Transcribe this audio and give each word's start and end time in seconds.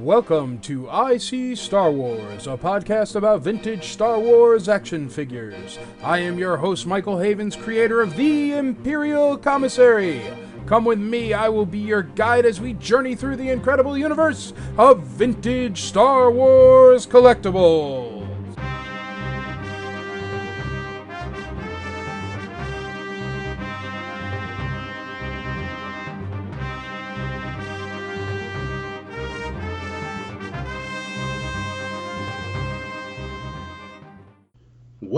Welcome 0.00 0.60
to 0.60 0.88
IC 0.88 1.58
Star 1.58 1.90
Wars, 1.90 2.46
a 2.46 2.56
podcast 2.56 3.16
about 3.16 3.42
vintage 3.42 3.88
Star 3.88 4.18
Wars 4.18 4.66
action 4.66 5.10
figures. 5.10 5.78
I 6.02 6.20
am 6.20 6.38
your 6.38 6.56
host, 6.56 6.86
Michael 6.86 7.18
Havens, 7.18 7.54
creator 7.54 8.00
of 8.00 8.16
The 8.16 8.54
Imperial 8.54 9.36
Commissary. 9.36 10.22
Come 10.64 10.86
with 10.86 10.98
me, 10.98 11.34
I 11.34 11.50
will 11.50 11.66
be 11.66 11.80
your 11.80 12.04
guide 12.04 12.46
as 12.46 12.62
we 12.62 12.72
journey 12.72 13.14
through 13.14 13.36
the 13.36 13.50
incredible 13.50 13.98
universe 13.98 14.54
of 14.78 15.02
vintage 15.02 15.82
Star 15.82 16.30
Wars 16.30 17.06
collectibles. 17.06 18.09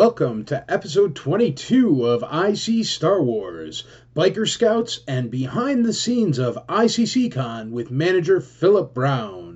Welcome 0.04 0.44
to 0.46 0.64
episode 0.68 1.14
22 1.14 2.06
of 2.06 2.24
IC 2.24 2.84
Star 2.84 3.22
Wars, 3.22 3.84
Biker 4.16 4.48
Scouts, 4.48 4.98
and 5.06 5.30
behind 5.30 5.84
the 5.84 5.92
scenes 5.92 6.40
of 6.40 6.58
ICCCon 6.66 7.70
with 7.70 7.92
manager 7.92 8.40
Philip 8.40 8.92
Brown. 8.94 9.51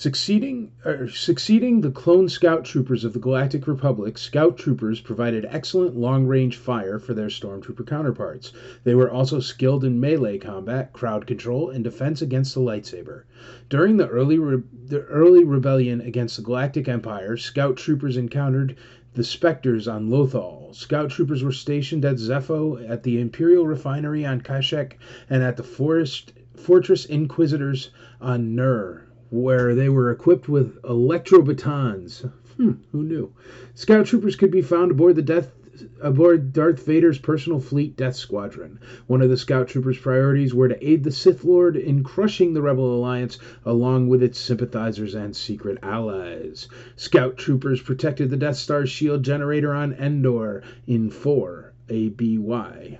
Succeeding, 0.00 0.70
er, 0.86 1.08
succeeding 1.08 1.80
the 1.80 1.90
clone 1.90 2.28
scout 2.28 2.64
troopers 2.64 3.02
of 3.02 3.14
the 3.14 3.18
Galactic 3.18 3.66
Republic, 3.66 4.16
scout 4.16 4.56
troopers 4.56 5.00
provided 5.00 5.44
excellent 5.48 5.96
long 5.96 6.24
range 6.24 6.56
fire 6.56 7.00
for 7.00 7.14
their 7.14 7.26
stormtrooper 7.26 7.84
counterparts. 7.84 8.52
They 8.84 8.94
were 8.94 9.10
also 9.10 9.40
skilled 9.40 9.82
in 9.82 9.98
melee 9.98 10.38
combat, 10.38 10.92
crowd 10.92 11.26
control, 11.26 11.68
and 11.68 11.82
defense 11.82 12.22
against 12.22 12.54
the 12.54 12.60
lightsaber. 12.60 13.24
During 13.68 13.96
the 13.96 14.06
early, 14.06 14.38
re- 14.38 14.62
the 14.86 15.00
early 15.06 15.42
rebellion 15.42 16.00
against 16.00 16.36
the 16.36 16.42
Galactic 16.42 16.86
Empire, 16.86 17.36
scout 17.36 17.76
troopers 17.76 18.16
encountered 18.16 18.76
the 19.14 19.24
Spectres 19.24 19.88
on 19.88 20.08
Lothal. 20.08 20.72
Scout 20.76 21.10
troopers 21.10 21.42
were 21.42 21.50
stationed 21.50 22.04
at 22.04 22.20
Zeffo, 22.20 22.76
at 22.88 23.02
the 23.02 23.20
Imperial 23.20 23.66
Refinery 23.66 24.24
on 24.24 24.42
Kashyyyk, 24.42 24.92
and 25.28 25.42
at 25.42 25.56
the 25.56 25.64
Forest, 25.64 26.34
Fortress 26.54 27.04
Inquisitors 27.04 27.90
on 28.20 28.54
Nur 28.54 29.07
where 29.30 29.74
they 29.74 29.88
were 29.88 30.10
equipped 30.10 30.48
with 30.48 30.78
electro 30.84 31.42
batons. 31.42 32.24
Hmm, 32.56 32.72
who 32.92 33.02
knew? 33.02 33.32
Scout 33.74 34.06
troopers 34.06 34.36
could 34.36 34.50
be 34.50 34.62
found 34.62 34.90
aboard 34.90 35.16
the 35.16 35.22
Death 35.22 35.52
aboard 36.00 36.52
Darth 36.52 36.84
Vader's 36.84 37.18
personal 37.18 37.60
fleet 37.60 37.96
Death 37.96 38.16
Squadron. 38.16 38.80
One 39.06 39.22
of 39.22 39.30
the 39.30 39.36
Scout 39.36 39.68
Troopers' 39.68 39.98
priorities 39.98 40.54
were 40.54 40.68
to 40.68 40.88
aid 40.88 41.04
the 41.04 41.12
Sith 41.12 41.44
Lord 41.44 41.76
in 41.76 42.02
crushing 42.02 42.52
the 42.52 42.62
Rebel 42.62 42.96
Alliance 42.96 43.38
along 43.64 44.08
with 44.08 44.22
its 44.22 44.38
sympathizers 44.40 45.14
and 45.14 45.36
secret 45.36 45.78
allies. 45.82 46.68
Scout 46.96 47.36
Troopers 47.36 47.80
protected 47.80 48.30
the 48.30 48.36
Death 48.36 48.56
Star's 48.56 48.90
shield 48.90 49.22
generator 49.22 49.72
on 49.72 49.92
Endor 49.92 50.62
in 50.86 51.10
4 51.10 51.72
ABY. 51.88 52.98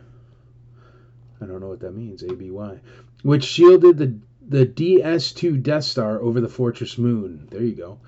I 1.41 1.47
don't 1.47 1.61
know 1.61 1.69
what 1.69 1.81
that 1.81 1.93
means, 1.93 2.22
ABY. 2.22 2.50
Which 3.22 3.44
shielded 3.44 3.99
the 3.99 4.15
the 4.51 4.65
DS2 4.65 5.63
Death 5.63 5.85
Star 5.85 6.23
over 6.23 6.41
the 6.41 6.49
Fortress 6.49 6.97
Moon. 6.97 7.47
There 7.51 7.63
you 7.63 7.75
go. 7.75 7.99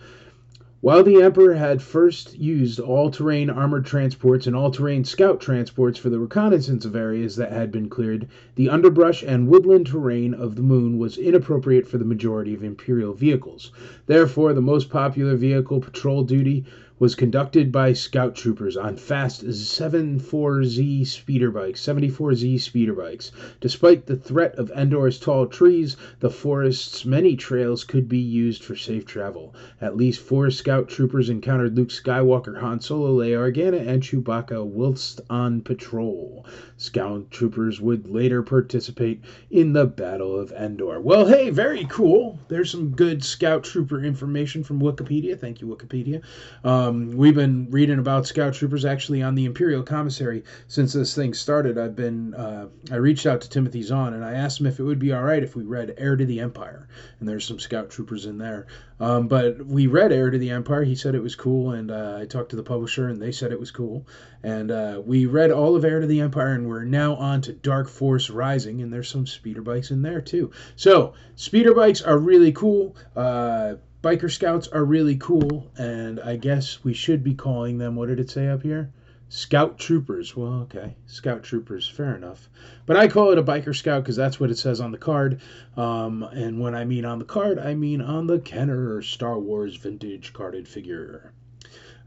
While 0.81 1.03
the 1.03 1.21
Emperor 1.21 1.53
had 1.53 1.83
first 1.83 2.39
used 2.39 2.81
all 2.81 3.11
terrain 3.11 3.51
armored 3.51 3.85
transports 3.85 4.47
and 4.47 4.57
all 4.57 4.71
terrain 4.71 5.05
scout 5.05 5.39
transports 5.39 5.99
for 5.99 6.09
the 6.09 6.19
reconnaissance 6.19 6.87
of 6.87 6.97
areas 6.97 7.37
that 7.37 7.53
had 7.53 7.71
been 7.71 7.91
cleared, 7.91 8.27
the 8.55 8.71
underbrush 8.71 9.23
and 9.23 9.49
woodland 9.49 9.89
terrain 9.89 10.33
of 10.33 10.57
the 10.57 10.63
moon 10.63 10.97
was 10.97 11.19
inappropriate 11.19 11.87
for 11.87 11.99
the 11.99 12.07
majority 12.07 12.55
of 12.55 12.65
Imperial 12.65 13.13
vehicles. 13.13 13.71
Therefore, 14.07 14.55
the 14.55 14.63
most 14.63 14.89
popular 14.89 15.37
vehicle 15.37 15.81
patrol 15.81 16.25
duty 16.25 16.65
was 17.01 17.15
conducted 17.15 17.73
by 17.73 17.95
scout 17.95 18.35
troopers 18.35 18.77
on 18.77 18.95
fast 18.95 19.43
74Z 19.43 21.07
speeder 21.07 21.51
bikes, 21.51 21.81
74Z 21.81 22.61
speeder 22.61 22.93
bikes. 22.93 23.33
Despite 23.59 24.05
the 24.05 24.17
threat 24.17 24.55
of 24.57 24.71
Endor's 24.73 25.19
tall 25.19 25.47
trees, 25.47 25.97
the 26.19 26.29
forest's 26.29 27.07
many 27.07 27.37
trails 27.37 27.85
could 27.85 28.07
be 28.07 28.19
used 28.19 28.63
for 28.63 28.77
safe 28.77 29.07
travel. 29.07 29.55
At 29.81 29.97
least 29.97 30.21
four 30.21 30.51
scout 30.51 30.91
troopers 30.91 31.31
encountered 31.31 31.75
Luke 31.75 31.89
Skywalker, 31.89 32.61
Han 32.61 32.83
Solo, 32.83 33.17
Leia 33.17 33.51
Organa, 33.51 33.89
and 33.89 34.03
Chewbacca 34.03 34.63
whilst 34.63 35.23
on 35.31 35.63
patrol. 35.63 36.45
Scout 36.77 37.31
troopers 37.31 37.81
would 37.81 38.11
later 38.11 38.43
participate 38.43 39.23
in 39.51 39.73
the 39.73 39.87
Battle 39.87 40.39
of 40.39 40.53
Endor. 40.53 41.01
Well, 41.01 41.27
hey, 41.27 41.49
very 41.49 41.87
cool. 41.87 42.39
There's 42.49 42.71
some 42.71 42.91
good 42.91 43.25
scout 43.25 43.65
trooper 43.65 44.05
information 44.05 44.63
from 44.63 44.81
Wikipedia. 44.81 45.41
Thank 45.41 45.63
you, 45.63 45.67
Wikipedia. 45.67 46.23
Um, 46.63 46.90
um, 46.91 47.17
we've 47.17 47.35
been 47.35 47.71
reading 47.71 47.99
about 47.99 48.27
Scout 48.27 48.55
Troopers 48.55 48.85
actually 48.85 49.23
on 49.23 49.35
the 49.35 49.45
Imperial 49.45 49.83
Commissary 49.83 50.43
since 50.67 50.93
this 50.93 51.15
thing 51.15 51.35
started. 51.35 51.79
I've 51.79 51.95
been 51.95 52.35
uh, 52.35 52.69
I 52.91 52.97
reached 52.97 53.27
out 53.27 53.41
to 53.43 53.49
Timothy 53.49 53.83
Zahn 53.83 54.15
and 54.15 54.25
I 54.25 54.33
asked 54.33 54.61
him 54.61 54.67
if 54.67 54.81
it 54.81 54.83
would 54.83 54.99
be 54.99 55.13
all 55.13 55.23
right 55.23 55.43
if 55.43 55.55
we 55.55 55.63
read 55.63 55.95
Heir 55.97 56.17
to 56.17 56.27
the 56.27 56.41
Empire, 56.41 56.89
and 57.19 57.29
there's 57.29 57.47
some 57.47 57.59
Scout 57.59 57.91
Troopers 57.91 58.27
in 58.27 58.39
there. 58.39 58.67
Um, 58.99 59.29
but 59.29 59.65
we 59.65 59.87
read 59.87 60.13
Heir 60.13 60.31
to 60.31 60.39
the 60.39 60.51
Empire. 60.51 60.83
He 60.83 60.95
said 60.95 61.15
it 61.15 61.23
was 61.23 61.37
cool, 61.37 61.71
and 61.73 61.91
uh, 61.91 62.19
I 62.21 62.27
talked 62.27 62.51
to 62.51 62.57
the 62.57 62.63
publisher, 62.63 63.09
and 63.09 63.23
they 63.23 63.33
said 63.33 63.53
it 63.53 63.61
was 63.61 63.71
cool. 63.71 64.07
And 64.43 64.71
uh, 64.71 65.01
we 65.05 65.27
read 65.27 65.51
all 65.51 65.77
of 65.77 65.85
Heir 65.85 66.01
to 66.01 66.07
the 66.07 66.21
Empire, 66.21 66.55
and 66.55 66.69
we're 66.69 66.85
now 66.85 67.15
on 67.15 67.41
to 67.43 67.53
Dark 67.53 67.89
Force 67.89 68.31
Rising, 68.31 68.83
and 68.83 68.93
there's 68.93 69.09
some 69.09 69.27
speeder 69.27 69.63
bikes 69.63 69.91
in 69.91 70.03
there 70.03 70.21
too. 70.21 70.51
So 70.77 71.15
speeder 71.37 71.73
bikes 71.73 72.03
are 72.03 72.19
really 72.19 72.53
cool. 72.53 72.97
Uh, 73.15 73.75
biker 74.03 74.31
scouts 74.31 74.69
are 74.69 74.85
really 74.85 75.17
cool, 75.17 75.71
and 75.77 76.21
I 76.21 76.37
guess 76.37 76.83
we 76.83 76.95
should 76.95 77.23
be 77.23 77.35
calling 77.35 77.79
them. 77.79 77.97
What 77.97 78.09
did 78.09 78.21
it 78.21 78.31
say 78.31 78.49
up 78.49 78.63
here? 78.63 78.91
Scout 79.29 79.79
Troopers. 79.79 80.35
Well, 80.35 80.63
okay. 80.63 80.97
Scout 81.07 81.45
Troopers, 81.45 81.89
fair 81.89 82.17
enough. 82.17 82.49
But 82.85 82.97
I 82.97 83.07
call 83.07 83.31
it 83.31 83.39
a 83.39 83.43
Biker 83.45 83.77
Scout 83.77 84.03
because 84.03 84.17
that's 84.17 84.41
what 84.41 84.51
it 84.51 84.59
says 84.59 84.81
on 84.81 84.91
the 84.91 84.99
card. 84.99 85.41
Um, 85.77 86.25
and 86.25 86.59
when 86.59 86.75
I 86.75 86.85
mean 86.85 87.05
on 87.05 87.21
the 87.21 87.25
card, 87.25 87.59
I 87.59 87.75
mean 87.75 88.01
on 88.01 88.27
the 88.27 88.41
Kenner 88.41 89.03
Star 89.03 89.39
Wars 89.39 89.77
vintage 89.77 90.33
carded 90.33 90.67
figure. 90.67 91.33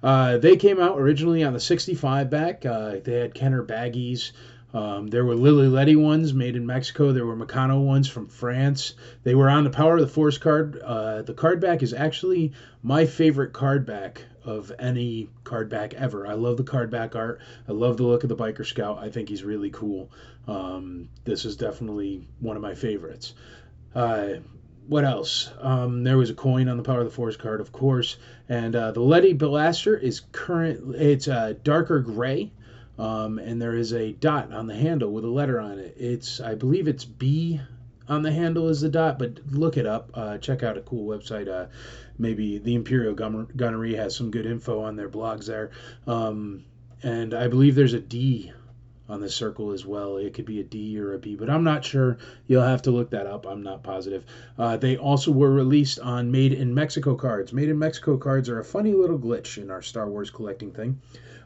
Uh, 0.03 0.37
they 0.37 0.57
came 0.57 0.81
out 0.81 0.99
originally 0.99 1.43
on 1.43 1.53
the 1.53 1.61
65 1.61 2.29
back. 2.29 2.65
Uh, 2.65 2.97
they 3.01 3.19
had 3.19 3.33
Kenner 3.33 3.63
baggies. 3.63 4.33
Um, 4.73 5.07
there 5.07 5.23
were 5.23 5.35
Lili 5.35 5.67
Ledy 5.67 5.95
ones 5.95 6.33
made 6.33 6.55
in 6.55 6.65
Mexico. 6.65 7.11
There 7.11 7.25
were 7.25 7.35
Meccano 7.35 7.83
ones 7.83 8.07
from 8.07 8.27
France. 8.27 8.95
They 9.23 9.35
were 9.35 9.49
on 9.49 9.63
the 9.63 9.69
Power 9.69 9.95
of 9.95 10.01
the 10.01 10.07
Force 10.07 10.39
card. 10.39 10.79
Uh, 10.83 11.21
the 11.21 11.33
card 11.33 11.61
back 11.61 11.83
is 11.83 11.93
actually 11.93 12.53
my 12.81 13.05
favorite 13.05 13.53
card 13.53 13.85
back 13.85 14.23
of 14.43 14.71
any 14.79 15.29
card 15.43 15.69
back 15.69 15.93
ever. 15.93 16.25
I 16.25 16.33
love 16.33 16.57
the 16.57 16.63
card 16.63 16.89
back 16.89 17.15
art. 17.15 17.39
I 17.67 17.71
love 17.71 17.97
the 17.97 18.03
look 18.03 18.23
of 18.23 18.29
the 18.29 18.35
Biker 18.35 18.65
Scout. 18.65 18.97
I 18.99 19.09
think 19.09 19.29
he's 19.29 19.43
really 19.43 19.69
cool. 19.69 20.11
Um, 20.47 21.09
this 21.23 21.45
is 21.45 21.55
definitely 21.55 22.27
one 22.39 22.55
of 22.55 22.61
my 22.61 22.73
favorites. 22.73 23.33
Uh, 23.93 24.35
what 24.87 25.05
else? 25.05 25.49
Um, 25.61 26.03
there 26.03 26.17
was 26.17 26.29
a 26.29 26.33
coin 26.33 26.67
on 26.67 26.77
the 26.77 26.83
Power 26.83 26.99
of 26.99 27.05
the 27.05 27.11
Force 27.11 27.37
card, 27.37 27.61
of 27.61 27.71
course, 27.71 28.17
and 28.49 28.75
uh, 28.75 28.91
the 28.91 28.99
Ledy 28.99 29.33
Blaster 29.33 29.95
is 29.95 30.21
current. 30.31 30.95
It's 30.95 31.27
uh, 31.27 31.53
darker 31.63 31.99
gray, 31.99 32.51
um, 32.97 33.39
and 33.39 33.61
there 33.61 33.75
is 33.75 33.93
a 33.93 34.13
dot 34.13 34.51
on 34.51 34.67
the 34.67 34.75
handle 34.75 35.11
with 35.11 35.23
a 35.23 35.29
letter 35.29 35.59
on 35.59 35.79
it. 35.79 35.95
It's 35.97 36.39
I 36.39 36.55
believe 36.55 36.87
it's 36.87 37.05
B 37.05 37.59
on 38.07 38.21
the 38.21 38.31
handle 38.31 38.69
is 38.69 38.81
the 38.81 38.89
dot, 38.89 39.17
but 39.17 39.39
look 39.51 39.77
it 39.77 39.85
up. 39.85 40.11
Uh, 40.13 40.37
check 40.37 40.63
out 40.63 40.77
a 40.77 40.81
cool 40.81 41.07
website. 41.07 41.47
Uh, 41.47 41.67
maybe 42.17 42.57
the 42.57 42.75
Imperial 42.75 43.13
Gunnery 43.13 43.95
has 43.95 44.15
some 44.15 44.31
good 44.31 44.45
info 44.45 44.81
on 44.81 44.95
their 44.95 45.09
blogs 45.09 45.45
there. 45.45 45.71
Um, 46.05 46.65
and 47.01 47.33
I 47.33 47.47
believe 47.47 47.75
there's 47.75 47.93
a 47.93 47.99
D 47.99 48.51
on 49.09 49.19
the 49.19 49.29
circle 49.29 49.71
as 49.71 49.85
well. 49.85 50.17
It 50.17 50.33
could 50.33 50.45
be 50.45 50.59
a 50.59 50.63
D 50.63 50.99
or 50.99 51.13
a 51.13 51.19
B, 51.19 51.35
but 51.35 51.49
I'm 51.49 51.63
not 51.63 51.83
sure. 51.83 52.17
You'll 52.47 52.63
have 52.63 52.81
to 52.83 52.91
look 52.91 53.09
that 53.11 53.27
up. 53.27 53.45
I'm 53.45 53.61
not 53.61 53.83
positive. 53.83 54.23
Uh, 54.57 54.77
they 54.77 54.97
also 54.97 55.31
were 55.31 55.51
released 55.51 55.99
on 55.99 56.31
Made 56.31 56.53
in 56.53 56.73
Mexico 56.73 57.15
cards. 57.15 57.51
Made 57.53 57.69
in 57.69 57.79
Mexico 57.79 58.17
cards 58.17 58.49
are 58.49 58.59
a 58.59 58.65
funny 58.65 58.93
little 58.93 59.19
glitch 59.19 59.61
in 59.61 59.69
our 59.69 59.81
Star 59.81 60.09
Wars 60.09 60.29
collecting 60.29 60.71
thing. 60.71 60.99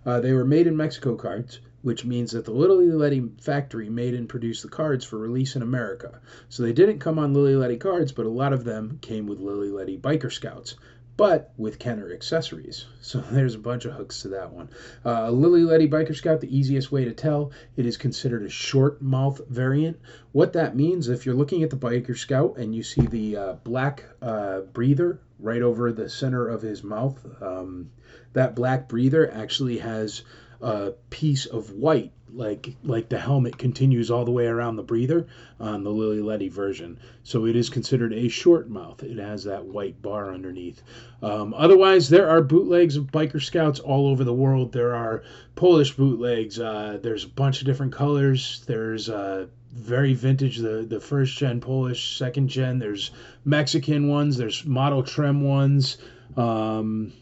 Uh, 0.08 0.22
they 0.22 0.32
were 0.32 0.46
made 0.46 0.68
in 0.68 0.78
Mexico 0.78 1.16
cards, 1.16 1.60
which 1.82 2.06
means 2.06 2.32
that 2.32 2.46
the 2.46 2.52
Lili 2.54 2.90
Ledy 2.90 3.30
factory 3.42 3.90
made 3.90 4.14
and 4.14 4.30
produced 4.30 4.64
the 4.64 4.70
cards 4.70 5.04
for 5.04 5.18
release 5.18 5.58
in 5.58 5.62
America. 5.62 6.22
So 6.48 6.64
they 6.64 6.72
didn't 6.72 7.00
come 7.00 7.20
on 7.20 7.34
Lili 7.34 7.58
Ledy 7.58 7.76
cards, 7.76 8.14
but 8.14 8.26
a 8.26 8.30
lot 8.30 8.54
of 8.54 8.64
them 8.64 9.00
came 9.02 9.28
with 9.28 9.42
Lili 9.42 9.70
Ledy 9.70 9.98
biker 9.98 10.32
scouts 10.32 10.76
but 11.18 11.52
with 11.58 11.80
Kenner 11.80 12.14
accessories. 12.14 12.86
So 13.08 13.22
there's 13.22 13.56
a 13.56 13.60
bunch 13.60 13.86
of 13.86 13.94
hooks 13.94 14.24
to 14.24 14.28
that 14.30 14.52
one. 14.52 14.70
Uh, 15.06 15.32
Lili 15.32 15.64
Ledy 15.64 15.88
Biker 15.88 16.14
Scout, 16.14 16.42
the 16.42 16.58
easiest 16.58 16.92
way 16.92 17.06
to 17.06 17.14
tell, 17.14 17.52
it 17.78 17.86
is 17.86 17.96
considered 17.96 18.44
a 18.44 18.50
short 18.50 19.02
mouth 19.02 19.40
variant. 19.48 19.98
What 20.34 20.52
that 20.54 20.76
means, 20.76 21.08
if 21.08 21.26
you're 21.26 21.34
looking 21.34 21.64
at 21.64 21.70
the 21.70 21.78
Biker 21.78 22.18
Scout 22.18 22.58
and 22.58 22.76
you 22.76 22.84
see 22.84 23.08
the 23.08 23.38
uh, 23.38 23.54
black 23.64 24.04
uh, 24.22 24.60
breather 24.60 25.22
right 25.40 25.62
over 25.62 25.94
the 25.94 26.10
center 26.10 26.50
of 26.50 26.62
his 26.62 26.84
mouth, 26.84 27.26
um, 27.42 27.92
that 28.34 28.56
black 28.56 28.90
breather 28.90 29.32
actually 29.32 29.78
has 29.78 30.24
a 30.60 30.92
piece 31.10 31.46
of 31.46 31.72
white 31.72 32.12
like 32.34 32.76
like 32.84 33.10
the 33.10 33.18
helmet 33.18 33.58
continues 33.58 34.12
all 34.12 34.26
the 34.26 34.32
way 34.32 34.48
around 34.48 34.76
the 34.76 34.84
breather 34.84 35.28
on 35.60 35.84
the 35.84 35.90
Lili 35.90 36.22
Ledy 36.22 36.50
version. 36.50 37.00
So 37.24 37.46
it 37.46 37.56
is 37.56 37.70
considered 37.70 38.14
a 38.14 38.28
short 38.28 38.70
mouth. 38.70 39.04
It 39.04 39.18
has 39.18 39.44
that 39.46 39.66
white 39.66 40.02
bar 40.02 40.34
underneath. 40.34 40.82
Um, 41.22 41.54
otherwise, 41.54 42.10
there 42.10 42.30
are 42.30 42.42
bootlegs 42.42 42.96
of 42.96 43.12
biker 43.12 43.42
scouts 43.42 43.80
all 43.80 44.08
over 44.08 44.24
the 44.24 44.34
world. 44.34 44.72
There 44.72 44.96
are 44.96 45.24
Polish 45.56 45.96
bootlegs. 45.96 46.60
Uh, 46.60 47.00
there's 47.02 47.24
a 47.24 47.30
bunch 47.30 47.62
of 47.62 47.66
different 47.66 47.94
colors. 47.94 48.64
There's 48.68 49.10
uh, 49.10 49.48
very 49.72 50.14
vintage, 50.14 50.58
the 50.58 50.86
the 50.88 51.00
first 51.00 51.38
gen 51.38 51.62
Polish, 51.62 52.18
second 52.18 52.50
gen. 52.50 52.80
There's 52.80 53.12
Mexican 53.46 54.08
ones. 54.08 54.38
There's 54.38 54.66
model 54.66 55.04
trim 55.04 55.42
ones. 55.42 55.98
Um, 56.36 57.14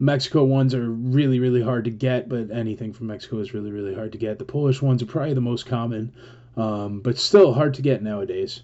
Mexico 0.00 0.44
ones 0.44 0.74
are 0.74 0.88
really, 0.88 1.40
really 1.40 1.62
hard 1.62 1.84
to 1.84 1.90
get, 1.90 2.28
but 2.28 2.50
anything 2.50 2.92
from 2.92 3.08
Mexico 3.08 3.38
is 3.38 3.52
really, 3.52 3.70
really 3.70 3.94
hard 3.94 4.12
to 4.12 4.18
get. 4.18 4.38
The 4.38 4.44
Polish 4.44 4.80
ones 4.80 5.02
are 5.02 5.06
probably 5.06 5.34
the 5.34 5.40
most 5.40 5.66
common, 5.66 6.12
um, 6.56 7.00
but 7.00 7.18
still 7.18 7.52
hard 7.52 7.74
to 7.74 7.82
get 7.82 8.02
nowadays. 8.02 8.62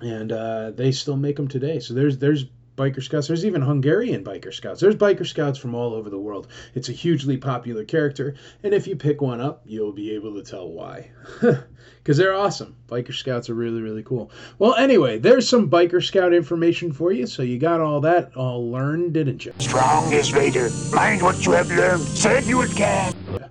And 0.00 0.30
uh, 0.30 0.70
they 0.72 0.92
still 0.92 1.16
make 1.16 1.36
them 1.36 1.48
today. 1.48 1.80
So 1.80 1.94
there's 1.94 2.18
there's 2.18 2.44
biker 2.78 3.02
scouts. 3.02 3.26
There's 3.26 3.44
even 3.44 3.60
Hungarian 3.60 4.24
biker 4.24 4.54
scouts. 4.54 4.80
There's 4.80 4.96
biker 4.96 5.26
scouts 5.26 5.58
from 5.58 5.74
all 5.74 5.92
over 5.92 6.08
the 6.08 6.18
world. 6.18 6.48
It's 6.74 6.88
a 6.88 6.92
hugely 6.92 7.36
popular 7.36 7.84
character, 7.84 8.36
and 8.62 8.72
if 8.72 8.86
you 8.86 8.96
pick 8.96 9.20
one 9.20 9.40
up, 9.40 9.62
you'll 9.66 9.92
be 9.92 10.14
able 10.14 10.34
to 10.34 10.42
tell 10.42 10.70
why. 10.70 11.10
Because 12.08 12.16
they're 12.16 12.32
awesome. 12.32 12.74
Biker 12.88 13.12
scouts 13.12 13.50
are 13.50 13.54
really, 13.54 13.82
really 13.82 14.02
cool. 14.02 14.30
Well, 14.58 14.74
anyway, 14.76 15.18
there's 15.18 15.46
some 15.46 15.68
biker 15.68 16.02
scout 16.02 16.32
information 16.32 16.90
for 16.90 17.12
you. 17.12 17.26
So 17.26 17.42
you 17.42 17.58
got 17.58 17.82
all 17.82 18.00
that 18.00 18.34
all 18.34 18.70
learned, 18.70 19.12
didn't 19.12 19.44
you? 19.44 19.52
Strong 19.58 20.14
as 20.14 20.30
Vader. 20.30 20.70
Mind 20.94 21.20
what 21.20 21.44
you 21.44 21.52
have 21.52 21.68
learned. 21.68 22.00
Said 22.00 22.44
you 22.44 22.62
again. 22.62 23.14
Yeah. 23.30 23.48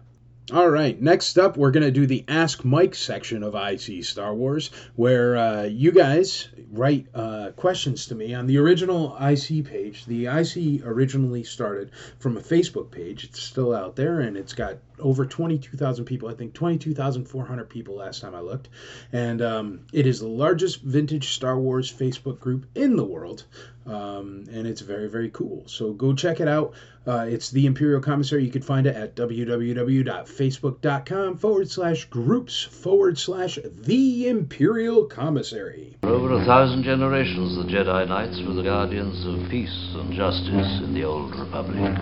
All 0.53 0.69
right, 0.69 0.99
next 1.01 1.37
up, 1.37 1.57
we're 1.57 1.71
going 1.71 1.83
to 1.83 1.91
do 1.91 2.05
the 2.05 2.23
Ask 2.29 2.63
Mike 2.63 2.95
section 2.95 3.43
of 3.43 3.53
IC 3.53 4.05
Star 4.05 4.33
Wars, 4.33 4.71
where 4.95 5.35
uh, 5.35 5.63
you 5.63 5.91
guys 5.91 6.47
write 6.71 7.07
uh, 7.13 7.51
questions 7.57 8.05
to 8.05 8.15
me 8.15 8.33
on 8.33 8.47
the 8.47 8.57
original 8.57 9.17
IC 9.19 9.65
page. 9.65 10.05
The 10.05 10.27
IC 10.27 10.85
originally 10.85 11.43
started 11.43 11.91
from 12.19 12.37
a 12.37 12.39
Facebook 12.39 12.91
page. 12.91 13.25
It's 13.25 13.41
still 13.41 13.75
out 13.75 13.97
there, 13.97 14.21
and 14.21 14.37
it's 14.37 14.53
got 14.53 14.77
over 14.99 15.25
22,000 15.25 16.05
people. 16.05 16.29
I 16.29 16.33
think 16.33 16.53
22,400 16.53 17.69
people 17.69 17.95
last 17.95 18.21
time 18.21 18.33
I 18.33 18.39
looked. 18.39 18.69
And 19.11 19.41
um, 19.41 19.81
it 19.91 20.07
is 20.07 20.21
the 20.21 20.29
largest 20.29 20.81
vintage 20.81 21.33
Star 21.33 21.59
Wars 21.59 21.91
Facebook 21.91 22.39
group 22.39 22.67
in 22.73 22.95
the 22.95 23.03
world. 23.03 23.43
Um, 23.87 24.43
and 24.51 24.67
it's 24.67 24.81
very, 24.81 25.09
very 25.09 25.29
cool. 25.29 25.63
So 25.67 25.93
go 25.93 26.13
check 26.13 26.41
it 26.41 26.47
out. 26.47 26.73
Uh, 27.05 27.25
it's 27.29 27.51
the 27.51 27.65
Imperial 27.65 28.01
Commissary. 28.01 28.43
You 28.43 28.51
can 28.51 28.61
find 28.61 28.85
it 28.85 28.95
at 28.95 29.15
www.facebook.com 29.15 31.37
forward 31.37 31.71
slash 31.71 32.05
groups 32.05 32.63
forward 32.63 33.17
slash 33.17 33.57
the 33.63 34.27
Imperial 34.27 35.05
Commissary. 35.05 35.95
For 36.01 36.09
over 36.09 36.33
a 36.33 36.45
thousand 36.45 36.83
generations, 36.83 37.55
the 37.55 37.63
Jedi 37.63 38.07
Knights 38.09 38.41
were 38.45 38.53
the 38.53 38.63
guardians 38.63 39.25
of 39.25 39.49
peace 39.49 39.93
and 39.95 40.13
justice 40.13 40.81
in 40.83 40.93
the 40.93 41.05
Old 41.05 41.33
Republic. 41.33 41.97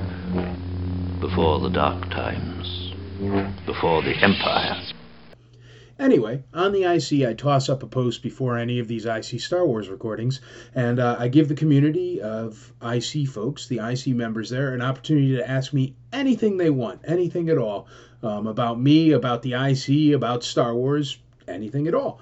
Before 1.21 1.59
the 1.59 1.69
Dark 1.69 2.09
Times 2.09 2.85
before 3.65 4.01
the 4.01 4.13
Empire. 4.21 4.81
Anyway, 5.97 6.43
on 6.53 6.73
the 6.73 6.83
IC, 6.83 7.25
I 7.25 7.33
toss 7.33 7.69
up 7.69 7.81
a 7.81 7.87
post 7.87 8.21
before 8.21 8.57
any 8.57 8.79
of 8.79 8.87
these 8.87 9.05
IC 9.05 9.39
Star 9.39 9.65
Wars 9.65 9.87
recordings, 9.87 10.41
and 10.73 10.99
uh, 10.99 11.15
I 11.17 11.29
give 11.29 11.47
the 11.47 11.55
community 11.55 12.21
of 12.21 12.73
IC 12.81 13.29
folks, 13.29 13.67
the 13.67 13.79
IC 13.79 14.07
members 14.07 14.49
there, 14.49 14.73
an 14.73 14.81
opportunity 14.81 15.37
to 15.37 15.49
ask 15.49 15.71
me 15.71 15.95
anything 16.11 16.57
they 16.57 16.69
want, 16.69 16.99
anything 17.05 17.49
at 17.49 17.57
all, 17.57 17.87
um, 18.23 18.45
about 18.45 18.77
me, 18.79 19.11
about 19.11 19.41
the 19.41 19.53
IC, 19.53 20.13
about 20.13 20.43
Star 20.43 20.75
Wars, 20.75 21.17
anything 21.47 21.87
at 21.87 21.95
all. 21.95 22.19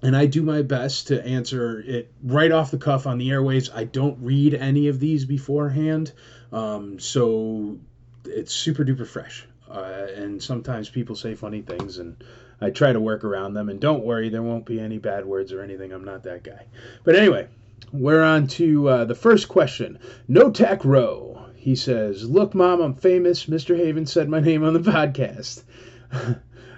And 0.00 0.16
I 0.16 0.24
do 0.24 0.42
my 0.42 0.62
best 0.62 1.08
to 1.08 1.22
answer 1.26 1.80
it 1.80 2.10
right 2.22 2.52
off 2.52 2.70
the 2.70 2.78
cuff 2.78 3.06
on 3.06 3.18
the 3.18 3.30
airways. 3.30 3.68
I 3.70 3.84
don't 3.84 4.16
read 4.22 4.54
any 4.54 4.88
of 4.88 4.98
these 4.98 5.26
beforehand, 5.26 6.12
um, 6.52 6.98
so 6.98 7.78
it's 8.24 8.54
super 8.54 8.84
duper 8.84 9.06
fresh 9.06 9.46
uh, 9.70 10.06
and 10.16 10.42
sometimes 10.42 10.88
people 10.88 11.14
say 11.14 11.34
funny 11.34 11.62
things, 11.62 11.98
and 11.98 12.16
I 12.60 12.70
try 12.70 12.92
to 12.92 13.00
work 13.00 13.24
around 13.24 13.54
them. 13.54 13.68
And 13.68 13.80
don't 13.80 14.04
worry, 14.04 14.28
there 14.28 14.42
won't 14.42 14.66
be 14.66 14.80
any 14.80 14.98
bad 14.98 15.24
words 15.24 15.52
or 15.52 15.62
anything. 15.62 15.92
I'm 15.92 16.04
not 16.04 16.24
that 16.24 16.42
guy. 16.42 16.66
But 17.04 17.16
anyway, 17.16 17.48
we're 17.92 18.22
on 18.22 18.46
to 18.48 18.88
uh, 18.88 19.04
the 19.04 19.14
first 19.14 19.48
question. 19.48 19.98
No 20.26 20.50
Tech 20.50 20.84
Row. 20.84 21.46
He 21.54 21.76
says, 21.76 22.28
Look, 22.28 22.54
Mom, 22.54 22.80
I'm 22.80 22.94
famous. 22.94 23.46
Mr. 23.46 23.76
Haven 23.76 24.06
said 24.06 24.28
my 24.28 24.40
name 24.40 24.64
on 24.64 24.72
the 24.72 24.80
podcast. 24.92 25.62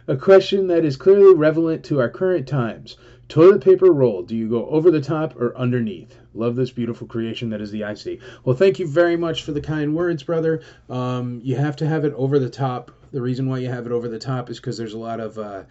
A 0.06 0.16
question 0.16 0.66
that 0.68 0.84
is 0.84 0.96
clearly 0.96 1.34
relevant 1.34 1.84
to 1.84 2.00
our 2.00 2.08
current 2.08 2.48
times. 2.48 2.96
Toilet 3.28 3.62
paper 3.62 3.92
roll, 3.92 4.22
do 4.22 4.34
you 4.34 4.48
go 4.48 4.66
over 4.66 4.90
the 4.90 5.00
top 5.00 5.36
or 5.40 5.56
underneath? 5.56 6.18
Love 6.34 6.56
this 6.56 6.72
beautiful 6.72 7.06
creation 7.06 7.50
that 7.50 7.60
is 7.60 7.70
the 7.70 7.82
IC. 7.82 8.20
Well, 8.44 8.56
thank 8.56 8.80
you 8.80 8.88
very 8.88 9.16
much 9.16 9.44
for 9.44 9.52
the 9.52 9.60
kind 9.60 9.94
words, 9.94 10.24
brother. 10.24 10.62
Um, 10.88 11.40
you 11.44 11.54
have 11.54 11.76
to 11.76 11.86
have 11.86 12.04
it 12.04 12.12
over 12.14 12.40
the 12.40 12.50
top. 12.50 12.90
The 13.12 13.22
reason 13.22 13.48
why 13.48 13.58
you 13.58 13.68
have 13.68 13.86
it 13.86 13.92
over 13.92 14.08
the 14.08 14.18
top 14.18 14.50
is 14.50 14.60
because 14.60 14.76
there's 14.78 14.94
a 14.94 14.98
lot 14.98 15.20
of 15.20 15.38
uh, 15.38 15.64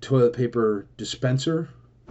toilet 0.00 0.34
paper 0.34 0.86
dispenser 0.96 1.68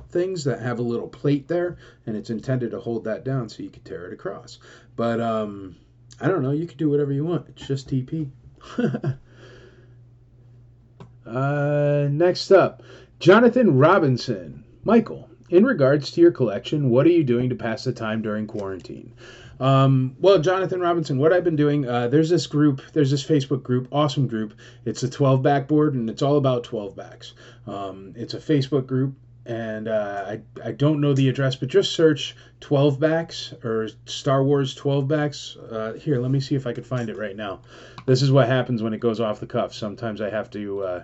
things 0.09 0.43
that 0.43 0.61
have 0.61 0.79
a 0.79 0.83
little 0.83 1.07
plate 1.07 1.47
there, 1.47 1.77
and 2.05 2.15
it's 2.15 2.29
intended 2.29 2.71
to 2.71 2.79
hold 2.79 3.03
that 3.03 3.25
down 3.25 3.49
so 3.49 3.63
you 3.63 3.69
can 3.69 3.83
tear 3.83 4.05
it 4.05 4.13
across. 4.13 4.59
But 4.95 5.19
um, 5.19 5.75
I 6.21 6.27
don't 6.27 6.43
know. 6.43 6.51
You 6.51 6.67
can 6.67 6.77
do 6.77 6.89
whatever 6.89 7.11
you 7.11 7.25
want. 7.25 7.47
It's 7.49 7.67
just 7.67 7.89
TP. 7.89 8.29
uh, 11.25 12.07
next 12.11 12.51
up, 12.51 12.83
Jonathan 13.19 13.75
Robinson. 13.77 14.63
Michael, 14.85 15.29
in 15.49 15.65
regards 15.65 16.11
to 16.11 16.21
your 16.21 16.31
collection, 16.31 16.89
what 16.89 17.05
are 17.05 17.11
you 17.11 17.23
doing 17.23 17.49
to 17.49 17.55
pass 17.55 17.83
the 17.83 17.93
time 17.93 18.21
during 18.21 18.47
quarantine? 18.47 19.13
Um, 19.59 20.15
well, 20.19 20.39
Jonathan 20.39 20.79
Robinson, 20.79 21.17
what 21.17 21.31
I've 21.31 21.43
been 21.43 21.55
doing, 21.55 21.87
uh, 21.87 22.07
there's 22.07 22.29
this 22.29 22.47
group, 22.47 22.81
there's 22.93 23.11
this 23.11 23.23
Facebook 23.23 23.63
group, 23.63 23.87
awesome 23.91 24.27
group. 24.27 24.53
It's 24.85 25.03
a 25.03 25.09
12 25.09 25.41
back 25.41 25.67
board 25.67 25.93
and 25.93 26.09
it's 26.09 26.21
all 26.21 26.37
about 26.37 26.63
12 26.63 26.95
backs. 26.95 27.33
Um, 27.67 28.13
it's 28.15 28.33
a 28.33 28.39
Facebook 28.39 28.87
group 28.87 29.15
and 29.45 29.87
uh, 29.87 30.25
I, 30.27 30.41
I 30.63 30.71
don't 30.71 31.01
know 31.01 31.13
the 31.13 31.29
address, 31.29 31.55
but 31.55 31.69
just 31.69 31.93
search 31.93 32.35
12 32.61 32.99
backs 32.99 33.53
or 33.63 33.89
Star 34.05 34.43
Wars 34.43 34.73
12 34.73 35.07
backs. 35.07 35.57
Uh, 35.57 35.93
here, 35.93 36.19
let 36.19 36.31
me 36.31 36.39
see 36.39 36.55
if 36.55 36.65
I 36.65 36.73
can 36.73 36.83
find 36.83 37.09
it 37.09 37.17
right 37.17 37.35
now. 37.35 37.61
This 38.05 38.21
is 38.21 38.31
what 38.31 38.47
happens 38.47 38.81
when 38.81 38.93
it 38.93 38.99
goes 38.99 39.19
off 39.19 39.39
the 39.39 39.47
cuff. 39.47 39.73
Sometimes 39.73 40.21
I 40.21 40.29
have 40.29 40.49
to 40.51 40.81
uh, 40.83 41.03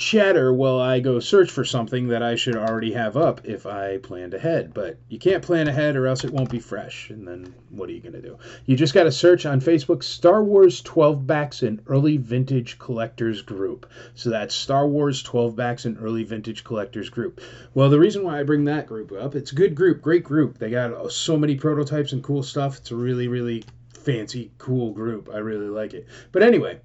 chatter 0.00 0.50
while 0.50 0.80
I 0.80 0.98
go 0.98 1.20
search 1.20 1.50
for 1.50 1.62
something 1.62 2.08
that 2.08 2.22
I 2.22 2.34
should 2.34 2.56
already 2.56 2.92
have 2.94 3.18
up 3.18 3.42
if 3.44 3.66
I 3.66 3.98
planned 3.98 4.32
ahead. 4.32 4.72
But 4.72 4.96
you 5.10 5.18
can't 5.18 5.42
plan 5.42 5.68
ahead 5.68 5.94
or 5.94 6.06
else 6.06 6.24
it 6.24 6.32
won't 6.32 6.50
be 6.50 6.58
fresh. 6.58 7.10
And 7.10 7.28
then 7.28 7.54
what 7.68 7.90
are 7.90 7.92
you 7.92 8.00
going 8.00 8.14
to 8.14 8.22
do? 8.22 8.38
You 8.64 8.76
just 8.76 8.94
got 8.94 9.04
to 9.04 9.12
search 9.12 9.44
on 9.44 9.60
Facebook 9.60 10.02
Star 10.02 10.42
Wars 10.42 10.80
12 10.80 11.26
Backs 11.26 11.62
and 11.62 11.82
Early 11.86 12.16
Vintage 12.16 12.78
Collectors 12.78 13.42
Group. 13.42 13.86
So 14.14 14.30
that's 14.30 14.54
Star 14.54 14.88
Wars 14.88 15.22
12 15.22 15.54
Backs 15.54 15.84
and 15.84 15.98
Early 16.00 16.24
Vintage 16.24 16.64
Collectors 16.64 17.10
Group. 17.10 17.42
Well, 17.74 17.90
the 17.90 18.00
reason 18.00 18.24
why 18.24 18.40
I 18.40 18.42
bring 18.42 18.64
that 18.64 18.86
group 18.86 19.12
up, 19.12 19.34
it's 19.34 19.52
a 19.52 19.54
good 19.56 19.74
group, 19.74 20.00
great 20.00 20.24
group. 20.24 20.58
They 20.58 20.70
got 20.70 20.94
uh, 20.94 21.10
so 21.10 21.36
many 21.36 21.56
prototypes 21.56 22.12
and 22.12 22.22
cool 22.22 22.42
stuff. 22.42 22.78
It's 22.78 22.90
a 22.90 22.96
really, 22.96 23.28
really 23.28 23.64
fancy, 23.92 24.50
cool 24.56 24.92
group. 24.92 25.28
I 25.30 25.38
really 25.38 25.68
like 25.68 25.92
it. 25.92 26.06
But 26.32 26.42
anyway, 26.42 26.80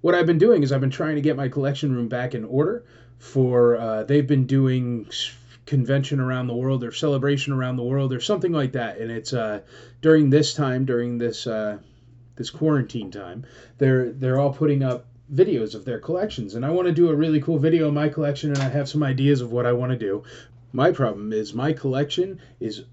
what 0.00 0.14
I've 0.14 0.26
been 0.26 0.38
doing 0.38 0.62
is 0.62 0.72
I've 0.72 0.80
been 0.80 0.90
trying 0.90 1.16
to 1.16 1.20
get 1.20 1.36
my 1.36 1.48
collection 1.48 1.94
room 1.94 2.08
back 2.08 2.34
in 2.34 2.44
order. 2.44 2.84
For 3.18 3.76
uh, 3.76 4.02
they've 4.04 4.26
been 4.26 4.46
doing 4.46 5.08
convention 5.64 6.20
around 6.20 6.46
the 6.46 6.54
world 6.54 6.84
or 6.84 6.92
celebration 6.92 7.52
around 7.52 7.76
the 7.76 7.82
world 7.82 8.12
or 8.12 8.20
something 8.20 8.52
like 8.52 8.72
that, 8.72 8.98
and 8.98 9.10
it's 9.10 9.32
uh, 9.32 9.60
during 10.02 10.30
this 10.30 10.54
time 10.54 10.84
during 10.84 11.18
this 11.18 11.46
uh, 11.46 11.78
this 12.36 12.50
quarantine 12.50 13.10
time. 13.10 13.46
They're 13.78 14.12
they're 14.12 14.38
all 14.38 14.52
putting 14.52 14.82
up 14.82 15.06
videos 15.32 15.74
of 15.74 15.84
their 15.84 15.98
collections, 15.98 16.54
and 16.54 16.64
I 16.64 16.70
want 16.70 16.86
to 16.86 16.92
do 16.92 17.08
a 17.08 17.14
really 17.14 17.40
cool 17.40 17.58
video 17.58 17.88
of 17.88 17.94
my 17.94 18.08
collection, 18.08 18.50
and 18.50 18.62
I 18.62 18.68
have 18.68 18.88
some 18.88 19.02
ideas 19.02 19.40
of 19.40 19.50
what 19.50 19.66
I 19.66 19.72
want 19.72 19.92
to 19.92 19.98
do. 19.98 20.22
My 20.72 20.92
problem 20.92 21.32
is 21.32 21.54
my 21.54 21.72
collection 21.72 22.38
is 22.60 22.84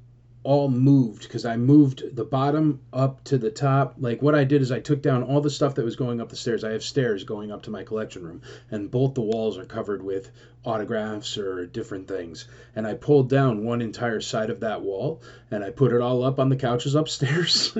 all 0.43 0.69
moved 0.69 1.23
because 1.23 1.45
I 1.45 1.55
moved 1.55 2.15
the 2.15 2.25
bottom 2.25 2.81
up 2.91 3.23
to 3.25 3.37
the 3.37 3.49
top. 3.49 3.95
Like 3.97 4.21
what 4.21 4.35
I 4.35 4.43
did 4.43 4.61
is 4.61 4.71
I 4.71 4.79
took 4.79 5.01
down 5.01 5.23
all 5.23 5.41
the 5.41 5.49
stuff 5.49 5.75
that 5.75 5.85
was 5.85 5.95
going 5.95 6.19
up 6.19 6.29
the 6.29 6.35
stairs. 6.35 6.63
I 6.63 6.71
have 6.71 6.83
stairs 6.83 7.23
going 7.23 7.51
up 7.51 7.63
to 7.63 7.71
my 7.71 7.83
collection 7.83 8.23
room, 8.23 8.41
and 8.69 8.91
both 8.91 9.13
the 9.13 9.21
walls 9.21 9.57
are 9.57 9.65
covered 9.65 10.03
with 10.03 10.31
autographs 10.65 11.37
or 11.37 11.65
different 11.65 12.07
things. 12.07 12.47
And 12.75 12.85
I 12.85 12.93
pulled 12.93 13.29
down 13.29 13.63
one 13.63 13.81
entire 13.81 14.21
side 14.21 14.49
of 14.49 14.61
that 14.61 14.81
wall 14.81 15.21
and 15.51 15.63
I 15.63 15.69
put 15.69 15.91
it 15.91 16.01
all 16.01 16.23
up 16.23 16.39
on 16.39 16.49
the 16.49 16.55
couches 16.55 16.95
upstairs. 16.95 17.77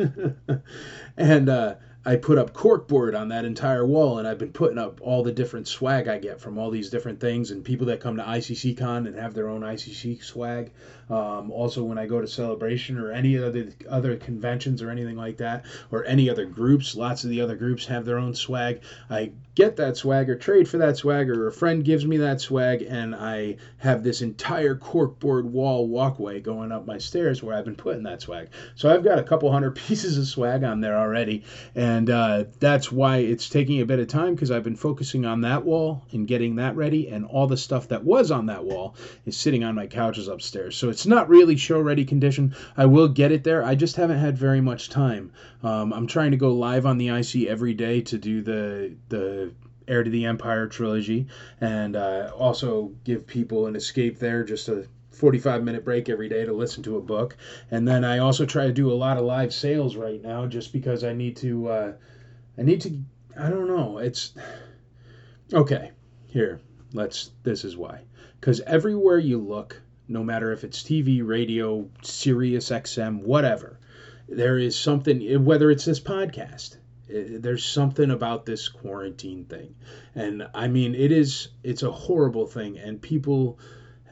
and 1.18 1.50
uh, 1.50 1.76
I 2.06 2.18
put 2.18 2.38
up 2.38 2.54
corkboard 2.54 3.18
on 3.18 3.30
that 3.30 3.46
entire 3.46 3.86
wall, 3.86 4.20
and 4.20 4.28
I've 4.28 4.38
been 4.38 4.52
putting 4.52 4.78
up 4.78 5.00
all 5.00 5.24
the 5.24 5.32
different 5.32 5.70
swag 5.70 6.10
I 6.10 6.18
get 6.18 6.42
from 6.42 6.58
all 6.58 6.70
these 6.70 6.90
different 6.90 7.22
things, 7.22 7.50
and 7.50 7.64
people 7.64 7.88
that 7.88 8.02
come 8.02 8.18
to 8.18 8.24
ICC 8.24 8.78
Con 8.78 9.08
and 9.08 9.16
have 9.16 9.34
their 9.34 9.48
own 9.48 9.62
ICC 9.62 10.22
swag. 10.22 10.74
Um, 11.10 11.52
also, 11.52 11.84
when 11.84 11.98
I 11.98 12.06
go 12.06 12.22
to 12.22 12.28
Celebration 12.28 12.98
or 12.98 13.12
any 13.12 13.38
other 13.38 13.70
other 13.90 14.16
conventions 14.16 14.82
or 14.82 14.90
anything 14.90 15.18
like 15.18 15.38
that, 15.38 15.66
or 15.92 16.06
any 16.06 16.30
other 16.30 16.46
groups, 16.46 16.96
lots 16.96 17.24
of 17.24 17.30
the 17.30 17.42
other 17.42 17.56
groups 17.56 17.86
have 17.86 18.06
their 18.06 18.18
own 18.18 18.34
swag. 18.34 18.82
I 19.10 19.32
get 19.56 19.76
that 19.76 19.98
swag 19.98 20.30
or 20.30 20.36
trade 20.36 20.68
for 20.68 20.78
that 20.78 20.98
swag, 20.98 21.30
or 21.30 21.48
a 21.48 21.52
friend 21.52 21.84
gives 21.84 22.06
me 22.06 22.18
that 22.18 22.42
swag, 22.42 22.82
and 22.82 23.14
I 23.14 23.58
have 23.78 24.04
this 24.04 24.22
entire 24.22 24.76
corkboard 24.76 25.44
wall 25.44 25.88
walkway 25.88 26.40
going 26.40 26.72
up 26.72 26.86
my 26.86 26.98
stairs 26.98 27.44
where 27.44 27.56
I've 27.56 27.66
been 27.66 27.76
putting 27.76 28.04
that 28.04 28.22
swag. 28.22 28.50
So 28.76 28.94
I've 28.94 29.04
got 29.04 29.20
a 29.20 29.24
couple 29.24 29.52
hundred 29.52 29.76
pieces 29.76 30.18
of 30.18 30.28
swag 30.28 30.64
on 30.64 30.82
there 30.82 30.98
already, 30.98 31.44
and 31.76 32.10
uh, 32.10 32.46
that's 32.60 32.92
why 32.92 33.18
it's 33.18 33.50
taking 33.50 33.82
a 33.82 33.86
bit 33.86 34.00
of 34.00 34.08
time 34.08 34.34
because 34.34 34.52
I've 34.52 34.64
been 34.64 34.76
focusing 34.76 35.26
on 35.26 35.42
that 35.42 35.64
wall 35.64 36.04
and 36.12 36.28
getting 36.28 36.56
that 36.56 36.76
ready, 36.76 37.10
and 37.10 37.26
all 37.26 37.48
the 37.48 37.58
stuff 37.58 37.90
that 37.90 38.04
was 38.04 38.32
on 38.32 38.48
that 38.48 38.64
wall 38.64 38.96
is 39.26 39.38
sitting 39.38 39.64
on 39.64 39.76
my 39.76 39.88
couches 39.88 40.28
upstairs. 40.28 40.76
So 40.76 40.90
it's 40.90 41.03
not 41.08 41.30
really 41.30 41.56
show 41.56 41.80
ready 41.80 42.06
condition. 42.06 42.56
I 42.78 42.86
will 42.86 43.08
get 43.08 43.32
it 43.32 43.44
there. 43.44 43.64
I 43.64 43.76
just 43.76 43.96
haven't 43.96 44.20
had 44.20 44.38
very 44.38 44.62
much 44.62 44.90
time. 44.90 45.32
Um, 45.62 45.94
I'm 45.94 46.08
trying 46.08 46.32
to 46.32 46.38
go 46.38 46.54
live 46.54 46.86
on 46.86 46.98
the 46.98 47.10
IC 47.10 47.48
every 47.48 47.74
day 47.74 48.02
to 48.02 48.18
do 48.18 48.42
the 48.42 48.96
the 49.10 49.54
Heir 49.88 50.04
to 50.04 50.10
the 50.10 50.26
Empire 50.26 50.68
trilogy, 50.68 51.28
and 51.60 51.96
uh, 51.96 52.32
also 52.38 52.94
give 53.04 53.28
people 53.28 53.68
an 53.68 53.76
escape 53.76 54.20
there, 54.20 54.44
just 54.44 54.70
a 54.70 54.88
45 55.12 55.64
minute 55.64 55.86
break 55.86 56.10
every 56.10 56.28
day 56.28 56.46
to 56.46 56.54
listen 56.54 56.84
to 56.84 56.98
a 56.98 57.02
book. 57.02 57.38
And 57.72 57.88
then 57.88 58.04
I 58.04 58.20
also 58.20 58.46
try 58.46 58.66
to 58.66 58.74
do 58.74 58.92
a 58.92 58.94
lot 58.94 59.18
of 59.18 59.24
live 59.24 59.54
sales 59.54 59.96
right 59.96 60.22
now, 60.22 60.48
just 60.48 60.74
because 60.74 61.04
I 61.04 61.14
need 61.14 61.38
to. 61.38 61.68
Uh, 61.68 61.94
I 62.58 62.62
need 62.62 62.82
to. 62.82 63.00
I 63.38 63.50
don't 63.50 63.68
know. 63.68 63.98
It's 63.98 64.34
okay. 65.54 65.92
Here, 66.28 66.62
let's. 66.94 67.32
This 67.44 67.64
is 67.64 67.78
why. 67.78 68.02
Because 68.40 68.60
everywhere 68.62 69.20
you 69.20 69.38
look, 69.38 69.82
no 70.08 70.24
matter 70.24 70.52
if 70.52 70.64
it's 70.64 70.84
TV, 70.84 71.26
radio, 71.26 71.90
Sirius 72.02 72.70
XM, 72.70 73.24
whatever, 73.24 73.80
there 74.28 74.58
is 74.58 74.78
something, 74.78 75.44
whether 75.44 75.72
it's 75.72 75.86
this 75.86 76.00
podcast, 76.00 76.78
eh, 77.10 77.38
there's 77.40 77.66
something 77.66 78.12
about 78.12 78.46
this 78.46 78.68
quarantine 78.70 79.46
thing. 79.46 79.76
And 80.16 80.48
I 80.54 80.68
mean, 80.68 80.96
it 80.96 81.12
is, 81.12 81.50
it's 81.64 81.84
a 81.84 81.92
horrible 81.92 82.48
thing. 82.48 82.78
And 82.78 83.02
people 83.02 83.60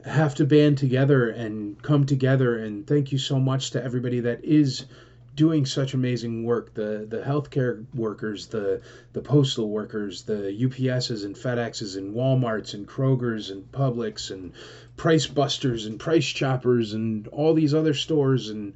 have 0.05 0.35
to 0.35 0.45
band 0.45 0.77
together 0.77 1.29
and 1.29 1.81
come 1.81 2.05
together. 2.05 2.57
And 2.57 2.85
thank 2.87 3.11
you 3.11 3.17
so 3.17 3.39
much 3.39 3.71
to 3.71 3.83
everybody 3.83 4.21
that 4.21 4.43
is 4.43 4.85
doing 5.35 5.65
such 5.65 5.93
amazing 5.93 6.43
work. 6.43 6.73
The 6.73 7.05
the 7.07 7.21
healthcare 7.21 7.85
workers 7.93 8.47
the 8.47 8.81
the 9.13 9.21
postal 9.21 9.69
workers 9.69 10.23
the 10.23 10.55
UPSs 10.61 11.25
and 11.25 11.35
FedExes 11.35 11.97
and 11.97 12.13
Walmarts 12.15 12.73
and 12.73 12.87
Krogers 12.87 13.51
and 13.51 13.71
Publix 13.71 14.31
and 14.31 14.53
Price 14.97 15.27
Busters 15.27 15.85
and 15.85 15.99
Price 15.99 16.27
Choppers 16.27 16.93
and 16.93 17.27
all 17.29 17.53
these 17.53 17.73
other 17.73 17.93
stores 17.93 18.49
and 18.49 18.73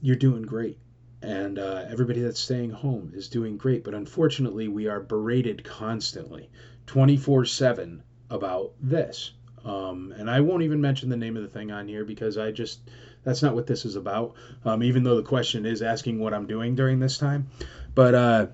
you're 0.00 0.16
doing 0.16 0.42
great. 0.42 0.78
And 1.20 1.58
uh, 1.58 1.84
everybody 1.88 2.20
that's 2.20 2.38
staying 2.38 2.70
home 2.70 3.12
is 3.14 3.28
doing 3.28 3.56
great. 3.56 3.82
But 3.82 3.94
unfortunately 3.94 4.68
we 4.68 4.86
are 4.86 5.00
berated 5.00 5.64
constantly 5.64 6.50
24 6.86 7.44
7 7.46 8.02
about 8.30 8.72
this. 8.80 9.32
Um, 9.64 10.14
and 10.16 10.30
I 10.30 10.40
won't 10.40 10.62
even 10.62 10.80
mention 10.80 11.08
the 11.08 11.16
name 11.16 11.36
of 11.36 11.42
the 11.42 11.48
thing 11.48 11.72
on 11.72 11.88
here 11.88 12.04
because 12.04 12.38
I 12.38 12.52
just 12.52 12.80
that's 13.24 13.42
not 13.42 13.54
what 13.54 13.66
this 13.66 13.84
is 13.84 13.96
about. 13.96 14.34
Um, 14.64 14.82
even 14.82 15.02
though 15.02 15.16
the 15.16 15.22
question 15.22 15.66
is 15.66 15.82
asking 15.82 16.18
what 16.18 16.34
I'm 16.34 16.46
doing 16.46 16.74
during 16.74 16.98
this 16.98 17.18
time, 17.18 17.48
but 17.94 18.14
uh, 18.14 18.46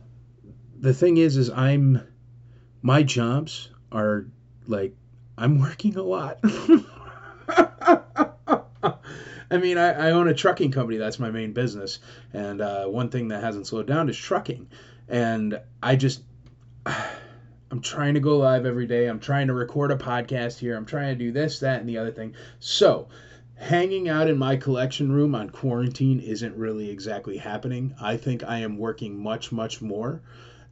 the 0.81 0.95
thing 0.95 1.17
is, 1.17 1.37
is 1.37 1.51
I'm 1.51 2.03
my 2.83 3.03
jobs 3.03 3.71
are 3.91 4.27
like 4.67 4.95
I'm 5.37 5.59
working 5.59 5.97
a 5.97 6.03
lot. 6.03 6.39
I 9.51 9.59
mean, 9.59 9.79
I, 9.79 10.09
I, 10.09 10.11
own 10.13 10.29
a 10.29 10.35
trucking 10.35 10.73
company. 10.73 10.99
That's 10.99 11.19
my 11.19 11.31
main 11.31 11.53
business. 11.53 11.99
And 12.33 12.61
uh, 12.61 12.87
one 12.87 13.09
thing 13.09 13.29
that 13.29 13.43
hasn't 13.43 13.67
slowed 13.67 13.87
down 13.87 14.09
is 14.09 14.17
trucking. 14.17 14.69
And 15.09 15.61
I 15.83 15.97
just, 15.97 16.23
I'm 16.87 17.81
trying 17.81 18.15
to 18.15 18.21
go 18.21 18.39
live 18.39 18.67
every 18.67 18.87
day. 18.87 19.07
I'm 19.07 19.21
trying 19.21 19.49
to 19.49 19.53
record 19.53 19.91
a 19.93 19.97
podcast 19.97 20.59
here. 20.59 20.77
I'm 20.77 20.87
trying 20.87 21.17
to 21.19 21.25
do 21.25 21.33
this, 21.33 21.61
that, 21.61 21.81
and 21.81 21.89
the 21.89 21.99
other 21.99 22.13
thing. 22.13 22.35
So 22.59 23.09
hanging 23.57 24.09
out 24.09 24.29
in 24.29 24.39
my 24.39 24.57
collection 24.57 25.13
room 25.13 25.35
on 25.35 25.49
quarantine 25.51 26.21
isn't 26.21 26.57
really 26.57 26.91
exactly 26.91 27.37
happening. 27.37 27.95
I 28.01 28.17
think 28.17 28.43
I 28.45 28.59
am 28.59 28.77
working 28.77 29.19
much, 29.23 29.53
much 29.53 29.81
more 29.81 30.23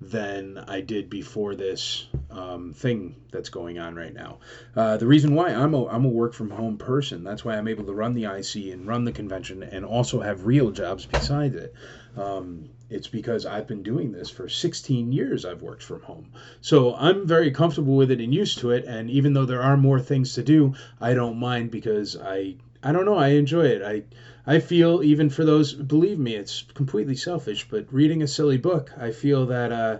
than 0.00 0.58
I 0.58 0.80
did 0.80 1.08
before 1.08 1.54
this 1.54 2.06
um, 2.30 2.72
thing 2.72 3.14
that's 3.30 3.50
going 3.50 3.78
on 3.78 3.94
right 3.94 4.12
now. 4.12 4.38
Uh, 4.74 4.96
the 4.96 5.06
reason 5.06 5.34
why 5.34 5.50
I'm 5.50 5.74
a, 5.74 5.86
I'm 5.86 6.04
a 6.04 6.08
work 6.08 6.34
from 6.34 6.50
home 6.50 6.76
person. 6.76 7.22
That's 7.22 7.44
why 7.44 7.56
I'm 7.56 7.68
able 7.68 7.84
to 7.84 7.92
run 7.92 8.14
the 8.14 8.24
IC 8.24 8.72
and 8.72 8.86
run 8.86 9.04
the 9.04 9.12
convention 9.12 9.62
and 9.62 9.84
also 9.84 10.20
have 10.20 10.44
real 10.44 10.70
jobs 10.70 11.06
besides 11.06 11.54
it. 11.54 11.74
Um, 12.16 12.68
it's 12.90 13.08
because 13.08 13.46
I've 13.46 13.66
been 13.68 13.82
doing 13.82 14.12
this 14.12 14.28
for 14.28 14.48
16 14.48 15.12
years. 15.12 15.44
I've 15.44 15.62
worked 15.62 15.82
from 15.82 16.02
home. 16.02 16.32
So 16.60 16.94
I'm 16.94 17.26
very 17.26 17.50
comfortable 17.50 17.96
with 17.96 18.10
it 18.10 18.20
and 18.20 18.34
used 18.34 18.58
to 18.58 18.70
it. 18.72 18.84
And 18.84 19.08
even 19.08 19.32
though 19.32 19.46
there 19.46 19.62
are 19.62 19.76
more 19.76 20.00
things 20.00 20.34
to 20.34 20.42
do, 20.42 20.74
I 21.00 21.14
don't 21.14 21.38
mind 21.38 21.70
because 21.70 22.16
I 22.16 22.56
I 22.82 22.92
don't 22.92 23.04
know. 23.04 23.16
I 23.16 23.28
enjoy 23.28 23.66
it. 23.66 23.82
I 23.82 24.02
I 24.46 24.58
feel 24.58 25.02
even 25.02 25.30
for 25.30 25.44
those 25.44 25.72
believe 25.72 26.18
me, 26.18 26.34
it's 26.34 26.62
completely 26.74 27.14
selfish. 27.14 27.68
But 27.68 27.92
reading 27.92 28.22
a 28.22 28.26
silly 28.26 28.58
book, 28.58 28.90
I 28.98 29.12
feel 29.12 29.46
that 29.46 29.72
uh, 29.72 29.98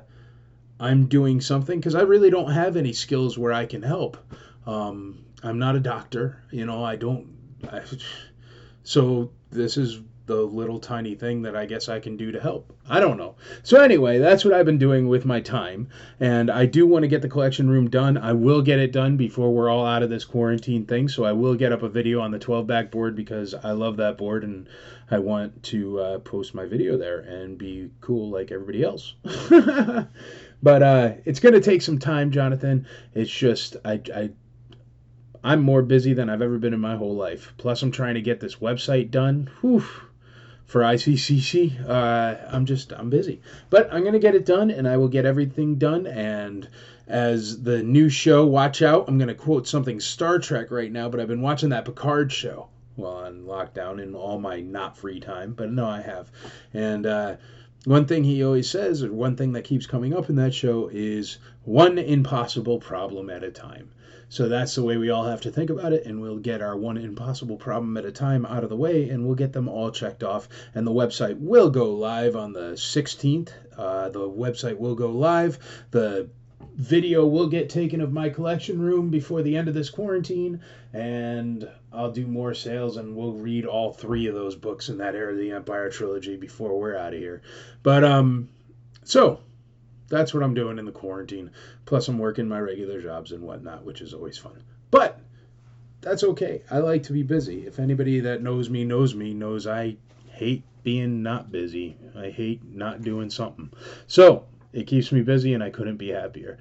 I'm 0.80 1.06
doing 1.06 1.40
something 1.40 1.78
because 1.78 1.94
I 1.94 2.02
really 2.02 2.30
don't 2.30 2.50
have 2.50 2.76
any 2.76 2.92
skills 2.92 3.38
where 3.38 3.52
I 3.52 3.66
can 3.66 3.82
help. 3.82 4.16
Um, 4.66 5.24
I'm 5.42 5.58
not 5.58 5.76
a 5.76 5.80
doctor. 5.80 6.42
You 6.50 6.66
know, 6.66 6.84
I 6.84 6.96
don't. 6.96 7.28
I, 7.70 7.82
so 8.82 9.30
this 9.50 9.76
is 9.76 10.00
the 10.32 10.42
little 10.42 10.80
tiny 10.80 11.14
thing 11.14 11.42
that 11.42 11.54
I 11.54 11.66
guess 11.66 11.88
I 11.88 12.00
can 12.00 12.16
do 12.16 12.32
to 12.32 12.40
help. 12.40 12.72
I 12.88 13.00
don't 13.00 13.18
know. 13.18 13.34
So 13.62 13.80
anyway, 13.80 14.18
that's 14.18 14.44
what 14.44 14.54
I've 14.54 14.64
been 14.64 14.78
doing 14.78 15.08
with 15.08 15.24
my 15.26 15.40
time, 15.40 15.88
and 16.20 16.50
I 16.50 16.64
do 16.64 16.86
want 16.86 17.02
to 17.02 17.08
get 17.08 17.20
the 17.20 17.28
collection 17.28 17.68
room 17.68 17.90
done. 17.90 18.16
I 18.16 18.32
will 18.32 18.62
get 18.62 18.78
it 18.78 18.92
done 18.92 19.16
before 19.16 19.52
we're 19.52 19.68
all 19.68 19.84
out 19.84 20.02
of 20.02 20.10
this 20.10 20.24
quarantine 20.24 20.86
thing. 20.86 21.08
So 21.08 21.24
I 21.24 21.32
will 21.32 21.54
get 21.54 21.72
up 21.72 21.82
a 21.82 21.88
video 21.88 22.20
on 22.20 22.30
the 22.30 22.38
12 22.38 22.66
back 22.66 22.90
board 22.90 23.14
because 23.14 23.54
I 23.54 23.72
love 23.72 23.98
that 23.98 24.16
board 24.16 24.42
and 24.42 24.68
I 25.10 25.18
want 25.18 25.62
to 25.64 26.00
uh, 26.00 26.18
post 26.20 26.54
my 26.54 26.64
video 26.64 26.96
there 26.96 27.20
and 27.20 27.58
be 27.58 27.90
cool 28.00 28.30
like 28.30 28.50
everybody 28.50 28.82
else. 28.82 29.14
but 30.62 30.82
uh, 30.82 31.12
it's 31.26 31.40
going 31.40 31.54
to 31.54 31.60
take 31.60 31.82
some 31.82 31.98
time, 31.98 32.30
Jonathan. 32.30 32.86
It's 33.14 33.30
just 33.30 33.76
I, 33.84 34.00
I 34.14 34.30
I'm 35.44 35.60
more 35.60 35.82
busy 35.82 36.14
than 36.14 36.30
I've 36.30 36.40
ever 36.40 36.58
been 36.58 36.72
in 36.72 36.80
my 36.80 36.96
whole 36.96 37.16
life. 37.16 37.52
Plus, 37.58 37.82
I'm 37.82 37.90
trying 37.90 38.14
to 38.14 38.22
get 38.22 38.40
this 38.40 38.56
website 38.56 39.10
done. 39.10 39.50
Whew. 39.60 39.84
For 40.72 40.80
ICCC, 40.80 41.86
uh, 41.86 42.36
I'm 42.48 42.64
just 42.64 42.94
I'm 42.94 43.10
busy, 43.10 43.42
but 43.68 43.92
I'm 43.92 44.02
gonna 44.04 44.18
get 44.18 44.34
it 44.34 44.46
done, 44.46 44.70
and 44.70 44.88
I 44.88 44.96
will 44.96 45.08
get 45.08 45.26
everything 45.26 45.74
done. 45.74 46.06
And 46.06 46.66
as 47.06 47.62
the 47.62 47.82
new 47.82 48.08
show, 48.08 48.46
watch 48.46 48.80
out! 48.80 49.04
I'm 49.06 49.18
gonna 49.18 49.34
quote 49.34 49.68
something 49.68 50.00
Star 50.00 50.38
Trek 50.38 50.70
right 50.70 50.90
now, 50.90 51.10
but 51.10 51.20
I've 51.20 51.28
been 51.28 51.42
watching 51.42 51.68
that 51.68 51.84
Picard 51.84 52.32
show 52.32 52.68
while 52.96 53.16
on 53.16 53.42
lockdown 53.42 54.02
in 54.02 54.14
all 54.14 54.38
my 54.38 54.62
not 54.62 54.96
free 54.96 55.20
time. 55.20 55.52
But 55.52 55.70
no, 55.70 55.84
I 55.84 56.00
have, 56.00 56.30
and 56.72 57.04
uh, 57.04 57.36
one 57.84 58.06
thing 58.06 58.24
he 58.24 58.42
always 58.42 58.70
says, 58.70 59.02
or 59.02 59.12
one 59.12 59.36
thing 59.36 59.52
that 59.52 59.64
keeps 59.64 59.84
coming 59.84 60.14
up 60.14 60.30
in 60.30 60.36
that 60.36 60.54
show, 60.54 60.88
is 60.90 61.36
one 61.64 61.98
impossible 61.98 62.78
problem 62.78 63.28
at 63.28 63.44
a 63.44 63.50
time. 63.50 63.90
So 64.32 64.48
that's 64.48 64.74
the 64.74 64.82
way 64.82 64.96
we 64.96 65.10
all 65.10 65.24
have 65.24 65.42
to 65.42 65.50
think 65.50 65.68
about 65.68 65.92
it, 65.92 66.06
and 66.06 66.18
we'll 66.18 66.38
get 66.38 66.62
our 66.62 66.74
one 66.74 66.96
impossible 66.96 67.58
problem 67.58 67.98
at 67.98 68.06
a 68.06 68.10
time 68.10 68.46
out 68.46 68.64
of 68.64 68.70
the 68.70 68.76
way, 68.76 69.10
and 69.10 69.26
we'll 69.26 69.34
get 69.34 69.52
them 69.52 69.68
all 69.68 69.90
checked 69.90 70.24
off. 70.24 70.48
And 70.74 70.86
the 70.86 70.90
website 70.90 71.38
will 71.38 71.68
go 71.68 71.90
live 71.90 72.34
on 72.34 72.54
the 72.54 72.72
16th. 72.72 73.50
Uh, 73.76 74.08
the 74.08 74.26
website 74.26 74.78
will 74.78 74.94
go 74.94 75.10
live. 75.10 75.58
The 75.90 76.30
video 76.76 77.26
will 77.26 77.46
get 77.46 77.68
taken 77.68 78.00
of 78.00 78.10
my 78.10 78.30
collection 78.30 78.80
room 78.80 79.10
before 79.10 79.42
the 79.42 79.54
end 79.54 79.68
of 79.68 79.74
this 79.74 79.90
quarantine, 79.90 80.62
and 80.94 81.68
I'll 81.92 82.10
do 82.10 82.26
more 82.26 82.54
sales, 82.54 82.96
and 82.96 83.14
we'll 83.14 83.34
read 83.34 83.66
all 83.66 83.92
three 83.92 84.28
of 84.28 84.34
those 84.34 84.56
books 84.56 84.88
in 84.88 84.96
that 84.96 85.14
Heir 85.14 85.32
to 85.32 85.36
the 85.36 85.50
Empire 85.50 85.90
trilogy 85.90 86.38
before 86.38 86.80
we're 86.80 86.96
out 86.96 87.12
of 87.12 87.20
here. 87.20 87.42
But 87.82 88.02
um, 88.02 88.48
so 89.04 89.40
that's 90.12 90.34
what 90.34 90.42
I'm 90.42 90.52
doing 90.52 90.78
in 90.78 90.84
the 90.84 90.92
quarantine. 90.92 91.50
Plus, 91.86 92.06
I'm 92.06 92.18
working 92.18 92.46
my 92.46 92.60
regular 92.60 93.00
jobs 93.00 93.32
and 93.32 93.42
whatnot, 93.42 93.84
which 93.84 94.02
is 94.02 94.12
always 94.12 94.36
fun. 94.36 94.62
But 94.90 95.18
that's 96.02 96.22
okay. 96.22 96.62
I 96.70 96.78
like 96.78 97.02
to 97.04 97.14
be 97.14 97.22
busy. 97.22 97.66
If 97.66 97.78
anybody 97.78 98.20
that 98.20 98.42
knows 98.42 98.68
me 98.68 98.84
knows 98.84 99.14
me 99.14 99.32
knows 99.32 99.66
I 99.66 99.96
hate 100.28 100.64
being 100.84 101.22
not 101.22 101.50
busy. 101.50 101.96
I 102.14 102.28
hate 102.28 102.62
not 102.64 103.02
doing 103.02 103.30
something. 103.30 103.70
So 104.06 104.44
it 104.72 104.86
keeps 104.86 105.12
me 105.12 105.22
busy, 105.22 105.54
and 105.54 105.62
I 105.62 105.70
couldn't 105.70 105.96
be 105.96 106.10
happier. 106.10 106.58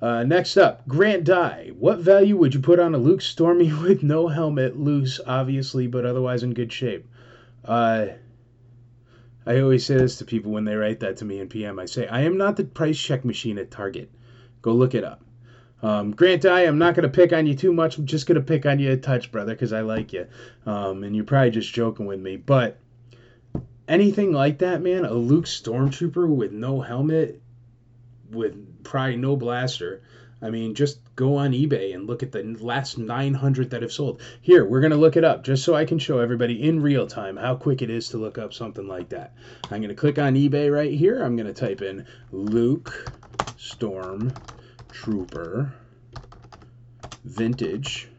Uh, 0.00 0.22
next 0.22 0.56
up, 0.56 0.86
Grant 0.88 1.24
Dye. 1.24 1.72
What 1.78 1.98
value 1.98 2.36
would 2.36 2.54
you 2.54 2.60
put 2.60 2.80
on 2.80 2.94
a 2.94 2.98
Luke 2.98 3.22
Stormy 3.22 3.72
with 3.82 4.02
no 4.02 4.28
helmet, 4.28 4.78
loose, 4.78 5.20
obviously, 5.26 5.86
but 5.86 6.06
otherwise 6.06 6.42
in 6.42 6.54
good 6.54 6.72
shape? 6.72 7.06
Uh, 7.64 8.06
I 9.46 9.60
always 9.60 9.84
say 9.84 9.96
this 9.96 10.16
to 10.18 10.24
people 10.24 10.52
when 10.52 10.64
they 10.64 10.74
write 10.74 11.00
that 11.00 11.18
to 11.18 11.24
me 11.24 11.38
in 11.38 11.48
PM. 11.48 11.78
I 11.78 11.84
say, 11.84 12.06
I 12.06 12.22
am 12.22 12.38
not 12.38 12.56
the 12.56 12.64
price 12.64 12.98
check 12.98 13.24
machine 13.24 13.58
at 13.58 13.70
Target. 13.70 14.10
Go 14.62 14.72
look 14.72 14.94
it 14.94 15.04
up. 15.04 15.22
Um, 15.82 16.12
Grant 16.12 16.46
I, 16.46 16.62
I'm 16.62 16.78
not 16.78 16.94
going 16.94 17.02
to 17.02 17.14
pick 17.14 17.34
on 17.34 17.46
you 17.46 17.54
too 17.54 17.72
much. 17.72 17.98
I'm 17.98 18.06
just 18.06 18.26
going 18.26 18.36
to 18.36 18.40
pick 18.40 18.64
on 18.64 18.78
you 18.78 18.92
a 18.92 18.96
touch, 18.96 19.30
brother, 19.30 19.52
because 19.52 19.74
I 19.74 19.82
like 19.82 20.14
you. 20.14 20.26
Um, 20.64 21.04
and 21.04 21.14
you're 21.14 21.26
probably 21.26 21.50
just 21.50 21.74
joking 21.74 22.06
with 22.06 22.20
me. 22.20 22.36
But 22.36 22.78
anything 23.86 24.32
like 24.32 24.58
that, 24.58 24.80
man, 24.80 25.04
a 25.04 25.12
Luke 25.12 25.44
Stormtrooper 25.44 26.26
with 26.26 26.52
no 26.52 26.80
helmet, 26.80 27.42
with 28.30 28.82
probably 28.82 29.16
no 29.16 29.36
blaster, 29.36 30.02
I 30.44 30.50
mean, 30.50 30.74
just 30.74 30.98
go 31.16 31.36
on 31.36 31.52
eBay 31.52 31.94
and 31.94 32.06
look 32.06 32.22
at 32.22 32.30
the 32.30 32.42
last 32.60 32.98
900 32.98 33.70
that 33.70 33.80
have 33.80 33.92
sold. 33.92 34.20
Here, 34.42 34.66
we're 34.66 34.80
going 34.80 34.90
to 34.90 34.96
look 34.98 35.16
it 35.16 35.24
up 35.24 35.42
just 35.42 35.64
so 35.64 35.74
I 35.74 35.86
can 35.86 35.98
show 35.98 36.18
everybody 36.18 36.68
in 36.68 36.82
real 36.82 37.06
time 37.06 37.38
how 37.38 37.54
quick 37.56 37.80
it 37.80 37.88
is 37.88 38.10
to 38.10 38.18
look 38.18 38.36
up 38.36 38.52
something 38.52 38.86
like 38.86 39.08
that. 39.08 39.34
I'm 39.70 39.80
going 39.80 39.88
to 39.88 39.94
click 39.94 40.18
on 40.18 40.34
eBay 40.34 40.70
right 40.70 40.92
here. 40.92 41.24
I'm 41.24 41.34
going 41.34 41.46
to 41.46 41.54
type 41.54 41.80
in 41.80 42.04
Luke 42.30 43.10
Storm 43.56 44.34
Trooper 44.92 45.72
Vintage 47.24 48.10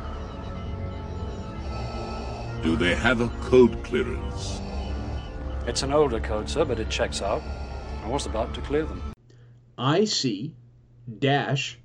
Do 2.62 2.76
they 2.76 2.94
have 2.94 3.20
a 3.20 3.28
code 3.42 3.82
clearance? 3.84 4.60
It's 5.66 5.82
an 5.82 5.92
older 5.92 6.20
code, 6.20 6.48
sir, 6.48 6.64
but 6.64 6.78
it 6.78 6.88
checks 6.88 7.20
out. 7.20 7.42
I 8.04 8.08
was 8.08 8.26
about 8.26 8.54
to 8.54 8.60
clear 8.60 8.84
them. 8.84 9.02
IC 9.78 10.52
dash 11.18 11.78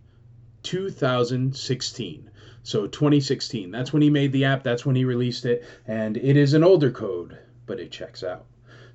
2016. 0.64 2.31
So 2.64 2.88
2016. 2.88 3.72
That's 3.72 3.92
when 3.92 4.02
he 4.02 4.10
made 4.10 4.32
the 4.32 4.46
app. 4.46 4.64
That's 4.64 4.86
when 4.86 4.96
he 4.96 5.06
released 5.06 5.46
it. 5.46 5.66
And 5.88 6.18
it 6.18 6.38
is 6.38 6.54
an 6.54 6.64
older 6.64 6.92
code, 6.92 7.38
but 7.66 7.80
it 7.80 7.92
checks 7.92 8.24
out. 8.24 8.46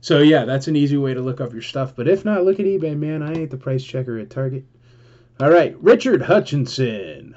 So 0.00 0.20
yeah, 0.20 0.44
that's 0.44 0.68
an 0.68 0.76
easy 0.76 0.96
way 0.96 1.14
to 1.14 1.20
look 1.20 1.40
up 1.40 1.52
your 1.52 1.62
stuff. 1.62 1.96
But 1.96 2.08
if 2.08 2.24
not, 2.24 2.44
look 2.44 2.60
at 2.60 2.66
eBay, 2.66 2.96
man. 2.96 3.22
I 3.22 3.32
ain't 3.32 3.50
the 3.50 3.56
price 3.56 3.82
checker 3.82 4.18
at 4.18 4.30
Target. 4.30 4.64
All 5.40 5.50
right, 5.50 5.76
Richard 5.82 6.22
Hutchinson. 6.22 7.36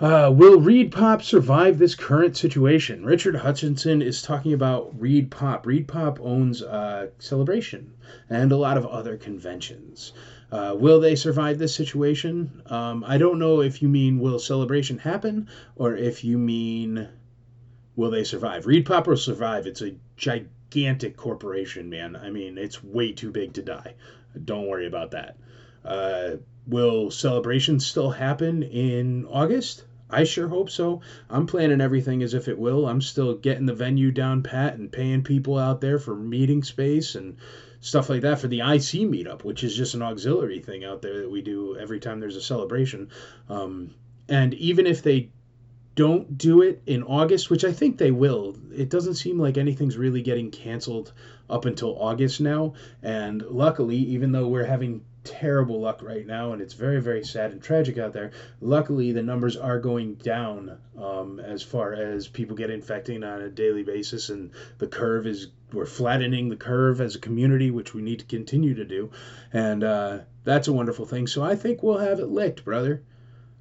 Uh, 0.00 0.32
will 0.32 0.60
ReedPop 0.60 1.22
survive 1.22 1.78
this 1.78 1.96
current 1.96 2.36
situation? 2.36 3.04
Richard 3.04 3.34
Hutchinson 3.34 4.00
is 4.00 4.22
talking 4.22 4.52
about 4.52 4.96
ReedPop. 4.96 5.66
Reed 5.66 5.88
Pop 5.88 6.20
owns 6.20 6.62
uh, 6.62 7.08
Celebration 7.18 7.92
and 8.30 8.52
a 8.52 8.56
lot 8.56 8.76
of 8.76 8.86
other 8.86 9.16
conventions. 9.16 10.12
Uh, 10.50 10.74
will 10.78 11.00
they 11.00 11.14
survive 11.14 11.58
this 11.58 11.74
situation? 11.74 12.62
Um, 12.66 13.04
I 13.06 13.18
don't 13.18 13.38
know 13.38 13.60
if 13.60 13.82
you 13.82 13.88
mean 13.88 14.18
will 14.18 14.38
Celebration 14.38 14.98
happen 14.98 15.48
or 15.76 15.94
if 15.94 16.24
you 16.24 16.38
mean 16.38 17.08
will 17.96 18.10
they 18.10 18.24
survive. 18.24 18.64
ReedPop 18.64 19.06
will 19.06 19.16
survive. 19.16 19.66
It's 19.66 19.82
a 19.82 19.96
gigantic 20.16 21.16
corporation, 21.16 21.90
man. 21.90 22.16
I 22.16 22.30
mean, 22.30 22.56
it's 22.56 22.82
way 22.82 23.12
too 23.12 23.30
big 23.30 23.54
to 23.54 23.62
die. 23.62 23.94
Don't 24.44 24.68
worry 24.68 24.86
about 24.86 25.10
that. 25.10 25.36
Uh, 25.84 26.36
will 26.66 27.10
Celebration 27.10 27.80
still 27.80 28.10
happen 28.10 28.62
in 28.62 29.26
August? 29.26 29.84
I 30.10 30.24
sure 30.24 30.48
hope 30.48 30.70
so. 30.70 31.02
I'm 31.28 31.46
planning 31.46 31.82
everything 31.82 32.22
as 32.22 32.32
if 32.32 32.48
it 32.48 32.58
will. 32.58 32.86
I'm 32.86 33.02
still 33.02 33.34
getting 33.34 33.66
the 33.66 33.74
venue 33.74 34.10
down 34.10 34.42
pat 34.42 34.78
and 34.78 34.90
paying 34.90 35.22
people 35.22 35.58
out 35.58 35.82
there 35.82 35.98
for 35.98 36.14
meeting 36.14 36.62
space 36.62 37.14
and 37.14 37.36
stuff 37.80 38.08
like 38.08 38.22
that 38.22 38.40
for 38.40 38.48
the 38.48 38.60
IC 38.60 39.06
meetup, 39.08 39.44
which 39.44 39.62
is 39.62 39.76
just 39.76 39.94
an 39.94 40.02
auxiliary 40.02 40.60
thing 40.60 40.84
out 40.84 41.02
there 41.02 41.20
that 41.20 41.30
we 41.30 41.42
do 41.42 41.76
every 41.76 42.00
time 42.00 42.20
there's 42.20 42.36
a 42.36 42.40
celebration. 42.40 43.10
Um, 43.48 43.94
and 44.28 44.54
even 44.54 44.86
if 44.86 45.02
they 45.02 45.30
don't 45.94 46.38
do 46.38 46.62
it 46.62 46.80
in 46.86 47.02
August, 47.02 47.50
which 47.50 47.64
I 47.64 47.72
think 47.72 47.98
they 47.98 48.10
will, 48.10 48.56
it 48.72 48.88
doesn't 48.88 49.14
seem 49.14 49.38
like 49.38 49.58
anything's 49.58 49.96
really 49.96 50.22
getting 50.22 50.50
canceled 50.50 51.12
up 51.50 51.64
until 51.64 52.00
August 52.00 52.40
now. 52.40 52.74
And 53.02 53.42
luckily, 53.42 53.96
even 53.96 54.32
though 54.32 54.46
we're 54.46 54.64
having 54.64 55.04
terrible 55.28 55.80
luck 55.80 56.02
right 56.02 56.26
now, 56.26 56.52
and 56.52 56.62
it's 56.62 56.72
very, 56.72 57.00
very 57.00 57.22
sad 57.22 57.52
and 57.52 57.62
tragic 57.62 57.98
out 57.98 58.14
there. 58.14 58.30
Luckily, 58.62 59.12
the 59.12 59.22
numbers 59.22 59.56
are 59.56 59.78
going 59.78 60.14
down 60.14 60.78
um, 60.96 61.38
as 61.38 61.62
far 61.62 61.92
as 61.92 62.26
people 62.26 62.56
get 62.56 62.70
infecting 62.70 63.22
on 63.22 63.42
a 63.42 63.50
daily 63.50 63.82
basis, 63.82 64.30
and 64.30 64.50
the 64.78 64.86
curve 64.86 65.26
is 65.26 65.48
we're 65.72 65.84
flattening 65.84 66.48
the 66.48 66.56
curve 66.56 67.00
as 67.02 67.14
a 67.14 67.18
community, 67.18 67.70
which 67.70 67.92
we 67.92 68.00
need 68.00 68.20
to 68.20 68.24
continue 68.24 68.74
to 68.74 68.84
do, 68.84 69.10
and 69.52 69.84
uh, 69.84 70.18
that's 70.44 70.68
a 70.68 70.72
wonderful 70.72 71.04
thing. 71.04 71.26
So 71.26 71.42
I 71.42 71.56
think 71.56 71.82
we'll 71.82 71.98
have 71.98 72.20
it 72.20 72.28
licked, 72.28 72.64
brother. 72.64 73.02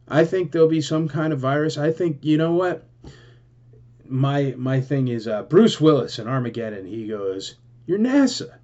I 0.07 0.23
think 0.23 0.51
there'll 0.51 0.69
be 0.69 0.81
some 0.81 1.09
kind 1.09 1.33
of 1.33 1.39
virus. 1.39 1.77
I 1.77 1.91
think 1.91 2.23
you 2.23 2.37
know 2.37 2.53
what. 2.53 2.85
My 4.09 4.55
my 4.57 4.79
thing 4.79 5.09
is 5.09 5.27
uh, 5.27 5.43
Bruce 5.43 5.81
Willis 5.81 6.17
in 6.17 6.29
Armageddon. 6.29 6.85
He 6.85 7.07
goes, 7.07 7.55
"You're 7.85 7.99
NASA." 7.99 8.59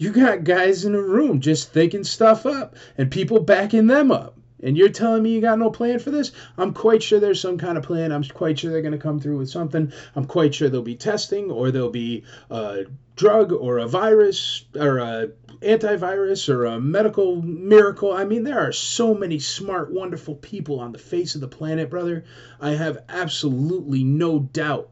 You 0.00 0.12
got 0.12 0.44
guys 0.44 0.86
in 0.86 0.94
a 0.94 1.02
room 1.02 1.40
just 1.40 1.74
thinking 1.74 2.04
stuff 2.04 2.46
up 2.46 2.74
and 2.96 3.10
people 3.10 3.38
backing 3.38 3.86
them 3.86 4.10
up. 4.10 4.34
And 4.62 4.74
you're 4.74 4.88
telling 4.88 5.22
me 5.22 5.34
you 5.34 5.42
got 5.42 5.58
no 5.58 5.70
plan 5.70 5.98
for 5.98 6.10
this? 6.10 6.32
I'm 6.56 6.72
quite 6.72 7.02
sure 7.02 7.20
there's 7.20 7.38
some 7.38 7.58
kind 7.58 7.76
of 7.76 7.84
plan. 7.84 8.10
I'm 8.10 8.24
quite 8.24 8.58
sure 8.58 8.70
they're 8.70 8.80
going 8.80 8.92
to 8.92 8.98
come 8.98 9.20
through 9.20 9.36
with 9.36 9.50
something. 9.50 9.92
I'm 10.16 10.24
quite 10.24 10.54
sure 10.54 10.70
there'll 10.70 10.82
be 10.82 10.96
testing 10.96 11.50
or 11.50 11.70
there'll 11.70 11.90
be 11.90 12.24
a 12.48 12.86
drug 13.14 13.52
or 13.52 13.76
a 13.76 13.86
virus 13.86 14.64
or 14.74 15.00
a 15.00 15.32
antivirus 15.60 16.48
or 16.48 16.64
a 16.64 16.80
medical 16.80 17.36
miracle. 17.42 18.10
I 18.10 18.24
mean, 18.24 18.44
there 18.44 18.66
are 18.66 18.72
so 18.72 19.12
many 19.12 19.38
smart, 19.38 19.92
wonderful 19.92 20.36
people 20.36 20.80
on 20.80 20.92
the 20.92 20.98
face 20.98 21.34
of 21.34 21.42
the 21.42 21.48
planet, 21.48 21.90
brother. 21.90 22.24
I 22.58 22.70
have 22.70 23.04
absolutely 23.10 24.02
no 24.02 24.38
doubt 24.38 24.88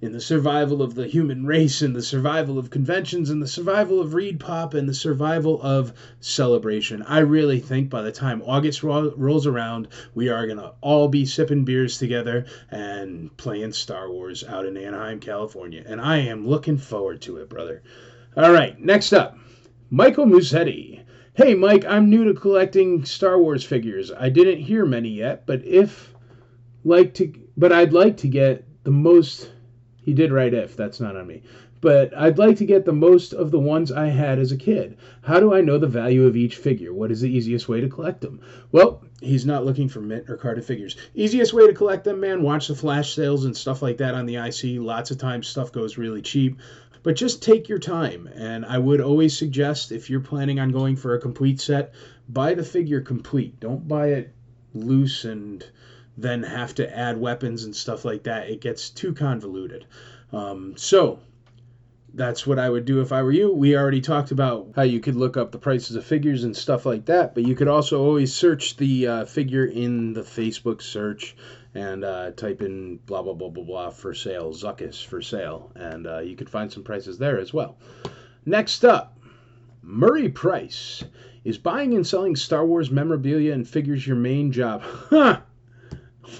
in 0.00 0.12
the 0.12 0.20
survival 0.20 0.80
of 0.80 0.94
the 0.94 1.08
human 1.08 1.44
race, 1.44 1.82
in 1.82 1.92
the 1.92 2.02
survival 2.02 2.56
of 2.56 2.70
conventions, 2.70 3.30
in 3.30 3.40
the 3.40 3.48
survival 3.48 4.00
of 4.00 4.12
ReedPop, 4.12 4.74
and 4.74 4.88
the 4.88 4.94
survival 4.94 5.60
of 5.60 5.92
celebration. 6.20 7.02
I 7.02 7.18
really 7.18 7.58
think 7.58 7.90
by 7.90 8.02
the 8.02 8.12
time 8.12 8.42
August 8.46 8.84
ro- 8.84 9.12
rolls 9.16 9.46
around, 9.46 9.88
we 10.14 10.28
are 10.28 10.46
going 10.46 10.58
to 10.58 10.74
all 10.80 11.08
be 11.08 11.26
sipping 11.26 11.64
beers 11.64 11.98
together 11.98 12.46
and 12.70 13.36
playing 13.36 13.72
Star 13.72 14.08
Wars 14.08 14.44
out 14.44 14.66
in 14.66 14.76
Anaheim, 14.76 15.18
California. 15.18 15.82
And 15.84 16.00
I 16.00 16.18
am 16.18 16.46
looking 16.46 16.78
forward 16.78 17.20
to 17.22 17.38
it, 17.38 17.48
brother. 17.48 17.82
All 18.36 18.52
right, 18.52 18.78
next 18.78 19.12
up, 19.12 19.36
Michael 19.90 20.26
Musetti. 20.26 21.02
Hey, 21.34 21.54
Mike, 21.54 21.84
I'm 21.84 22.08
new 22.08 22.24
to 22.24 22.38
collecting 22.38 23.04
Star 23.04 23.38
Wars 23.38 23.64
figures. 23.64 24.12
I 24.12 24.28
didn't 24.28 24.60
hear 24.60 24.84
many 24.84 25.08
yet, 25.08 25.44
but 25.46 25.64
if 25.64 26.14
like 26.84 27.14
to, 27.14 27.32
but 27.56 27.72
I'd 27.72 27.92
like 27.92 28.18
to 28.18 28.28
get 28.28 28.64
the 28.84 28.90
most 28.90 29.50
he 30.08 30.14
did 30.14 30.32
write 30.32 30.54
if, 30.54 30.74
that's 30.74 31.00
not 31.00 31.16
on 31.16 31.26
me. 31.26 31.42
But 31.82 32.16
I'd 32.16 32.38
like 32.38 32.56
to 32.56 32.64
get 32.64 32.86
the 32.86 32.94
most 32.94 33.34
of 33.34 33.50
the 33.50 33.58
ones 33.58 33.92
I 33.92 34.06
had 34.06 34.38
as 34.38 34.52
a 34.52 34.56
kid. 34.56 34.96
How 35.20 35.38
do 35.38 35.52
I 35.52 35.60
know 35.60 35.76
the 35.76 35.86
value 35.86 36.26
of 36.26 36.34
each 36.34 36.56
figure? 36.56 36.94
What 36.94 37.10
is 37.10 37.20
the 37.20 37.30
easiest 37.30 37.68
way 37.68 37.82
to 37.82 37.90
collect 37.90 38.22
them? 38.22 38.40
Well, 38.72 39.04
he's 39.20 39.44
not 39.44 39.66
looking 39.66 39.86
for 39.86 40.00
mint 40.00 40.30
or 40.30 40.38
carded 40.38 40.64
figures. 40.64 40.96
Easiest 41.14 41.52
way 41.52 41.66
to 41.66 41.74
collect 41.74 42.04
them, 42.04 42.20
man, 42.20 42.40
watch 42.40 42.68
the 42.68 42.74
flash 42.74 43.14
sales 43.14 43.44
and 43.44 43.54
stuff 43.54 43.82
like 43.82 43.98
that 43.98 44.14
on 44.14 44.24
the 44.24 44.36
IC. 44.36 44.80
Lots 44.80 45.10
of 45.10 45.18
times 45.18 45.46
stuff 45.46 45.72
goes 45.72 45.98
really 45.98 46.22
cheap. 46.22 46.58
But 47.02 47.16
just 47.16 47.42
take 47.42 47.68
your 47.68 47.78
time. 47.78 48.30
And 48.34 48.64
I 48.64 48.78
would 48.78 49.02
always 49.02 49.36
suggest 49.36 49.92
if 49.92 50.08
you're 50.08 50.20
planning 50.20 50.58
on 50.58 50.72
going 50.72 50.96
for 50.96 51.12
a 51.12 51.20
complete 51.20 51.60
set, 51.60 51.92
buy 52.30 52.54
the 52.54 52.64
figure 52.64 53.02
complete. 53.02 53.60
Don't 53.60 53.86
buy 53.86 54.06
it 54.12 54.32
loose 54.72 55.26
and 55.26 55.62
then 56.20 56.42
have 56.42 56.74
to 56.74 56.98
add 56.98 57.16
weapons 57.16 57.64
and 57.64 57.74
stuff 57.74 58.04
like 58.04 58.24
that. 58.24 58.50
It 58.50 58.60
gets 58.60 58.90
too 58.90 59.14
convoluted. 59.14 59.86
Um, 60.32 60.76
so 60.76 61.20
that's 62.12 62.46
what 62.46 62.58
I 62.58 62.68
would 62.68 62.84
do 62.84 63.00
if 63.00 63.12
I 63.12 63.22
were 63.22 63.30
you. 63.30 63.52
We 63.52 63.76
already 63.76 64.00
talked 64.00 64.32
about 64.32 64.72
how 64.74 64.82
you 64.82 64.98
could 64.98 65.14
look 65.14 65.36
up 65.36 65.52
the 65.52 65.58
prices 65.58 65.94
of 65.94 66.04
figures 66.04 66.42
and 66.42 66.56
stuff 66.56 66.84
like 66.84 67.04
that, 67.06 67.34
but 67.34 67.46
you 67.46 67.54
could 67.54 67.68
also 67.68 68.02
always 68.02 68.34
search 68.34 68.76
the 68.76 69.06
uh, 69.06 69.24
figure 69.26 69.66
in 69.66 70.12
the 70.12 70.22
Facebook 70.22 70.82
search 70.82 71.36
and 71.74 72.04
uh, 72.04 72.32
type 72.32 72.62
in 72.62 72.96
blah 73.06 73.22
blah 73.22 73.34
blah 73.34 73.50
blah 73.50 73.64
blah 73.64 73.90
for 73.90 74.12
sale, 74.12 74.52
Zuckuss 74.52 75.04
for 75.04 75.22
sale, 75.22 75.70
and 75.76 76.06
uh, 76.06 76.18
you 76.18 76.34
could 76.34 76.50
find 76.50 76.72
some 76.72 76.82
prices 76.82 77.18
there 77.18 77.38
as 77.38 77.54
well. 77.54 77.76
Next 78.44 78.84
up, 78.84 79.16
Murray 79.82 80.28
Price. 80.28 81.04
Is 81.44 81.56
buying 81.56 81.94
and 81.94 82.06
selling 82.06 82.36
Star 82.36 82.66
Wars 82.66 82.90
memorabilia 82.90 83.54
and 83.54 83.66
figures 83.66 84.06
your 84.06 84.16
main 84.16 84.50
job? 84.50 84.82
Huh! 85.10 85.40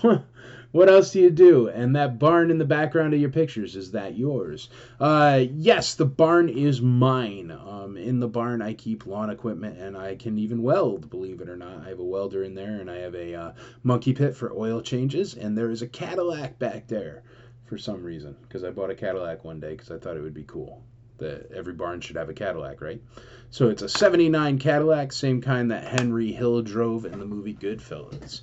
what 0.72 0.88
else 0.88 1.12
do 1.12 1.20
you 1.20 1.30
do? 1.30 1.68
And 1.68 1.96
that 1.96 2.18
barn 2.18 2.50
in 2.50 2.58
the 2.58 2.64
background 2.64 3.14
of 3.14 3.20
your 3.20 3.30
pictures, 3.30 3.74
is 3.74 3.92
that 3.92 4.16
yours? 4.16 4.68
Uh, 5.00 5.44
yes, 5.52 5.94
the 5.94 6.04
barn 6.04 6.48
is 6.48 6.82
mine. 6.82 7.50
Um, 7.50 7.96
in 7.96 8.20
the 8.20 8.28
barn, 8.28 8.60
I 8.60 8.74
keep 8.74 9.06
lawn 9.06 9.30
equipment 9.30 9.78
and 9.78 9.96
I 9.96 10.16
can 10.16 10.38
even 10.38 10.62
weld, 10.62 11.08
believe 11.10 11.40
it 11.40 11.48
or 11.48 11.56
not. 11.56 11.84
I 11.84 11.88
have 11.88 12.00
a 12.00 12.04
welder 12.04 12.42
in 12.42 12.54
there 12.54 12.80
and 12.80 12.90
I 12.90 12.98
have 12.98 13.14
a 13.14 13.34
uh, 13.34 13.52
monkey 13.82 14.12
pit 14.12 14.36
for 14.36 14.52
oil 14.52 14.80
changes, 14.82 15.34
and 15.34 15.56
there 15.56 15.70
is 15.70 15.82
a 15.82 15.86
Cadillac 15.86 16.58
back 16.58 16.86
there 16.86 17.22
for 17.64 17.78
some 17.78 18.02
reason 18.02 18.36
because 18.42 18.64
I 18.64 18.70
bought 18.70 18.90
a 18.90 18.94
Cadillac 18.94 19.44
one 19.44 19.60
day 19.60 19.72
because 19.72 19.90
I 19.90 19.98
thought 19.98 20.16
it 20.16 20.22
would 20.22 20.34
be 20.34 20.44
cool. 20.44 20.82
That 21.18 21.50
every 21.50 21.72
barn 21.72 22.00
should 22.00 22.16
have 22.16 22.28
a 22.28 22.34
Cadillac, 22.34 22.80
right? 22.80 23.02
So 23.50 23.70
it's 23.70 23.82
a 23.82 23.88
79 23.88 24.58
Cadillac, 24.58 25.12
same 25.12 25.40
kind 25.40 25.70
that 25.70 25.84
Henry 25.84 26.30
Hill 26.30 26.62
drove 26.62 27.06
in 27.06 27.18
the 27.18 27.24
movie 27.24 27.54
Goodfellas. 27.54 28.42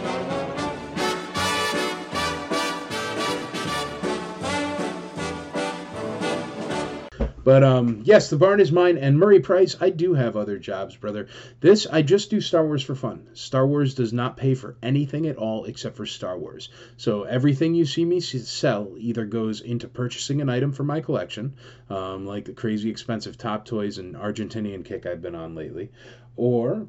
But 7.43 7.63
um, 7.63 8.01
yes, 8.03 8.29
the 8.29 8.37
barn 8.37 8.59
is 8.59 8.71
mine. 8.71 8.97
And 8.97 9.17
Murray 9.17 9.39
Price, 9.39 9.75
I 9.79 9.89
do 9.89 10.13
have 10.13 10.37
other 10.37 10.57
jobs, 10.57 10.95
brother. 10.95 11.27
This, 11.59 11.87
I 11.87 12.01
just 12.01 12.29
do 12.29 12.41
Star 12.41 12.65
Wars 12.65 12.83
for 12.83 12.95
fun. 12.95 13.27
Star 13.33 13.65
Wars 13.65 13.95
does 13.95 14.13
not 14.13 14.37
pay 14.37 14.53
for 14.53 14.75
anything 14.83 15.27
at 15.27 15.37
all 15.37 15.65
except 15.65 15.95
for 15.95 16.05
Star 16.05 16.37
Wars. 16.37 16.69
So 16.97 17.23
everything 17.23 17.73
you 17.73 17.85
see 17.85 18.05
me 18.05 18.19
sell 18.19 18.93
either 18.97 19.25
goes 19.25 19.61
into 19.61 19.87
purchasing 19.87 20.41
an 20.41 20.49
item 20.49 20.71
for 20.71 20.83
my 20.83 21.01
collection, 21.01 21.55
um, 21.89 22.25
like 22.25 22.45
the 22.45 22.53
crazy 22.53 22.89
expensive 22.89 23.37
Top 23.37 23.65
Toys 23.65 23.97
and 23.97 24.15
Argentinian 24.15 24.85
kick 24.85 25.05
I've 25.05 25.21
been 25.21 25.35
on 25.35 25.55
lately, 25.55 25.91
or 26.35 26.87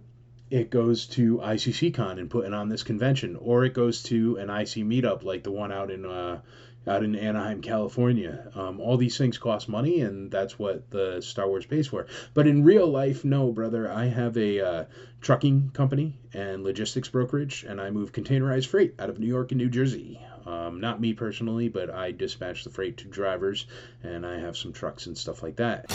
it 0.51 0.69
goes 0.69 1.07
to 1.07 1.38
ICCCon 1.38 2.19
and 2.19 2.29
putting 2.29 2.53
on 2.53 2.69
this 2.69 2.83
convention, 2.83 3.37
or 3.37 3.65
it 3.65 3.73
goes 3.73 4.03
to 4.03 4.37
an 4.37 4.51
IC 4.51 4.85
meetup 4.85 5.25
like 5.25 5.43
the 5.43 5.51
one 5.51 5.73
out 5.73 5.91
in 5.91 6.05
uh, 6.05 6.43
out 6.87 7.05
in 7.05 7.14
Anaheim, 7.14 7.61
California. 7.61 8.51
Um, 8.55 8.81
all 8.81 8.97
these 8.97 9.16
things 9.16 9.38
cost 9.38 9.68
money, 9.68 10.01
and 10.01 10.31
that's 10.31 10.59
what 10.59 10.90
the 10.90 11.21
Star 11.21 11.49
Wars 11.49 11.66
pays 11.66 11.87
for. 11.87 12.07
But 12.35 12.47
in 12.47 12.64
real 12.64 12.87
life, 12.87 13.25
no, 13.25 13.53
brother. 13.53 13.90
I 13.90 14.07
have 14.07 14.37
a 14.37 14.61
uh, 14.61 14.85
trucking 15.21 15.71
company 15.71 16.18
and 16.33 16.64
logistics 16.64 17.09
brokerage, 17.09 17.64
and 17.68 17.81
I 17.81 17.90
move 17.90 18.12
containerized 18.12 18.66
freight 18.66 18.95
out 18.99 19.11
of 19.11 19.18
New 19.18 19.27
York 19.29 19.53
and 19.53 19.59
New 19.59 19.71
Jersey. 19.71 20.21
Um, 20.45 20.81
not 20.81 21.01
me 21.01 21.12
personally, 21.12 21.68
but 21.68 21.90
I 21.90 22.11
dispatch 22.11 22.64
the 22.64 22.71
freight 22.71 22.97
to 22.99 23.09
drivers, 23.09 23.66
and 24.03 24.27
I 24.27 24.38
have 24.40 24.57
some 24.57 24.73
trucks 24.73 25.07
and 25.07 25.16
stuff 25.16 25.42
like 25.42 25.57
that. 25.57 25.87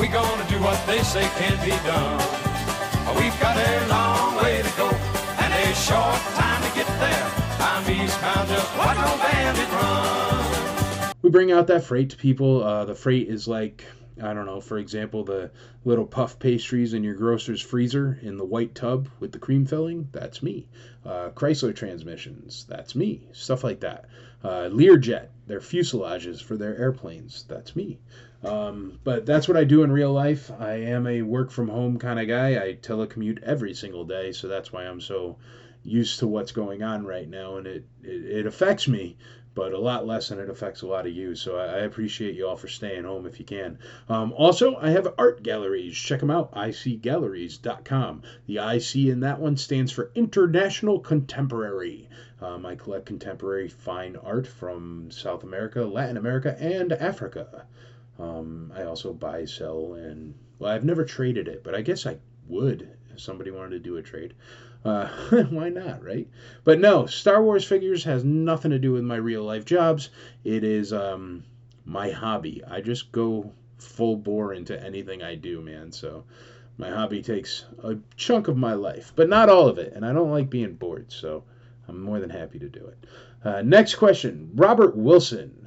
We 0.00 0.08
gonna 0.08 0.48
do 0.48 0.58
what 0.62 0.80
they 0.86 1.02
say 1.02 1.20
can 1.36 1.62
be 1.62 1.76
done? 1.84 2.16
We've 3.18 3.38
got 3.38 3.54
a 3.54 3.86
long 3.88 4.36
way 4.42 4.62
to 4.62 4.76
go 4.78 4.88
and 4.88 5.52
a 5.52 5.74
short 5.74 6.16
time 6.40 6.62
to 6.62 6.74
get 6.74 6.86
there. 6.86 7.30
I'm 7.58 7.82
eastbound, 7.90 8.48
just 8.48 8.78
watch 8.78 8.96
no 8.96 9.16
bandit 9.18 9.68
run. 9.72 11.12
we 11.20 11.28
bring 11.28 11.52
out 11.52 11.66
that 11.66 11.84
freight 11.84 12.08
to 12.10 12.16
people. 12.16 12.64
Uh, 12.64 12.86
the 12.86 12.94
freight 12.94 13.28
is 13.28 13.46
like, 13.46 13.84
I 14.22 14.32
don't 14.32 14.46
know, 14.46 14.62
for 14.62 14.78
example, 14.78 15.22
the 15.22 15.50
little 15.84 16.06
puff 16.06 16.38
pastries 16.38 16.94
in 16.94 17.04
your 17.04 17.14
grocer's 17.14 17.60
freezer 17.60 18.18
in 18.22 18.38
the 18.38 18.44
white 18.44 18.74
tub 18.74 19.06
with 19.18 19.32
the 19.32 19.38
cream 19.38 19.66
filling. 19.66 20.08
That's 20.12 20.42
me. 20.42 20.66
Uh, 21.04 21.28
Chrysler 21.34 21.76
transmissions. 21.76 22.64
That's 22.66 22.94
me. 22.94 23.28
Stuff 23.32 23.64
like 23.64 23.80
that. 23.80 24.06
Uh, 24.42 24.70
Learjet, 24.70 25.26
their 25.46 25.60
fuselages 25.60 26.42
for 26.42 26.56
their 26.56 26.74
airplanes. 26.78 27.44
That's 27.48 27.76
me. 27.76 27.98
Um, 28.42 28.98
but 29.04 29.26
that's 29.26 29.48
what 29.48 29.56
I 29.56 29.64
do 29.64 29.82
in 29.82 29.92
real 29.92 30.12
life. 30.12 30.50
I 30.58 30.72
am 30.72 31.06
a 31.06 31.20
work 31.22 31.50
from 31.50 31.68
home 31.68 31.98
kind 31.98 32.18
of 32.18 32.26
guy. 32.26 32.62
I 32.62 32.74
telecommute 32.74 33.42
every 33.42 33.74
single 33.74 34.04
day, 34.04 34.32
so 34.32 34.48
that's 34.48 34.72
why 34.72 34.84
I'm 34.84 35.00
so 35.00 35.36
used 35.82 36.18
to 36.18 36.26
what's 36.26 36.52
going 36.52 36.82
on 36.82 37.04
right 37.04 37.28
now, 37.28 37.56
and 37.56 37.66
it, 37.66 37.84
it, 38.02 38.24
it 38.24 38.46
affects 38.46 38.88
me, 38.88 39.16
but 39.54 39.72
a 39.72 39.78
lot 39.78 40.06
less 40.06 40.28
than 40.28 40.38
it 40.38 40.48
affects 40.48 40.82
a 40.82 40.86
lot 40.86 41.06
of 41.06 41.12
you. 41.12 41.34
So 41.34 41.56
I, 41.56 41.80
appreciate 41.80 42.34
you 42.34 42.46
all 42.46 42.56
for 42.56 42.68
staying 42.68 43.04
home 43.04 43.26
if 43.26 43.38
you 43.38 43.44
can. 43.44 43.78
Um, 44.08 44.32
also, 44.32 44.76
I 44.76 44.90
have 44.90 45.14
art 45.18 45.42
galleries. 45.42 45.96
Check 45.96 46.20
them 46.20 46.30
out, 46.30 46.52
icgalleries.com. 46.52 48.22
The 48.46 48.58
IC 48.58 48.96
in 49.08 49.20
that 49.20 49.40
one 49.40 49.56
stands 49.56 49.92
for 49.92 50.10
International 50.14 50.98
Contemporary. 50.98 52.08
Um, 52.40 52.64
I 52.64 52.74
collect 52.74 53.06
contemporary 53.06 53.68
fine 53.68 54.16
art 54.16 54.46
from 54.46 55.10
South 55.10 55.42
America, 55.42 55.84
Latin 55.84 56.16
America, 56.16 56.56
and 56.58 56.92
Africa. 56.92 57.66
Um, 58.20 58.72
I 58.76 58.84
also 58.84 59.12
buy, 59.12 59.44
sell, 59.46 59.94
and 59.94 60.34
well, 60.58 60.70
I've 60.70 60.84
never 60.84 61.04
traded 61.04 61.48
it, 61.48 61.64
but 61.64 61.74
I 61.74 61.80
guess 61.80 62.06
I 62.06 62.18
would 62.48 62.88
if 63.12 63.20
somebody 63.20 63.50
wanted 63.50 63.70
to 63.70 63.78
do 63.78 63.96
a 63.96 64.02
trade. 64.02 64.34
Uh, 64.84 65.08
why 65.50 65.68
not, 65.68 66.02
right? 66.02 66.28
But 66.64 66.80
no, 66.80 67.06
Star 67.06 67.42
Wars 67.42 67.64
figures 67.64 68.04
has 68.04 68.24
nothing 68.24 68.70
to 68.70 68.78
do 68.78 68.92
with 68.92 69.04
my 69.04 69.16
real 69.16 69.44
life 69.44 69.64
jobs. 69.64 70.10
It 70.44 70.64
is 70.64 70.92
um, 70.92 71.44
my 71.84 72.10
hobby. 72.10 72.62
I 72.68 72.80
just 72.80 73.12
go 73.12 73.52
full 73.78 74.16
bore 74.16 74.54
into 74.54 74.82
anything 74.82 75.22
I 75.22 75.34
do, 75.34 75.60
man. 75.60 75.92
So 75.92 76.24
my 76.78 76.90
hobby 76.90 77.22
takes 77.22 77.64
a 77.82 77.96
chunk 78.16 78.48
of 78.48 78.56
my 78.56 78.74
life, 78.74 79.12
but 79.16 79.28
not 79.28 79.48
all 79.48 79.68
of 79.68 79.78
it. 79.78 79.92
And 79.94 80.04
I 80.04 80.12
don't 80.12 80.30
like 80.30 80.50
being 80.50 80.74
bored, 80.74 81.12
so 81.12 81.44
I'm 81.88 82.02
more 82.02 82.20
than 82.20 82.30
happy 82.30 82.58
to 82.58 82.68
do 82.68 82.86
it. 82.86 83.06
Uh, 83.42 83.62
next 83.62 83.94
question 83.94 84.50
Robert 84.54 84.96
Wilson. 84.96 85.59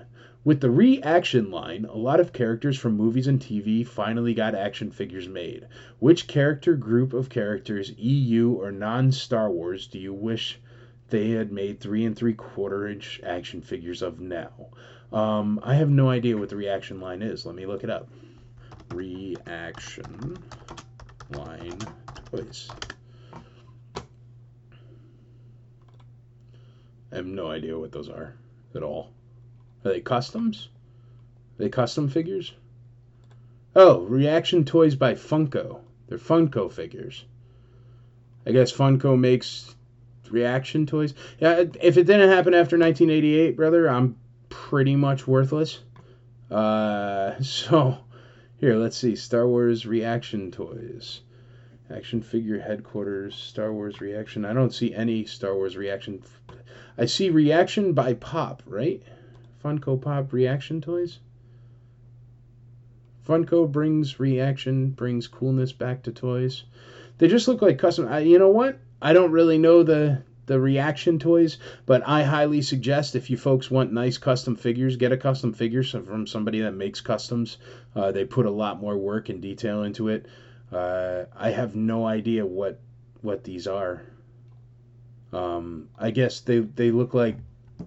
With 0.45 0.59
the 0.59 0.69
reaction 0.69 1.51
line, 1.51 1.85
a 1.85 1.95
lot 1.95 2.19
of 2.19 2.33
characters 2.33 2.77
from 2.77 2.97
movies 2.97 3.27
and 3.27 3.39
TV 3.39 3.87
finally 3.87 4.33
got 4.33 4.55
action 4.55 4.91
figures 4.91 5.29
made. 5.29 5.67
Which 5.99 6.27
character 6.27 6.75
group 6.75 7.13
of 7.13 7.29
characters, 7.29 7.93
EU 7.97 8.51
or 8.51 8.69
non 8.69 9.13
Star 9.13 9.49
Wars, 9.49 9.87
do 9.87 9.97
you 9.97 10.13
wish 10.13 10.59
they 11.09 11.29
had 11.29 11.53
made 11.53 11.79
three 11.79 12.03
and 12.03 12.13
three 12.13 12.33
quarter 12.33 12.89
inch 12.89 13.21
action 13.23 13.61
figures 13.61 14.01
of 14.01 14.19
now? 14.19 14.51
Um, 15.13 15.61
I 15.63 15.75
have 15.75 15.89
no 15.89 16.09
idea 16.09 16.35
what 16.35 16.49
the 16.49 16.57
reaction 16.57 16.99
line 16.99 17.21
is. 17.21 17.45
Let 17.45 17.55
me 17.55 17.65
look 17.65 17.85
it 17.85 17.89
up. 17.89 18.09
Reaction 18.93 20.37
line 21.29 21.79
toys. 22.25 22.69
I 27.13 27.15
have 27.15 27.27
no 27.27 27.49
idea 27.49 27.79
what 27.79 27.93
those 27.93 28.09
are 28.09 28.35
at 28.75 28.83
all. 28.83 29.13
Are 29.85 29.91
they 29.91 30.01
customs? 30.01 30.69
Are 31.59 31.63
they 31.63 31.69
custom 31.69 32.09
figures? 32.09 32.53
Oh, 33.75 34.01
reaction 34.01 34.65
toys 34.65 34.95
by 34.95 35.13
Funko. 35.15 35.79
They're 36.07 36.17
Funko 36.17 36.71
figures. 36.71 37.25
I 38.45 38.51
guess 38.51 38.71
Funko 38.71 39.17
makes 39.17 39.73
reaction 40.29 40.85
toys. 40.85 41.13
Yeah, 41.39 41.63
if 41.81 41.97
it 41.97 42.05
didn't 42.05 42.29
happen 42.29 42.53
after 42.53 42.77
1988, 42.77 43.55
brother, 43.55 43.89
I'm 43.89 44.17
pretty 44.49 44.95
much 44.95 45.27
worthless. 45.27 45.79
Uh, 46.51 47.33
so 47.41 47.97
here, 48.57 48.75
let's 48.75 48.97
see. 48.97 49.15
Star 49.15 49.47
Wars 49.47 49.85
reaction 49.85 50.51
toys. 50.51 51.21
Action 51.93 52.21
figure 52.21 52.59
headquarters, 52.59 53.35
Star 53.35 53.73
Wars 53.73 54.01
reaction. 54.01 54.45
I 54.45 54.53
don't 54.53 54.73
see 54.73 54.93
any 54.95 55.25
Star 55.25 55.53
Wars 55.53 55.75
reaction. 55.75 56.23
I 56.97 57.05
see 57.05 57.29
reaction 57.29 57.93
by 57.93 58.13
Pop, 58.13 58.63
right? 58.65 59.03
Funko 59.63 60.01
Pop 60.01 60.33
reaction 60.33 60.81
toys. 60.81 61.19
Funko 63.27 63.71
brings 63.71 64.19
reaction, 64.19 64.89
brings 64.89 65.27
coolness 65.27 65.71
back 65.71 66.03
to 66.03 66.11
toys. 66.11 66.63
They 67.17 67.27
just 67.27 67.47
look 67.47 67.61
like 67.61 67.79
custom. 67.79 68.07
I, 68.07 68.19
you 68.19 68.37
know 68.37 68.49
what? 68.49 68.79
I 69.01 69.13
don't 69.13 69.31
really 69.31 69.57
know 69.57 69.83
the 69.83 70.23
the 70.45 70.59
reaction 70.59 71.19
toys, 71.19 71.57
but 71.85 72.05
I 72.05 72.23
highly 72.23 72.61
suggest 72.61 73.15
if 73.15 73.29
you 73.29 73.37
folks 73.37 73.71
want 73.71 73.93
nice 73.93 74.17
custom 74.17 74.57
figures, 74.57 74.97
get 74.97 75.13
a 75.13 75.17
custom 75.17 75.53
figure 75.53 75.83
from 75.83 76.27
somebody 76.27 76.59
that 76.61 76.73
makes 76.73 76.99
customs. 76.99 77.57
Uh, 77.95 78.11
they 78.11 78.25
put 78.25 78.45
a 78.45 78.51
lot 78.51 78.81
more 78.81 78.97
work 78.97 79.29
and 79.29 79.41
detail 79.41 79.83
into 79.83 80.09
it. 80.09 80.25
Uh, 80.69 81.25
I 81.33 81.51
have 81.51 81.75
no 81.75 82.05
idea 82.05 82.45
what 82.45 82.79
what 83.21 83.45
these 83.45 83.67
are. 83.67 84.01
Um, 85.31 85.89
I 85.97 86.11
guess 86.11 86.41
they 86.41 86.59
they 86.59 86.91
look 86.91 87.13
like 87.13 87.37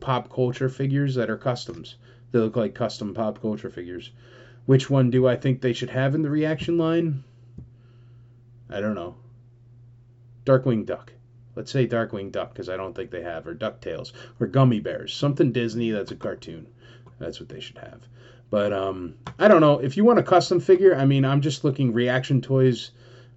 pop 0.01 0.33
culture 0.33 0.68
figures 0.68 1.14
that 1.14 1.31
are 1.31 1.37
customs. 1.37 1.96
They 2.33 2.38
look 2.38 2.57
like 2.57 2.75
custom 2.75 3.14
pop 3.14 3.40
culture 3.40 3.70
figures. 3.70 4.11
Which 4.66 4.90
one 4.90 5.11
do 5.11 5.27
I 5.27 5.37
think 5.37 5.61
they 5.61 5.72
should 5.72 5.90
have 5.90 6.14
in 6.14 6.22
the 6.22 6.31
reaction 6.31 6.77
line? 6.77 7.22
I 8.68 8.81
don't 8.81 8.94
know. 8.94 9.14
Darkwing 10.44 10.85
Duck. 10.85 11.12
Let's 11.55 11.70
say 11.70 11.87
Darkwing 11.87 12.33
Duck 12.33 12.53
because 12.53 12.68
I 12.68 12.77
don't 12.77 12.94
think 12.94 13.11
they 13.11 13.22
have, 13.22 13.46
or 13.46 13.55
DuckTales, 13.55 14.12
or 14.40 14.46
Gummi 14.46 14.83
Bears. 14.83 15.14
Something 15.14 15.53
Disney 15.53 15.90
that's 15.90 16.11
a 16.11 16.16
cartoon. 16.16 16.66
That's 17.18 17.40
what 17.40 17.49
they 17.49 17.61
should 17.61 17.79
have. 17.79 18.01
But 18.51 18.72
um, 18.72 19.14
I 19.38 19.49
don't 19.49 19.61
know. 19.61 19.79
If 19.79 19.96
you 19.96 20.05
want 20.05 20.18
a 20.18 20.22
custom 20.22 20.61
figure, 20.61 20.94
I 20.94 21.05
mean, 21.05 21.25
I'm 21.25 21.40
just 21.40 21.64
looking 21.64 21.92
Reaction 21.92 22.40
Toys, 22.40 22.90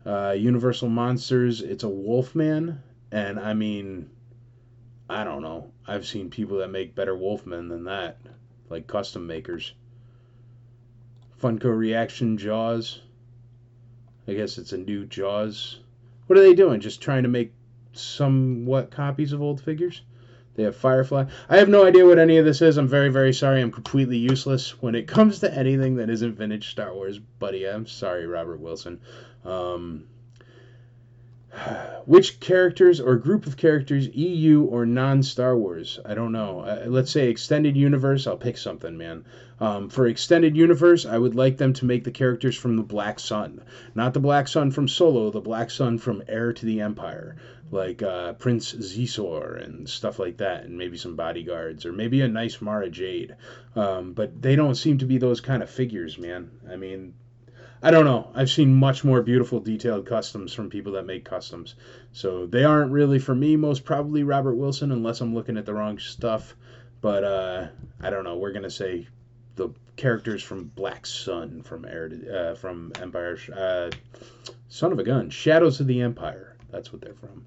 uh, 0.06 0.36
Universal 0.38 0.90
Monsters. 0.90 1.62
It's 1.62 1.84
a 1.84 1.90
Wolfman, 1.90 2.82
and 3.12 3.40
I 3.40 3.54
mean, 3.54 4.10
I 5.10 5.24
don't 5.24 5.42
know. 5.42 5.72
I've 5.88 6.06
seen 6.06 6.30
people 6.30 6.60
that 6.60 6.70
make 6.70 6.94
better 6.94 7.16
Wolfmen 7.16 7.70
than 7.70 7.86
that, 7.86 8.20
like 8.70 8.86
custom 8.86 9.26
makers. 9.26 9.74
Funko 11.42 11.76
Reaction 11.76 12.38
Jaws. 12.38 13.02
I 14.28 14.34
guess 14.34 14.60
it's 14.60 14.74
a 14.74 14.78
new 14.78 15.06
Jaws. 15.06 15.80
What 16.28 16.38
are 16.38 16.44
they 16.44 16.54
doing? 16.54 16.80
Just 16.80 17.02
trying 17.02 17.24
to 17.24 17.30
make 17.30 17.54
somewhat 17.94 18.92
copies 18.92 19.34
of 19.34 19.42
old 19.42 19.62
figures? 19.62 20.04
They 20.56 20.64
have 20.64 20.76
Firefly. 20.76 21.26
I 21.48 21.58
have 21.58 21.70
no 21.70 21.86
idea 21.86 22.06
what 22.06 22.20
any 22.20 22.38
of 22.38 22.46
this 22.46 22.62
is. 22.62 22.78
I'm 22.78 22.88
very, 22.88 23.10
very 23.10 23.34
sorry. 23.34 23.62
I'm 23.62 23.72
completely 23.72 24.18
useless 24.18 24.80
when 24.82 24.94
it 24.94 25.08
comes 25.08 25.40
to 25.40 25.52
anything 25.52 25.96
that 25.96 26.10
isn't 26.10 26.38
vintage 26.38 26.70
Star 26.70 26.94
Wars, 26.94 27.18
buddy. 27.18 27.66
I'm 27.66 27.88
sorry, 27.88 28.28
Robert 28.28 28.60
Wilson. 28.60 29.00
Um, 29.46 30.04
which 32.06 32.40
characters 32.40 33.00
or 33.00 33.16
group 33.16 33.48
of 33.48 33.58
characters, 33.58 34.08
EU 34.10 34.64
or 34.64 34.86
non 34.86 35.24
Star 35.24 35.58
Wars? 35.58 36.00
I 36.06 36.14
don't 36.14 36.32
know. 36.32 36.60
Uh, 36.60 36.86
let's 36.88 37.12
say 37.12 37.30
extended 37.30 37.76
universe. 37.76 38.28
I'll 38.28 38.38
pick 38.38 38.58
something, 38.58 38.98
man. 38.98 39.26
Um, 39.60 39.90
for 39.90 40.08
extended 40.08 40.56
universe, 40.56 41.06
I 41.06 41.18
would 41.18 41.36
like 41.36 41.58
them 41.58 41.74
to 41.74 41.86
make 41.86 42.04
the 42.04 42.12
characters 42.12 42.56
from 42.56 42.78
the 42.78 42.84
Black 42.84 43.20
Sun, 43.20 43.62
not 43.94 44.14
the 44.14 44.20
Black 44.20 44.48
Sun 44.48 44.72
from 44.72 44.88
Solo, 44.88 45.32
the 45.32 45.42
Black 45.42 45.70
Sun 45.70 45.98
from 45.98 46.24
Heir 46.28 46.54
to 46.54 46.66
the 46.66 46.82
Empire, 46.82 47.36
like 47.72 48.02
uh, 48.02 48.34
Prince 48.34 48.74
Xizor 48.74 49.62
and 49.64 49.90
stuff 49.90 50.18
like 50.18 50.38
that, 50.38 50.64
and 50.64 50.78
maybe 50.78 50.98
some 50.98 51.16
bodyguards 51.16 51.86
or 51.86 51.92
maybe 51.92 52.22
a 52.22 52.28
nice 52.28 52.62
Mara 52.62 52.90
Jade. 52.90 53.36
Um, 53.76 54.14
but 54.14 54.42
they 54.42 54.56
don't 54.56 54.76
seem 54.76 55.00
to 55.00 55.06
be 55.06 55.18
those 55.18 55.42
kind 55.42 55.62
of 55.62 55.70
figures, 55.70 56.18
man. 56.18 56.52
I 56.72 56.78
mean, 56.78 57.14
I 57.82 57.92
don't 57.92 58.04
know. 58.04 58.30
I've 58.36 58.50
seen 58.50 58.76
much 58.76 59.06
more 59.06 59.22
beautiful 59.22 59.62
detailed 59.62 60.06
customs 60.06 60.54
from 60.54 60.70
people 60.70 60.92
that 60.94 61.06
make 61.06 61.24
customs. 61.24 61.76
So 62.12 62.46
they 62.46 62.66
aren't 62.66 62.92
really 62.92 63.20
for 63.20 63.34
me, 63.34 63.56
most 63.56 63.86
probably 63.86 64.24
Robert 64.24 64.56
Wilson, 64.56 64.92
unless 64.92 65.22
I'm 65.22 65.34
looking 65.34 65.58
at 65.58 65.66
the 65.66 65.74
wrong 65.74 65.98
stuff. 65.98 66.56
But 67.00 67.24
uh, 67.24 67.68
I 68.02 68.10
don't 68.10 68.26
know. 68.26 68.36
We're 68.36 68.52
gonna 68.52 68.70
say 68.70 69.08
the 69.56 69.70
characters 69.96 70.44
from 70.44 70.66
Black 70.76 71.06
Sun 71.06 71.62
from 71.62 71.86
Air 71.86 72.12
uh, 72.34 72.56
from 72.56 72.92
Empire, 73.02 73.38
uh, 73.56 73.90
Son 74.68 74.92
of 74.92 75.00
a 75.00 75.04
Gun, 75.04 75.30
Shadows 75.30 75.80
of 75.80 75.88
the 75.88 76.02
Empire. 76.02 76.58
That's 76.72 76.92
what 76.92 77.02
they're 77.02 77.14
from. 77.14 77.46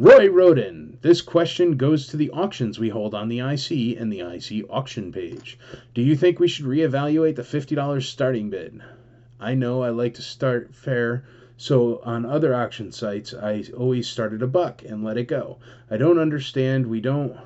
Roy 0.00 0.30
Roden, 0.30 0.98
this 1.02 1.20
question 1.20 1.76
goes 1.76 2.06
to 2.08 2.16
the 2.16 2.30
auctions 2.30 2.78
we 2.78 2.88
hold 2.88 3.14
on 3.14 3.28
the 3.28 3.40
IC 3.40 4.00
and 4.00 4.10
the 4.10 4.20
IC 4.20 4.64
auction 4.70 5.12
page. 5.12 5.58
Do 5.94 6.02
you 6.02 6.16
think 6.16 6.40
we 6.40 6.48
should 6.48 6.64
reevaluate 6.64 7.36
the 7.36 7.42
$50 7.42 8.02
starting 8.02 8.48
bid? 8.48 8.80
I 9.40 9.54
know 9.54 9.82
I 9.82 9.88
like 9.88 10.14
to 10.14 10.22
start 10.22 10.74
fair, 10.74 11.24
so 11.56 12.02
on 12.04 12.26
other 12.26 12.54
auction 12.54 12.92
sites 12.92 13.32
I 13.32 13.64
always 13.76 14.06
start 14.06 14.34
at 14.34 14.42
a 14.42 14.46
buck 14.46 14.82
and 14.84 15.02
let 15.02 15.16
it 15.16 15.28
go. 15.28 15.58
I 15.90 15.96
don't 15.96 16.18
understand 16.18 16.86
we 16.86 17.00
don't 17.00 17.38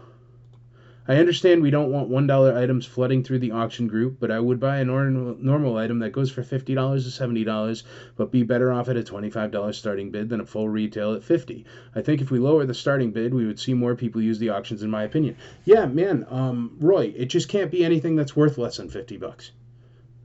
I 1.06 1.16
understand 1.16 1.60
we 1.60 1.70
don't 1.70 1.92
want 1.92 2.10
$1 2.10 2.56
items 2.56 2.86
flooding 2.86 3.22
through 3.22 3.40
the 3.40 3.50
auction 3.50 3.88
group, 3.88 4.16
but 4.18 4.30
I 4.30 4.40
would 4.40 4.58
buy 4.58 4.78
a 4.78 4.84
normal, 4.86 5.36
normal 5.38 5.76
item 5.76 5.98
that 5.98 6.12
goes 6.12 6.30
for 6.30 6.42
$50 6.42 6.64
to 6.64 6.72
$70, 6.74 7.82
but 8.16 8.32
be 8.32 8.42
better 8.42 8.72
off 8.72 8.88
at 8.88 8.96
a 8.96 9.02
$25 9.02 9.74
starting 9.74 10.10
bid 10.10 10.30
than 10.30 10.40
a 10.40 10.46
full 10.46 10.68
retail 10.68 11.12
at 11.12 11.22
50. 11.22 11.66
I 11.94 12.00
think 12.00 12.22
if 12.22 12.30
we 12.30 12.38
lower 12.38 12.64
the 12.64 12.72
starting 12.72 13.12
bid, 13.12 13.34
we 13.34 13.44
would 13.44 13.60
see 13.60 13.74
more 13.74 13.94
people 13.94 14.22
use 14.22 14.38
the 14.38 14.48
auctions 14.48 14.82
in 14.82 14.90
my 14.90 15.02
opinion. 15.02 15.36
Yeah, 15.66 15.84
man, 15.84 16.26
um, 16.30 16.76
Roy, 16.80 17.12
it 17.14 17.26
just 17.26 17.50
can't 17.50 17.70
be 17.70 17.84
anything 17.84 18.16
that's 18.16 18.34
worth 18.34 18.56
less 18.56 18.78
than 18.78 18.88
50 18.88 19.18
bucks. 19.18 19.50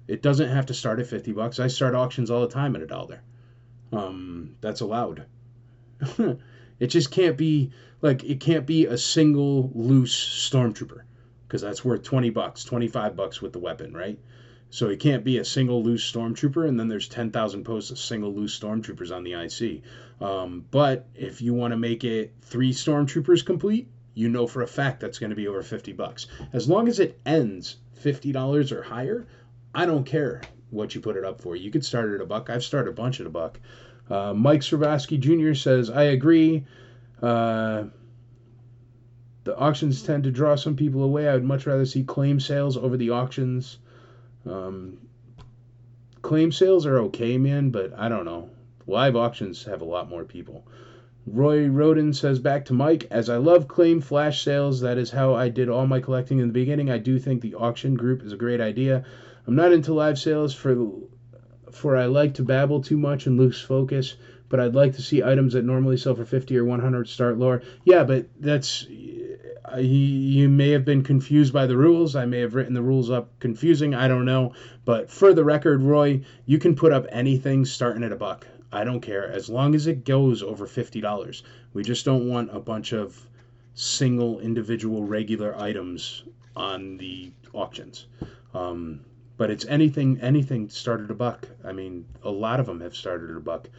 It 0.10 0.24
doesn't 0.24 0.50
have 0.50 0.66
to 0.66 0.74
start 0.74 1.00
at 1.00 1.06
50 1.06 1.34
bucks. 1.34 1.60
I 1.60 1.68
start 1.68 1.94
auctions 1.94 2.32
all 2.32 2.42
the 2.42 2.52
time 2.52 2.76
at 2.76 2.82
a 2.82 2.88
dollar. 2.88 3.22
Um, 3.92 4.56
that's 4.60 4.82
allowed. 4.82 5.26
it 6.80 6.88
just 6.88 7.12
can't 7.12 7.38
be 7.38 7.72
like 8.02 8.24
it 8.24 8.40
can't 8.40 8.66
be 8.66 8.88
a 8.88 8.98
single 8.98 9.72
loose 9.76 10.16
stormtrooper 10.16 11.02
because 11.48 11.62
that's 11.62 11.86
worth 11.86 12.02
20 12.02 12.32
bucks, 12.32 12.64
25 12.64 13.16
bucks 13.16 13.40
with 13.40 13.54
the 13.54 13.60
weapon, 13.60 13.94
right? 13.94 14.20
So 14.72 14.90
it 14.90 15.00
can't 15.00 15.24
be 15.24 15.38
a 15.38 15.46
single 15.46 15.84
loose 15.84 16.12
stormtrooper, 16.12 16.68
and 16.68 16.80
then 16.80 16.88
there's 16.88 17.08
10,000 17.08 17.64
posts 17.64 17.92
of 17.92 18.00
single 18.00 18.34
loose 18.34 18.58
stormtroopers 18.58 19.16
on 19.16 19.24
the 19.24 19.34
IC. 19.34 19.84
Um, 20.22 20.66
but 20.72 21.08
if 21.16 21.42
you 21.42 21.54
want 21.54 21.72
to 21.72 21.78
make 21.78 22.04
it 22.04 22.34
three 22.42 22.74
stormtroopers 22.74 23.46
complete, 23.46 23.88
you 24.16 24.28
know 24.28 24.48
for 24.48 24.64
a 24.64 24.68
fact 24.68 25.00
that's 25.00 25.20
going 25.20 25.30
to 25.30 25.36
be 25.36 25.48
over 25.48 25.62
50 25.62 25.94
bucks. 25.94 26.28
As 26.52 26.68
long 26.68 26.88
as 26.88 27.00
it 27.00 27.20
ends 27.26 27.78
$50 28.04 28.72
or 28.72 28.82
higher, 28.84 29.26
I 29.74 29.86
don't 29.86 30.06
care 30.06 30.42
what 30.70 30.96
you 30.96 31.02
put 31.02 31.16
it 31.16 31.26
up 31.26 31.42
for. 31.42 31.56
You 31.56 31.72
could 31.72 31.86
start 31.86 32.10
it 32.10 32.16
at 32.16 32.22
a 32.22 32.26
buck. 32.26 32.50
I've 32.50 32.64
started 32.64 32.90
a 32.90 32.94
bunch 32.94 33.20
at 33.20 33.28
a 33.28 33.30
buck. 33.30 33.60
Uh, 34.10 34.34
Mike 34.34 34.62
Servasky 34.62 35.20
Jr. 35.20 35.54
says, 35.54 35.90
I 35.90 36.04
agree. 36.04 36.66
Uh, 37.22 37.86
the 39.44 39.58
auctions 39.58 40.04
tend 40.04 40.24
to 40.24 40.32
draw 40.32 40.56
some 40.56 40.76
people 40.76 41.04
away. 41.04 41.28
I 41.28 41.34
would 41.34 41.44
much 41.44 41.66
rather 41.66 41.86
see 41.86 42.04
claim 42.04 42.40
sales 42.40 42.78
over 42.78 42.98
the 42.98 43.12
auctions. 43.12 43.78
Um, 44.46 44.98
claim 46.22 46.52
sales 46.52 46.86
are 46.86 47.00
okay, 47.00 47.38
man, 47.38 47.70
but 47.70 47.98
I 47.98 48.10
don't 48.10 48.26
know. 48.26 48.50
Live 48.88 49.16
auctions 49.16 49.64
have 49.66 49.82
a 49.82 49.86
lot 49.86 50.10
more 50.10 50.24
people. 50.24 50.66
Roy 51.28 51.68
Roden 51.68 52.14
says 52.14 52.40
back 52.40 52.66
to 52.66 52.74
Mike, 52.74 53.06
as 53.12 53.30
I 53.30 53.38
love 53.38 53.68
claim 53.68 54.02
flash 54.02 54.44
sales, 54.44 54.82
that 54.82 54.98
is 54.98 55.12
how 55.12 55.36
I 55.36 55.50
did 55.50 55.70
all 55.70 55.86
my 55.86 56.00
collecting 56.00 56.40
in 56.40 56.48
the 56.48 56.54
beginning. 56.54 56.90
I 56.90 56.98
do 56.98 57.20
think 57.20 57.42
the 57.42 57.56
auction 57.56 57.94
group 57.94 58.24
is 58.24 58.34
a 58.34 58.38
great 58.38 58.62
idea. 58.62 59.04
I'm 59.50 59.56
not 59.56 59.72
into 59.72 59.96
live 59.96 60.20
sales 60.20 60.54
for 60.54 60.78
for 61.72 61.98
I 61.98 62.06
like 62.06 62.36
to 62.36 62.44
babble 62.44 62.84
too 62.84 62.98
much 62.98 63.26
and 63.26 63.36
lose 63.36 63.60
focus, 63.60 64.16
but 64.48 64.60
I'd 64.60 64.76
like 64.76 64.94
to 64.98 65.02
see 65.02 65.24
items 65.24 65.54
that 65.54 65.66
normally 65.66 65.98
sell 65.98 66.14
for 66.14 66.24
50 66.24 66.56
or 66.56 66.66
100 66.66 67.10
start 67.10 67.40
lower. 67.40 67.64
Yeah, 67.84 68.04
but 68.04 68.28
that's 68.40 68.86
you 68.88 70.50
may 70.50 70.70
have 70.70 70.86
been 70.86 71.02
confused 71.02 71.52
by 71.52 71.66
the 71.66 71.76
rules. 71.76 72.16
I 72.16 72.26
may 72.26 72.42
have 72.42 72.54
written 72.54 72.76
the 72.76 72.84
rules 72.84 73.10
up 73.10 73.40
confusing. 73.40 73.96
I 73.96 74.08
don't 74.08 74.24
know. 74.24 74.54
But 74.86 75.10
for 75.10 75.34
the 75.34 75.44
record, 75.44 75.82
Roy, 75.82 76.22
you 76.46 76.60
can 76.60 76.76
put 76.76 76.94
up 76.94 77.08
anything 77.12 77.66
starting 77.66 78.04
at 78.04 78.12
a 78.12 78.18
buck. 78.18 78.46
I 78.72 78.84
don't 78.84 79.02
care 79.02 79.32
as 79.32 79.50
long 79.50 79.74
as 79.74 79.88
it 79.88 80.06
goes 80.06 80.44
over 80.44 80.68
$50. 80.68 81.42
We 81.74 81.82
just 81.82 82.06
don't 82.06 82.30
want 82.30 82.56
a 82.56 82.60
bunch 82.60 82.94
of 82.94 83.20
single 83.74 84.42
individual 84.42 85.04
regular 85.06 85.60
items 85.60 86.22
on 86.56 86.98
the 86.98 87.32
auctions. 87.52 88.06
Um, 88.54 89.02
but 89.40 89.50
it's 89.50 89.66
anything 89.68 90.20
anything 90.22 90.70
started 90.70 91.10
a 91.10 91.14
buck. 91.14 91.48
I 91.64 91.72
mean, 91.72 92.06
a 92.24 92.30
lot 92.30 92.60
of 92.60 92.66
them 92.66 92.82
have 92.82 92.94
started 92.94 93.36
a 93.36 93.40
buck. 93.40 93.70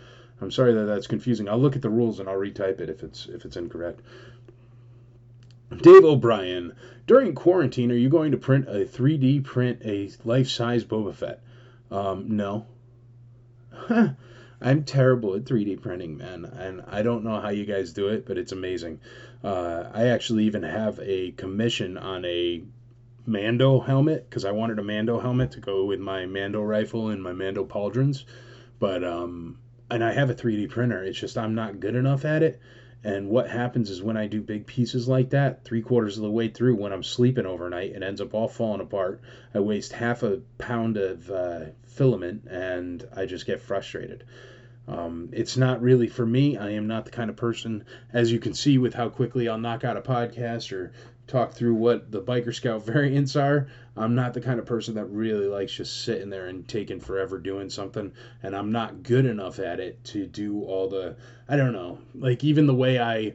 I'm 0.40 0.50
sorry 0.50 0.72
that 0.72 0.86
that's 0.86 1.06
confusing. 1.06 1.50
I'll 1.50 1.60
look 1.60 1.76
at 1.76 1.82
the 1.82 1.90
rules 1.90 2.18
and 2.18 2.30
I'll 2.30 2.36
retype 2.38 2.80
it 2.80 2.88
if 2.88 3.02
it's 3.02 3.26
if 3.26 3.44
it's 3.44 3.58
incorrect. 3.58 4.00
Dave 5.82 6.02
O'Brien, 6.02 6.72
during 7.06 7.34
quarantine, 7.34 7.92
are 7.92 7.96
you 7.96 8.08
going 8.08 8.32
to 8.32 8.38
print 8.38 8.68
a 8.68 8.86
3D 8.86 9.44
print 9.44 9.82
a 9.84 10.10
life-size 10.24 10.84
Boba 10.84 11.14
Fett? 11.14 11.40
Um, 11.90 12.36
no. 12.36 12.66
I'm 14.62 14.84
terrible 14.84 15.36
at 15.36 15.44
3D 15.44 15.80
printing, 15.80 16.16
man, 16.16 16.46
and 16.46 16.82
I 16.88 17.02
don't 17.02 17.22
know 17.22 17.38
how 17.38 17.50
you 17.50 17.66
guys 17.66 17.92
do 17.92 18.08
it, 18.08 18.26
but 18.26 18.36
it's 18.36 18.52
amazing. 18.52 18.98
Uh, 19.44 19.84
I 19.92 20.08
actually 20.08 20.44
even 20.44 20.62
have 20.62 20.98
a 21.00 21.32
commission 21.32 21.96
on 21.98 22.24
a 22.24 22.62
Mando 23.26 23.80
helmet 23.80 24.28
because 24.28 24.44
I 24.44 24.52
wanted 24.52 24.78
a 24.78 24.82
Mando 24.82 25.20
helmet 25.20 25.52
to 25.52 25.60
go 25.60 25.84
with 25.84 26.00
my 26.00 26.26
Mando 26.26 26.62
rifle 26.62 27.08
and 27.08 27.22
my 27.22 27.32
Mando 27.32 27.64
pauldrons, 27.64 28.24
but 28.78 29.04
um, 29.04 29.58
and 29.90 30.04
I 30.04 30.12
have 30.12 30.30
a 30.30 30.34
3D 30.34 30.70
printer. 30.70 31.02
It's 31.02 31.18
just 31.18 31.36
I'm 31.36 31.54
not 31.54 31.80
good 31.80 31.94
enough 31.94 32.24
at 32.24 32.42
it. 32.42 32.60
And 33.02 33.30
what 33.30 33.48
happens 33.48 33.88
is 33.88 34.02
when 34.02 34.18
I 34.18 34.26
do 34.26 34.42
big 34.42 34.66
pieces 34.66 35.08
like 35.08 35.30
that, 35.30 35.64
three 35.64 35.80
quarters 35.80 36.18
of 36.18 36.22
the 36.22 36.30
way 36.30 36.48
through, 36.48 36.76
when 36.76 36.92
I'm 36.92 37.02
sleeping 37.02 37.46
overnight, 37.46 37.92
it 37.92 38.02
ends 38.02 38.20
up 38.20 38.34
all 38.34 38.48
falling 38.48 38.82
apart. 38.82 39.22
I 39.54 39.60
waste 39.60 39.92
half 39.92 40.22
a 40.22 40.42
pound 40.58 40.98
of 40.98 41.30
uh, 41.30 41.60
filament 41.86 42.46
and 42.50 43.06
I 43.16 43.24
just 43.24 43.46
get 43.46 43.60
frustrated. 43.60 44.24
Um, 44.86 45.30
it's 45.32 45.56
not 45.56 45.80
really 45.80 46.08
for 46.08 46.26
me. 46.26 46.58
I 46.58 46.70
am 46.70 46.88
not 46.88 47.04
the 47.04 47.10
kind 47.10 47.30
of 47.30 47.36
person, 47.36 47.84
as 48.12 48.32
you 48.32 48.38
can 48.38 48.52
see 48.52 48.76
with 48.76 48.92
how 48.92 49.08
quickly 49.08 49.48
I'll 49.48 49.58
knock 49.58 49.82
out 49.84 49.96
a 49.96 50.02
podcast 50.02 50.72
or 50.72 50.92
talk 51.30 51.52
through 51.52 51.74
what 51.74 52.10
the 52.10 52.20
biker 52.20 52.54
scout 52.54 52.84
variants 52.86 53.36
are. 53.36 53.68
I'm 53.96 54.14
not 54.14 54.34
the 54.34 54.40
kind 54.40 54.58
of 54.58 54.66
person 54.66 54.94
that 54.94 55.06
really 55.06 55.46
likes 55.46 55.72
just 55.72 56.04
sitting 56.04 56.30
there 56.30 56.46
and 56.46 56.66
taking 56.66 57.00
forever 57.00 57.38
doing 57.38 57.70
something, 57.70 58.12
and 58.42 58.56
I'm 58.56 58.72
not 58.72 59.02
good 59.02 59.26
enough 59.26 59.58
at 59.58 59.80
it 59.80 60.02
to 60.04 60.26
do 60.26 60.62
all 60.64 60.88
the 60.88 61.16
I 61.48 61.56
don't 61.56 61.72
know, 61.72 61.98
like 62.14 62.44
even 62.44 62.66
the 62.66 62.74
way 62.74 62.98
I 63.00 63.34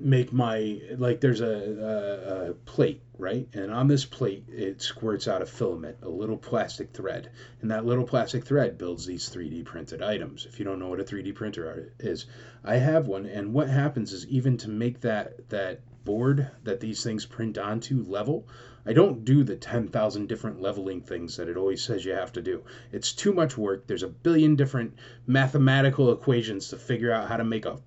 make 0.00 0.32
my 0.32 0.80
like 0.96 1.20
there's 1.20 1.42
a, 1.42 1.46
a, 1.46 2.50
a, 2.50 2.54
plate 2.64 3.02
right 3.18 3.46
and 3.52 3.70
on 3.70 3.86
this 3.86 4.06
plate 4.06 4.44
it 4.48 4.80
squirts 4.80 5.28
out 5.28 5.42
a 5.42 5.46
filament 5.46 5.94
a 6.02 6.08
little 6.08 6.38
plastic 6.38 6.90
thread 6.94 7.30
and 7.60 7.70
that 7.70 7.84
little 7.84 8.04
plastic 8.04 8.42
thread 8.42 8.78
builds 8.78 9.04
these 9.04 9.28
3d 9.28 9.62
printed 9.66 10.00
items 10.00 10.46
if 10.46 10.58
you 10.58 10.64
don't 10.64 10.78
know 10.78 10.88
what 10.88 11.00
a 11.00 11.04
3d 11.04 11.34
printer 11.34 11.92
is 11.98 12.24
i 12.64 12.76
have 12.76 13.08
one 13.08 13.26
and 13.26 13.52
what 13.52 13.68
happens 13.68 14.14
is 14.14 14.26
even 14.28 14.56
to 14.56 14.70
make 14.70 15.00
that 15.00 15.46
that 15.50 15.80
board 16.04 16.50
that 16.64 16.80
these 16.80 17.02
things 17.02 17.26
print 17.26 17.58
onto 17.58 18.02
level 18.04 18.46
i 18.86 18.92
don't 18.92 19.24
do 19.24 19.42
the 19.44 19.56
10,000 19.56 20.26
different 20.26 20.60
leveling 20.60 21.00
things 21.00 21.36
that 21.36 21.48
it 21.48 21.56
always 21.56 21.82
says 21.82 22.04
you 22.04 22.12
have 22.12 22.32
to 22.32 22.42
do 22.42 22.62
it's 22.92 23.12
too 23.12 23.32
much 23.32 23.56
work 23.56 23.86
there's 23.86 24.02
a 24.02 24.08
billion 24.08 24.56
different 24.56 24.94
mathematical 25.26 26.12
equations 26.12 26.68
to 26.68 26.76
figure 26.76 27.12
out 27.12 27.28
how 27.28 27.36
to 27.36 27.44
make 27.44 27.66
a 27.66 27.78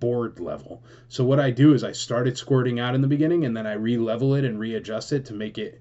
board 0.00 0.40
level. 0.40 0.82
So 1.08 1.24
what 1.24 1.40
I 1.40 1.50
do 1.50 1.74
is 1.74 1.84
I 1.84 1.92
start 1.92 2.28
it 2.28 2.38
squirting 2.38 2.78
out 2.80 2.94
in 2.94 3.00
the 3.00 3.08
beginning 3.08 3.44
and 3.44 3.56
then 3.56 3.66
I 3.66 3.74
re-level 3.74 4.34
it 4.34 4.44
and 4.44 4.58
readjust 4.58 5.12
it 5.12 5.26
to 5.26 5.34
make 5.34 5.58
it 5.58 5.80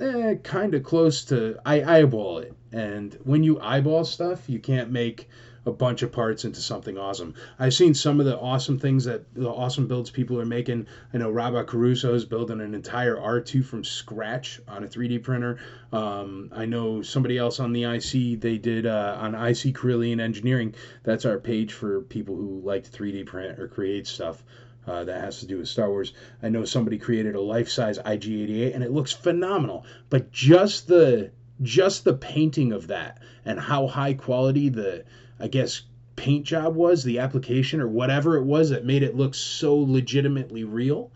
eh, 0.00 0.34
kind 0.42 0.74
of 0.74 0.82
close 0.82 1.24
to 1.26 1.58
I 1.64 1.82
eyeball 1.82 2.38
it. 2.38 2.54
And 2.72 3.16
when 3.22 3.42
you 3.42 3.60
eyeball 3.60 4.04
stuff, 4.04 4.48
you 4.48 4.58
can't 4.58 4.90
make 4.90 5.28
a 5.68 5.72
bunch 5.72 6.02
of 6.02 6.10
parts 6.10 6.44
into 6.44 6.60
something 6.60 6.96
awesome. 6.96 7.34
I've 7.58 7.74
seen 7.74 7.94
some 7.94 8.20
of 8.20 8.26
the 8.26 8.38
awesome 8.38 8.78
things 8.78 9.04
that 9.04 9.32
the 9.34 9.48
awesome 9.48 9.86
builds 9.86 10.10
people 10.10 10.40
are 10.40 10.46
making. 10.46 10.86
I 11.12 11.18
know 11.18 11.30
Robert 11.30 11.68
Caruso 11.68 12.14
is 12.14 12.24
building 12.24 12.60
an 12.60 12.74
entire 12.74 13.16
R2 13.16 13.64
from 13.64 13.84
scratch 13.84 14.60
on 14.66 14.82
a 14.82 14.88
3D 14.88 15.22
printer. 15.22 15.58
Um, 15.92 16.50
I 16.54 16.64
know 16.64 17.02
somebody 17.02 17.36
else 17.36 17.60
on 17.60 17.72
the 17.72 17.84
IC, 17.84 18.40
they 18.40 18.56
did 18.56 18.86
uh, 18.86 19.18
on 19.20 19.34
IC 19.34 19.74
Corellian 19.74 20.20
Engineering. 20.20 20.74
That's 21.02 21.26
our 21.26 21.38
page 21.38 21.74
for 21.74 22.00
people 22.00 22.34
who 22.34 22.60
like 22.64 22.84
to 22.84 22.90
3D 22.90 23.26
print 23.26 23.60
or 23.60 23.68
create 23.68 24.06
stuff. 24.06 24.42
Uh, 24.86 25.04
that 25.04 25.20
has 25.20 25.40
to 25.40 25.46
do 25.46 25.58
with 25.58 25.68
Star 25.68 25.90
Wars. 25.90 26.14
I 26.42 26.48
know 26.48 26.64
somebody 26.64 26.96
created 26.96 27.34
a 27.34 27.40
life-size 27.42 27.98
IG-88, 27.98 28.74
and 28.74 28.82
it 28.82 28.90
looks 28.90 29.12
phenomenal. 29.12 29.84
But 30.08 30.32
just 30.32 30.86
the 30.86 31.30
just 31.62 32.04
the 32.04 32.14
painting 32.14 32.72
of 32.72 32.86
that 32.86 33.20
and 33.44 33.58
how 33.58 33.86
high 33.86 34.14
quality 34.14 34.68
the 34.68 35.04
I 35.40 35.48
guess, 35.48 35.82
paint 36.16 36.44
job 36.44 36.74
was, 36.74 37.04
the 37.04 37.18
application 37.20 37.80
or 37.80 37.88
whatever 37.88 38.36
it 38.36 38.44
was 38.44 38.70
that 38.70 38.84
made 38.84 39.02
it 39.02 39.16
look 39.16 39.34
so 39.34 39.76
legitimately 39.76 40.64
real. 40.64 41.10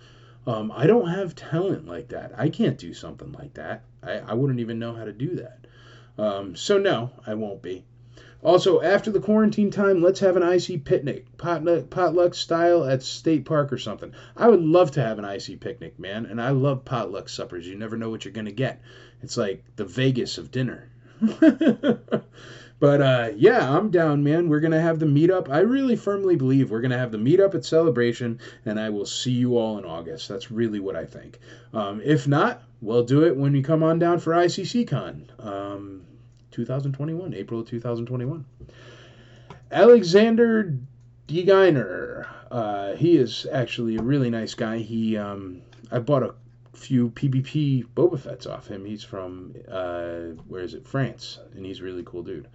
Um, 0.46 0.72
I 0.74 0.86
don't 0.86 1.08
have 1.08 1.34
talent 1.34 1.86
like 1.86 2.08
that. 2.08 2.32
I 2.36 2.48
can't 2.48 2.78
do 2.78 2.94
something 2.94 3.32
like 3.32 3.54
that. 3.54 3.84
I, 4.02 4.18
I 4.18 4.34
wouldn't 4.34 4.60
even 4.60 4.78
know 4.78 4.94
how 4.94 5.04
to 5.04 5.12
do 5.12 5.36
that. 5.36 5.66
Um, 6.18 6.56
so, 6.56 6.78
no, 6.78 7.10
I 7.26 7.34
won't 7.34 7.62
be. 7.62 7.84
Also, 8.42 8.80
after 8.80 9.10
the 9.10 9.20
quarantine 9.20 9.70
time, 9.70 10.02
let's 10.02 10.18
have 10.18 10.36
an 10.36 10.42
IC 10.42 10.84
picnic, 10.84 11.26
potluck, 11.36 11.90
potluck 11.90 12.34
style 12.34 12.84
at 12.84 13.02
State 13.04 13.44
Park 13.44 13.72
or 13.72 13.78
something. 13.78 14.12
I 14.36 14.48
would 14.48 14.62
love 14.62 14.90
to 14.92 15.02
have 15.02 15.20
an 15.20 15.24
IC 15.24 15.60
picnic, 15.60 15.96
man, 15.98 16.26
and 16.26 16.42
I 16.42 16.50
love 16.50 16.84
potluck 16.84 17.28
suppers. 17.28 17.68
You 17.68 17.76
never 17.76 17.96
know 17.96 18.10
what 18.10 18.24
you're 18.24 18.34
to 18.34 18.52
get. 18.52 18.80
It's 19.22 19.36
like 19.36 19.64
the 19.76 19.84
Vegas 19.84 20.38
of 20.38 20.50
dinner. 20.50 20.90
But 22.82 23.00
uh, 23.00 23.30
yeah, 23.36 23.76
I'm 23.78 23.90
down, 23.92 24.24
man. 24.24 24.48
We're 24.48 24.58
gonna 24.58 24.80
have 24.80 24.98
the 24.98 25.06
meetup. 25.06 25.48
I 25.48 25.60
really 25.60 25.94
firmly 25.94 26.34
believe 26.34 26.72
we're 26.72 26.80
gonna 26.80 26.98
have 26.98 27.12
the 27.12 27.16
meetup 27.16 27.54
at 27.54 27.64
Celebration, 27.64 28.40
and 28.66 28.80
I 28.80 28.90
will 28.90 29.06
see 29.06 29.30
you 29.30 29.56
all 29.56 29.78
in 29.78 29.84
August. 29.84 30.28
That's 30.28 30.50
really 30.50 30.80
what 30.80 30.96
I 30.96 31.04
think. 31.04 31.38
Um, 31.72 32.00
if 32.04 32.26
not, 32.26 32.64
we'll 32.80 33.04
do 33.04 33.22
it 33.22 33.36
when 33.36 33.54
you 33.54 33.62
come 33.62 33.84
on 33.84 34.00
down 34.00 34.18
for 34.18 34.32
ICCCon, 34.32 35.46
um, 35.46 36.02
2021, 36.50 37.34
April 37.34 37.62
2021. 37.62 38.44
Alexander 39.70 40.76
Degeiner. 41.28 42.26
Uh, 42.50 42.96
he 42.96 43.16
is 43.16 43.46
actually 43.52 43.94
a 43.94 44.02
really 44.02 44.28
nice 44.28 44.54
guy. 44.54 44.78
He, 44.78 45.16
um, 45.16 45.62
I 45.92 46.00
bought 46.00 46.24
a 46.24 46.34
few 46.72 47.10
PBP 47.10 47.86
Boba 47.94 48.18
Fett's 48.18 48.46
off 48.46 48.66
him. 48.66 48.84
He's 48.84 49.04
from 49.04 49.54
uh, 49.70 50.34
where 50.48 50.62
is 50.62 50.74
it? 50.74 50.84
France, 50.84 51.38
and 51.54 51.64
he's 51.64 51.78
a 51.78 51.84
really 51.84 52.02
cool 52.04 52.24
dude. 52.24 52.48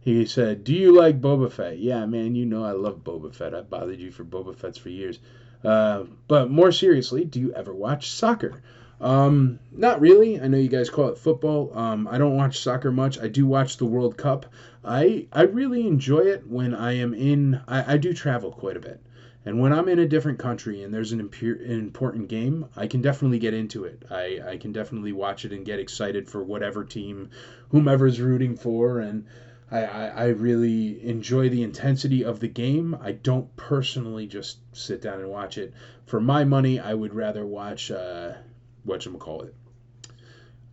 He 0.00 0.24
said, 0.26 0.64
"Do 0.64 0.74
you 0.74 0.92
like 0.92 1.20
Boba 1.20 1.50
Fett?" 1.52 1.78
Yeah, 1.78 2.04
man, 2.06 2.34
you 2.34 2.46
know 2.46 2.64
I 2.64 2.72
love 2.72 3.04
Boba 3.04 3.32
Fett. 3.34 3.54
I 3.54 3.60
bothered 3.62 4.00
you 4.00 4.10
for 4.10 4.24
Boba 4.24 4.54
Fett's 4.56 4.78
for 4.78 4.88
years. 4.88 5.18
Uh, 5.62 6.04
but 6.26 6.50
more 6.50 6.72
seriously, 6.72 7.24
do 7.24 7.38
you 7.40 7.52
ever 7.54 7.74
watch 7.74 8.10
soccer? 8.10 8.62
Um, 9.00 9.60
not 9.72 10.00
really. 10.00 10.40
I 10.40 10.48
know 10.48 10.56
you 10.58 10.68
guys 10.68 10.90
call 10.90 11.08
it 11.08 11.18
football. 11.18 11.70
Um, 11.76 12.08
I 12.08 12.18
don't 12.18 12.36
watch 12.36 12.58
soccer 12.60 12.90
much. 12.90 13.18
I 13.18 13.28
do 13.28 13.46
watch 13.46 13.76
the 13.76 13.86
World 13.86 14.16
Cup. 14.16 14.46
I 14.84 15.26
I 15.32 15.42
really 15.42 15.86
enjoy 15.86 16.20
it 16.20 16.46
when 16.46 16.74
I 16.74 16.92
am 16.94 17.14
in. 17.14 17.60
I, 17.68 17.94
I 17.94 17.96
do 17.98 18.12
travel 18.12 18.50
quite 18.52 18.76
a 18.76 18.80
bit 18.80 19.00
And 19.44 19.58
when 19.60 19.72
I'm 19.72 19.88
in 19.88 19.98
a 19.98 20.06
different 20.06 20.38
country 20.38 20.82
and 20.82 20.92
there's 20.92 21.12
an, 21.12 21.26
impu- 21.28 21.64
an 21.64 21.78
important 21.78 22.28
game, 22.28 22.66
I 22.76 22.86
can 22.86 23.00
definitely 23.02 23.38
get 23.38 23.54
into 23.54 23.84
it. 23.84 24.04
I, 24.10 24.40
I 24.46 24.56
can 24.58 24.72
definitely 24.72 25.12
watch 25.12 25.44
it 25.44 25.52
and 25.52 25.64
get 25.64 25.78
excited 25.80 26.28
for 26.28 26.42
whatever 26.42 26.84
team, 26.84 27.30
whomever's 27.70 28.20
rooting 28.20 28.56
for. 28.56 29.00
And 29.00 29.24
I, 29.70 29.84
I, 29.84 30.06
I 30.06 30.24
really 30.28 31.04
enjoy 31.06 31.48
the 31.48 31.62
intensity 31.62 32.24
of 32.24 32.40
the 32.40 32.48
game. 32.48 32.96
I 33.00 33.12
don't 33.12 33.54
personally 33.56 34.26
just 34.26 34.58
sit 34.72 35.02
down 35.02 35.20
and 35.20 35.28
watch 35.28 35.58
it. 35.58 35.74
For 36.06 36.20
my 36.20 36.44
money, 36.44 36.80
I 36.80 36.94
would 36.94 37.14
rather 37.14 37.44
watch, 37.44 37.90
uh, 37.90 38.32
whatchamacallit. 38.86 39.52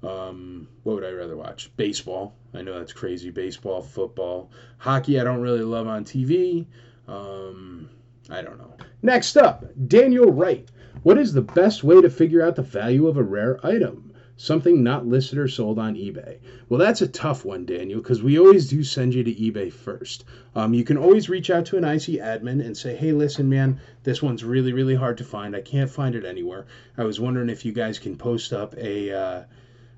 Um, 0.01 0.67
what 0.83 0.95
would 0.95 1.03
I 1.03 1.11
rather 1.11 1.35
watch? 1.35 1.71
Baseball. 1.75 2.35
I 2.53 2.61
know 2.61 2.77
that's 2.77 2.93
crazy. 2.93 3.31
Baseball, 3.31 3.81
football. 3.81 4.51
Hockey, 4.77 5.19
I 5.19 5.23
don't 5.23 5.41
really 5.41 5.63
love 5.63 5.87
on 5.87 6.05
TV. 6.05 6.65
Um, 7.07 7.89
I 8.29 8.41
don't 8.41 8.57
know. 8.57 8.75
Next 9.01 9.35
up, 9.35 9.65
Daniel 9.87 10.31
Wright. 10.31 10.69
What 11.03 11.17
is 11.17 11.33
the 11.33 11.41
best 11.41 11.83
way 11.83 12.01
to 12.01 12.09
figure 12.09 12.41
out 12.41 12.55
the 12.55 12.61
value 12.61 13.07
of 13.07 13.17
a 13.17 13.23
rare 13.23 13.63
item? 13.65 14.04
Something 14.37 14.83
not 14.83 15.07
listed 15.07 15.39
or 15.39 15.47
sold 15.47 15.79
on 15.79 15.95
eBay. 15.95 16.39
Well, 16.67 16.77
that's 16.77 17.01
a 17.01 17.07
tough 17.07 17.45
one, 17.45 17.65
Daniel, 17.65 18.01
because 18.01 18.21
we 18.21 18.37
always 18.37 18.67
do 18.67 18.83
send 18.83 19.13
you 19.13 19.23
to 19.23 19.33
eBay 19.33 19.71
first. 19.71 20.25
Um, 20.53 20.73
you 20.73 20.83
can 20.83 20.97
always 20.97 21.29
reach 21.29 21.49
out 21.49 21.67
to 21.67 21.77
an 21.77 21.85
IC 21.85 22.19
admin 22.19 22.59
and 22.65 22.75
say, 22.75 22.97
hey, 22.97 23.13
listen, 23.13 23.47
man, 23.47 23.79
this 24.03 24.21
one's 24.21 24.43
really, 24.43 24.73
really 24.73 24.95
hard 24.95 25.19
to 25.19 25.23
find. 25.23 25.55
I 25.55 25.61
can't 25.61 25.89
find 25.89 26.15
it 26.15 26.25
anywhere. 26.25 26.65
I 26.97 27.05
was 27.05 27.17
wondering 27.17 27.49
if 27.49 27.63
you 27.63 27.71
guys 27.71 27.97
can 27.97 28.17
post 28.17 28.51
up 28.51 28.75
a. 28.77 29.11
Uh, 29.11 29.43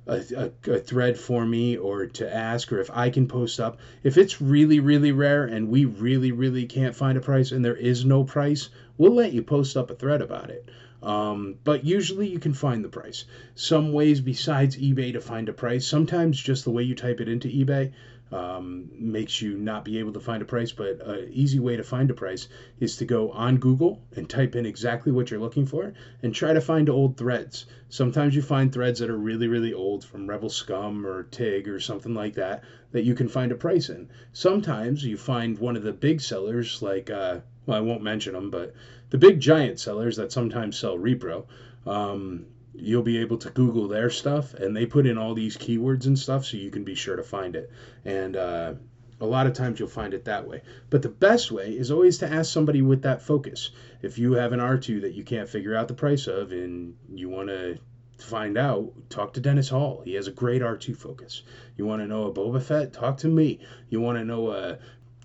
a, 0.06 0.52
a, 0.66 0.72
a, 0.72 0.80
thread 0.80 1.18
for 1.18 1.46
me 1.46 1.76
or 1.76 2.06
to 2.06 2.34
ask 2.34 2.72
or 2.72 2.80
if 2.80 2.90
I 2.94 3.10
can 3.10 3.28
post 3.28 3.60
up. 3.60 3.80
If 4.04 4.18
it's 4.18 4.42
really, 4.42 4.80
really 4.80 5.12
rare 5.12 5.44
and 5.44 5.68
we 5.68 5.84
really, 5.84 6.32
really 6.32 6.66
can't 6.66 6.96
find 6.96 7.18
a 7.18 7.22
price 7.22 7.52
and 7.52 7.66
there 7.66 7.76
is 7.76 8.06
no 8.06 8.24
price, 8.24 8.70
we'll 8.98 9.14
let 9.14 9.34
you 9.34 9.42
post 9.42 9.76
up 9.76 9.92
a 9.92 9.96
thread 9.96 10.22
about 10.22 10.50
it. 10.50 10.70
Um, 11.02 11.60
but 11.64 11.86
usually 11.86 12.28
you 12.28 12.40
can 12.40 12.54
find 12.54 12.84
the 12.84 12.90
price. 12.90 13.26
Some 13.56 13.94
ways 13.94 14.20
besides 14.20 14.78
eBay 14.78 15.14
to 15.14 15.22
find 15.22 15.48
a 15.48 15.54
price, 15.54 15.86
sometimes 15.86 16.42
just 16.42 16.64
the 16.64 16.72
way 16.72 16.84
you 16.84 16.96
type 16.96 17.22
it 17.22 17.30
into 17.30 17.48
eBay 17.48 17.92
um, 18.32 18.90
makes 18.92 19.42
you 19.42 19.56
not 19.58 19.86
be 19.86 20.00
able 20.00 20.14
to 20.14 20.20
find 20.20 20.42
a 20.42 20.46
price. 20.46 20.72
But 20.72 21.00
an 21.06 21.30
easy 21.32 21.60
way 21.60 21.78
to 21.78 21.84
find 21.84 22.10
a 22.10 22.14
price 22.14 22.48
is 22.80 22.98
to 22.98 23.06
go 23.06 23.30
on 23.32 23.58
Google 23.58 24.02
and 24.16 24.30
type 24.30 24.56
in 24.56 24.66
exactly 24.66 25.12
what 25.12 25.30
you're 25.32 25.40
looking 25.40 25.66
for 25.66 25.94
and 26.22 26.34
try 26.34 26.54
to 26.54 26.62
find 26.62 26.90
old 26.90 27.18
threads. 27.18 27.66
Sometimes 27.90 28.36
you 28.36 28.42
find 28.42 28.72
threads 28.72 29.00
that 29.00 29.10
are 29.10 29.18
really, 29.18 29.48
really 29.48 29.74
old 29.74 30.04
from 30.04 30.28
Rebel 30.28 30.50
Scum 30.50 31.06
or 31.06 31.24
TIG 31.24 31.70
or 31.70 31.80
something 31.80 32.14
like 32.14 32.34
that 32.34 32.64
that 32.92 33.04
you 33.04 33.14
can 33.14 33.28
find 33.28 33.52
a 33.52 33.56
price 33.56 33.90
in. 33.90 34.10
Sometimes 34.34 35.04
you 35.04 35.18
find 35.18 35.58
one 35.58 35.76
of 35.76 35.84
the 35.84 35.94
big 35.94 36.22
sellers 36.22 36.82
like, 36.82 37.10
uh, 37.10 37.40
well, 37.66 37.78
I 37.78 37.82
won't 37.82 38.02
mention 38.02 38.34
them, 38.34 38.50
but 38.50 38.74
the 39.10 39.18
big 39.18 39.40
giant 39.40 39.80
sellers 39.80 40.18
that 40.18 40.32
sometimes 40.32 40.78
sell 40.78 40.98
repro. 40.98 41.46
Um, 41.86 42.46
you'll 42.74 43.04
be 43.04 43.18
able 43.20 43.38
to 43.38 43.50
Google 43.50 43.88
their 43.88 44.10
stuff, 44.10 44.54
and 44.54 44.76
they 44.76 44.86
put 44.86 45.08
in 45.08 45.18
all 45.18 45.34
these 45.34 45.58
keywords 45.58 46.06
and 46.06 46.18
stuff, 46.18 46.46
so 46.46 46.58
you 46.58 46.70
can 46.70 46.84
be 46.84 46.96
sure 46.96 47.16
to 47.16 47.24
find 47.24 47.56
it. 47.56 47.72
And 48.06 48.36
uh, 48.36 48.74
a 49.20 49.26
lot 49.26 49.48
of 49.48 49.54
times 49.54 49.80
you'll 49.80 49.90
find 49.90 50.14
it 50.14 50.26
that 50.26 50.48
way. 50.48 50.62
But 50.90 51.02
the 51.02 51.10
best 51.10 51.52
way 51.52 51.72
is 51.72 51.90
always 51.90 52.20
to 52.20 52.32
ask 52.32 52.52
somebody 52.52 52.82
with 52.82 53.02
that 53.02 53.22
focus. 53.22 53.72
If 54.02 54.20
you 54.20 54.34
have 54.34 54.54
an 54.54 54.60
R2 54.60 55.02
that 55.02 55.14
you 55.14 55.24
can't 55.24 55.50
figure 55.50 55.76
out 55.76 55.88
the 55.88 55.94
price 55.96 56.28
of, 56.28 56.52
and 56.52 56.96
you 57.14 57.30
want 57.30 57.50
to 57.50 57.80
find 58.20 58.58
out, 58.58 58.92
talk 59.10 59.34
to 59.34 59.40
Dennis 59.40 59.70
Hall. 59.70 60.02
He 60.04 60.14
has 60.14 60.28
a 60.28 60.32
great 60.32 60.62
R2 60.62 60.96
focus. 60.96 61.44
You 61.78 61.86
want 61.86 62.02
to 62.02 62.08
know 62.08 62.26
a 62.26 62.34
Boba 62.34 62.62
Fett? 62.62 62.94
Talk 62.94 63.18
to 63.18 63.28
me. 63.28 63.60
You 63.90 64.02
want 64.02 64.18
to 64.18 64.26
know 64.26 64.52
a 64.52 64.78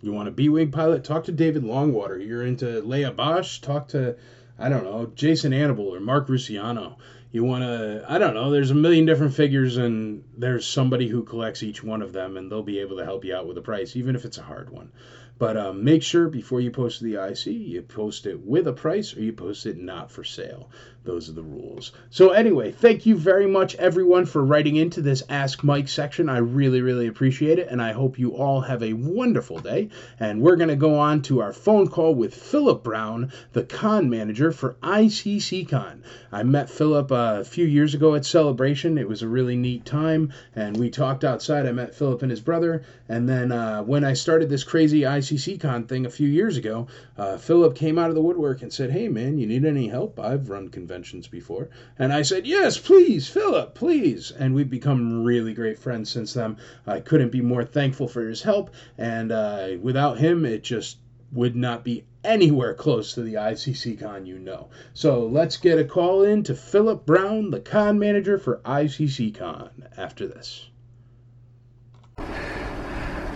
you 0.03 0.13
want 0.13 0.29
a 0.29 0.33
B 0.33 0.49
Wing 0.49 0.71
pilot? 0.71 1.05
Talk 1.05 1.25
to 1.25 1.33
David 1.33 1.63
Longwater. 1.63 2.25
You're 2.27 2.45
into 2.45 2.67
Leia 2.83 3.15
Boushh? 3.15 3.61
Talk 3.61 3.89
to, 3.89 4.17
I 4.59 4.69
don't 4.69 4.85
know, 4.85 5.13
Jason 5.15 5.53
Annable 5.53 5.95
or 5.95 6.01
Mark 6.01 6.27
Russiano. 6.27 6.97
You 7.31 7.45
want 7.45 7.63
to, 7.63 8.05
I 8.07 8.19
don't 8.19 8.35
know, 8.35 8.51
there's 8.51 8.73
a 8.73 8.75
million 8.75 9.07
different 9.07 9.33
figures, 9.33 9.79
and 9.79 10.23
there's 10.37 10.67
somebody 10.67 11.09
who 11.09 11.23
collects 11.23 11.63
each 11.63 11.83
one 11.83 12.03
of 12.03 12.13
them, 12.13 12.37
and 12.37 12.51
they'll 12.51 12.63
be 12.63 12.81
able 12.81 12.99
to 12.99 13.05
help 13.05 13.25
you 13.25 13.35
out 13.35 13.47
with 13.47 13.57
a 13.57 13.63
price, 13.63 13.97
even 13.97 14.15
if 14.15 14.27
it's 14.27 14.37
a 14.37 14.43
hard 14.43 14.69
one. 14.69 14.91
But 15.39 15.57
um, 15.57 15.83
make 15.83 16.03
sure 16.03 16.29
before 16.29 16.61
you 16.61 16.71
post 16.71 17.01
the 17.01 17.15
IC, 17.15 17.47
you 17.47 17.83
post 17.83 18.27
it 18.27 18.39
with 18.41 18.67
a 18.69 18.73
price 18.73 19.17
or 19.17 19.23
you 19.23 19.33
post 19.33 19.67
it 19.67 19.79
not 19.79 20.11
for 20.11 20.25
sale. 20.25 20.71
Those 21.05 21.29
are 21.29 21.33
the 21.33 21.43
rules. 21.43 21.91
So, 22.11 22.31
anyway, 22.31 22.71
thank 22.71 23.07
you 23.07 23.17
very 23.17 23.49
much, 23.49 23.75
everyone, 23.75 24.25
for 24.25 24.45
writing 24.45 24.77
into 24.77 25.03
this 25.03 25.25
Ask 25.29 25.65
Mike 25.65 25.89
section. 25.89 26.29
I 26.29 26.39
really, 26.39 26.81
really 26.81 27.09
appreciate 27.09 27.59
it, 27.59 27.67
and 27.69 27.83
I 27.83 27.91
hope 27.91 28.21
you 28.21 28.37
all 28.37 28.61
have 28.61 28.85
a 28.85 28.93
wonderful 28.93 29.59
day. 29.59 29.89
And 30.21 30.41
we're 30.41 30.55
going 30.55 30.69
to 30.69 30.77
go 30.77 31.01
on 31.01 31.23
to 31.23 31.41
our 31.41 31.53
phone 31.53 31.89
call 31.89 32.15
with 32.15 32.33
Philip 32.33 32.85
Brown, 32.85 33.33
the 33.53 33.65
con 33.65 34.11
manager 34.11 34.53
for 34.53 34.77
ICC 34.81 35.69
Con. 35.69 36.05
I 36.31 36.45
met 36.45 36.71
Philip 36.71 37.11
uh, 37.11 37.39
a 37.41 37.45
few 37.45 37.67
years 37.67 37.95
ago 37.95 38.15
at 38.15 38.25
Celebration. 38.25 38.97
It 38.97 39.09
was 39.09 39.23
a 39.23 39.29
really 39.29 39.57
neat 39.57 39.85
time, 39.85 40.33
and 40.55 40.77
we 40.77 40.89
talked 40.89 41.25
outside. 41.25 41.67
I 41.67 41.73
met 41.73 41.97
Philip 41.97 42.23
and 42.23 42.31
his 42.31 42.41
brother, 42.41 42.85
and 43.09 43.29
then 43.29 43.51
uh, 43.51 43.83
when 43.83 44.05
I 44.05 44.13
started 44.13 44.49
this 44.49 44.63
crazy 44.63 45.01
ICC 45.01 45.61
Con 45.61 45.85
thing 45.85 46.07
a 46.07 46.11
few 46.11 46.29
years 46.29 46.57
ago, 46.57 46.87
uh, 47.19 47.39
Philip 47.39 47.75
came 47.75 47.99
out 47.99 48.09
of 48.09 48.15
the 48.15 48.23
woodwork 48.23 48.63
and 48.63 48.73
said, 48.73 48.93
Hey, 48.93 49.09
man, 49.09 49.39
you 49.39 49.49
need 49.49 49.65
any 49.65 49.89
help? 49.89 50.21
I've 50.21 50.49
run 50.49 50.69
conventions 50.69 50.92
conventions 50.93 51.27
before. 51.27 51.71
And 51.99 52.13
I 52.13 52.21
said, 52.21 52.47
Yes, 52.47 52.77
please, 52.77 53.27
Philip, 53.27 53.75
please. 53.75 54.31
And 54.31 54.55
we've 54.55 54.69
become 54.69 55.25
really 55.25 55.55
great 55.55 55.79
friends 55.79 56.11
since 56.11 56.35
then. 56.35 56.59
I 56.87 57.01
couldn't 57.01 57.33
be 57.33 57.41
more 57.41 57.65
thankful 57.65 58.09
for 58.09 58.29
his 58.29 58.43
help. 58.43 58.71
And 58.99 59.33
uh, 59.33 59.69
without 59.81 60.19
him, 60.19 60.45
it 60.45 60.63
just 60.63 60.99
would 61.33 61.57
not 61.57 61.83
be 61.83 62.05
anywhere 62.23 62.75
close 62.75 63.15
to 63.15 63.23
the 63.23 63.35
ICC 63.35 64.01
con 64.01 64.27
you 64.27 64.39
know. 64.39 64.69
So 64.93 65.27
let's 65.27 65.57
get 65.57 65.79
a 65.79 65.85
call 65.85 66.25
in 66.25 66.43
to 66.45 66.55
Philip 66.55 67.07
Brown, 67.07 67.51
the 67.51 67.61
con 67.61 67.99
manager 67.99 68.39
for 68.39 68.59
ICC 68.59 69.35
con, 69.39 69.89
after 69.97 70.27
this. 70.27 70.69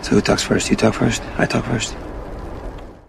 So 0.03 0.11
who 0.11 0.21
talks 0.21 0.43
first? 0.43 0.69
You 0.69 0.75
talk 0.75 0.93
first? 0.93 1.23
I 1.39 1.47
talk 1.47 1.65
first? 1.65 1.97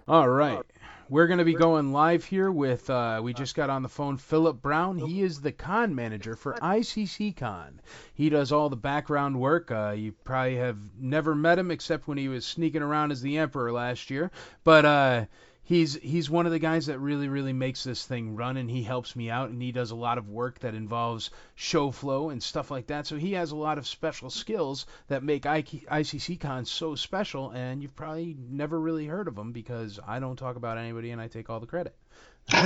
All 0.09 0.29
right. 0.29 0.65
We're 1.11 1.27
going 1.27 1.39
to 1.39 1.45
be 1.45 1.55
going 1.55 1.93
live 1.93 2.27
here 2.27 2.53
with, 2.53 2.91
uh, 2.91 3.21
we 3.23 3.33
just 3.33 3.55
got 3.55 3.71
on 3.71 3.83
the 3.83 3.89
phone, 3.89 4.19
Philip 4.19 4.61
Brown. 4.61 4.99
He 4.99 5.23
is 5.23 5.41
the 5.41 5.53
con 5.53 5.95
manager 5.95 6.37
for 6.37 6.53
ICC 6.55 7.35
Con. 7.35 7.81
He 8.13 8.29
does 8.29 8.53
all 8.53 8.69
the 8.69 8.77
background 8.77 9.41
work. 9.41 9.71
Uh, 9.71 9.95
you 9.97 10.13
probably 10.13 10.57
have 10.57 10.77
never 10.99 11.35
met 11.35 11.59
him 11.59 11.71
except 11.71 12.09
when 12.09 12.19
he 12.19 12.29
was 12.29 12.45
sneaking 12.45 12.83
around 12.83 13.11
as 13.11 13.23
the 13.23 13.39
Emperor 13.39 13.73
last 13.73 14.11
year. 14.11 14.31
But, 14.65 14.85
uh, 14.85 15.25
he's 15.69 15.97
he's 15.97 16.31
one 16.31 16.47
of 16.47 16.53
the 16.53 16.59
guys 16.59 16.87
that 16.87 16.99
really 16.99 17.29
really 17.29 17.53
makes 17.53 17.85
this 17.85 18.07
thing 18.07 18.35
run 18.35 18.57
and 18.57 18.71
he 18.71 18.83
helps 18.83 19.15
me 19.15 19.29
out 19.29 19.51
and 19.51 19.61
he 19.61 19.71
does 19.71 19.91
a 19.91 19.97
lot 19.97 20.17
of 20.17 20.27
work 20.31 20.59
that 20.61 20.75
involves 20.75 21.29
show 21.57 21.91
flow 21.91 22.31
and 22.31 22.43
stuff 22.43 22.71
like 22.71 22.87
that 22.87 23.07
so 23.07 23.17
he 23.17 23.35
has 23.35 23.51
a 23.51 23.57
lot 23.57 23.77
of 23.77 23.87
special 23.87 24.31
skills 24.31 24.87
that 25.09 25.23
make 25.23 25.43
ICC 25.43 26.41
Con 26.41 26.65
so 26.65 26.95
special 26.95 27.51
and 27.51 27.83
you've 27.83 27.95
probably 27.95 28.35
never 28.49 28.81
really 28.81 29.05
heard 29.05 29.29
of 29.29 29.37
him 29.37 29.53
because 29.53 30.01
I 30.07 30.21
don't 30.21 30.37
talk 30.37 30.57
about 30.57 30.79
anybody 30.79 31.11
and 31.11 31.21
I 31.21 31.29
take 31.29 31.51
all 31.51 31.61
the 31.61 31.67
credit 31.67 31.95
but 32.51 32.65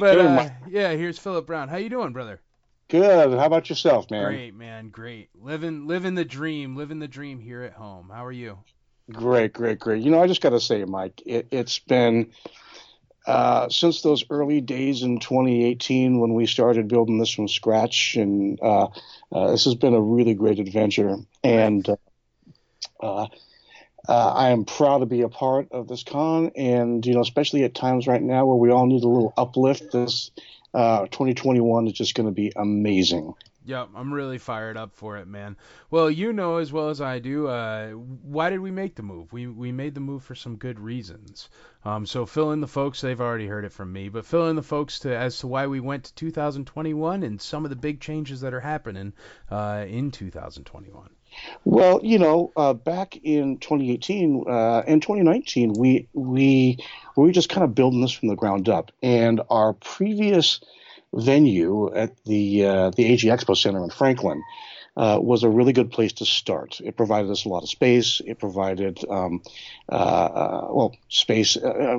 uh, 0.00 0.48
yeah 0.68 0.92
here's 0.92 1.18
Philip 1.18 1.44
Brown 1.44 1.68
how 1.68 1.76
you 1.76 1.90
doing 1.90 2.12
brother 2.12 2.40
Good. 2.88 3.36
How 3.36 3.46
about 3.46 3.68
yourself, 3.68 4.12
man? 4.12 4.26
Great, 4.26 4.54
man. 4.54 4.90
Great. 4.90 5.30
Living 5.34 5.88
living 5.88 6.14
the 6.14 6.24
dream, 6.24 6.76
living 6.76 7.00
the 7.00 7.08
dream 7.08 7.40
here 7.40 7.62
at 7.62 7.72
home. 7.72 8.12
How 8.14 8.24
are 8.24 8.30
you? 8.30 8.58
Great, 9.12 9.52
great, 9.52 9.78
great. 9.78 10.02
You 10.02 10.10
know, 10.10 10.20
I 10.20 10.26
just 10.26 10.40
got 10.40 10.50
to 10.50 10.60
say, 10.60 10.84
Mike, 10.84 11.22
it, 11.24 11.52
has 11.52 11.78
been 11.78 12.32
uh, 13.26 13.68
since 13.68 14.02
those 14.02 14.24
early 14.30 14.60
days 14.60 15.02
in 15.02 15.20
2018 15.20 16.18
when 16.18 16.34
we 16.34 16.46
started 16.46 16.88
building 16.88 17.18
this 17.18 17.30
from 17.30 17.46
scratch, 17.46 18.16
and 18.16 18.58
uh, 18.60 18.88
uh, 19.30 19.50
this 19.52 19.64
has 19.64 19.76
been 19.76 19.94
a 19.94 20.00
really 20.00 20.34
great 20.34 20.58
adventure. 20.58 21.16
And 21.44 21.88
uh, 21.88 21.96
uh, 23.00 23.28
uh, 24.08 24.32
I 24.32 24.50
am 24.50 24.64
proud 24.64 24.98
to 24.98 25.06
be 25.06 25.22
a 25.22 25.28
part 25.28 25.68
of 25.70 25.86
this 25.86 26.02
con, 26.02 26.50
and 26.56 27.06
you 27.06 27.14
know, 27.14 27.20
especially 27.20 27.62
at 27.62 27.76
times 27.76 28.08
right 28.08 28.22
now 28.22 28.46
where 28.46 28.56
we 28.56 28.70
all 28.70 28.86
need 28.86 29.04
a 29.04 29.08
little 29.08 29.32
uplift. 29.36 29.92
This 29.92 30.32
2021 30.74 31.86
is 31.86 31.92
just 31.92 32.16
going 32.16 32.26
to 32.26 32.34
be 32.34 32.52
amazing. 32.56 33.34
Yep, 33.66 33.88
I'm 33.96 34.14
really 34.14 34.38
fired 34.38 34.76
up 34.76 34.94
for 34.94 35.16
it, 35.16 35.26
man. 35.26 35.56
Well, 35.90 36.08
you 36.08 36.32
know 36.32 36.58
as 36.58 36.72
well 36.72 36.88
as 36.88 37.00
I 37.00 37.18
do, 37.18 37.48
uh, 37.48 37.90
why 37.90 38.48
did 38.48 38.60
we 38.60 38.70
make 38.70 38.94
the 38.94 39.02
move? 39.02 39.32
We 39.32 39.48
we 39.48 39.72
made 39.72 39.92
the 39.94 40.00
move 40.00 40.22
for 40.22 40.36
some 40.36 40.54
good 40.54 40.78
reasons. 40.78 41.48
Um, 41.84 42.06
so 42.06 42.26
fill 42.26 42.52
in 42.52 42.60
the 42.60 42.68
folks. 42.68 43.00
They've 43.00 43.20
already 43.20 43.48
heard 43.48 43.64
it 43.64 43.72
from 43.72 43.92
me, 43.92 44.08
but 44.08 44.24
fill 44.24 44.48
in 44.48 44.54
the 44.54 44.62
folks 44.62 45.00
to 45.00 45.16
as 45.16 45.40
to 45.40 45.48
why 45.48 45.66
we 45.66 45.80
went 45.80 46.04
to 46.04 46.14
2021 46.14 47.24
and 47.24 47.40
some 47.40 47.64
of 47.64 47.70
the 47.70 47.76
big 47.76 48.00
changes 48.00 48.40
that 48.42 48.54
are 48.54 48.60
happening 48.60 49.12
uh, 49.50 49.84
in 49.88 50.12
2021. 50.12 51.10
Well, 51.64 52.00
you 52.04 52.20
know, 52.20 52.52
uh, 52.56 52.72
back 52.72 53.16
in 53.16 53.58
2018 53.58 54.44
uh, 54.48 54.84
and 54.86 55.02
2019, 55.02 55.72
we 55.72 56.08
we 56.12 56.78
we 57.16 57.24
were 57.24 57.32
just 57.32 57.48
kind 57.48 57.64
of 57.64 57.74
building 57.74 58.00
this 58.00 58.12
from 58.12 58.28
the 58.28 58.36
ground 58.36 58.68
up, 58.68 58.92
and 59.02 59.40
our 59.50 59.72
previous 59.72 60.60
venue 61.14 61.94
at 61.94 62.12
the 62.24 62.64
uh, 62.64 62.90
the 62.90 63.04
AG 63.06 63.26
Expo 63.26 63.56
Center 63.56 63.82
in 63.82 63.90
Franklin. 63.90 64.42
uh, 64.96 65.18
was 65.20 65.42
a 65.42 65.48
really 65.48 65.72
good 65.72 65.90
place 65.90 66.14
to 66.14 66.24
start. 66.24 66.80
It 66.82 66.96
provided 66.96 67.30
us 67.30 67.44
a 67.44 67.48
lot 67.48 67.62
of 67.62 67.68
space. 67.68 68.22
It 68.24 68.38
provided, 68.38 69.04
um, 69.08 69.42
uh, 69.90 69.94
uh 69.94 70.68
well, 70.70 70.96
space, 71.08 71.56
uh, 71.56 71.98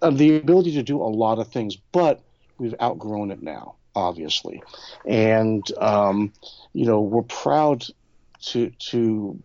uh, 0.00 0.10
the 0.10 0.36
ability 0.36 0.72
to 0.74 0.82
do 0.82 1.02
a 1.02 1.10
lot 1.10 1.38
of 1.38 1.48
things, 1.48 1.76
but 1.76 2.20
we've 2.58 2.74
outgrown 2.80 3.30
it 3.32 3.42
now, 3.42 3.74
obviously. 3.94 4.62
And, 5.04 5.64
um, 5.78 6.32
you 6.72 6.86
know, 6.86 7.00
we're 7.00 7.22
proud 7.22 7.84
to, 8.42 8.70
to 8.70 9.42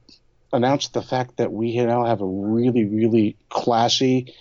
announce 0.54 0.90
the 0.90 1.02
fact 1.02 1.38
that 1.38 1.52
we 1.52 1.76
now 1.78 2.06
have 2.06 2.22
a 2.22 2.26
really, 2.26 2.86
really 2.86 3.36
classy 3.50 4.34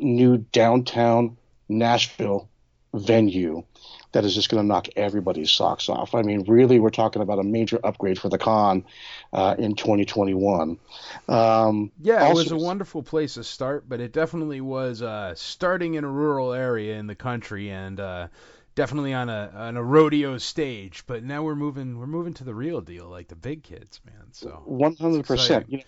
new 0.00 0.38
downtown 0.38 1.36
Nashville 1.68 2.48
venue 2.94 3.64
that 4.12 4.24
is 4.24 4.34
just 4.34 4.48
going 4.48 4.62
to 4.62 4.66
knock 4.66 4.88
everybody's 4.96 5.50
socks 5.50 5.88
off. 5.88 6.14
I 6.14 6.22
mean, 6.22 6.44
really, 6.48 6.80
we're 6.80 6.90
talking 6.90 7.20
about 7.20 7.38
a 7.38 7.42
major 7.42 7.78
upgrade 7.84 8.18
for 8.18 8.28
the 8.28 8.38
con 8.38 8.84
uh, 9.32 9.54
in 9.58 9.74
2021. 9.74 10.78
Um, 11.28 11.92
yeah, 12.00 12.24
also, 12.24 12.30
it 12.30 12.34
was 12.34 12.52
a 12.52 12.56
wonderful 12.56 13.02
place 13.02 13.34
to 13.34 13.44
start, 13.44 13.88
but 13.88 14.00
it 14.00 14.12
definitely 14.12 14.60
was 14.60 15.02
uh, 15.02 15.34
starting 15.34 15.94
in 15.94 16.04
a 16.04 16.08
rural 16.08 16.52
area 16.52 16.96
in 16.96 17.06
the 17.06 17.14
country 17.14 17.70
and 17.70 18.00
uh, 18.00 18.28
definitely 18.74 19.12
on 19.12 19.28
a 19.28 19.52
on 19.54 19.76
a 19.76 19.82
rodeo 19.82 20.38
stage. 20.38 21.04
But 21.06 21.22
now 21.22 21.42
we're 21.42 21.56
moving 21.56 21.98
we're 21.98 22.06
moving 22.06 22.34
to 22.34 22.44
the 22.44 22.54
real 22.54 22.80
deal, 22.80 23.08
like 23.08 23.28
the 23.28 23.36
big 23.36 23.62
kids, 23.62 24.00
man. 24.06 24.32
So 24.32 24.62
100 24.64 25.26
percent 25.26 25.84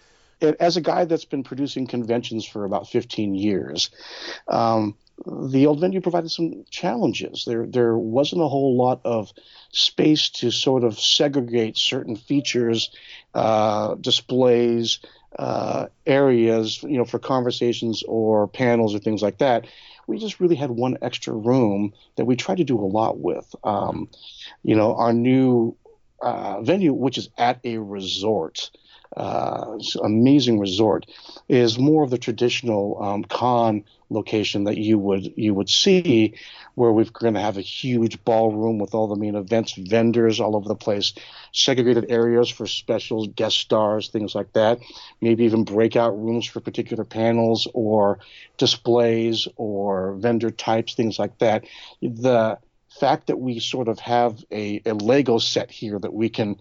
as 0.58 0.76
a 0.76 0.80
guy 0.80 1.04
that's 1.04 1.24
been 1.24 1.42
producing 1.42 1.86
conventions 1.86 2.46
for 2.46 2.64
about 2.64 2.88
15 2.88 3.34
years, 3.34 3.90
um, 4.48 4.96
the 5.26 5.66
old 5.66 5.80
venue 5.80 6.00
provided 6.00 6.30
some 6.30 6.64
challenges. 6.70 7.44
There, 7.46 7.66
there 7.66 7.96
wasn't 7.96 8.42
a 8.42 8.48
whole 8.48 8.76
lot 8.76 9.00
of 9.04 9.32
space 9.72 10.30
to 10.30 10.50
sort 10.50 10.84
of 10.84 10.98
segregate 10.98 11.76
certain 11.76 12.16
features, 12.16 12.90
uh, 13.34 13.96
displays, 13.96 15.00
uh, 15.38 15.86
areas, 16.06 16.82
you 16.82 16.98
know, 16.98 17.04
for 17.04 17.18
conversations 17.18 18.02
or 18.08 18.48
panels 18.48 18.94
or 18.94 18.98
things 18.98 19.22
like 19.22 19.38
that. 19.38 19.66
We 20.06 20.18
just 20.18 20.40
really 20.40 20.56
had 20.56 20.70
one 20.70 20.98
extra 21.02 21.34
room 21.34 21.92
that 22.16 22.24
we 22.24 22.34
tried 22.34 22.58
to 22.58 22.64
do 22.64 22.78
a 22.78 22.84
lot 22.84 23.18
with. 23.18 23.54
Um, 23.62 24.08
you 24.62 24.74
know, 24.74 24.94
our 24.96 25.12
new 25.12 25.76
uh, 26.20 26.62
venue, 26.62 26.92
which 26.92 27.16
is 27.16 27.28
at 27.38 27.60
a 27.64 27.78
resort, 27.78 28.70
uh, 29.16 29.78
amazing 30.02 30.58
resort, 30.58 31.06
is 31.48 31.78
more 31.78 32.04
of 32.04 32.10
the 32.10 32.18
traditional 32.18 33.02
um, 33.02 33.24
con 33.24 33.84
location 34.08 34.64
that 34.64 34.76
you 34.76 34.98
would 34.98 35.32
you 35.36 35.54
would 35.54 35.68
see, 35.68 36.34
where 36.74 36.92
we're 36.92 37.04
going 37.04 37.34
to 37.34 37.40
have 37.40 37.58
a 37.58 37.62
huge 37.62 38.22
ballroom 38.24 38.78
with 38.78 38.94
all 38.94 39.08
the 39.08 39.16
main 39.16 39.34
events 39.34 39.72
vendors 39.72 40.40
all 40.40 40.56
over 40.56 40.68
the 40.68 40.74
place, 40.74 41.14
segregated 41.52 42.06
areas 42.10 42.48
for 42.48 42.66
specials, 42.66 43.28
guest 43.28 43.58
stars, 43.58 44.08
things 44.08 44.34
like 44.34 44.52
that. 44.52 44.78
Maybe 45.20 45.44
even 45.44 45.64
breakout 45.64 46.18
rooms 46.18 46.46
for 46.46 46.60
particular 46.60 47.04
panels 47.04 47.68
or 47.74 48.18
displays 48.58 49.48
or 49.56 50.14
vendor 50.14 50.50
types, 50.50 50.94
things 50.94 51.18
like 51.18 51.38
that. 51.38 51.64
The 52.00 52.58
fact 52.98 53.28
that 53.28 53.38
we 53.38 53.60
sort 53.60 53.88
of 53.88 53.98
have 54.00 54.44
a, 54.50 54.82
a 54.84 54.94
Lego 54.94 55.38
set 55.38 55.70
here 55.70 55.98
that 55.98 56.12
we 56.12 56.28
can 56.28 56.56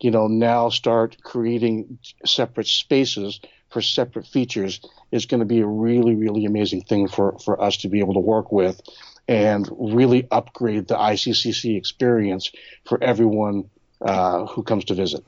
you 0.00 0.10
know, 0.10 0.26
now 0.26 0.68
start 0.68 1.16
creating 1.22 1.98
separate 2.24 2.66
spaces 2.66 3.40
for 3.70 3.80
separate 3.80 4.26
features 4.26 4.80
is 5.12 5.26
going 5.26 5.40
to 5.40 5.46
be 5.46 5.60
a 5.60 5.66
really, 5.66 6.14
really 6.14 6.44
amazing 6.44 6.82
thing 6.82 7.08
for, 7.08 7.38
for 7.38 7.62
us 7.62 7.78
to 7.78 7.88
be 7.88 8.00
able 8.00 8.14
to 8.14 8.20
work 8.20 8.50
with 8.50 8.80
and 9.28 9.68
really 9.78 10.26
upgrade 10.30 10.88
the 10.88 10.96
ICCC 10.96 11.76
experience 11.76 12.50
for 12.84 13.02
everyone 13.02 13.70
uh, 14.00 14.46
who 14.46 14.62
comes 14.62 14.86
to 14.86 14.94
visit. 14.94 15.24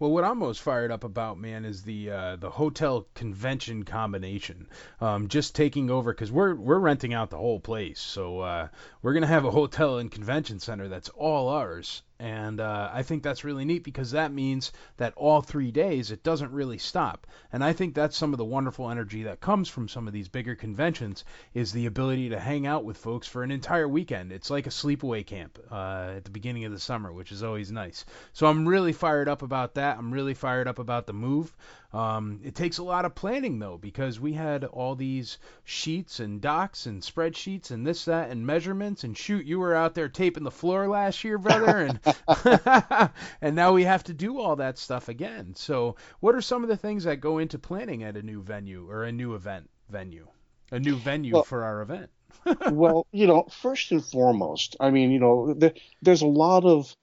Well, 0.00 0.10
what 0.10 0.24
I'm 0.24 0.38
most 0.38 0.60
fired 0.60 0.90
up 0.90 1.04
about, 1.04 1.38
man, 1.38 1.64
is 1.64 1.84
the 1.84 2.10
uh, 2.10 2.36
the 2.36 2.50
hotel 2.50 3.06
convention 3.14 3.84
combination. 3.84 4.66
Um, 5.00 5.28
just 5.28 5.54
taking 5.54 5.88
over 5.88 6.12
because 6.12 6.32
we're 6.32 6.56
we're 6.56 6.80
renting 6.80 7.14
out 7.14 7.30
the 7.30 7.38
whole 7.38 7.60
place, 7.60 8.00
so 8.00 8.40
uh, 8.40 8.68
we're 9.02 9.14
gonna 9.14 9.28
have 9.28 9.44
a 9.44 9.52
hotel 9.52 9.98
and 9.98 10.10
convention 10.10 10.58
center 10.58 10.88
that's 10.88 11.10
all 11.10 11.48
ours, 11.48 12.02
and 12.18 12.60
uh, 12.60 12.90
I 12.92 13.02
think 13.02 13.22
that's 13.22 13.44
really 13.44 13.64
neat 13.64 13.82
because 13.82 14.12
that 14.12 14.32
means 14.32 14.72
that 14.98 15.14
all 15.16 15.40
three 15.40 15.70
days 15.70 16.10
it 16.10 16.22
doesn't 16.22 16.52
really 16.52 16.78
stop. 16.78 17.26
And 17.52 17.64
I 17.64 17.72
think 17.72 17.94
that's 17.94 18.16
some 18.16 18.32
of 18.32 18.38
the 18.38 18.44
wonderful 18.44 18.90
energy 18.90 19.24
that 19.24 19.40
comes 19.40 19.68
from 19.68 19.88
some 19.88 20.06
of 20.06 20.12
these 20.12 20.28
bigger 20.28 20.54
conventions 20.54 21.24
is 21.54 21.72
the 21.72 21.86
ability 21.86 22.28
to 22.30 22.38
hang 22.38 22.66
out 22.66 22.84
with 22.84 22.96
folks 22.96 23.26
for 23.26 23.42
an 23.42 23.50
entire 23.50 23.88
weekend. 23.88 24.30
It's 24.32 24.50
like 24.50 24.66
a 24.66 24.70
sleepaway 24.70 25.26
camp 25.26 25.58
uh, 25.70 26.14
at 26.16 26.24
the 26.24 26.30
beginning 26.30 26.64
of 26.64 26.72
the 26.72 26.78
summer, 26.78 27.12
which 27.12 27.32
is 27.32 27.42
always 27.42 27.72
nice. 27.72 28.04
So 28.32 28.46
I'm 28.46 28.68
really 28.68 28.92
fired 28.92 29.28
up 29.28 29.42
about 29.42 29.74
that. 29.74 29.98
I'm 29.98 30.12
really 30.12 30.34
fired 30.34 30.68
up 30.68 30.78
about 30.78 31.06
the 31.06 31.12
move. 31.12 31.54
Um, 31.94 32.40
it 32.42 32.56
takes 32.56 32.78
a 32.78 32.82
lot 32.82 33.04
of 33.04 33.14
planning 33.14 33.60
though, 33.60 33.78
because 33.78 34.18
we 34.18 34.32
had 34.32 34.64
all 34.64 34.96
these 34.96 35.38
sheets 35.62 36.18
and 36.18 36.40
docs 36.40 36.86
and 36.86 37.00
spreadsheets 37.00 37.70
and 37.70 37.86
this, 37.86 38.06
that, 38.06 38.30
and 38.30 38.44
measurements. 38.44 39.04
And 39.04 39.16
shoot, 39.16 39.46
you 39.46 39.60
were 39.60 39.76
out 39.76 39.94
there 39.94 40.08
taping 40.08 40.42
the 40.42 40.50
floor 40.50 40.88
last 40.88 41.22
year, 41.22 41.38
brother, 41.38 41.86
and 41.86 42.00
and 43.40 43.54
now 43.54 43.72
we 43.72 43.84
have 43.84 44.02
to 44.04 44.12
do 44.12 44.40
all 44.40 44.56
that 44.56 44.76
stuff 44.76 45.08
again. 45.08 45.54
So, 45.54 45.94
what 46.18 46.34
are 46.34 46.40
some 46.40 46.64
of 46.64 46.68
the 46.68 46.76
things 46.76 47.04
that 47.04 47.20
go 47.20 47.38
into 47.38 47.60
planning 47.60 48.02
at 48.02 48.16
a 48.16 48.22
new 48.22 48.42
venue 48.42 48.90
or 48.90 49.04
a 49.04 49.12
new 49.12 49.36
event 49.36 49.70
venue, 49.88 50.26
a 50.72 50.80
new 50.80 50.96
venue 50.96 51.34
well, 51.34 51.44
for 51.44 51.62
our 51.62 51.80
event? 51.80 52.10
well, 52.72 53.06
you 53.12 53.28
know, 53.28 53.44
first 53.44 53.92
and 53.92 54.04
foremost, 54.04 54.74
I 54.80 54.90
mean, 54.90 55.12
you 55.12 55.20
know, 55.20 55.54
the, 55.54 55.72
there's 56.02 56.22
a 56.22 56.26
lot 56.26 56.64
of 56.64 56.96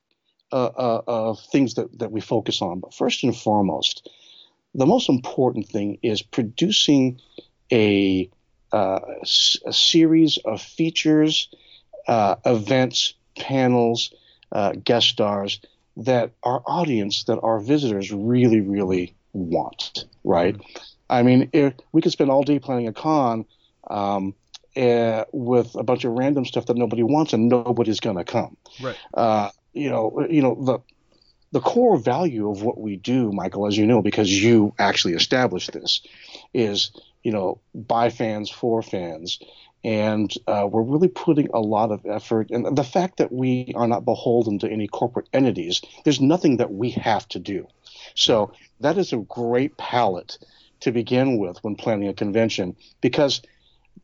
uh, 0.51 0.65
uh, 0.65 1.01
uh, 1.07 1.35
things 1.53 1.75
that, 1.75 1.97
that 1.99 2.11
we 2.11 2.19
focus 2.19 2.61
on, 2.61 2.81
but 2.81 2.93
first 2.93 3.23
and 3.23 3.33
foremost, 3.33 4.09
the 4.73 4.85
most 4.85 5.09
important 5.09 5.67
thing 5.67 5.97
is 6.01 6.21
producing 6.21 7.19
a, 7.71 8.29
uh, 8.71 8.99
a 9.65 9.73
series 9.73 10.37
of 10.37 10.61
features, 10.61 11.49
uh, 12.07 12.35
events, 12.45 13.13
panels, 13.37 14.13
uh, 14.51 14.73
guest 14.83 15.07
stars 15.07 15.59
that 15.97 16.31
our 16.43 16.61
audience, 16.65 17.25
that 17.25 17.39
our 17.41 17.59
visitors 17.59 18.11
really, 18.11 18.61
really 18.61 19.13
want, 19.33 20.05
right? 20.23 20.55
I 21.09 21.23
mean, 21.23 21.49
if 21.53 21.73
we 21.91 22.01
could 22.01 22.11
spend 22.11 22.31
all 22.31 22.43
day 22.43 22.59
planning 22.59 22.87
a 22.87 22.93
con 22.93 23.45
um, 23.89 24.33
uh, 24.77 25.25
with 25.33 25.75
a 25.75 25.83
bunch 25.83 26.05
of 26.05 26.13
random 26.13 26.45
stuff 26.45 26.65
that 26.67 26.77
nobody 26.77 27.03
wants, 27.03 27.33
and 27.33 27.49
nobody's 27.49 27.99
going 27.99 28.17
to 28.17 28.23
come. 28.23 28.55
Right. 28.81 28.95
Uh, 29.13 29.49
you 29.73 29.89
know, 29.89 30.25
you 30.29 30.41
know 30.41 30.55
the 30.55 30.79
the 31.51 31.59
core 31.59 31.97
value 31.97 32.49
of 32.49 32.61
what 32.61 32.79
we 32.79 32.95
do, 32.95 33.31
Michael, 33.31 33.67
as 33.67 33.77
you 33.77 33.85
know, 33.85 34.01
because 34.01 34.31
you 34.31 34.73
actually 34.79 35.13
established 35.13 35.71
this, 35.73 36.01
is 36.53 36.91
you 37.23 37.31
know 37.31 37.59
by 37.75 38.09
fans 38.09 38.49
for 38.49 38.81
fans, 38.81 39.39
and 39.83 40.33
uh, 40.47 40.67
we're 40.69 40.81
really 40.81 41.07
putting 41.07 41.49
a 41.53 41.59
lot 41.59 41.91
of 41.91 42.05
effort. 42.05 42.49
And 42.51 42.75
the 42.75 42.83
fact 42.83 43.17
that 43.17 43.31
we 43.31 43.73
are 43.75 43.87
not 43.87 44.05
beholden 44.05 44.59
to 44.59 44.69
any 44.69 44.87
corporate 44.87 45.29
entities, 45.33 45.81
there's 46.03 46.21
nothing 46.21 46.57
that 46.57 46.71
we 46.71 46.91
have 46.91 47.27
to 47.29 47.39
do. 47.39 47.67
So 48.15 48.53
that 48.79 48.97
is 48.97 49.13
a 49.13 49.17
great 49.17 49.77
palette 49.77 50.37
to 50.81 50.91
begin 50.91 51.37
with 51.37 51.63
when 51.63 51.75
planning 51.75 52.09
a 52.09 52.13
convention 52.13 52.75
because 53.01 53.41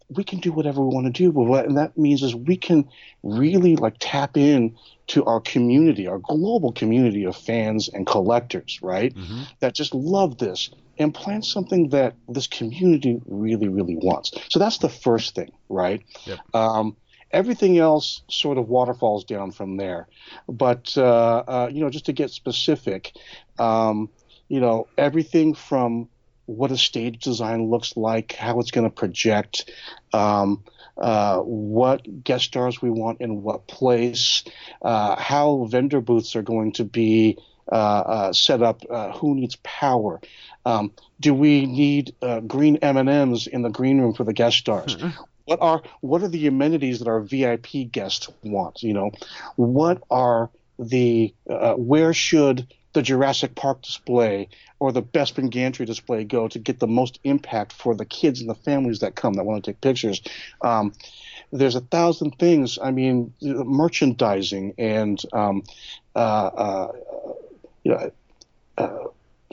we 0.10 0.24
can 0.24 0.40
do 0.40 0.52
whatever 0.52 0.82
we 0.82 0.94
want 0.94 1.06
to 1.06 1.12
do. 1.12 1.32
But 1.32 1.44
what 1.44 1.66
and 1.66 1.78
that 1.78 1.98
means 1.98 2.24
is 2.24 2.36
we 2.36 2.58
can 2.58 2.88
really 3.24 3.76
like 3.76 3.96
tap 4.00 4.38
in 4.38 4.76
to 5.08 5.26
our 5.26 5.40
community, 5.40 6.08
our 6.08 6.20
global 6.20 6.72
community 6.72 7.26
of 7.26 7.36
fans 7.36 7.90
and 7.90 8.06
collectors, 8.06 8.80
right? 8.82 9.14
Mm-hmm. 9.14 9.44
That 9.60 9.74
just 9.74 9.94
love 9.94 10.38
this 10.38 10.70
and 10.98 11.14
plan 11.14 11.44
something 11.44 11.90
that 11.90 12.16
this 12.28 12.48
community 12.48 13.22
really, 13.26 13.68
really 13.68 13.96
wants. 13.96 14.32
So 14.50 14.60
that's 14.60 14.80
the 14.80 14.90
first 14.90 15.36
thing, 15.36 15.52
right? 15.70 16.04
Yep. 16.26 16.40
Um, 16.54 16.98
everything 17.32 17.78
else 17.78 18.22
sort 18.30 18.58
of 18.58 18.68
waterfalls 18.68 19.24
down 19.26 19.52
from 19.52 19.78
there. 19.78 20.08
But 20.48 20.98
uh, 20.98 21.44
uh, 21.48 21.70
you 21.72 21.82
know, 21.82 21.90
just 21.90 22.06
to 22.06 22.14
get 22.14 22.32
specific, 22.32 23.14
um, 23.60 24.10
you 24.48 24.60
know, 24.60 24.88
everything 24.98 25.54
from 25.54 26.10
what 26.48 26.72
a 26.72 26.78
stage 26.78 27.20
design 27.20 27.70
looks 27.70 27.96
like, 27.96 28.34
how 28.34 28.60
it's 28.60 28.72
going 28.72 28.90
to 28.90 28.94
project, 28.94 29.70
um, 30.14 30.64
uh, 30.98 31.40
what 31.40 32.24
guest 32.24 32.46
stars 32.46 32.82
we 32.82 32.90
want 32.90 33.22
in 33.22 33.44
what 33.44 33.68
place, 33.68 34.44
uh, 34.82 35.16
how 35.18 35.66
vendor 35.66 36.02
booths 36.02 36.36
are 36.36 36.42
going 36.42 36.72
to 36.72 36.84
be 36.84 37.38
uh, 37.70 37.76
uh 37.76 38.34
set 38.34 38.64
up, 38.64 38.82
uh, 38.90 39.12
who 39.12 39.36
needs 39.36 39.58
power. 39.58 40.22
Um, 40.66 40.94
do 41.20 41.34
we 41.34 41.66
need 41.66 42.16
uh, 42.22 42.40
green 42.40 42.78
M&Ms 42.78 43.48
in 43.48 43.62
the 43.62 43.70
green 43.70 44.00
room 44.00 44.14
for 44.14 44.24
the 44.24 44.34
guest 44.34 44.58
stars? 44.58 44.96
Mm-hmm. 44.96 45.22
What 45.46 45.62
are 45.62 45.82
what 46.02 46.24
are 46.24 46.28
the 46.28 46.48
amenities 46.48 47.00
that 47.00 47.08
our 47.08 47.22
VIP 47.22 47.92
guests 47.92 48.30
want? 48.42 48.84
You 48.84 48.94
know, 48.94 49.12
what 49.56 50.02
are 50.10 50.50
the 50.80 51.34
where 51.48 52.14
should 52.14 52.68
the 52.94 53.02
Jurassic 53.02 53.56
Park 53.56 53.82
display 53.82 54.50
or 54.80 54.92
the 54.92 55.04
Bespin 55.04 55.50
Gantry 55.50 55.86
display 55.86 56.24
go 56.24 56.48
to 56.48 56.60
get 56.60 56.80
the 56.80 56.88
most 56.88 57.20
impact 57.24 57.74
for 57.74 57.96
the 57.96 58.06
kids 58.06 58.42
and 58.42 58.50
the 58.50 58.56
families 58.56 59.00
that 59.00 59.16
come 59.16 59.34
that 59.34 59.44
want 59.44 59.64
to 59.64 59.72
take 59.72 59.82
pictures. 59.82 60.22
Um, 60.62 60.94
there's 61.52 61.76
a 61.76 61.82
thousand 61.82 62.38
things. 62.40 62.78
I 62.82 62.92
mean, 62.92 63.34
merchandising 63.42 64.74
and 64.78 65.22
um, 65.34 65.64
uh, 66.16 66.20
uh, 66.20 66.92
you 67.84 67.92
know, 67.92 68.12
uh, 68.78 69.04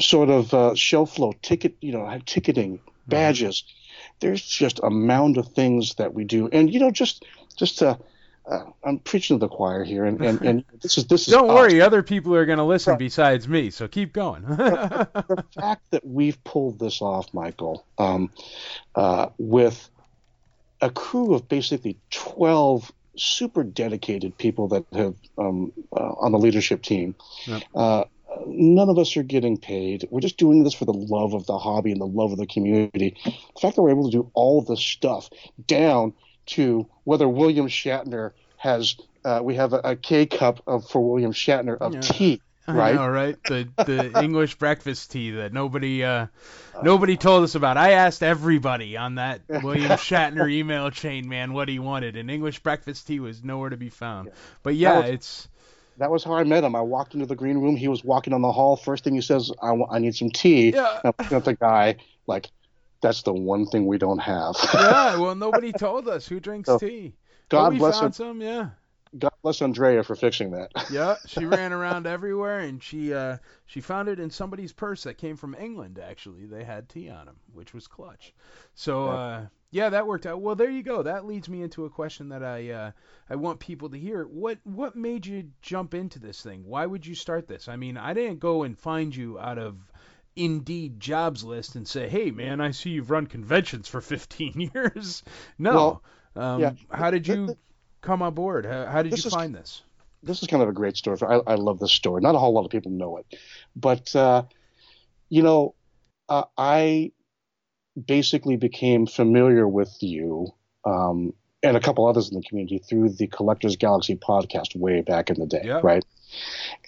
sort 0.00 0.28
of 0.28 0.52
uh, 0.52 0.74
show 0.74 1.04
flow 1.04 1.32
ticket, 1.42 1.76
you 1.80 1.92
know, 1.92 2.20
ticketing, 2.26 2.80
badges. 3.06 3.64
There's 4.20 4.42
just 4.42 4.80
a 4.82 4.90
mound 4.90 5.38
of 5.38 5.48
things 5.48 5.94
that 5.96 6.14
we 6.14 6.24
do, 6.24 6.48
and 6.48 6.72
you 6.72 6.80
know, 6.80 6.90
just 6.90 7.24
just 7.56 7.78
to. 7.80 7.98
Uh, 8.46 8.64
I'm 8.84 8.98
preaching 8.98 9.38
to 9.38 9.40
the 9.40 9.48
choir 9.48 9.84
here, 9.84 10.04
and, 10.04 10.20
and, 10.20 10.42
and 10.42 10.64
this 10.82 10.98
is 10.98 11.06
this 11.06 11.28
is. 11.28 11.32
Don't 11.32 11.48
us. 11.48 11.54
worry, 11.54 11.80
other 11.80 12.02
people 12.02 12.34
are 12.34 12.44
going 12.44 12.58
to 12.58 12.64
listen 12.64 12.98
besides 12.98 13.48
me, 13.48 13.70
so 13.70 13.88
keep 13.88 14.12
going. 14.12 14.42
the 14.46 15.44
fact 15.54 15.82
that 15.90 16.06
we've 16.06 16.42
pulled 16.44 16.78
this 16.78 17.00
off, 17.00 17.32
Michael, 17.32 17.86
um, 17.96 18.30
uh, 18.94 19.28
with 19.38 19.88
a 20.82 20.90
crew 20.90 21.34
of 21.34 21.48
basically 21.48 21.96
12 22.10 22.92
super 23.16 23.62
dedicated 23.62 24.36
people 24.36 24.68
that 24.68 24.84
have 24.92 25.14
um, 25.38 25.72
uh, 25.96 26.12
on 26.20 26.32
the 26.32 26.38
leadership 26.38 26.82
team. 26.82 27.14
Yep. 27.46 27.62
Uh, 27.74 28.04
none 28.46 28.88
of 28.88 28.98
us 28.98 29.16
are 29.16 29.22
getting 29.22 29.56
paid. 29.56 30.06
We're 30.10 30.20
just 30.20 30.36
doing 30.36 30.64
this 30.64 30.74
for 30.74 30.84
the 30.84 30.92
love 30.92 31.34
of 31.34 31.46
the 31.46 31.58
hobby 31.58 31.92
and 31.92 32.00
the 32.00 32.06
love 32.06 32.32
of 32.32 32.38
the 32.38 32.46
community. 32.46 33.16
The 33.24 33.60
fact 33.60 33.76
that 33.76 33.82
we're 33.82 33.90
able 33.90 34.10
to 34.10 34.16
do 34.16 34.30
all 34.34 34.62
this 34.62 34.80
stuff 34.80 35.30
down 35.66 36.12
to 36.46 36.86
whether 37.04 37.28
William 37.28 37.66
Shatner 37.68 38.32
has, 38.56 38.96
uh, 39.24 39.40
we 39.42 39.54
have 39.56 39.72
a, 39.72 39.80
a 39.84 39.96
K 39.96 40.26
cup 40.26 40.62
of 40.66 40.88
for 40.88 41.00
William 41.12 41.32
Shatner 41.32 41.76
of 41.78 41.94
Yeah. 41.94 42.00
tea, 42.00 42.40
right? 42.66 42.96
All 42.96 43.10
right. 43.10 43.36
The 43.44 43.68
the 43.76 44.20
English 44.22 44.54
breakfast 44.56 45.10
tea 45.10 45.30
that 45.32 45.52
nobody 45.52 46.02
uh 46.04 46.26
nobody 46.82 47.16
told 47.16 47.44
us 47.44 47.54
about. 47.54 47.76
I 47.76 47.92
asked 47.92 48.22
everybody 48.22 48.96
on 48.96 49.16
that 49.16 49.42
William 49.48 49.90
Shatner 49.92 50.50
email 50.50 50.90
chain, 50.90 51.28
man, 51.28 51.52
what 51.52 51.68
he 51.68 51.78
wanted, 51.78 52.16
and 52.16 52.30
English 52.30 52.60
breakfast 52.60 53.06
tea 53.06 53.20
was 53.20 53.42
nowhere 53.44 53.70
to 53.70 53.76
be 53.76 53.88
found. 53.90 54.30
But 54.62 54.74
yeah, 54.76 55.00
was- 55.00 55.10
it's 55.10 55.48
That 55.98 56.10
was 56.10 56.24
how 56.24 56.34
I 56.34 56.44
met 56.44 56.64
him. 56.64 56.74
I 56.74 56.80
walked 56.80 57.14
into 57.14 57.26
the 57.26 57.36
green 57.36 57.58
room. 57.58 57.76
He 57.76 57.88
was 57.88 58.02
walking 58.02 58.32
down 58.32 58.42
the 58.42 58.50
hall. 58.52 58.76
First 58.76 59.04
thing 59.04 59.14
he 59.14 59.20
says, 59.20 59.52
"I, 59.62 59.98
need 59.98 60.14
some 60.16 60.30
tea." 60.30 60.70
Yeah. 60.70 61.00
And 61.04 61.04
I'm 61.04 61.14
looking 61.18 61.36
at 61.36 61.44
the 61.44 61.54
guy 61.54 61.96
like, 62.26 62.48
"That's 63.04 63.22
the 63.22 63.34
one 63.34 63.66
thing 63.66 63.86
we 63.86 63.98
don't 63.98 64.18
have." 64.18 64.56
yeah. 64.74 65.16
Well, 65.18 65.34
nobody 65.46 65.72
told 65.72 66.08
us 66.08 66.26
who 66.26 66.40
drinks 66.40 66.68
So, 66.68 66.78
tea. 66.78 67.14
God 67.50 67.70
but 67.70 67.78
bless 67.78 68.00
found 68.00 68.14
some, 68.14 68.40
yeah. 68.40 68.70
God 69.16 69.32
bless 69.42 69.62
Andrea 69.62 70.02
for 70.02 70.16
fixing 70.16 70.50
that. 70.52 70.72
Yeah, 70.90 71.16
she 71.26 71.44
ran 71.44 71.72
around 71.72 72.06
everywhere, 72.06 72.60
and 72.60 72.82
she 72.82 73.14
uh, 73.14 73.36
she 73.66 73.80
found 73.80 74.08
it 74.08 74.18
in 74.18 74.30
somebody's 74.30 74.72
purse 74.72 75.04
that 75.04 75.18
came 75.18 75.36
from 75.36 75.54
England. 75.54 76.00
Actually, 76.02 76.46
they 76.46 76.64
had 76.64 76.88
tea 76.88 77.10
on 77.10 77.26
them, 77.26 77.36
which 77.52 77.74
was 77.74 77.86
clutch. 77.86 78.34
So 78.74 79.08
uh, 79.08 79.46
yeah, 79.70 79.88
that 79.90 80.06
worked 80.06 80.26
out. 80.26 80.40
Well, 80.40 80.56
there 80.56 80.70
you 80.70 80.82
go. 80.82 81.02
That 81.02 81.26
leads 81.26 81.48
me 81.48 81.62
into 81.62 81.84
a 81.84 81.90
question 81.90 82.28
that 82.30 82.42
I 82.42 82.70
uh, 82.70 82.90
I 83.30 83.36
want 83.36 83.60
people 83.60 83.90
to 83.90 83.98
hear. 83.98 84.24
What 84.24 84.58
what 84.64 84.96
made 84.96 85.26
you 85.26 85.50
jump 85.62 85.94
into 85.94 86.18
this 86.18 86.40
thing? 86.42 86.64
Why 86.64 86.86
would 86.86 87.06
you 87.06 87.14
start 87.14 87.46
this? 87.46 87.68
I 87.68 87.76
mean, 87.76 87.96
I 87.96 88.14
didn't 88.14 88.40
go 88.40 88.64
and 88.64 88.78
find 88.78 89.14
you 89.14 89.38
out 89.38 89.58
of 89.58 89.76
Indeed 90.36 90.98
jobs 91.00 91.44
list 91.44 91.74
and 91.76 91.86
say, 91.86 92.08
hey 92.08 92.30
man, 92.30 92.60
I 92.60 92.70
see 92.72 92.90
you've 92.90 93.10
run 93.10 93.26
conventions 93.26 93.88
for 93.88 94.00
15 94.00 94.70
years. 94.74 95.22
No. 95.58 96.00
um, 96.36 96.60
yeah. 96.60 96.72
How 96.90 97.10
did 97.10 97.26
you 97.28 97.56
come 98.00 98.22
on 98.22 98.34
board? 98.34 98.66
How, 98.66 98.86
how 98.86 99.02
did 99.02 99.12
This 99.12 99.24
you 99.24 99.28
is- 99.28 99.34
find 99.34 99.54
this? 99.54 99.82
this 100.22 100.40
is 100.40 100.48
kind 100.48 100.62
of 100.62 100.68
a 100.70 100.72
great 100.72 100.96
story. 100.96 101.18
I, 101.22 101.52
I 101.52 101.54
love 101.56 101.78
this 101.78 101.92
story. 101.92 102.22
Not 102.22 102.34
a 102.34 102.38
whole 102.38 102.54
lot 102.54 102.64
of 102.64 102.70
people 102.70 102.90
know 102.90 103.18
it, 103.18 103.26
but 103.76 104.16
uh, 104.16 104.44
you 105.28 105.42
know, 105.42 105.74
uh, 106.30 106.44
I 106.56 107.12
basically 108.06 108.56
became 108.56 109.06
familiar 109.06 109.68
with 109.68 109.94
you 110.00 110.48
um, 110.86 111.34
and 111.62 111.76
a 111.76 111.80
couple 111.80 112.06
others 112.06 112.30
in 112.30 112.40
the 112.40 112.42
community 112.46 112.78
through 112.78 113.10
the 113.10 113.26
Collectors 113.26 113.76
Galaxy 113.76 114.16
podcast 114.16 114.74
way 114.74 115.02
back 115.02 115.28
in 115.30 115.38
the 115.38 115.46
day, 115.46 115.62
Yeah. 115.64 115.80
right? 115.82 116.04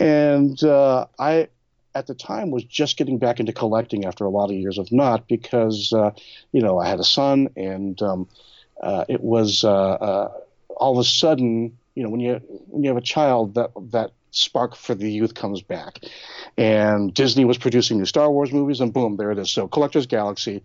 And 0.01 0.63
uh, 0.65 1.07
I, 1.19 1.49
at 1.97 2.07
the 2.07 2.15
time, 2.15 2.51
was 2.51 2.63
just 2.65 2.99
getting 2.99 3.19
back 3.19 3.41
into 3.41 3.53
collecting 3.53 4.05
after 4.05 4.25
a 4.25 4.29
lot 4.29 4.51
of 4.51 4.57
years 4.57 4.77
of 4.77 4.93
not 4.93 5.27
because 5.27 5.93
uh, 5.93 6.11
you 6.53 6.61
know 6.61 6.79
I 6.79 6.89
had 6.89 7.01
a 7.01 7.05
son 7.05 7.49
and 7.57 8.01
um, 8.03 8.29
uh, 8.83 9.07
it 9.09 9.23
was 9.23 9.65
uh, 9.65 9.73
uh, 9.95 10.33
all 10.77 10.93
of 10.93 10.99
a 10.99 11.09
sudden 11.09 11.79
you 11.95 12.03
know 12.03 12.11
when 12.11 12.21
you 12.21 12.41
when 12.69 12.85
you 12.85 12.91
have 12.91 12.99
a 12.99 13.13
child 13.15 13.55
that 13.55 13.71
that 13.93 14.13
spark 14.31 14.77
for 14.77 14.95
the 14.95 15.11
youth 15.11 15.35
comes 15.35 15.63
back. 15.63 16.01
And 16.59 17.15
disney 17.15 17.47
was 17.47 17.57
producing 17.57 17.99
new 17.99 18.05
star 18.05 18.31
wars 18.31 18.53
movies 18.53 18.81
and 18.81 18.93
boom 18.93 19.17
there 19.17 19.31
it 19.31 19.39
is. 19.39 19.51
So 19.51 19.67
collectors 19.67 20.07
galaxy 20.07 20.63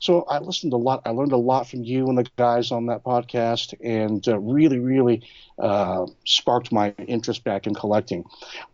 so 0.00 0.22
i 0.22 0.38
listened 0.38 0.72
a 0.72 0.76
lot 0.76 1.02
i 1.04 1.10
learned 1.10 1.32
a 1.32 1.36
lot 1.36 1.68
from 1.68 1.82
you 1.82 2.08
and 2.08 2.18
the 2.18 2.28
guys 2.36 2.70
on 2.70 2.86
that 2.86 3.04
podcast 3.04 3.74
and 3.82 4.26
uh, 4.28 4.38
really 4.38 4.78
really 4.78 5.22
uh, 5.58 6.06
sparked 6.24 6.70
my 6.72 6.94
interest 7.06 7.44
back 7.44 7.66
in 7.66 7.74
collecting 7.74 8.24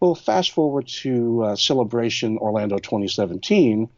well 0.01 0.15
fast 0.15 0.51
forward 0.51 0.87
to 0.87 1.43
uh, 1.45 1.57
celebration 1.57 2.39
orlando 2.39 2.79
2017 2.79 3.89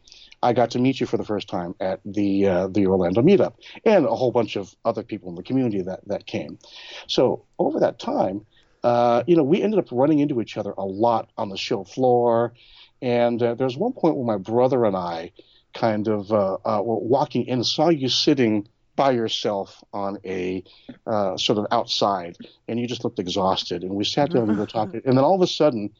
I 0.43 0.53
got 0.53 0.71
to 0.71 0.79
meet 0.79 0.99
you 0.99 1.07
for 1.07 1.17
the 1.17 1.25
first 1.25 1.47
time 1.47 1.73
at 1.79 2.01
the 2.05 2.47
uh, 2.47 2.67
the 2.67 2.85
Orlando 2.85 3.21
meetup, 3.23 3.53
and 3.83 4.05
a 4.05 4.15
whole 4.15 4.31
bunch 4.31 4.55
of 4.55 4.75
other 4.85 5.01
people 5.01 5.29
in 5.29 5.35
the 5.35 5.41
community 5.41 5.81
that 5.81 6.07
that 6.07 6.27
came. 6.27 6.59
So 7.07 7.45
over 7.57 7.79
that 7.79 7.97
time, 7.97 8.45
uh, 8.83 9.23
you 9.25 9.35
know, 9.35 9.43
we 9.43 9.63
ended 9.63 9.79
up 9.79 9.87
running 9.91 10.19
into 10.19 10.39
each 10.41 10.57
other 10.57 10.71
a 10.77 10.85
lot 10.85 11.31
on 11.37 11.49
the 11.49 11.57
show 11.57 11.83
floor, 11.83 12.53
and 13.01 13.41
uh, 13.41 13.55
there 13.55 13.65
was 13.65 13.75
one 13.75 13.93
point 13.93 14.15
where 14.15 14.25
my 14.25 14.37
brother 14.37 14.85
and 14.85 14.95
I 14.95 15.31
kind 15.75 16.07
of 16.07 16.31
uh, 16.31 16.57
uh, 16.65 16.81
walking 16.81 17.45
in 17.45 17.63
saw 17.63 17.89
you 17.89 18.09
sitting 18.09 18.67
by 18.95 19.11
yourself 19.11 19.83
on 19.93 20.17
a 20.25 20.63
uh, 21.05 21.37
sort 21.37 21.59
of 21.59 21.67
outside, 21.69 22.37
and 22.67 22.79
you 22.79 22.87
just 22.87 23.03
looked 23.03 23.19
exhausted. 23.19 23.83
And 23.83 23.91
we 23.91 24.05
sat 24.05 24.31
down 24.31 24.43
and 24.43 24.51
we 24.53 24.57
were 24.57 24.65
talking, 24.65 25.01
and 25.05 25.17
then 25.17 25.23
all 25.23 25.35
of 25.35 25.41
a 25.41 25.47
sudden, 25.47 25.91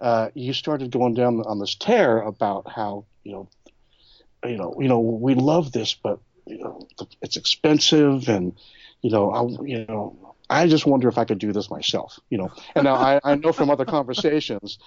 uh, 0.00 0.30
you 0.34 0.52
started 0.52 0.90
going 0.90 1.14
down 1.14 1.40
on 1.40 1.58
this 1.58 1.74
tear 1.74 2.20
about 2.20 2.70
how 2.70 3.04
you 3.24 3.32
know, 3.32 3.48
you 4.44 4.56
know, 4.56 4.76
you 4.78 4.88
know, 4.88 5.00
we 5.00 5.34
love 5.34 5.72
this, 5.72 5.92
but 5.92 6.20
you 6.46 6.58
know, 6.58 6.86
it's 7.20 7.36
expensive, 7.36 8.28
and 8.28 8.54
you 9.02 9.10
know, 9.10 9.30
I, 9.30 9.64
you 9.64 9.84
know, 9.86 10.34
I 10.48 10.68
just 10.68 10.86
wonder 10.86 11.08
if 11.08 11.18
I 11.18 11.24
could 11.24 11.38
do 11.38 11.52
this 11.52 11.68
myself, 11.68 12.18
you 12.30 12.38
know. 12.38 12.50
And 12.74 12.84
now 12.84 12.94
I, 12.94 13.20
I 13.24 13.34
know 13.34 13.52
from 13.52 13.70
other 13.70 13.84
conversations, 13.98 14.78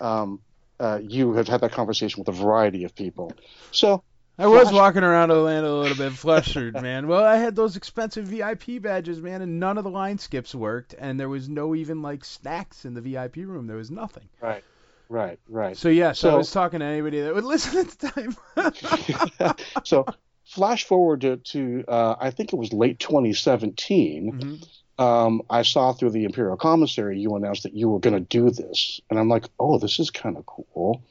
um, 0.00 0.40
uh, 0.80 0.98
you 1.02 1.34
have 1.34 1.46
had 1.46 1.60
that 1.60 1.72
conversation 1.72 2.20
with 2.20 2.28
a 2.28 2.32
variety 2.32 2.84
of 2.84 2.94
people. 2.94 3.32
So 3.70 4.02
I 4.38 4.46
was 4.46 4.72
walking 4.72 5.02
around 5.02 5.30
Orlando 5.30 5.78
a 5.78 5.80
little 5.82 5.96
bit 5.98 6.12
flustered, 6.14 6.74
man. 6.82 7.06
Well, 7.06 7.22
I 7.22 7.36
had 7.36 7.54
those 7.54 7.76
expensive 7.76 8.24
VIP 8.24 8.80
badges, 8.80 9.20
man, 9.20 9.42
and 9.42 9.60
none 9.60 9.76
of 9.76 9.84
the 9.84 9.90
line 9.90 10.16
skips 10.16 10.54
worked, 10.54 10.94
and 10.98 11.20
there 11.20 11.28
was 11.28 11.48
no 11.48 11.74
even 11.74 12.00
like 12.00 12.24
snacks 12.24 12.86
in 12.86 12.94
the 12.94 13.02
VIP 13.02 13.36
room. 13.36 13.66
There 13.66 13.76
was 13.76 13.90
nothing. 13.90 14.28
Right, 14.40 14.64
right, 15.10 15.38
right. 15.46 15.76
So 15.76 15.90
yeah, 15.90 16.12
so, 16.12 16.30
I 16.30 16.36
was 16.36 16.50
talking 16.50 16.80
to 16.80 16.86
anybody 16.86 17.20
that 17.20 17.34
would 17.34 17.44
listen 17.54 17.80
at 17.80 17.88
the 17.90 18.34
time. 18.56 19.56
so 19.84 20.06
flash 20.46 20.84
forward 20.84 21.20
to, 21.20 21.36
to 21.36 21.84
uh, 21.86 22.16
I 22.18 22.30
think 22.30 22.54
it 22.54 22.56
was 22.56 22.72
late 22.72 22.98
2017. 22.98 24.32
Mhm. 24.32 24.68
Um, 25.00 25.42
I 25.48 25.62
saw 25.62 25.92
through 25.92 26.10
the 26.10 26.24
Imperial 26.24 26.56
Commissary 26.56 27.18
you 27.18 27.34
announced 27.34 27.62
that 27.62 27.74
you 27.74 27.88
were 27.88 28.00
going 28.00 28.14
to 28.14 28.20
do 28.20 28.50
this, 28.50 29.00
and 29.08 29.18
I'm 29.18 29.28
like, 29.28 29.46
oh, 29.58 29.78
this 29.78 29.98
is 29.98 30.10
kind 30.10 30.36
of 30.36 30.44
cool. 30.44 31.02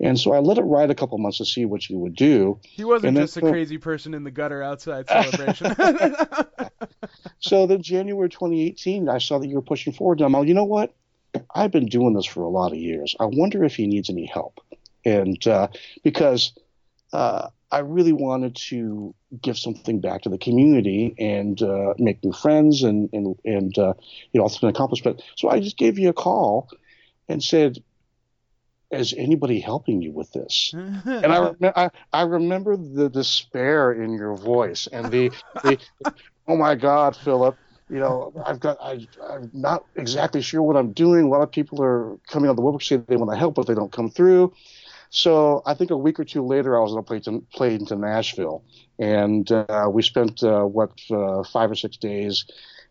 And 0.00 0.18
so 0.18 0.32
I 0.32 0.38
let 0.38 0.56
it 0.56 0.62
ride 0.62 0.90
a 0.90 0.94
couple 0.94 1.18
months 1.18 1.38
to 1.38 1.44
see 1.44 1.66
what 1.66 1.90
you 1.90 1.98
would 1.98 2.16
do. 2.16 2.58
He 2.62 2.84
wasn't 2.84 3.14
then- 3.14 3.24
just 3.24 3.36
a 3.36 3.40
crazy 3.40 3.76
person 3.76 4.14
in 4.14 4.24
the 4.24 4.30
gutter 4.30 4.62
outside 4.62 5.08
celebration. 5.08 5.76
So 7.40 7.66
then 7.66 7.82
January 7.82 8.28
2018, 8.28 9.08
I 9.08 9.18
saw 9.18 9.38
that 9.38 9.46
you 9.46 9.54
were 9.56 9.62
pushing 9.62 9.92
forward. 9.92 10.18
And 10.20 10.26
I'm 10.26 10.32
like, 10.32 10.48
you 10.48 10.54
know 10.54 10.64
what? 10.64 10.94
I've 11.54 11.70
been 11.70 11.86
doing 11.86 12.14
this 12.14 12.26
for 12.26 12.42
a 12.42 12.48
lot 12.48 12.72
of 12.72 12.78
years. 12.78 13.14
I 13.20 13.26
wonder 13.26 13.64
if 13.64 13.76
he 13.76 13.86
needs 13.86 14.10
any 14.10 14.26
help. 14.26 14.60
And 15.04 15.46
uh, 15.46 15.68
because 16.02 16.52
uh, 17.12 17.48
I 17.70 17.80
really 17.80 18.12
wanted 18.12 18.56
to 18.68 19.14
give 19.42 19.58
something 19.58 20.00
back 20.00 20.22
to 20.22 20.28
the 20.28 20.38
community 20.38 21.14
and 21.18 21.60
uh, 21.60 21.94
make 21.98 22.24
new 22.24 22.32
friends 22.32 22.82
and 22.82 23.10
and 23.12 23.36
and 23.44 23.76
uh, 23.78 23.94
you 24.32 24.40
know 24.40 24.46
it's 24.46 24.62
an 24.62 24.68
accomplishment. 24.68 25.22
So 25.36 25.50
I 25.50 25.60
just 25.60 25.76
gave 25.76 25.98
you 25.98 26.08
a 26.08 26.14
call 26.14 26.68
and 27.28 27.42
said, 27.42 27.78
"Is 28.90 29.12
anybody 29.16 29.60
helping 29.60 30.00
you 30.00 30.12
with 30.12 30.32
this?" 30.32 30.72
and 30.74 31.26
I, 31.26 31.38
rem- 31.38 31.72
I 31.76 31.90
I 32.12 32.22
remember 32.22 32.76
the 32.76 33.10
despair 33.10 33.92
in 33.92 34.12
your 34.14 34.34
voice 34.34 34.88
and 34.90 35.12
the 35.12 35.32
the 35.62 35.78
oh 36.46 36.56
my 36.56 36.74
God, 36.74 37.16
Philip. 37.16 37.58
You 37.90 38.00
know, 38.00 38.32
I've 38.44 38.60
got 38.60 38.78
I 38.82 39.06
I'm 39.30 39.50
not 39.52 39.84
exactly 39.96 40.42
sure 40.42 40.62
what 40.62 40.76
I'm 40.76 40.92
doing. 40.92 41.24
A 41.24 41.28
lot 41.28 41.42
of 41.42 41.50
people 41.50 41.82
are 41.82 42.18
coming 42.28 42.48
on 42.48 42.56
the 42.56 42.62
woodwork 42.62 42.82
say 42.82 42.96
they 42.96 43.16
want 43.16 43.30
to 43.30 43.36
help, 43.36 43.54
but 43.54 43.66
they 43.66 43.74
don't 43.74 43.92
come 43.92 44.10
through. 44.10 44.52
So 45.10 45.62
I 45.64 45.74
think 45.74 45.90
a 45.90 45.96
week 45.96 46.20
or 46.20 46.24
two 46.24 46.44
later, 46.44 46.76
I 46.76 46.80
was 46.82 46.92
on 46.92 46.98
a 46.98 47.02
plane 47.02 47.22
to, 47.22 47.40
plane 47.54 47.86
to 47.86 47.96
Nashville, 47.96 48.62
and 48.98 49.50
uh, 49.50 49.88
we 49.90 50.02
spent 50.02 50.42
uh, 50.42 50.62
what 50.64 50.90
uh, 51.10 51.42
five 51.44 51.70
or 51.70 51.74
six 51.74 51.96
days, 51.96 52.44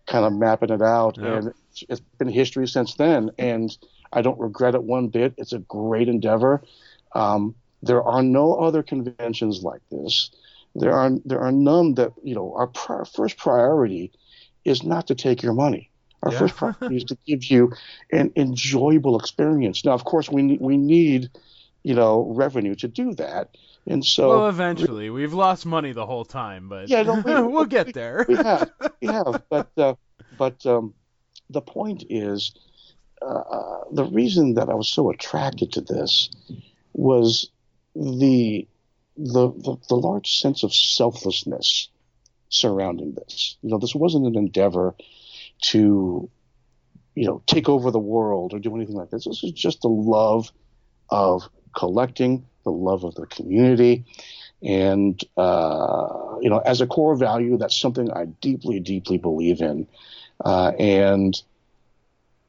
kind 0.07 0.25
of 0.25 0.33
mapping 0.33 0.69
it 0.71 0.81
out, 0.81 1.17
Yeah. 1.17 1.37
and 1.37 1.47
it's, 1.71 1.83
it's 1.89 1.99
been 2.17 2.29
history 2.29 2.67
since 2.67 2.95
then. 2.95 3.29
And 3.37 3.75
I 4.13 4.21
don't 4.21 4.39
regret 4.39 4.73
it 4.73 4.83
one 4.83 5.09
bit. 5.09 5.33
It's 5.37 5.53
a 5.53 5.59
great 5.59 6.07
endeavor. 6.07 6.63
Um, 7.13 7.55
there 7.83 8.01
are 8.03 8.23
no 8.23 8.53
other 8.55 8.81
conventions 8.81 9.61
like 9.63 9.81
this. 9.91 10.31
There 10.75 10.93
are 10.93 11.11
there 11.25 11.39
are 11.41 11.51
none 11.51 11.95
that 11.95 12.13
you 12.23 12.35
know. 12.35 12.53
Our 12.55 12.67
pri- 12.67 13.05
first 13.05 13.37
priority 13.37 14.11
is 14.65 14.83
not 14.83 15.07
to 15.07 15.15
take 15.15 15.41
your 15.43 15.53
money. 15.53 15.89
Our 16.23 16.31
Yeah. 16.31 16.39
first 16.39 16.55
priority 16.55 16.97
is 16.97 17.03
to 17.05 17.17
give 17.27 17.45
you 17.45 17.73
an 18.11 18.31
enjoyable 18.35 19.19
experience. 19.19 19.83
Now, 19.85 19.93
of 19.93 20.03
course, 20.05 20.29
we 20.31 20.57
we 20.59 20.77
need, 20.77 21.29
you 21.87 21.93
know, 21.95 22.33
revenue 22.35 22.75
to 22.75 22.87
do 22.89 23.13
that, 23.15 23.55
and 23.85 24.03
so 24.03 24.27
well, 24.29 24.49
eventually, 24.49 25.09
we've 25.09 25.31
lost 25.33 25.65
money 25.65 25.93
the 25.93 26.05
whole 26.05 26.25
time, 26.25 26.67
but 26.67 26.89
Yeah, 26.89 27.03
no, 27.03 27.21
we- 27.23 27.41
we'll 27.53 27.63
get 27.79 27.93
there. 27.93 28.25
we 28.27 28.35
have, 28.35 28.69
we 29.01 29.07
have, 29.07 29.41
but 29.49 29.69
uh, 29.77 29.93
but 30.37 30.65
um, 30.65 30.93
the 31.49 31.61
point 31.61 32.03
is, 32.09 32.51
uh, 33.21 33.85
the 33.89 34.03
reason 34.03 34.55
that 34.55 34.67
I 34.69 34.73
was 34.73 34.89
so 34.89 35.09
attracted 35.09 35.71
to 35.73 35.81
this 35.81 36.29
was 36.91 37.49
the 37.95 38.67
the 39.15 39.47
the, 39.65 39.77
the 39.87 39.95
large 39.95 40.29
sense 40.41 40.63
of 40.63 40.73
selflessness 40.73 41.87
surrounding 42.49 43.13
this. 43.13 43.55
You 43.61 43.69
know, 43.69 43.77
this 43.79 43.95
wasn't 43.95 44.27
an 44.27 44.35
endeavor 44.37 44.93
to, 45.71 46.29
you 47.15 47.25
know, 47.27 47.41
take 47.47 47.69
over 47.69 47.91
the 47.91 48.07
world 48.15 48.53
or 48.53 48.59
do 48.59 48.75
anything 48.75 48.95
like 48.95 49.09
this. 49.09 49.23
This 49.23 49.41
is 49.43 49.53
just 49.53 49.81
the 49.83 49.87
love 49.87 50.51
of 51.09 51.43
collecting, 51.75 52.45
the 52.63 52.71
love 52.71 53.03
of 53.03 53.15
the 53.15 53.25
community, 53.27 54.05
and 54.63 55.19
uh, 55.37 56.37
you 56.41 56.49
know, 56.49 56.59
as 56.59 56.81
a 56.81 56.87
core 56.87 57.15
value, 57.15 57.57
that's 57.57 57.79
something 57.79 58.11
I 58.11 58.25
deeply, 58.25 58.79
deeply 58.79 59.17
believe 59.17 59.61
in. 59.61 59.87
Uh, 60.43 60.71
and 60.79 61.35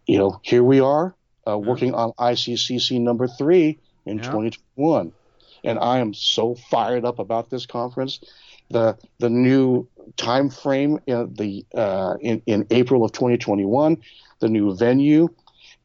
you 0.07 0.19
know, 0.19 0.41
here 0.43 0.63
we 0.63 0.81
are 0.81 1.15
uh, 1.49 1.59
working 1.59 1.95
on 1.95 2.13
ICCC 2.19 3.01
number 3.01 3.27
three 3.27 3.79
in 4.07 4.19
Yeah. 4.19 4.23
2021, 4.23 5.13
and 5.65 5.79
I 5.79 5.99
am 5.99 6.15
so 6.15 6.55
fired 6.55 7.05
up 7.05 7.19
about 7.19 7.51
this 7.51 7.67
conference. 7.67 8.21
The 8.71 8.97
the 9.19 9.31
new 9.31 9.89
time 10.17 10.51
frame 10.51 10.99
in 11.07 11.35
the 11.35 11.65
uh, 11.75 12.17
in 12.21 12.43
in 12.47 12.67
April 12.71 13.05
of 13.05 13.13
2021, 13.13 13.99
the 14.41 14.49
new 14.49 14.75
venue, 14.77 15.29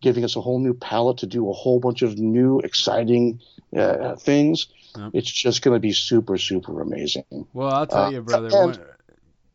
giving 0.03 0.23
us 0.23 0.35
a 0.35 0.41
whole 0.41 0.59
new 0.59 0.75
palette 0.75 1.17
to 1.19 1.25
do 1.25 1.49
a 1.49 1.53
whole 1.53 1.79
bunch 1.79 2.03
of 2.03 2.19
new 2.19 2.59
exciting 2.59 3.39
uh, 3.75 4.15
things. 4.17 4.67
Yep. 4.95 5.11
It's 5.15 5.31
just 5.31 5.63
going 5.63 5.73
to 5.75 5.79
be 5.79 5.93
super 5.93 6.37
super 6.37 6.81
amazing. 6.81 7.23
Well, 7.53 7.69
I'll 7.73 7.87
tell 7.87 8.03
Uh, 8.05 8.09
you, 8.11 8.21
brother. 8.21 8.49
and- 8.53 8.79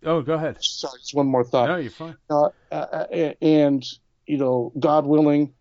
Oh, 0.05 0.23
go 0.23 0.35
ahead. 0.35 0.57
Sorry, 0.63 0.99
just 1.01 1.13
one 1.15 1.27
more 1.27 1.43
thought. 1.45 1.69
No, 1.69 1.77
you're 1.77 1.91
fine. 1.91 2.17
Uh, 2.31 2.51
uh, 2.73 3.33
and 3.43 3.85
you 4.27 4.37
know, 4.39 4.73
God 4.79 5.07
willing, 5.07 5.53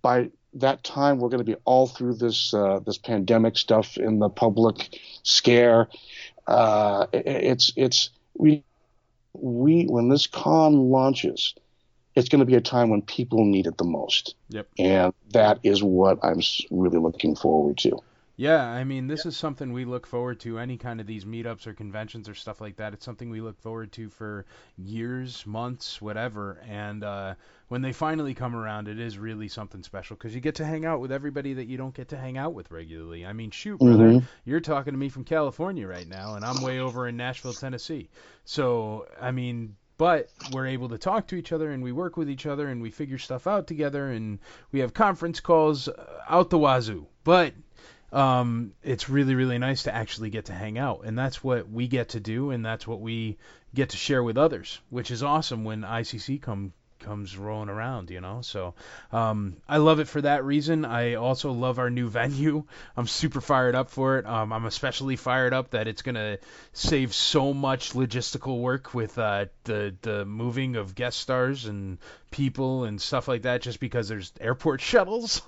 by 0.00 0.30
that 0.54 0.82
time 0.84 1.18
we're 1.18 1.28
going 1.28 1.44
to 1.46 1.52
be 1.52 1.56
all 1.64 1.86
through 1.86 2.14
this 2.14 2.52
uh, 2.54 2.80
this 2.86 2.98
pandemic 2.98 3.56
stuff 3.58 3.96
in 3.98 4.18
the 4.18 4.28
public 4.30 4.98
scare. 5.22 5.88
Uh, 6.46 7.06
it- 7.12 7.26
it's 7.26 7.72
it's 7.76 8.10
we 8.36 8.64
we 9.34 9.84
when 9.84 10.08
this 10.08 10.26
con 10.26 10.90
launches, 10.90 11.54
it's 12.14 12.28
going 12.28 12.40
to 12.40 12.46
be 12.46 12.54
a 12.56 12.60
time 12.60 12.90
when 12.90 13.02
people 13.02 13.44
need 13.44 13.66
it 13.66 13.78
the 13.78 13.84
most, 13.84 14.34
Yep. 14.50 14.68
and 14.78 15.12
that 15.32 15.60
is 15.62 15.82
what 15.82 16.18
I'm 16.22 16.40
really 16.70 16.98
looking 16.98 17.34
forward 17.36 17.78
to. 17.78 17.98
Yeah, 18.34 18.64
I 18.64 18.82
mean, 18.84 19.08
this 19.08 19.26
is 19.26 19.36
something 19.36 19.72
we 19.72 19.84
look 19.84 20.06
forward 20.06 20.40
to. 20.40 20.58
Any 20.58 20.78
kind 20.78 21.00
of 21.00 21.06
these 21.06 21.26
meetups 21.26 21.66
or 21.66 21.74
conventions 21.74 22.28
or 22.30 22.34
stuff 22.34 22.62
like 22.62 22.76
that. 22.76 22.94
It's 22.94 23.04
something 23.04 23.28
we 23.28 23.42
look 23.42 23.60
forward 23.60 23.92
to 23.92 24.08
for 24.08 24.46
years, 24.78 25.46
months, 25.46 26.00
whatever. 26.00 26.58
And 26.68 27.04
uh, 27.04 27.34
when 27.68 27.82
they 27.82 27.92
finally 27.92 28.32
come 28.34 28.56
around, 28.56 28.88
it 28.88 28.98
is 28.98 29.18
really 29.18 29.48
something 29.48 29.82
special 29.82 30.16
because 30.16 30.34
you 30.34 30.40
get 30.40 30.56
to 30.56 30.64
hang 30.64 30.86
out 30.86 31.00
with 31.00 31.12
everybody 31.12 31.52
that 31.54 31.66
you 31.66 31.76
don't 31.76 31.94
get 31.94 32.08
to 32.08 32.16
hang 32.16 32.38
out 32.38 32.54
with 32.54 32.70
regularly. 32.70 33.24
I 33.26 33.34
mean, 33.34 33.50
shoot, 33.50 33.78
brother, 33.78 34.08
Mhm. 34.08 34.22
you're 34.46 34.60
talking 34.60 34.94
to 34.94 34.98
me 34.98 35.10
from 35.10 35.24
California 35.24 35.86
right 35.86 36.08
now, 36.08 36.34
and 36.34 36.44
I'm 36.44 36.62
way 36.62 36.80
over 36.80 37.06
in 37.06 37.18
Nashville, 37.18 37.52
Tennessee. 37.52 38.08
So, 38.44 39.06
I 39.20 39.30
mean, 39.30 39.76
but 40.02 40.28
we're 40.50 40.66
able 40.66 40.88
to 40.88 40.98
talk 40.98 41.28
to 41.28 41.36
each 41.36 41.52
other 41.52 41.70
and 41.70 41.80
we 41.80 41.92
work 41.92 42.16
with 42.16 42.28
each 42.28 42.44
other 42.44 42.66
and 42.66 42.82
we 42.82 42.90
figure 42.90 43.18
stuff 43.18 43.46
out 43.46 43.68
together 43.68 44.10
and 44.10 44.40
we 44.72 44.80
have 44.80 44.92
conference 44.92 45.38
calls 45.38 45.86
uh, 45.86 45.94
out 46.28 46.50
the 46.50 46.58
wazoo. 46.58 47.06
But 47.22 47.54
um, 48.12 48.72
it's 48.82 49.08
really, 49.08 49.36
really 49.36 49.58
nice 49.58 49.84
to 49.84 49.94
actually 49.94 50.30
get 50.30 50.46
to 50.46 50.54
hang 50.54 50.76
out. 50.76 51.02
And 51.04 51.16
that's 51.16 51.44
what 51.44 51.70
we 51.70 51.86
get 51.86 52.08
to 52.08 52.20
do 52.20 52.50
and 52.50 52.66
that's 52.66 52.84
what 52.84 53.00
we 53.00 53.38
get 53.76 53.90
to 53.90 53.96
share 53.96 54.24
with 54.24 54.38
others, 54.38 54.80
which 54.90 55.12
is 55.12 55.22
awesome 55.22 55.62
when 55.62 55.82
ICC 55.82 56.42
come 56.42 56.72
comes 57.02 57.36
rolling 57.36 57.68
around, 57.68 58.10
you 58.10 58.20
know. 58.20 58.40
So 58.42 58.74
um, 59.12 59.56
I 59.68 59.78
love 59.78 60.00
it 60.00 60.08
for 60.08 60.20
that 60.22 60.44
reason. 60.44 60.84
I 60.84 61.14
also 61.14 61.52
love 61.52 61.78
our 61.78 61.90
new 61.90 62.08
venue. 62.20 62.64
I'm 62.96 63.06
super 63.06 63.40
fired 63.40 63.74
up 63.74 63.90
for 63.90 64.18
it. 64.18 64.26
Um, 64.26 64.52
I'm 64.52 64.64
especially 64.64 65.16
fired 65.16 65.52
up 65.52 65.70
that 65.70 65.88
it's 65.88 66.02
gonna 66.02 66.38
save 66.72 67.14
so 67.14 67.52
much 67.52 67.92
logistical 67.92 68.60
work 68.60 68.94
with 68.94 69.18
uh, 69.18 69.46
the 69.64 69.94
the 70.02 70.24
moving 70.24 70.76
of 70.76 70.94
guest 70.94 71.18
stars 71.18 71.66
and 71.66 71.98
people 72.32 72.84
and 72.84 73.00
stuff 73.00 73.28
like 73.28 73.42
that, 73.42 73.62
just 73.62 73.78
because 73.78 74.08
there's 74.08 74.32
airport 74.40 74.80
shuttles. 74.90 75.42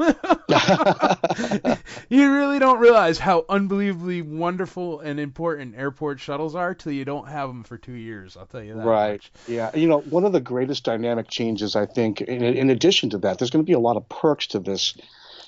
you 2.08 2.32
really 2.32 2.60
don't 2.60 2.78
realize 2.78 3.18
how 3.18 3.44
unbelievably 3.48 4.22
wonderful 4.22 5.00
and 5.00 5.18
important 5.18 5.74
airport 5.76 6.20
shuttles 6.20 6.54
are 6.54 6.74
till 6.74 6.92
you 6.92 7.04
don't 7.04 7.28
have 7.28 7.48
them 7.48 7.64
for 7.64 7.76
two 7.76 7.94
years. 7.94 8.36
I'll 8.36 8.46
tell 8.46 8.62
you 8.62 8.74
that. 8.74 8.86
Right. 8.86 9.12
much. 9.14 9.32
Yeah. 9.48 9.74
You 9.74 9.88
know, 9.88 9.98
one 10.00 10.24
of 10.24 10.32
the 10.32 10.40
greatest 10.40 10.84
dynamic 10.84 11.28
changes, 11.28 11.74
I 11.74 11.86
think, 11.86 12.20
in, 12.20 12.42
in 12.42 12.70
addition 12.70 13.10
to 13.10 13.18
that, 13.18 13.38
there's 13.38 13.50
going 13.50 13.64
to 13.64 13.68
be 13.68 13.74
a 13.74 13.80
lot 13.80 13.96
of 13.96 14.08
perks 14.08 14.46
to 14.48 14.60
this. 14.60 14.94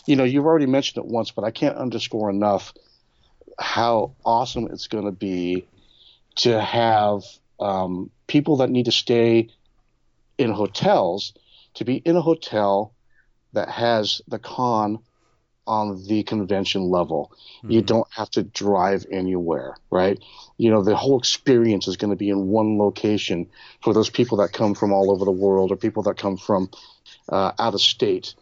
You 0.06 0.16
know, 0.16 0.24
you've 0.24 0.46
already 0.46 0.66
mentioned 0.66 1.04
it 1.04 1.10
once, 1.10 1.30
but 1.30 1.44
I 1.44 1.50
can't 1.50 1.76
underscore 1.76 2.30
enough 2.30 2.72
how 3.58 4.12
awesome 4.24 4.68
it's 4.70 4.88
going 4.88 5.04
to 5.04 5.12
be 5.12 5.66
to 6.36 6.60
have 6.60 7.22
um, 7.58 8.10
people 8.26 8.58
that 8.58 8.70
need 8.70 8.84
to 8.86 8.92
stay 8.92 9.48
in 10.38 10.50
hotels 10.50 11.32
to 11.74 11.84
be 11.84 11.96
in 11.96 12.16
a 12.16 12.20
hotel 12.20 12.94
that 13.52 13.68
has 13.68 14.20
the 14.28 14.38
con 14.38 14.98
on 15.66 16.02
the 16.06 16.22
convention 16.22 16.82
level. 16.82 17.32
You 17.62 17.82
don't 17.82 18.06
have 18.12 18.30
to 18.30 18.44
drive 18.44 19.04
anywhere, 19.10 19.76
right? 19.90 20.22
You 20.58 20.70
know, 20.70 20.82
the 20.82 20.94
whole 20.94 21.18
experience 21.18 21.88
is 21.88 21.96
going 21.96 22.10
to 22.10 22.16
be 22.16 22.28
in 22.28 22.46
one 22.46 22.78
location 22.78 23.48
for 23.82 23.92
those 23.92 24.08
people 24.08 24.38
that 24.38 24.52
come 24.52 24.74
from 24.74 24.92
all 24.92 25.10
over 25.10 25.24
the 25.24 25.32
world 25.32 25.72
or 25.72 25.76
people 25.76 26.04
that 26.04 26.16
come 26.16 26.36
from 26.36 26.70
uh, 27.28 27.52
out 27.58 27.74
of 27.74 27.80
state 27.80 28.34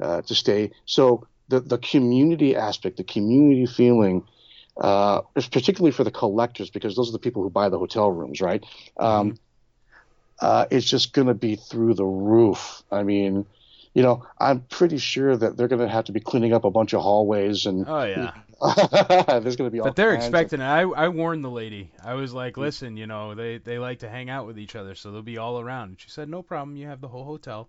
uh, 0.00 0.22
to 0.22 0.34
stay. 0.34 0.70
So 0.86 1.26
the 1.48 1.60
the 1.60 1.78
community 1.78 2.54
aspect, 2.54 2.96
the 2.96 3.04
community 3.04 3.66
feeling, 3.66 4.24
uh, 4.76 5.22
is 5.34 5.48
particularly 5.48 5.92
for 5.92 6.04
the 6.04 6.10
collectors 6.12 6.70
because 6.70 6.94
those 6.94 7.08
are 7.08 7.12
the 7.12 7.18
people 7.18 7.42
who 7.42 7.50
buy 7.50 7.68
the 7.68 7.78
hotel 7.78 8.10
rooms, 8.10 8.40
right? 8.40 8.64
Um, 8.98 9.38
uh, 10.40 10.66
it's 10.70 10.86
just 10.86 11.12
going 11.12 11.28
to 11.28 11.34
be 11.34 11.56
through 11.56 11.94
the 11.94 12.04
roof. 12.04 12.82
I 12.90 13.02
mean, 13.02 13.46
you 13.94 14.02
know, 14.02 14.24
I'm 14.38 14.60
pretty 14.62 14.98
sure 14.98 15.36
that 15.36 15.56
they're 15.56 15.68
going 15.68 15.80
to 15.80 15.88
have 15.88 16.04
to 16.04 16.12
be 16.12 16.20
cleaning 16.20 16.52
up 16.52 16.64
a 16.64 16.70
bunch 16.70 16.92
of 16.94 17.00
hallways 17.02 17.66
and 17.66 17.84
Oh 17.88 18.04
yeah. 18.04 18.32
there's 19.40 19.56
going 19.56 19.68
to 19.68 19.70
be 19.70 19.80
all 19.80 19.86
But 19.86 19.96
they're 19.96 20.10
of- 20.14 20.18
expecting 20.18 20.60
it. 20.60 20.64
I, 20.64 20.82
I 20.82 21.08
warned 21.08 21.44
the 21.44 21.50
lady. 21.50 21.90
I 22.04 22.14
was 22.14 22.32
like, 22.32 22.56
listen, 22.56 22.96
you 22.96 23.06
know, 23.06 23.34
they, 23.34 23.58
they 23.58 23.78
like 23.78 24.00
to 24.00 24.08
hang 24.08 24.30
out 24.30 24.46
with 24.46 24.58
each 24.58 24.76
other, 24.76 24.94
so 24.94 25.10
they'll 25.10 25.22
be 25.22 25.38
all 25.38 25.60
around. 25.60 25.88
And 25.90 26.00
she 26.00 26.10
said, 26.10 26.28
no 26.28 26.42
problem. 26.42 26.76
You 26.76 26.86
have 26.88 27.00
the 27.00 27.08
whole 27.08 27.24
hotel. 27.24 27.68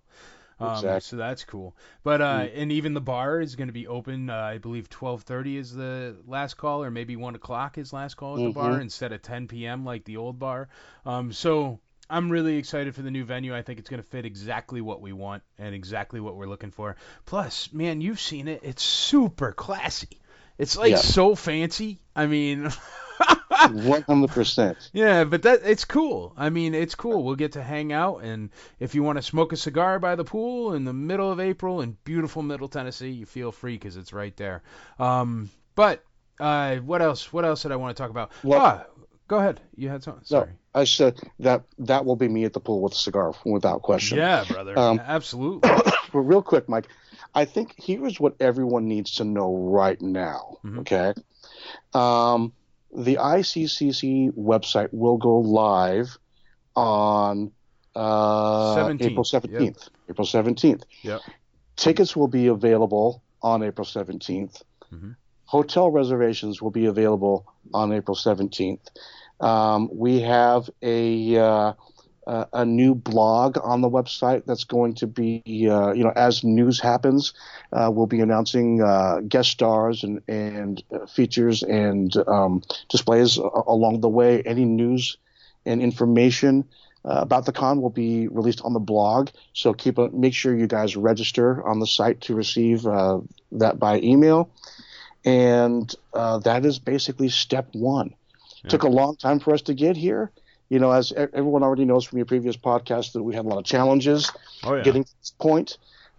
Um, 0.60 0.72
Exactly. 0.72 1.00
So 1.00 1.16
that's 1.16 1.44
cool. 1.44 1.74
But 2.02 2.20
uh, 2.20 2.40
Mm. 2.40 2.52
and 2.62 2.72
even 2.72 2.92
the 2.94 3.00
bar 3.00 3.40
is 3.40 3.56
going 3.56 3.68
to 3.68 3.72
be 3.72 3.86
open. 3.86 4.28
Uh, 4.28 4.34
I 4.36 4.58
believe 4.58 4.90
12:30 4.90 5.56
is 5.56 5.72
the 5.74 6.16
last 6.26 6.58
call, 6.58 6.82
or 6.84 6.90
maybe 6.90 7.16
one 7.16 7.34
o'clock 7.34 7.78
is 7.78 7.94
last 7.94 8.16
call 8.18 8.36
at 8.36 8.42
the 8.44 8.50
bar 8.50 8.72
Mhm. 8.72 8.82
instead 8.82 9.12
of 9.12 9.22
10 9.22 9.48
p.m. 9.48 9.86
like 9.86 10.04
the 10.04 10.18
old 10.18 10.38
bar. 10.38 10.68
Um, 11.06 11.32
so 11.32 11.80
I'm 12.10 12.28
really 12.30 12.56
excited 12.56 12.94
for 12.94 13.02
the 13.02 13.10
new 13.10 13.24
venue. 13.24 13.54
I 13.54 13.62
think 13.62 13.78
it's 13.78 13.88
going 13.88 14.02
to 14.02 14.08
fit 14.08 14.24
exactly 14.24 14.80
what 14.80 15.00
we 15.00 15.12
want 15.12 15.42
and 15.58 15.74
exactly 15.74 16.20
what 16.20 16.36
we're 16.36 16.48
looking 16.48 16.70
for. 16.72 16.96
Plus, 17.24 17.72
man, 17.72 18.00
you've 18.00 18.20
seen 18.20 18.48
it. 18.48 18.60
It's 18.64 18.82
super 18.82 19.52
classy. 19.52 20.18
It's 20.58 20.76
like 20.76 20.90
Yeah. 20.90 20.96
so 20.96 21.34
fancy. 21.34 22.00
I 22.14 22.26
mean, 22.26 22.68
100%. 23.50 24.90
yeah, 24.92 25.24
but 25.24 25.42
that 25.42 25.60
it's 25.64 25.84
cool. 25.84 26.32
I 26.36 26.50
mean, 26.50 26.74
it's 26.74 26.94
cool. 26.94 27.22
We'll 27.24 27.36
get 27.36 27.52
to 27.52 27.62
hang 27.62 27.92
out, 27.92 28.18
and 28.22 28.50
if 28.78 28.94
you 28.94 29.02
want 29.02 29.16
to 29.18 29.22
smoke 29.22 29.52
a 29.52 29.56
cigar 29.56 29.98
by 29.98 30.16
the 30.16 30.24
pool 30.24 30.74
in 30.74 30.84
the 30.84 30.92
middle 30.92 31.30
of 31.30 31.40
April 31.40 31.80
in 31.80 31.96
beautiful 32.04 32.42
Middle 32.42 32.68
Tennessee, 32.68 33.10
you 33.10 33.26
feel 33.26 33.52
free 33.52 33.74
because 33.74 33.96
it's 33.96 34.12
right 34.12 34.36
there. 34.36 34.62
Um, 34.98 35.50
but 35.74 36.02
uh, 36.38 36.76
what 36.76 37.02
else? 37.02 37.32
What 37.32 37.44
else 37.44 37.62
did 37.62 37.72
I 37.72 37.76
want 37.76 37.96
to 37.96 38.02
talk 38.02 38.10
about? 38.10 38.30
Well- 38.42 38.60
ah, 38.60 38.84
go 39.28 39.38
ahead. 39.38 39.60
You 39.76 39.88
had 39.88 40.02
something. 40.02 40.22
No, 40.30 40.40
Sorry. 40.40 40.52
I 40.74 40.84
said 40.84 41.18
that 41.40 41.64
that 41.78 42.04
will 42.04 42.16
be 42.16 42.28
me 42.28 42.44
at 42.44 42.52
the 42.52 42.60
pool 42.60 42.80
with 42.80 42.92
a 42.92 42.96
cigar, 42.96 43.34
without 43.44 43.82
question. 43.82 44.18
Yeah, 44.18 44.44
brother. 44.44 44.78
Um, 44.78 45.00
Absolutely. 45.00 45.68
But 46.12 46.20
real 46.22 46.42
quick, 46.42 46.68
Mike, 46.68 46.88
I 47.36 47.44
think 47.44 47.74
here's 47.76 48.18
what 48.18 48.34
everyone 48.40 48.88
needs 48.88 49.16
to 49.16 49.24
know 49.24 49.54
right 49.56 50.00
now. 50.02 50.56
Mhm. 50.64 50.80
Okay, 50.80 51.14
um, 51.94 52.52
the 52.92 53.18
ICCC 53.18 54.32
website 54.32 54.88
will 54.92 55.18
go 55.18 55.38
live 55.38 56.18
on 56.74 57.52
uh, 57.94 58.76
17th, 58.76 59.02
April 59.02 59.24
yep. 59.32 59.42
17th. 59.44 59.88
April 60.08 60.26
17th. 60.26 60.82
Yep. 61.02 61.20
Tickets 61.76 62.16
will 62.16 62.28
be 62.28 62.48
available 62.48 63.22
on 63.42 63.62
April 63.62 63.86
17th. 63.86 64.62
Mhm. 64.92 65.14
Hotel 65.44 65.90
reservations 65.90 66.60
will 66.60 66.70
be 66.70 66.86
available 66.86 67.46
on 67.72 67.92
April 67.92 68.16
17th. 68.16 68.90
Um, 69.40 69.88
we 69.92 70.20
have 70.20 70.68
a 70.82 71.38
uh, 72.26 72.44
a 72.52 72.64
new 72.64 72.94
blog 72.94 73.58
on 73.62 73.80
the 73.80 73.90
website 73.90 74.44
that's 74.44 74.62
going 74.64 74.94
to 74.94 75.06
be, 75.06 75.42
uh, 75.68 75.92
you 75.92 76.04
know, 76.04 76.12
as 76.14 76.44
news 76.44 76.78
happens, 76.78 77.32
uh, 77.72 77.90
we'll 77.92 78.06
be 78.06 78.20
announcing 78.20 78.80
uh, 78.80 79.20
guest 79.26 79.50
stars 79.50 80.04
and, 80.04 80.20
and 80.28 80.82
uh, 80.92 81.06
features 81.06 81.64
and 81.64 82.16
um, 82.28 82.62
displays 82.88 83.36
along 83.36 84.00
the 84.00 84.08
way. 84.08 84.42
Any 84.42 84.64
news 84.64 85.16
and 85.66 85.82
information 85.82 86.64
uh, 87.04 87.20
about 87.22 87.46
the 87.46 87.52
con 87.52 87.80
will 87.80 87.90
be 87.90 88.28
released 88.28 88.60
on 88.62 88.74
the 88.74 88.80
blog. 88.80 89.30
So 89.52 89.72
keep 89.72 89.98
a, 89.98 90.10
make 90.10 90.34
sure 90.34 90.54
you 90.54 90.68
guys 90.68 90.96
register 90.96 91.66
on 91.66 91.80
the 91.80 91.86
site 91.86 92.20
to 92.22 92.34
receive 92.34 92.82
that 92.82 93.76
by 93.78 93.98
email. 94.00 94.50
And 95.24 95.92
that 96.14 96.64
is 96.64 96.78
basically 96.78 97.30
step 97.30 97.70
one. 97.72 98.14
Yeah. 98.64 98.70
Took 98.70 98.82
a 98.82 98.88
long 98.88 99.16
time 99.16 99.40
for 99.40 99.54
us 99.54 99.62
to 99.62 99.74
get 99.74 99.96
here 99.96 100.32
you 100.70 100.78
know, 100.78 100.92
as 100.92 101.12
everyone 101.12 101.62
already 101.64 101.84
knows 101.84 102.04
from 102.04 102.18
your 102.18 102.26
previous 102.26 102.56
podcast, 102.56 103.12
that 103.12 103.22
we 103.22 103.34
had 103.34 103.44
a 103.44 103.48
lot 103.48 103.58
of 103.58 103.64
challenges 103.64 104.30
oh, 104.62 104.76
yeah. 104.76 104.82
getting 104.82 105.04
to 105.04 105.10
this 105.20 105.32
point. 105.32 105.76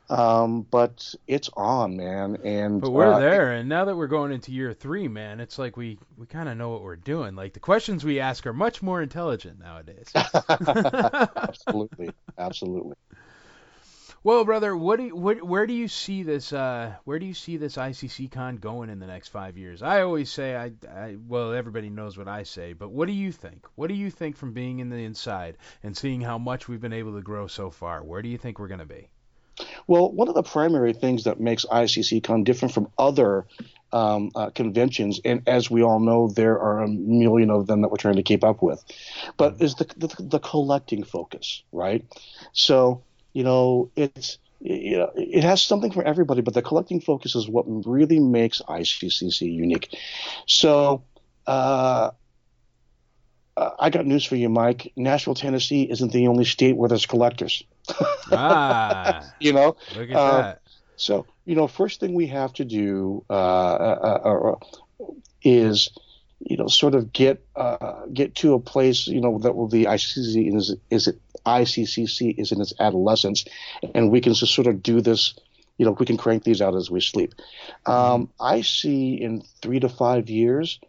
Um, 0.10 0.64
but 0.70 1.16
it's 1.26 1.50
on, 1.56 1.96
man. 1.96 2.38
And 2.44 2.82
but 2.82 2.92
we're 2.92 3.14
uh, 3.14 3.20
there, 3.20 3.54
and 3.54 3.70
now 3.70 3.86
that 3.86 3.96
we're 3.96 4.08
going 4.08 4.34
into 4.34 4.52
year 4.52 4.74
three, 4.74 5.08
man, 5.08 5.40
it's 5.40 5.58
like 5.58 5.78
we 5.78 5.98
we 6.18 6.26
kind 6.26 6.50
of 6.50 6.58
know 6.58 6.70
what 6.70 6.84
we're 6.84 6.98
doing. 6.98 7.34
Like 7.34 7.54
the 7.54 7.62
questions 7.62 8.04
we 8.04 8.20
ask 8.20 8.46
are 8.46 8.52
much 8.52 8.82
more 8.82 9.02
intelligent 9.02 9.58
nowadays. 9.58 10.12
absolutely, 10.50 12.12
absolutely. 12.38 12.96
Well, 14.24 14.46
brother, 14.46 14.78
what 14.78 14.98
do 14.98 15.06
you, 15.06 15.16
what, 15.16 15.42
where 15.42 15.66
do 15.66 15.74
you 15.74 15.88
see 15.88 16.22
this 16.22 16.54
uh, 16.54 16.94
where 17.06 17.18
do 17.18 17.26
you 17.26 17.34
see 17.34 17.58
this 17.58 17.76
ICC 17.76 18.32
con 18.32 18.58
going 18.58 18.92
in 18.92 19.00
the 19.00 19.08
next 19.08 19.30
five 19.30 19.58
years? 19.58 19.82
I 19.82 20.04
always 20.04 20.32
say 20.32 20.56
I, 20.56 20.74
I 20.88 21.18
well 21.28 21.54
everybody 21.54 21.90
knows 21.90 22.20
what 22.20 22.28
I 22.28 22.44
say, 22.44 22.74
but 22.74 22.92
what 22.92 23.08
do 23.08 23.14
you 23.14 23.32
think? 23.32 23.66
What 23.74 23.88
do 23.88 23.96
you 23.96 24.12
think 24.12 24.38
from 24.38 24.54
being 24.54 24.78
in 24.78 24.90
the 24.90 25.04
inside 25.04 25.58
and 25.82 25.98
seeing 25.98 26.22
how 26.22 26.38
much 26.38 26.68
we've 26.68 26.80
been 26.80 26.94
able 26.94 27.16
to 27.16 27.22
grow 27.24 27.48
so 27.48 27.72
far? 27.72 28.04
Where 28.04 28.22
do 28.22 28.30
you 28.30 28.38
think 28.38 28.60
we're 28.60 28.68
going 28.68 28.80
to 28.82 28.86
be? 28.86 29.10
Well, 29.88 30.12
one 30.12 30.28
of 30.28 30.36
the 30.36 30.44
primary 30.44 30.94
things 30.94 31.24
that 31.24 31.40
makes 31.40 31.66
ICC 31.66 32.24
con 32.24 32.44
different 32.44 32.76
from 32.76 32.90
other 33.00 33.48
um, 33.92 34.30
uh, 34.36 34.52
conventions, 34.52 35.20
and 35.26 35.42
as 35.48 35.72
we 35.72 35.82
all 35.82 36.00
know, 36.00 36.28
there 36.28 36.60
are 36.60 36.84
a 36.84 36.88
million 36.88 37.50
of 37.50 37.66
them 37.66 37.82
that 37.82 37.90
we're 37.90 37.98
trying 37.98 38.18
to 38.18 38.24
keep 38.24 38.44
up 38.44 38.62
with, 38.62 38.84
but 39.36 39.62
is 39.62 39.76
the, 39.76 39.86
the, 39.98 40.16
the 40.20 40.40
collecting 40.40 41.04
focus, 41.04 41.64
right? 41.72 42.06
So 42.54 43.02
you 43.34 43.44
know, 43.44 43.92
it's 43.96 44.38
you 44.60 44.98
know, 44.98 45.12
it 45.16 45.44
has 45.44 45.62
something 45.62 45.92
for 45.92 46.04
everybody, 46.04 46.42
but 46.42 46.54
the 46.54 46.62
collecting 46.62 47.02
focus 47.02 47.36
is 47.36 47.50
what 47.50 47.66
really 47.68 48.20
makes 48.20 48.62
ICCC 48.62 49.52
unique. 49.52 49.98
So, 50.46 51.04
uh, 51.48 52.12
I 53.58 53.90
got 53.90 54.06
news 54.06 54.24
for 54.24 54.36
you, 54.36 54.50
Mike. 54.50 54.94
Nashville, 54.96 55.36
Tennessee 55.36 55.90
isn't 55.90 56.12
the 56.12 56.28
only 56.28 56.46
state 56.46 56.76
where 56.78 56.90
there's 56.90 57.06
collectors. 57.06 57.64
ah, 58.32 59.24
you 59.40 59.54
know, 59.54 59.76
look 59.96 60.10
at 60.10 60.16
uh, 60.16 60.42
that. 60.42 60.62
So, 60.96 61.26
you 61.46 61.56
know, 61.56 61.68
first 61.68 62.00
thing 62.00 62.14
we 62.14 62.28
have 62.28 62.54
to 62.54 62.66
do 62.66 63.26
uh, 63.30 63.34
uh, 63.34 64.20
uh, 64.24 64.50
uh 64.52 65.06
is 65.42 65.90
you 66.44 66.58
know, 66.58 66.68
sort 66.68 66.96
of 66.96 67.14
get 67.14 67.46
uh, 67.56 68.06
get 68.14 68.36
to 68.36 68.54
a 68.54 68.60
place, 68.60 69.08
you 69.08 69.22
know, 69.22 69.40
that 69.40 69.56
will 69.56 69.68
the 69.68 69.86
ICCC 69.86 70.56
is 70.56 70.76
is 70.90 71.08
it 71.08 71.20
ICCC 71.46 72.38
is 72.38 72.52
in 72.52 72.62
its 72.62 72.74
adolescence, 72.80 73.46
and 73.94 74.12
we 74.12 74.22
can 74.22 74.34
just 74.34 74.54
sort 74.54 74.68
of 74.68 74.84
do 74.84 75.02
this. 75.02 75.34
You 75.78 75.86
know, 75.86 75.92
we 75.94 76.06
can 76.06 76.18
crank 76.18 76.44
these 76.44 76.62
out 76.62 76.76
as 76.76 76.92
we 76.92 77.02
sleep. 77.02 77.34
Um, 77.88 78.30
I 78.40 78.62
see 78.62 79.16
in 79.16 79.42
three 79.62 79.80
to 79.80 79.90
five 79.90 80.30
years, 80.30 80.80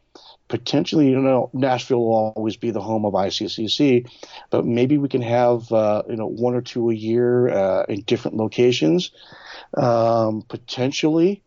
potentially, 0.49 1.09
you 1.09 1.19
know, 1.19 1.49
Nashville 1.55 2.05
will 2.05 2.33
always 2.37 2.57
be 2.57 2.73
the 2.73 2.81
home 2.83 3.07
of 3.07 3.15
ICCC, 3.15 4.07
but 4.51 4.67
maybe 4.67 4.99
we 4.99 5.09
can 5.09 5.23
have, 5.23 5.73
uh, 5.73 6.03
you 6.09 6.17
know, 6.17 6.27
one 6.27 6.55
or 6.55 6.61
two 6.61 6.91
a 6.91 6.95
year 6.95 7.49
uh, 7.49 7.85
in 7.89 8.03
different 8.03 8.37
locations. 8.37 9.13
Um, 9.75 10.43
potentially, 10.47 11.43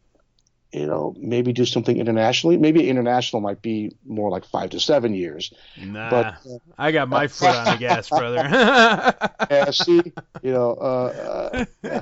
you 0.75 0.85
know, 0.85 1.15
maybe 1.17 1.53
do 1.53 1.65
something 1.65 1.97
internationally. 1.97 2.57
Maybe 2.57 2.89
international 2.89 3.41
might 3.41 3.61
be 3.61 3.95
more 4.05 4.29
like 4.29 4.43
five 4.43 4.71
to 4.71 4.79
seven 4.81 5.13
years. 5.13 5.53
Nah, 5.81 6.09
but 6.09 6.25
uh, 6.25 6.57
I 6.77 6.91
got 6.91 7.07
my 7.07 7.27
foot 7.27 7.55
on 7.55 7.65
the 7.65 7.77
gas, 7.77 8.09
brother. 8.09 8.43
yeah, 9.49 9.71
see, 9.71 10.01
you 10.41 10.51
know, 10.51 10.71
uh, 10.73 11.65
uh, 11.85 12.01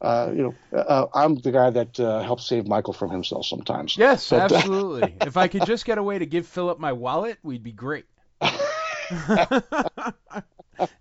uh 0.00 0.30
you 0.32 0.42
know, 0.44 0.78
uh, 0.78 1.06
I'm 1.12 1.34
the 1.40 1.50
guy 1.50 1.70
that 1.70 1.98
uh, 1.98 2.22
helps 2.22 2.46
save 2.46 2.68
Michael 2.68 2.92
from 2.92 3.10
himself 3.10 3.46
sometimes. 3.46 3.96
Yes, 3.98 4.30
but, 4.30 4.52
absolutely. 4.52 5.16
if 5.22 5.36
I 5.36 5.48
could 5.48 5.66
just 5.66 5.84
get 5.84 5.98
a 5.98 6.02
way 6.02 6.20
to 6.20 6.26
give 6.26 6.46
Philip 6.46 6.78
my 6.78 6.92
wallet, 6.92 7.38
we'd 7.42 7.64
be 7.64 7.72
great. 7.72 8.04
if 8.40 8.54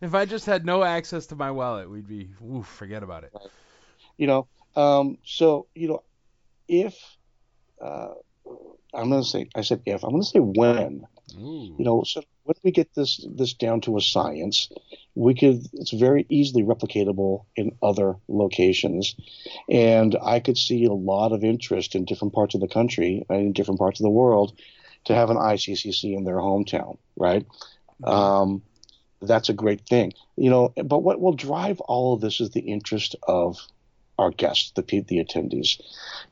I 0.02 0.26
just 0.26 0.48
had 0.48 0.66
no 0.66 0.84
access 0.84 1.28
to 1.28 1.36
my 1.36 1.52
wallet, 1.52 1.92
we'd 1.92 2.08
be, 2.08 2.30
forget 2.64 3.04
about 3.04 3.24
it. 3.24 3.36
You 4.18 4.26
know, 4.26 4.48
um, 4.76 5.20
so 5.24 5.68
you 5.76 5.90
know, 5.90 6.02
if 6.68 6.96
uh, 7.82 8.10
I'm 8.94 9.10
going 9.10 9.22
to 9.22 9.28
say, 9.28 9.50
I 9.56 9.62
said 9.62 9.82
if 9.86 10.04
I'm 10.04 10.12
going 10.12 10.24
to 10.24 10.28
say 10.28 10.40
when. 10.40 11.06
Ooh. 11.36 11.76
You 11.78 11.84
know, 11.84 12.04
so 12.04 12.24
when 12.44 12.56
we 12.64 12.72
get 12.72 12.96
this 12.96 13.26
this 13.36 13.54
down 13.54 13.82
to 13.82 13.98
a 13.98 14.02
science, 14.02 14.70
we 15.14 15.36
could 15.36 15.68
it's 15.74 15.92
very 15.92 16.26
easily 16.30 16.64
replicatable 16.64 17.44
in 17.58 17.76
other 17.84 18.16
locations, 18.30 19.14
and 19.70 20.16
I 20.24 20.40
could 20.40 20.58
see 20.58 20.86
a 20.86 20.94
lot 20.94 21.34
of 21.34 21.44
interest 21.44 21.96
in 21.96 22.06
different 22.06 22.34
parts 22.34 22.56
of 22.56 22.62
the 22.62 22.68
country 22.70 23.26
and 23.30 23.40
in 23.40 23.54
different 23.54 23.80
parts 23.80 24.00
of 24.00 24.06
the 24.06 24.10
world 24.10 24.58
to 25.06 25.16
have 25.16 25.30
an 25.30 25.38
ICCC 25.38 26.16
in 26.16 26.24
their 26.24 26.38
hometown, 26.38 26.98
right? 27.18 27.46
Mm-hmm. 28.02 28.10
Um, 28.10 28.62
that's 29.22 29.50
a 29.50 29.54
great 29.54 29.82
thing, 29.82 30.14
you 30.38 30.50
know. 30.50 30.74
But 30.76 31.00
what 31.00 31.20
will 31.20 31.34
drive 31.34 31.82
all 31.82 32.14
of 32.14 32.22
this 32.22 32.40
is 32.40 32.52
the 32.52 32.62
interest 32.62 33.16
of 33.28 33.58
our 34.18 34.32
guests, 34.32 34.72
the 34.72 34.82
the 34.82 35.24
attendees. 35.24 35.82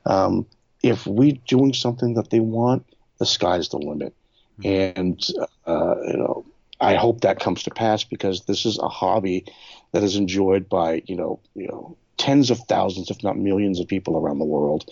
Um, 0.04 0.46
if 0.82 1.06
we're 1.06 1.38
doing 1.46 1.74
something 1.74 2.14
that 2.14 2.30
they 2.30 2.40
want, 2.40 2.86
the 3.18 3.26
sky's 3.26 3.68
the 3.68 3.78
limit. 3.78 4.14
Mm-hmm. 4.60 5.00
And 5.00 5.26
uh, 5.66 5.96
you 6.06 6.16
know, 6.16 6.46
I 6.80 6.94
hope 6.94 7.22
that 7.22 7.40
comes 7.40 7.64
to 7.64 7.70
pass 7.70 8.04
because 8.04 8.44
this 8.44 8.66
is 8.66 8.78
a 8.78 8.88
hobby 8.88 9.46
that 9.92 10.02
is 10.02 10.16
enjoyed 10.16 10.68
by 10.68 11.02
you 11.06 11.16
know 11.16 11.40
you 11.54 11.68
know 11.68 11.96
tens 12.16 12.50
of 12.50 12.58
thousands, 12.60 13.10
if 13.10 13.22
not 13.22 13.36
millions, 13.36 13.80
of 13.80 13.88
people 13.88 14.16
around 14.16 14.38
the 14.38 14.44
world, 14.44 14.88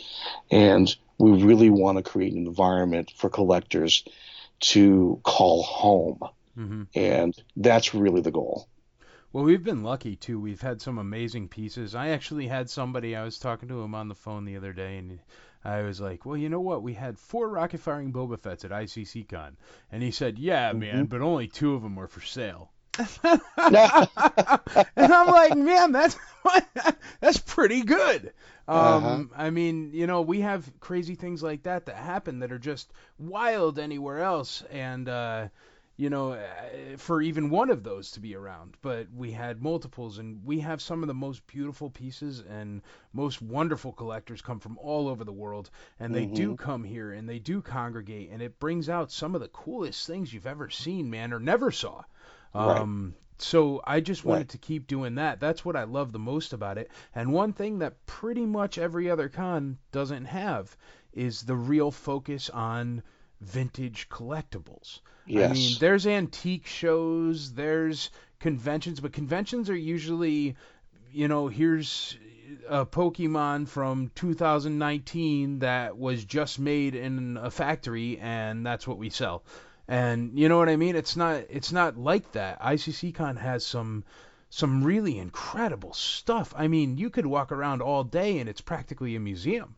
and 0.51 0.95
we 1.19 1.43
really 1.43 1.71
want 1.71 1.99
to 1.99 2.03
create 2.03 2.33
an 2.33 2.47
environment 2.47 3.13
for 3.17 3.31
collectors 3.31 4.05
to 4.61 5.21
call 5.23 5.63
home, 5.63 6.21
mm-hmm. 6.57 6.83
and 6.95 7.35
that's 7.57 7.95
really 7.95 8.21
the 8.21 8.31
goal. 8.31 8.69
Well, 9.35 9.43
we've 9.43 9.65
been 9.65 9.83
lucky 9.83 10.15
too. 10.15 10.39
We've 10.39 10.61
had 10.61 10.81
some 10.81 10.97
amazing 10.97 11.49
pieces. 11.49 11.97
I 11.97 12.11
actually 12.11 12.47
had 12.47 12.71
somebody. 12.71 13.17
I 13.17 13.25
was 13.25 13.37
talking 13.37 13.69
to 13.69 13.83
him 13.83 13.93
on 13.93 14.07
the 14.07 14.15
phone 14.15 14.45
the 14.45 14.57
other 14.57 14.73
day, 14.73 14.97
and 14.99 15.19
I 15.65 15.83
was 15.83 16.01
like, 16.01 16.25
"Well, 16.25 16.37
you 16.37 16.49
know 16.49 16.61
what? 16.61 16.85
We 16.85 16.95
had 16.95 17.19
four 17.19 17.49
rocket 17.49 17.81
firing 17.81 18.13
Boba 18.13 18.39
Fett's 18.39 18.65
at 18.65 18.71
ICCCon," 18.71 19.57
and 19.91 20.05
he 20.05 20.13
said, 20.13 20.39
"Yeah, 20.39 20.71
mm-hmm. 20.71 20.79
man, 20.79 21.05
but 21.07 21.21
only 21.21 21.49
two 21.49 21.75
of 21.75 21.83
them 21.83 21.97
were 21.97 22.07
for 22.07 22.21
sale." 22.21 22.71
and 22.97 23.43
I'm 23.59 25.27
like, 25.27 25.57
man, 25.57 25.91
that's 25.91 26.17
that's 27.21 27.39
pretty 27.39 27.83
good. 27.83 28.33
Um, 28.69 28.79
uh-huh. 28.79 29.23
I 29.37 29.51
mean, 29.51 29.91
you 29.95 30.07
know, 30.07 30.21
we 30.21 30.43
have 30.43 30.71
crazy 30.79 31.17
things 31.17 31.43
like 31.43 31.65
that 31.65 31.87
that 31.87 31.97
happen 31.97 32.39
that 32.39 32.53
are 32.53 32.59
just 32.61 32.93
wild 33.19 33.81
anywhere 33.81 34.21
else, 34.21 34.63
and 34.71 35.09
uh, 35.09 35.49
you 35.97 36.11
know, 36.11 36.33
uh, 36.33 36.97
for 36.97 37.23
even 37.23 37.51
one 37.51 37.71
of 37.71 37.85
those 37.85 38.11
to 38.13 38.21
be 38.21 38.35
around. 38.35 38.77
But 38.83 39.07
we 39.15 39.31
had 39.31 39.63
multiples, 39.63 40.19
and 40.19 40.45
we 40.45 40.61
have 40.61 40.83
some 40.83 41.03
of 41.03 41.07
the 41.07 41.15
most 41.15 41.47
beautiful 41.47 41.91
pieces 41.91 42.41
and 42.41 42.83
most 43.13 43.41
wonderful 43.41 43.93
collectors 43.93 44.43
come 44.43 44.59
from 44.59 44.77
all 44.79 45.09
over 45.09 45.25
the 45.25 45.33
world, 45.33 45.71
and 46.01 46.15
they 46.15 46.25
mm-hmm. 46.25 46.35
do 46.35 46.57
come 46.57 46.83
here 46.83 47.13
and 47.13 47.29
they 47.29 47.39
do 47.39 47.63
congregate, 47.63 48.31
and 48.33 48.43
it 48.43 48.59
brings 48.59 48.89
out 48.89 49.13
some 49.13 49.35
of 49.35 49.41
the 49.41 49.49
coolest 49.49 50.07
things 50.07 50.33
you've 50.33 50.47
ever 50.47 50.69
seen, 50.69 51.11
man, 51.11 51.33
or 51.33 51.39
never 51.39 51.71
saw. 51.71 52.03
Um, 52.55 53.15
right. 53.15 53.21
So 53.39 53.81
I 53.85 54.01
just 54.01 54.25
wanted 54.25 54.39
right. 54.39 54.49
to 54.51 54.59
keep 54.59 54.87
doing 54.87 55.17
that. 55.17 55.41
That's 55.41 55.65
what 55.65 55.77
I 55.77 55.85
love 55.85 56.13
the 56.13 56.19
most 56.21 56.53
about 56.53 56.79
it. 56.79 56.91
And 57.15 57.33
one 57.33 57.53
thing 57.53 57.81
that 57.81 58.07
pretty 58.07 58.47
much 58.47 58.79
every 58.79 59.11
other 59.11 59.29
con 59.29 59.79
doesn't 59.91 60.27
have 60.27 60.77
is 61.13 61.43
the 61.43 61.57
real 61.57 61.91
focus 61.91 62.49
on 62.51 63.03
vintage 63.41 64.09
collectibles. 64.09 65.01
Yes. 65.27 65.51
I 65.51 65.55
mean, 65.55 65.77
there's 65.81 66.07
antique 66.07 66.67
shows, 66.67 67.53
there's 67.53 68.11
conventions, 68.41 69.01
but 69.01 69.13
conventions 69.13 69.71
are 69.71 69.77
usually, 69.77 70.57
you 71.13 71.29
know, 71.29 71.49
here's 71.49 72.17
a 72.69 72.85
Pokemon 72.85 73.69
from 73.69 74.11
2019 74.15 75.61
that 75.61 75.97
was 75.97 76.25
just 76.25 76.59
made 76.59 76.95
in 76.95 77.37
a 77.37 77.51
factory, 77.51 78.19
and 78.19 78.65
that's 78.65 78.87
what 78.87 78.99
we 78.99 79.11
sell. 79.11 79.45
And 79.87 80.39
you 80.39 80.49
know 80.49 80.59
what 80.59 80.69
I 80.69 80.77
mean? 80.77 80.97
It's 80.97 81.17
not 81.17 81.45
it's 81.51 81.73
not 81.73 81.99
like 81.99 82.33
that. 82.33 82.61
ICCCon 82.61 83.39
has 83.39 83.67
some 83.67 84.05
some 84.49 84.85
really 84.85 85.19
incredible 85.19 85.93
stuff. 85.93 86.55
I 86.57 86.69
mean, 86.69 86.97
you 86.97 87.11
could 87.11 87.27
walk 87.27 87.53
around 87.53 87.83
all 87.83 88.05
day 88.05 88.39
and 88.39 88.49
it's 88.49 88.61
practically 88.61 89.17
a 89.17 89.21
museum. 89.21 89.77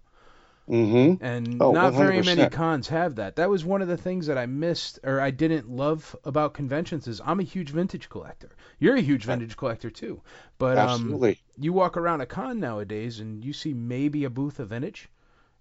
Mm-hmm. 0.69 1.25
And 1.25 1.61
Oh, 1.61 1.73
not 1.73 1.93
very 1.95 2.21
many 2.23 2.47
cons 2.49 2.89
have 2.89 3.14
that. 3.17 3.37
That 3.37 3.49
was 3.49 3.64
one 3.64 3.83
of 3.83 3.89
the 3.89 3.97
things 3.97 4.27
that 4.27 4.37
I 4.37 4.47
missed 4.47 4.99
or 5.05 5.21
I 5.21 5.31
didn't 5.31 5.71
love 5.71 6.17
about 6.25 6.55
conventions 6.55 7.07
is 7.07 7.21
I'm 7.25 7.41
a 7.41 7.45
huge 7.45 7.71
vintage 7.71 8.09
collector. 8.09 8.51
You're 8.79 8.97
a 8.97 9.01
huge 9.01 9.25
vintage 9.25 9.57
collector 9.57 9.91
too. 9.91 10.23
But 10.59 10.79
um 10.79 11.25
you 11.59 11.73
walk 11.73 11.97
around 11.97 12.21
a 12.21 12.27
con 12.27 12.59
nowadays 12.61 13.21
and 13.21 13.45
you 13.45 13.53
see 13.53 13.73
maybe 13.75 14.25
a 14.25 14.31
booth 14.31 14.59
of 14.59 14.69
vintage 14.71 15.09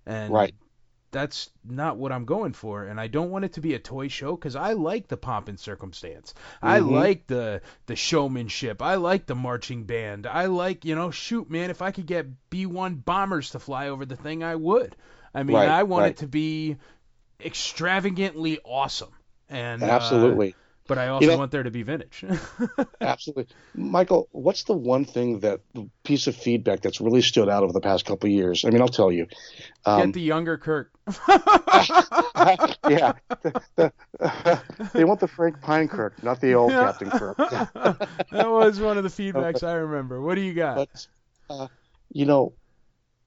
and 0.05 0.33
Right. 0.33 0.53
That's 1.11 1.49
not 1.63 1.97
what 1.97 2.11
I'm 2.11 2.25
going 2.25 2.53
for, 2.53 2.83
and 2.85 2.99
I 2.99 3.07
don't 3.07 3.31
want 3.31 3.45
it 3.45 3.53
to 3.53 3.61
be 3.61 3.73
a 3.73 3.79
toy 3.79 4.07
show 4.09 4.35
because 4.35 4.55
I 4.55 4.73
like 4.73 5.07
the 5.07 5.17
pomp 5.17 5.47
and 5.49 5.59
circumstance. 5.59 6.33
I 6.61 6.79
Mhm. 6.79 6.89
like 6.91 7.27
the 7.27 7.61
the 7.85 7.95
showmanship. 7.95 8.81
I 8.81 8.95
like 8.95 9.25
the 9.25 9.35
marching 9.35 9.83
band. 9.85 10.27
I 10.27 10.45
like 10.47 10.85
you 10.85 10.95
know, 10.95 11.11
shoot, 11.11 11.49
man, 11.49 11.69
if 11.69 11.81
I 11.81 11.91
could 11.91 12.05
get 12.05 12.27
B1 12.49 12.95
bombers 12.95 13.51
to 13.51 13.59
fly 13.59 13.89
over 13.89 14.05
the 14.05 14.15
thing, 14.17 14.43
I 14.43 14.55
would. 14.55 14.95
I 15.33 15.43
mean, 15.43 15.55
Right, 15.55 15.67
I 15.67 15.83
want 15.83 16.03
right. 16.03 16.09
it 16.11 16.17
to 16.17 16.27
be 16.27 16.77
extravagantly 17.39 18.59
awesome, 18.63 19.11
and 19.49 19.89
uh, 19.89 19.89
Absolutely. 19.95 20.55
But 20.87 20.97
I 20.97 21.07
also 21.07 21.27
know- 21.27 21.37
want 21.37 21.51
there 21.51 21.63
to 21.63 21.71
be 21.71 21.83
vintage. 21.83 22.23
Absolutely. 23.01 23.47
Michael, 23.73 24.27
what's 24.31 24.63
the 24.63 24.73
one 24.73 25.05
thing 25.05 25.39
that 25.39 25.61
the 25.73 25.89
piece 26.03 26.27
of 26.27 26.35
feedback 26.35 26.81
that's 26.81 27.01
really 27.01 27.21
stood 27.21 27.49
out 27.49 27.63
over 27.63 27.73
the 27.73 27.81
past 27.81 28.05
couple 28.05 28.27
of 28.27 28.33
years? 28.33 28.65
I 28.65 28.69
mean, 28.69 28.81
I'll 28.81 28.87
tell 28.87 29.11
you. 29.11 29.27
Um, 29.85 30.07
Get 30.07 30.13
the 30.13 30.21
younger 30.21 30.57
Kirk. 30.57 30.91
yeah. 31.27 33.13
The- 33.41 33.61
the- 33.75 33.93
they 34.93 35.03
want 35.03 35.19
the 35.19 35.27
Frank 35.27 35.61
Pinekirk, 35.61 36.21
not 36.23 36.41
the 36.41 36.53
old 36.53 36.71
Captain 36.71 37.09
Kirk. 37.09 37.37
that 37.37 38.49
was 38.49 38.79
one 38.79 38.97
of 38.97 39.03
the 39.03 39.09
feedbacks 39.09 39.63
I 39.63 39.73
remember. 39.73 40.21
What 40.21 40.35
do 40.35 40.41
you 40.41 40.53
got? 40.53 40.75
But 40.75 41.07
uh, 41.49 41.67
you 42.11 42.25
know, 42.25 42.53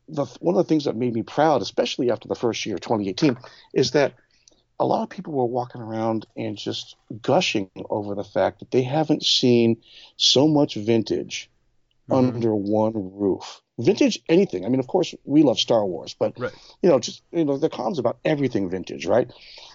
the 0.09 0.25
one 0.41 0.55
of 0.57 0.65
the 0.65 0.69
things 0.69 0.85
that 0.85 0.97
made 0.97 1.15
me 1.15 1.23
proud, 1.23 1.63
especially 1.63 2.11
after 2.11 2.29
the 2.29 2.35
first 2.35 2.65
year, 2.67 2.79
2018, 2.79 3.37
is 3.75 3.93
that 3.93 4.15
a 4.81 4.85
lot 4.87 5.03
of 5.03 5.11
people 5.11 5.33
were 5.33 5.45
walking 5.47 5.81
around 5.81 6.27
and 6.37 6.57
just 6.57 6.97
gushing 7.23 7.69
over 7.91 8.15
the 8.15 8.25
fact 8.25 8.61
that 8.61 8.71
they 8.71 8.83
haven't 8.83 9.25
seen 9.25 9.79
so 10.17 10.47
much 10.49 10.75
vintage 10.75 11.51
Mm-hmm. 12.11 12.27
under 12.39 12.55
one 12.55 12.93
roof. 12.95 13.61
Vintage 13.79 14.19
anything. 14.31 14.65
I 14.65 14.71
mean, 14.71 14.81
of 14.81 14.87
course, 14.87 15.15
we 15.27 15.43
love 15.43 15.59
Star 15.61 15.85
Wars, 15.85 16.17
but 16.19 16.33
Right. 16.41 16.53
you 16.83 16.89
know, 16.89 16.99
just 16.99 17.21
you 17.33 17.45
know, 17.45 17.59
the 17.59 17.69
cons 17.69 17.99
about 17.99 18.17
everything 18.25 18.71
vintage, 18.71 19.05
right? 19.05 19.31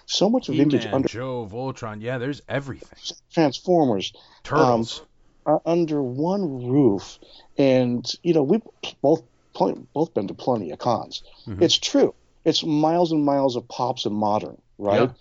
So 0.07 0.31
much 0.31 0.47
vintage 0.47 0.81
He-Man, 0.85 0.95
under 0.95 1.07
Joe, 1.07 1.45
Voltron. 1.51 2.01
Yeah, 2.01 2.17
there's 2.17 2.41
everything. 2.49 2.97
Transformers, 3.31 4.13
Turtles. 4.43 5.01
um, 5.01 5.05
are 5.45 5.61
under 5.63 6.01
one 6.01 6.65
roof, 6.67 7.19
and 7.57 8.03
you 8.23 8.33
know 8.33 8.41
we've 8.41 8.61
both 9.03 9.21
pl- 9.53 9.87
both 9.93 10.13
been 10.15 10.27
to 10.27 10.33
plenty 10.33 10.71
of 10.71 10.79
cons. 10.79 11.21
Mhm. 11.45 11.61
It's 11.61 11.77
true. 11.77 12.15
It's 12.45 12.63
miles 12.63 13.11
and 13.11 13.23
miles 13.23 13.55
of 13.55 13.67
pops 13.67 14.05
and 14.07 14.15
modern, 14.15 14.59
right? 14.83 15.01
Yeah. 15.01 15.13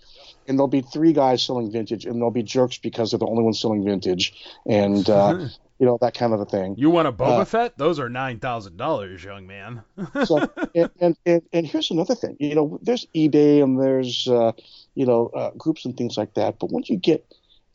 And 0.47 0.59
there'll 0.59 0.67
be 0.67 0.81
three 0.81 1.13
guys 1.13 1.41
selling 1.41 1.71
vintage, 1.71 2.05
and 2.05 2.15
there'll 2.15 2.29
be 2.31 2.43
jerks 2.43 2.77
because 2.77 3.11
they're 3.11 3.17
the 3.19 3.27
only 3.27 3.43
ones 3.43 3.61
selling 3.61 3.85
vintage, 3.85 4.33
and 4.67 5.09
uh, 5.09 5.47
you 5.79 5.85
know 5.85 5.97
that 6.01 6.13
kind 6.13 6.33
of 6.33 6.41
a 6.41 6.45
thing. 6.45 6.75
You 6.77 6.89
want 6.89 7.07
a 7.07 7.13
Boba 7.13 7.39
Uh, 7.39 7.45
Fett? 7.45 7.77
Those 7.77 7.97
are 7.97 8.09
nine 8.09 8.39
thousand 8.39 8.75
dollars, 8.75 9.23
young 9.23 9.47
man. 9.47 9.83
so 10.25 10.39
and, 10.75 10.89
and, 10.99 11.17
and 11.25 11.41
and 11.53 11.65
here's 11.65 11.91
another 11.91 12.13
thing 12.15 12.35
you 12.41 12.55
know 12.55 12.77
there's 12.81 13.07
ebay 13.15 13.63
and 13.63 13.79
there's 13.79 14.27
uh, 14.27 14.51
you 14.95 15.05
know 15.05 15.27
uh, 15.27 15.51
groups 15.51 15.85
and 15.85 15.95
things 15.95 16.17
like 16.17 16.33
that 16.33 16.59
but 16.59 16.69
once 16.71 16.89
you 16.89 16.97
get 16.97 17.25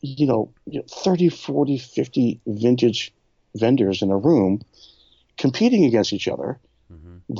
you 0.01 0.27
know, 0.27 0.53
you 0.65 0.79
know 0.79 0.85
30 0.89 1.29
40 1.29 1.77
50 1.77 2.39
vintage 2.45 3.13
vendors 3.55 4.01
in 4.01 4.11
a 4.11 4.17
room 4.17 4.61
competing 5.37 5.85
against 5.85 6.13
each 6.13 6.27
other 6.27 6.59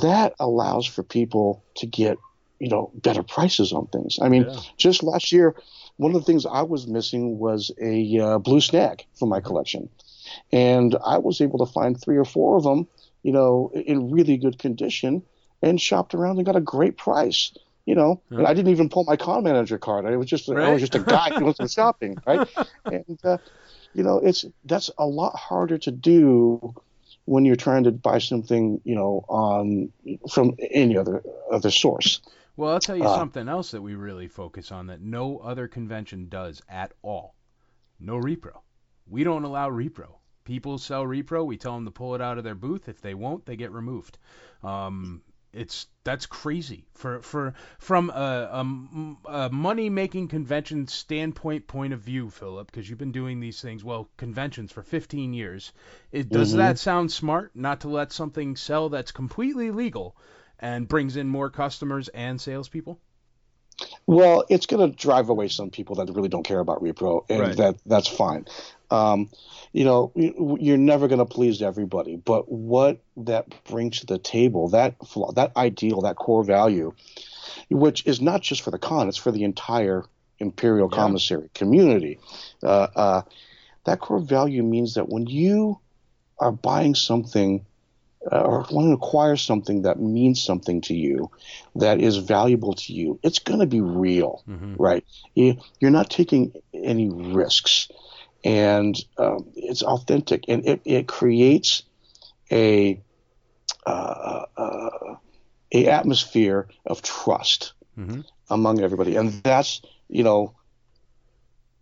that 0.02 0.34
allows 0.38 0.86
for 0.86 1.02
people 1.02 1.64
to 1.76 1.86
get 1.86 2.16
you 2.60 2.68
know 2.68 2.90
better 2.94 3.22
prices 3.22 3.72
on 3.72 3.86
things. 3.88 4.18
I 4.22 4.28
mean 4.28 4.44
Yeah. 4.44 4.60
just 4.76 5.02
last 5.02 5.32
year 5.32 5.56
one 5.96 6.14
of 6.14 6.20
the 6.20 6.24
things 6.24 6.46
i 6.46 6.62
was 6.62 6.86
missing 6.86 7.38
was 7.38 7.70
a 7.82 8.18
uh, 8.18 8.38
blue 8.38 8.60
snag 8.60 9.04
for 9.18 9.26
my 9.26 9.40
collection. 9.40 9.88
And 10.52 10.96
i 11.04 11.18
was 11.18 11.40
able 11.40 11.58
to 11.64 11.72
find 11.72 12.00
three 12.00 12.18
or 12.18 12.24
four 12.24 12.56
of 12.56 12.62
them 12.62 12.86
you 13.22 13.32
know 13.32 13.72
in 13.74 14.10
really 14.10 14.36
good 14.36 14.58
condition 14.58 15.22
and 15.62 15.80
shopped 15.80 16.14
around 16.14 16.36
and 16.38 16.46
got 16.46 16.56
a 16.56 16.60
great 16.60 16.96
price 16.96 17.52
you 17.86 17.94
know? 17.96 18.22
And 18.30 18.46
i 18.46 18.54
didn't 18.54 18.70
even 18.70 18.88
pull 18.88 19.04
my 19.04 19.16
con 19.16 19.42
manager 19.42 19.78
card. 19.78 20.04
I 20.06 20.16
was 20.16 20.26
just 20.26 20.48
i 20.48 20.68
was 20.68 20.80
just 20.80 20.94
a 20.94 21.00
guy 21.00 21.32
doing 21.38 21.54
some 21.54 21.68
shopping 21.68 22.20
right? 22.26 22.46
And 22.86 23.18
uh, 23.24 23.38
you 23.94 24.02
know 24.04 24.18
it's 24.18 24.44
that's 24.64 24.90
a 24.98 25.06
lot 25.06 25.34
harder 25.36 25.78
to 25.78 25.90
do 25.90 26.74
when 27.24 27.44
you're 27.44 27.56
trying 27.56 27.84
to 27.84 27.92
buy 27.92 28.18
something 28.18 28.80
you 28.84 28.94
know 28.94 29.24
on 29.28 29.92
from 30.30 30.56
any 30.70 30.96
other 30.96 31.22
other 31.50 31.70
source 31.70 32.20
Well, 32.60 32.74
I'll 32.74 32.80
tell 32.80 32.96
you 32.98 33.06
Uh, 33.06 33.16
something 33.16 33.48
else 33.48 33.70
that 33.70 33.80
we 33.80 33.94
really 33.94 34.28
focus 34.28 34.70
on 34.70 34.88
that 34.88 35.00
no 35.00 35.38
other 35.38 35.66
convention 35.66 36.28
does 36.28 36.60
at 36.68 36.92
all. 37.00 37.34
No 37.98 38.18
repro. 38.20 38.60
We 39.08 39.24
don't 39.24 39.44
allow 39.44 39.70
repro. 39.70 40.18
People 40.44 40.76
sell 40.76 41.04
repro. 41.04 41.46
We 41.46 41.56
tell 41.56 41.74
them 41.74 41.86
to 41.86 41.90
pull 41.90 42.14
it 42.14 42.20
out 42.20 42.36
of 42.36 42.44
their 42.44 42.54
booth. 42.54 42.86
If 42.86 43.00
they 43.00 43.14
won't, 43.14 43.46
they 43.46 43.56
get 43.56 43.72
removed. 43.72 44.18
Um, 44.62 45.22
it's 45.54 45.86
that's 46.04 46.26
crazy 46.26 46.84
for 46.92 47.22
for 47.22 47.54
from 47.78 48.10
a, 48.10 48.50
a, 49.24 49.36
a 49.46 49.50
money 49.50 49.88
making 49.88 50.28
convention 50.28 50.86
standpoint 50.86 51.66
point 51.66 51.94
of 51.94 52.00
view, 52.00 52.28
Philip, 52.28 52.66
because 52.70 52.90
you've 52.90 52.98
been 52.98 53.10
doing 53.10 53.40
these 53.40 53.62
things 53.62 53.82
well 53.82 54.10
conventions 54.18 54.70
for 54.70 54.82
15 54.82 55.32
years. 55.32 55.72
It, 56.12 56.28
does 56.28 56.52
Mhm. 56.52 56.56
that 56.58 56.78
sound 56.78 57.10
smart? 57.10 57.56
Not 57.56 57.80
to 57.80 57.88
let 57.88 58.12
something 58.12 58.54
sell 58.54 58.90
that's 58.90 59.12
completely 59.12 59.70
legal 59.70 60.14
and 60.60 60.86
brings 60.86 61.16
in 61.16 61.28
more 61.28 61.50
customers 61.50 62.08
and 62.08 62.40
salespeople? 62.40 63.00
Well, 64.06 64.44
it's 64.50 64.66
going 64.66 64.90
to 64.90 64.94
drive 64.94 65.30
away 65.30 65.48
some 65.48 65.70
people 65.70 65.96
that 65.96 66.12
really 66.12 66.28
don't 66.28 66.44
care 66.44 66.60
about 66.60 66.82
repro, 66.82 67.24
and 67.30 67.40
Right. 67.40 67.56
that 67.56 67.76
that's 67.86 68.08
fine. 68.08 68.44
Um, 68.90 69.30
you 69.72 69.84
know, 69.84 70.12
you- 70.14 70.58
you're 70.60 70.76
never 70.76 71.08
going 71.08 71.20
to 71.20 71.24
please 71.24 71.62
everybody, 71.62 72.16
but 72.16 72.50
what 72.50 73.00
that 73.16 73.46
brings 73.64 74.00
to 74.00 74.06
the 74.06 74.18
table, 74.18 74.68
that 74.68 74.96
flaw, 75.06 75.32
that 75.32 75.56
ideal, 75.56 76.02
that 76.02 76.16
core 76.16 76.44
value, 76.44 76.92
which 77.70 78.06
is 78.06 78.20
not 78.20 78.42
just 78.42 78.62
for 78.62 78.70
the 78.70 78.78
con, 78.78 79.08
it's 79.08 79.16
for 79.16 79.30
the 79.32 79.44
entire 79.44 80.04
imperial 80.38 80.88
Yeah. 80.90 80.96
commissary 80.98 81.48
community. 81.54 82.18
Uh, 82.62 82.88
uh, 82.96 83.22
that 83.84 84.00
core 84.00 84.20
value 84.20 84.62
means 84.62 84.94
that 84.94 85.08
when 85.08 85.26
you 85.26 85.78
are 86.38 86.52
buying 86.52 86.94
something 86.94 87.64
uh, 88.30 88.40
or 88.40 88.66
want 88.70 88.88
to 88.88 88.92
acquire 88.92 89.36
something 89.36 89.82
that 89.82 90.00
means 90.00 90.42
something 90.42 90.80
to 90.82 90.94
you, 90.94 91.30
that 91.76 92.00
is 92.00 92.16
valuable 92.18 92.74
to 92.74 92.92
you, 92.92 93.18
it's 93.22 93.38
going 93.38 93.60
to 93.60 93.66
be 93.66 93.80
real, 93.80 94.44
right? 94.76 95.04
You, 95.34 95.56
you're 95.80 95.90
not 95.90 96.10
taking 96.10 96.52
any 96.74 97.08
risks, 97.10 97.88
and 98.44 98.96
um, 99.18 99.50
it's 99.54 99.82
authentic, 99.82 100.44
and 100.48 100.66
it, 100.66 100.80
it 100.84 101.08
creates 101.08 101.82
a 102.50 103.00
uh, 103.86 104.44
uh, 104.56 105.14
a 105.72 105.88
atmosphere 105.88 106.68
of 106.86 107.02
trust 107.02 107.74
Mm-hmm. 107.98 108.20
among 108.50 108.80
everybody, 108.80 109.16
and 109.16 109.32
that's 109.32 109.82
you 110.08 110.22
know. 110.24 110.54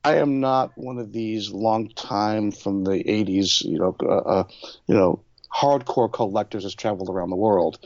I 0.04 0.16
am 0.16 0.40
not 0.40 0.72
one 0.76 0.98
of 0.98 1.12
these 1.12 1.50
long 1.50 1.88
time 1.88 2.50
from 2.52 2.84
the 2.84 3.08
80s, 3.08 3.62
you 3.64 3.78
know, 3.78 3.96
uh, 4.02 4.16
uh, 4.16 4.44
you 4.86 4.94
know, 4.94 5.24
hardcore 5.54 6.12
collectors 6.12 6.64
has 6.64 6.74
traveled 6.74 7.08
around 7.08 7.30
the 7.30 7.36
world 7.36 7.78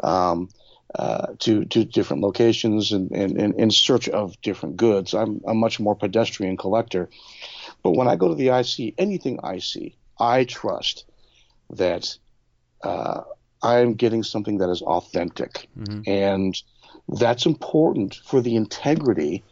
um, 0.00 0.48
uh, 0.94 1.34
to 1.40 1.64
to 1.66 1.84
different 1.84 2.22
locations 2.22 2.92
and, 2.92 3.10
and, 3.10 3.40
and 3.40 3.54
in 3.58 3.70
search 3.70 4.08
of 4.08 4.40
different 4.42 4.76
goods. 4.76 5.14
I'm 5.14 5.40
a 5.46 5.54
much 5.54 5.80
more 5.80 5.94
pedestrian 5.96 6.56
collector, 6.56 7.08
but 7.82 7.92
when 7.92 8.08
I 8.08 8.16
go 8.16 8.28
to 8.28 8.34
the 8.34 8.48
IC, 8.48 8.94
anything 8.98 9.40
I 9.42 9.58
see, 9.58 9.96
I 10.18 10.44
trust 10.44 11.04
that 11.70 12.16
uh, 12.82 13.22
I'm 13.62 13.94
getting 13.94 14.22
something 14.22 14.58
that 14.58 14.70
is 14.70 14.82
authentic, 14.82 15.68
and 16.06 16.62
that's 17.08 17.46
important 17.46 18.14
for 18.26 18.40
the 18.40 18.56
integrity 18.56 19.42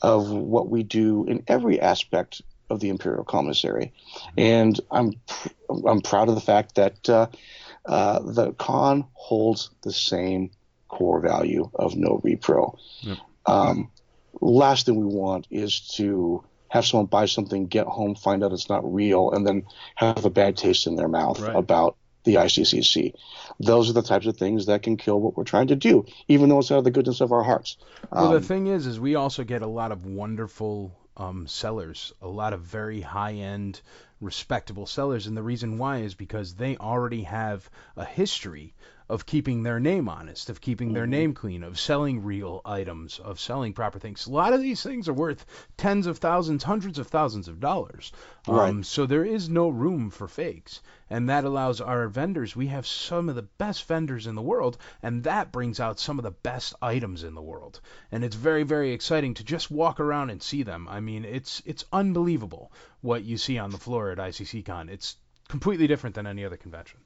of 0.00 0.30
what 0.30 0.68
we 0.68 0.82
do 0.82 1.24
in 1.26 1.42
every 1.48 1.80
aspect 1.80 2.42
of 2.70 2.80
the 2.80 2.88
Imperial 2.88 3.24
Commissary. 3.24 3.92
And 4.36 4.78
I'm 4.90 5.12
pr- 5.26 5.48
I'm 5.86 6.00
proud 6.00 6.28
of 6.28 6.34
the 6.34 6.40
fact 6.40 6.74
that 6.76 7.08
uh, 7.08 7.26
uh, 7.86 8.20
the 8.20 8.52
con 8.52 9.06
holds 9.12 9.70
the 9.82 9.92
same 9.92 10.50
core 10.88 11.20
value 11.20 11.70
of 11.74 11.96
no 11.96 12.20
repro. 12.24 12.76
Um, 13.46 13.90
last 14.40 14.86
thing 14.86 14.96
we 14.96 15.06
want 15.06 15.46
is 15.50 15.80
to 15.96 16.44
have 16.68 16.84
someone 16.84 17.06
buy 17.06 17.26
something, 17.26 17.66
get 17.66 17.86
home, 17.86 18.14
find 18.14 18.44
out 18.44 18.52
it's 18.52 18.68
not 18.68 18.92
real, 18.92 19.30
and 19.30 19.46
then 19.46 19.64
have 19.94 20.24
a 20.24 20.30
bad 20.30 20.56
taste 20.56 20.86
in 20.86 20.96
their 20.96 21.08
mouth 21.08 21.40
Right. 21.40 21.56
about 21.56 21.96
the 22.24 22.34
ICCC. 22.34 23.14
Those 23.58 23.88
are 23.88 23.94
the 23.94 24.02
types 24.02 24.26
of 24.26 24.36
things 24.36 24.66
that 24.66 24.82
can 24.82 24.98
kill 24.98 25.18
what 25.18 25.34
we're 25.36 25.44
trying 25.44 25.68
to 25.68 25.76
do, 25.76 26.04
even 26.26 26.50
though 26.50 26.58
it's 26.58 26.70
out 26.70 26.78
of 26.78 26.84
the 26.84 26.90
goodness 26.90 27.22
of 27.22 27.32
our 27.32 27.42
hearts. 27.42 27.78
Well, 28.12 28.28
the 28.28 28.36
Um, 28.36 28.42
thing 28.42 28.66
is, 28.66 28.86
is 28.86 29.00
we 29.00 29.14
also 29.14 29.44
get 29.44 29.62
a 29.62 29.66
lot 29.66 29.92
of 29.92 30.04
wonderful 30.04 30.92
um, 31.18 31.46
sellers, 31.46 32.12
a 32.22 32.28
lot 32.28 32.52
of 32.52 32.60
very 32.60 33.00
high-end 33.00 33.80
respectable 34.20 34.86
sellers. 34.86 35.26
And 35.26 35.36
the 35.36 35.42
reason 35.42 35.78
why 35.78 35.98
is 35.98 36.14
because 36.14 36.54
they 36.54 36.76
already 36.76 37.22
have 37.22 37.68
a 37.96 38.04
history 38.04 38.74
of 39.08 39.24
keeping 39.24 39.62
their 39.62 39.80
name 39.80 40.08
honest, 40.08 40.50
of 40.50 40.60
keeping 40.60 40.92
their 40.92 41.06
name 41.06 41.32
clean, 41.32 41.62
of 41.62 41.78
selling 41.78 42.22
real 42.22 42.60
items, 42.64 43.18
of 43.18 43.40
selling 43.40 43.72
proper 43.72 43.98
things. 43.98 44.26
A 44.26 44.30
lot 44.30 44.52
of 44.52 44.60
these 44.60 44.82
things 44.82 45.08
are 45.08 45.14
worth 45.14 45.46
tens 45.76 46.06
of 46.06 46.18
thousands, 46.18 46.64
hundreds 46.64 46.98
of 46.98 47.06
thousands 47.06 47.48
of 47.48 47.60
dollars. 47.60 48.12
Um, 48.46 48.56
Right. 48.56 48.84
So 48.84 49.06
there 49.06 49.24
is 49.24 49.48
no 49.48 49.68
room 49.68 50.10
for 50.10 50.28
fakes. 50.28 50.80
And 51.10 51.30
that 51.30 51.44
allows 51.44 51.80
our 51.80 52.06
vendors, 52.08 52.54
we 52.54 52.66
have 52.66 52.86
some 52.86 53.30
of 53.30 53.34
the 53.34 53.42
best 53.42 53.84
vendors 53.86 54.26
in 54.26 54.34
the 54.34 54.42
world, 54.42 54.76
and 55.02 55.24
that 55.24 55.52
brings 55.52 55.80
out 55.80 55.98
some 55.98 56.18
of 56.18 56.22
the 56.22 56.30
best 56.30 56.74
items 56.82 57.22
in 57.24 57.34
the 57.34 57.40
world. 57.40 57.80
And 58.12 58.22
it's 58.22 58.36
very, 58.36 58.62
very 58.62 58.92
exciting 58.92 59.32
to 59.34 59.44
just 59.44 59.70
walk 59.70 60.00
around 60.00 60.28
and 60.28 60.42
see 60.42 60.62
them. 60.64 60.86
I 60.86 61.00
mean, 61.00 61.24
it's 61.24 61.62
it's 61.64 61.86
unbelievable 61.92 62.72
what 63.00 63.24
you 63.24 63.38
see 63.38 63.56
on 63.56 63.70
the 63.70 63.78
floor 63.78 64.10
at 64.10 64.18
ICCCon. 64.18 64.90
It's 64.90 65.16
completely 65.48 65.86
different 65.86 66.14
than 66.14 66.26
any 66.26 66.44
other 66.44 66.58
convention. 66.58 67.00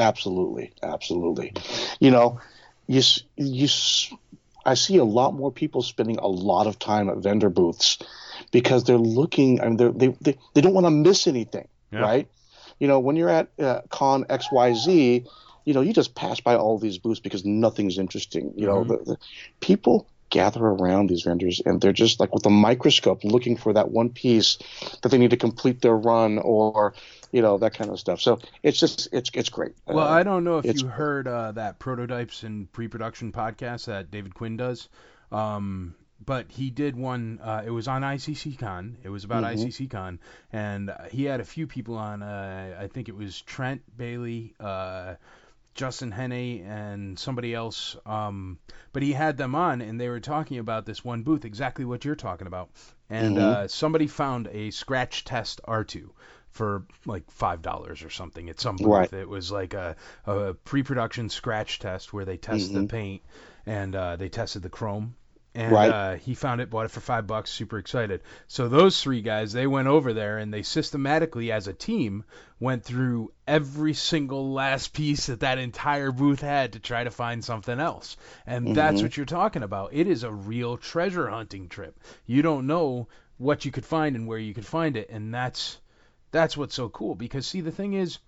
Absolutely, 0.00 0.72
absolutely. 0.82 1.52
You 2.00 2.10
know, 2.10 2.40
you 2.86 3.02
you 3.36 3.68
I 4.64 4.74
see 4.74 4.96
a 4.96 5.04
lot 5.04 5.34
more 5.34 5.52
people 5.52 5.82
spending 5.82 6.16
a 6.16 6.26
lot 6.26 6.66
of 6.66 6.78
time 6.78 7.08
at 7.10 7.18
vendor 7.18 7.50
booths 7.50 7.98
because 8.50 8.84
they're 8.84 8.98
looking. 8.98 9.60
I 9.60 9.66
mean, 9.66 9.76
they're, 9.76 9.92
they 9.92 10.08
they 10.20 10.38
they 10.54 10.60
don't 10.60 10.74
want 10.74 10.86
to 10.86 10.90
miss 10.90 11.26
anything, 11.26 11.68
Yeah. 11.92 12.00
right? 12.00 12.28
You 12.78 12.88
know, 12.88 12.98
when 12.98 13.16
you're 13.16 13.28
at 13.28 13.48
uh, 13.58 13.82
Con 13.90 14.24
X 14.30 14.46
Y 14.50 14.72
Z, 14.74 15.24
you 15.66 15.74
know, 15.74 15.82
you 15.82 15.92
just 15.92 16.14
pass 16.14 16.40
by 16.40 16.56
all 16.56 16.78
these 16.78 16.96
booths 16.98 17.20
because 17.20 17.44
nothing's 17.44 17.98
interesting. 17.98 18.54
You 18.56 18.66
know, 18.66 18.84
the, 18.84 18.96
the 19.04 19.16
people 19.60 20.06
gather 20.30 20.64
around 20.64 21.10
these 21.10 21.22
vendors 21.22 21.60
and 21.66 21.80
they're 21.80 21.92
just 21.92 22.20
like 22.20 22.32
with 22.32 22.46
a 22.46 22.50
microscope 22.50 23.24
looking 23.24 23.56
for 23.56 23.72
that 23.72 23.90
one 23.90 24.08
piece 24.10 24.58
that 25.02 25.10
they 25.10 25.18
need 25.18 25.30
to 25.30 25.36
complete 25.36 25.82
their 25.82 25.96
run 25.96 26.38
or 26.38 26.94
you 27.32 27.42
know 27.42 27.58
that 27.58 27.74
kind 27.74 27.90
of 27.90 27.98
stuff. 27.98 28.20
So 28.20 28.38
it's 28.62 28.78
just 28.78 29.08
it's 29.12 29.30
it's 29.34 29.48
great. 29.48 29.72
Well, 29.86 29.98
Uh, 30.00 30.10
I 30.10 30.22
don't 30.22 30.44
know 30.44 30.58
if 30.58 30.66
you 30.74 30.86
heard 30.86 31.28
uh, 31.28 31.52
that 31.52 31.78
prototypes 31.78 32.42
and 32.42 32.70
pre-production 32.72 33.32
podcast 33.32 33.86
that 33.86 34.10
David 34.10 34.34
Quinn 34.34 34.56
does, 34.56 34.88
um, 35.32 35.94
but 36.24 36.50
he 36.50 36.70
did 36.70 36.96
one. 36.96 37.38
Uh, 37.42 37.62
it 37.64 37.70
was 37.70 37.88
on 37.88 38.02
ICCCon. 38.02 38.96
It 39.02 39.08
was 39.08 39.24
about 39.24 39.44
Mhm. 39.44 39.54
ICCCon, 39.54 40.18
and 40.52 40.92
he 41.10 41.24
had 41.24 41.40
a 41.40 41.44
few 41.44 41.66
people 41.66 41.96
on. 41.96 42.22
Uh, 42.22 42.76
I 42.80 42.86
think 42.88 43.08
it 43.08 43.16
was 43.16 43.40
Trent 43.42 43.82
Bailey, 43.96 44.54
uh, 44.60 45.14
Justin 45.74 46.10
Henney, 46.10 46.62
and 46.62 47.18
somebody 47.18 47.54
else. 47.54 47.96
Um, 48.04 48.58
but 48.92 49.02
he 49.02 49.12
had 49.12 49.36
them 49.36 49.54
on, 49.54 49.80
and 49.80 50.00
they 50.00 50.08
were 50.08 50.20
talking 50.20 50.58
about 50.58 50.84
this 50.84 51.04
one 51.04 51.22
booth, 51.22 51.44
exactly 51.44 51.84
what 51.84 52.04
you're 52.04 52.16
talking 52.16 52.46
about. 52.48 52.70
And 53.08 53.36
Mhm. 53.36 53.40
uh, 53.40 53.68
somebody 53.68 54.06
found 54.08 54.48
a 54.48 54.70
scratch 54.72 55.24
test 55.24 55.60
R2 55.64 56.10
for 56.50 56.84
like 57.06 57.30
five 57.30 57.62
dollars 57.62 58.02
or 58.02 58.10
something 58.10 58.48
at 58.50 58.60
some 58.60 58.76
booth. 58.76 58.86
Right. 58.86 59.12
It 59.12 59.28
was 59.28 59.50
like 59.52 59.74
a, 59.74 59.96
a 60.26 60.54
pre-production 60.54 61.28
scratch 61.28 61.78
test 61.78 62.12
where 62.12 62.24
they 62.24 62.36
test 62.36 62.72
the 62.72 62.80
Mhm. 62.80 62.88
paint 62.88 63.22
and 63.66 63.94
uh, 63.94 64.16
they 64.16 64.28
tested 64.28 64.62
the 64.62 64.68
chrome. 64.68 65.14
And 65.52 65.72
Right. 65.72 65.90
uh, 65.90 66.14
he 66.14 66.34
found 66.34 66.60
it, 66.60 66.70
bought 66.70 66.84
it 66.84 66.92
for 66.92 67.00
five 67.00 67.26
bucks, 67.26 67.50
super 67.50 67.78
excited. 67.78 68.22
So 68.46 68.68
those 68.68 69.02
three 69.02 69.20
guys, 69.20 69.52
they 69.52 69.66
went 69.66 69.88
over 69.88 70.12
there 70.12 70.38
and 70.38 70.54
they 70.54 70.62
systematically, 70.62 71.50
as 71.50 71.66
a 71.66 71.72
team, 71.72 72.22
went 72.60 72.84
through 72.84 73.32
every 73.48 73.94
single 73.94 74.52
last 74.52 74.92
piece 74.92 75.26
that 75.26 75.40
that 75.40 75.58
entire 75.58 76.12
booth 76.12 76.40
had 76.40 76.74
to 76.74 76.78
try 76.78 77.02
to 77.02 77.10
find 77.10 77.44
something 77.44 77.80
else. 77.80 78.16
And 78.46 78.76
that's 78.76 79.00
Mhm. 79.00 79.02
what 79.02 79.16
you're 79.16 79.26
talking 79.26 79.64
about. 79.64 79.90
It 79.92 80.06
is 80.06 80.22
a 80.22 80.30
real 80.30 80.76
treasure 80.76 81.28
hunting 81.28 81.68
trip. 81.68 81.98
You 82.26 82.42
don't 82.42 82.68
know 82.68 83.08
what 83.36 83.64
you 83.64 83.72
could 83.72 83.84
find 83.86 84.14
and 84.14 84.28
where 84.28 84.38
you 84.38 84.54
could 84.54 84.66
find 84.66 84.96
it, 84.96 85.10
and 85.10 85.34
that's 85.34 85.78
that's 86.30 86.56
what's 86.56 86.74
so 86.74 86.88
cool. 86.88 87.14
Because 87.14 87.46
see, 87.46 87.60
the 87.60 87.72
thing 87.72 87.94
is, 87.94 88.18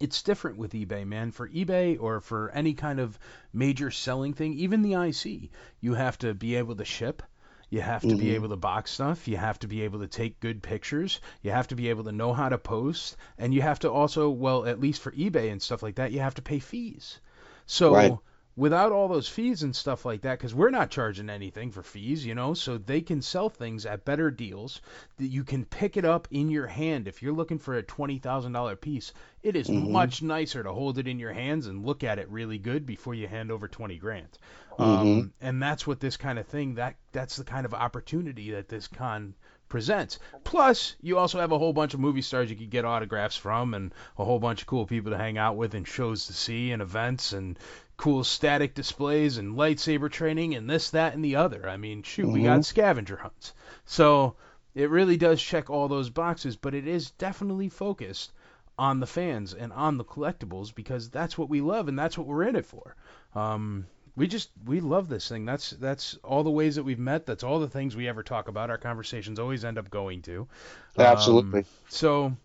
it's 0.00 0.22
different 0.22 0.58
with 0.58 0.72
eBay, 0.72 1.06
man. 1.06 1.30
For 1.30 1.48
eBay 1.48 1.96
or 2.00 2.20
for 2.20 2.50
any 2.50 2.74
kind 2.74 3.00
of 3.00 3.18
major 3.52 3.90
selling 3.90 4.34
thing, 4.34 4.52
even 4.54 4.82
the 4.82 4.94
IC, 4.94 5.50
you 5.80 5.94
have 5.94 6.18
to 6.18 6.34
be 6.34 6.56
able 6.56 6.76
to 6.76 6.84
ship. 6.84 7.22
You 7.70 7.80
have 7.80 8.06
to 8.08 8.16
be 8.16 8.30
Mhm. 8.30 8.32
able 8.32 8.50
to 8.50 8.56
box 8.56 8.90
stuff. 8.90 9.26
You 9.26 9.38
have 9.38 9.58
to 9.60 9.66
be 9.68 9.82
able 9.82 10.00
to 10.00 10.06
take 10.08 10.40
good 10.40 10.62
pictures. 10.62 11.20
You 11.42 11.52
have 11.52 11.68
to 11.68 11.74
be 11.76 11.88
able 11.88 12.04
to 12.04 12.12
know 12.12 12.32
how 12.34 12.48
to 12.50 12.58
post. 12.58 13.16
And 13.38 13.54
you 13.54 13.62
have 13.62 13.78
to 13.80 13.90
also, 13.90 14.28
well, 14.28 14.66
at 14.66 14.80
least 14.80 15.00
for 15.00 15.12
eBay 15.12 15.50
and 15.50 15.62
stuff 15.62 15.82
like 15.82 15.94
that, 15.96 16.12
you 16.12 16.20
have 16.20 16.34
to 16.34 16.42
pay 16.42 16.58
fees. 16.58 17.20
So 17.66 17.88
Right. 17.88 18.18
Without 18.56 18.92
all 18.92 19.08
those 19.08 19.28
fees 19.28 19.62
and 19.62 19.74
stuff 19.74 20.04
like 20.04 20.22
that, 20.22 20.38
because 20.38 20.54
we're 20.54 20.70
not 20.70 20.90
charging 20.90 21.30
anything 21.30 21.70
for 21.70 21.82
fees, 21.82 22.24
you 22.24 22.34
know, 22.34 22.54
so 22.54 22.76
they 22.78 23.00
can 23.00 23.22
sell 23.22 23.48
things 23.48 23.86
at 23.86 24.04
better 24.04 24.30
deals 24.30 24.80
that 25.16 25.28
you 25.28 25.44
can 25.44 25.64
pick 25.64 25.96
it 25.96 26.04
up 26.04 26.28
in 26.30 26.50
your 26.50 26.66
hand. 26.66 27.08
If 27.08 27.22
you're 27.22 27.32
looking 27.32 27.58
for 27.58 27.74
a 27.76 27.82
twenty 27.82 28.18
thousand 28.18 28.52
dollar 28.52 28.76
piece, 28.76 29.12
it 29.42 29.56
is 29.56 29.68
Mhm. 29.68 29.90
much 29.90 30.22
nicer 30.22 30.62
to 30.62 30.72
hold 30.72 30.98
it 30.98 31.08
in 31.08 31.18
your 31.18 31.32
hands 31.32 31.66
and 31.66 31.84
look 31.86 32.04
at 32.04 32.18
it 32.18 32.28
really 32.30 32.58
good 32.58 32.84
before 32.86 33.14
you 33.14 33.26
hand 33.28 33.50
over 33.50 33.68
twenty 33.68 33.96
grand. 33.96 34.38
Mhm. 34.78 34.80
Um, 34.80 35.32
and 35.40 35.62
that's 35.62 35.86
what 35.86 36.00
this 36.00 36.16
kind 36.16 36.38
of 36.38 36.46
thing 36.46 36.74
that 36.74 36.96
that's 37.12 37.36
the 37.36 37.44
kind 37.44 37.66
of 37.66 37.74
opportunity 37.74 38.52
that 38.52 38.68
this 38.68 38.86
con 38.88 39.34
presents. 39.68 40.18
Plus, 40.44 40.96
you 41.00 41.16
also 41.16 41.40
have 41.40 41.50
a 41.52 41.58
whole 41.58 41.72
bunch 41.72 41.94
of 41.94 42.00
movie 42.00 42.20
stars 42.20 42.50
you 42.50 42.56
could 42.56 42.68
get 42.68 42.84
autographs 42.84 43.36
from, 43.38 43.72
and 43.72 43.94
a 44.18 44.24
whole 44.24 44.38
bunch 44.38 44.60
of 44.60 44.66
cool 44.66 44.84
people 44.86 45.12
to 45.12 45.16
hang 45.16 45.38
out 45.38 45.56
with, 45.56 45.72
and 45.74 45.88
shows 45.88 46.26
to 46.26 46.34
see, 46.34 46.72
and 46.72 46.82
events, 46.82 47.32
and 47.32 47.58
cool 48.02 48.24
static 48.24 48.74
displays, 48.74 49.38
and 49.38 49.56
lightsaber 49.56 50.10
training, 50.10 50.54
and 50.56 50.68
this, 50.68 50.90
that, 50.90 51.14
and 51.14 51.24
the 51.24 51.36
other. 51.36 51.68
I 51.68 51.76
mean, 51.76 52.02
shoot, 52.02 52.28
we 52.28 52.42
got 52.42 52.60
Mhm. 52.60 52.64
scavenger 52.64 53.16
hunts. 53.16 53.54
So 53.84 54.34
it 54.74 54.90
really 54.90 55.16
does 55.16 55.40
check 55.40 55.70
all 55.70 55.86
those 55.86 56.10
boxes, 56.10 56.56
but 56.56 56.74
it 56.74 56.86
is 56.88 57.10
definitely 57.12 57.68
focused 57.68 58.32
on 58.78 58.98
the 58.98 59.06
fans 59.06 59.54
and 59.54 59.72
on 59.72 59.98
the 59.98 60.04
collectibles 60.04 60.74
because 60.74 61.10
that's 61.10 61.38
what 61.38 61.48
we 61.48 61.60
love 61.60 61.86
and 61.88 61.96
that's 61.98 62.18
what 62.18 62.26
we're 62.26 62.42
in 62.42 62.56
it 62.56 62.66
for. 62.66 62.96
Um, 63.34 63.86
we 64.16 64.26
just 64.26 64.50
we 64.66 64.80
love 64.80 65.08
this 65.08 65.28
thing. 65.28 65.44
That's 65.44 65.70
that's 65.70 66.18
all 66.24 66.42
the 66.42 66.50
ways 66.50 66.74
that 66.76 66.82
we've 66.82 66.98
met. 66.98 67.24
That's 67.26 67.44
all 67.44 67.60
the 67.60 67.68
things 67.68 67.94
we 67.94 68.08
ever 68.08 68.22
talk 68.22 68.48
about. 68.48 68.68
Our 68.70 68.78
conversations 68.78 69.38
always 69.38 69.64
end 69.64 69.78
up 69.78 69.90
going 69.90 70.22
to. 70.22 70.48
Um, 70.96 71.04
Absolutely. 71.06 71.64
so 71.88 72.36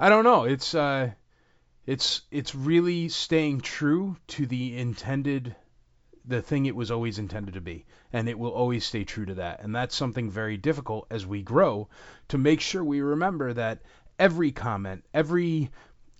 I 0.00 0.08
don't 0.08 0.24
know. 0.24 0.44
It's 0.44 0.74
uh, 0.74 1.10
it's 1.86 2.22
it's 2.30 2.54
really 2.54 3.08
staying 3.08 3.60
true 3.60 4.16
to 4.28 4.46
the 4.46 4.76
intended 4.76 5.54
the 6.24 6.40
thing 6.40 6.66
it 6.66 6.76
was 6.76 6.90
always 6.90 7.18
intended 7.18 7.54
to 7.54 7.60
be 7.60 7.84
and 8.12 8.28
it 8.28 8.38
will 8.38 8.52
always 8.52 8.84
stay 8.84 9.04
true 9.04 9.26
to 9.26 9.34
that. 9.34 9.62
And 9.62 9.74
that's 9.74 9.96
something 9.96 10.30
very 10.30 10.56
difficult 10.56 11.06
as 11.10 11.26
we 11.26 11.42
grow 11.42 11.88
to 12.28 12.38
make 12.38 12.60
sure 12.60 12.84
we 12.84 13.00
remember 13.00 13.52
that 13.54 13.82
every 14.18 14.52
comment 14.52 15.04
every 15.12 15.70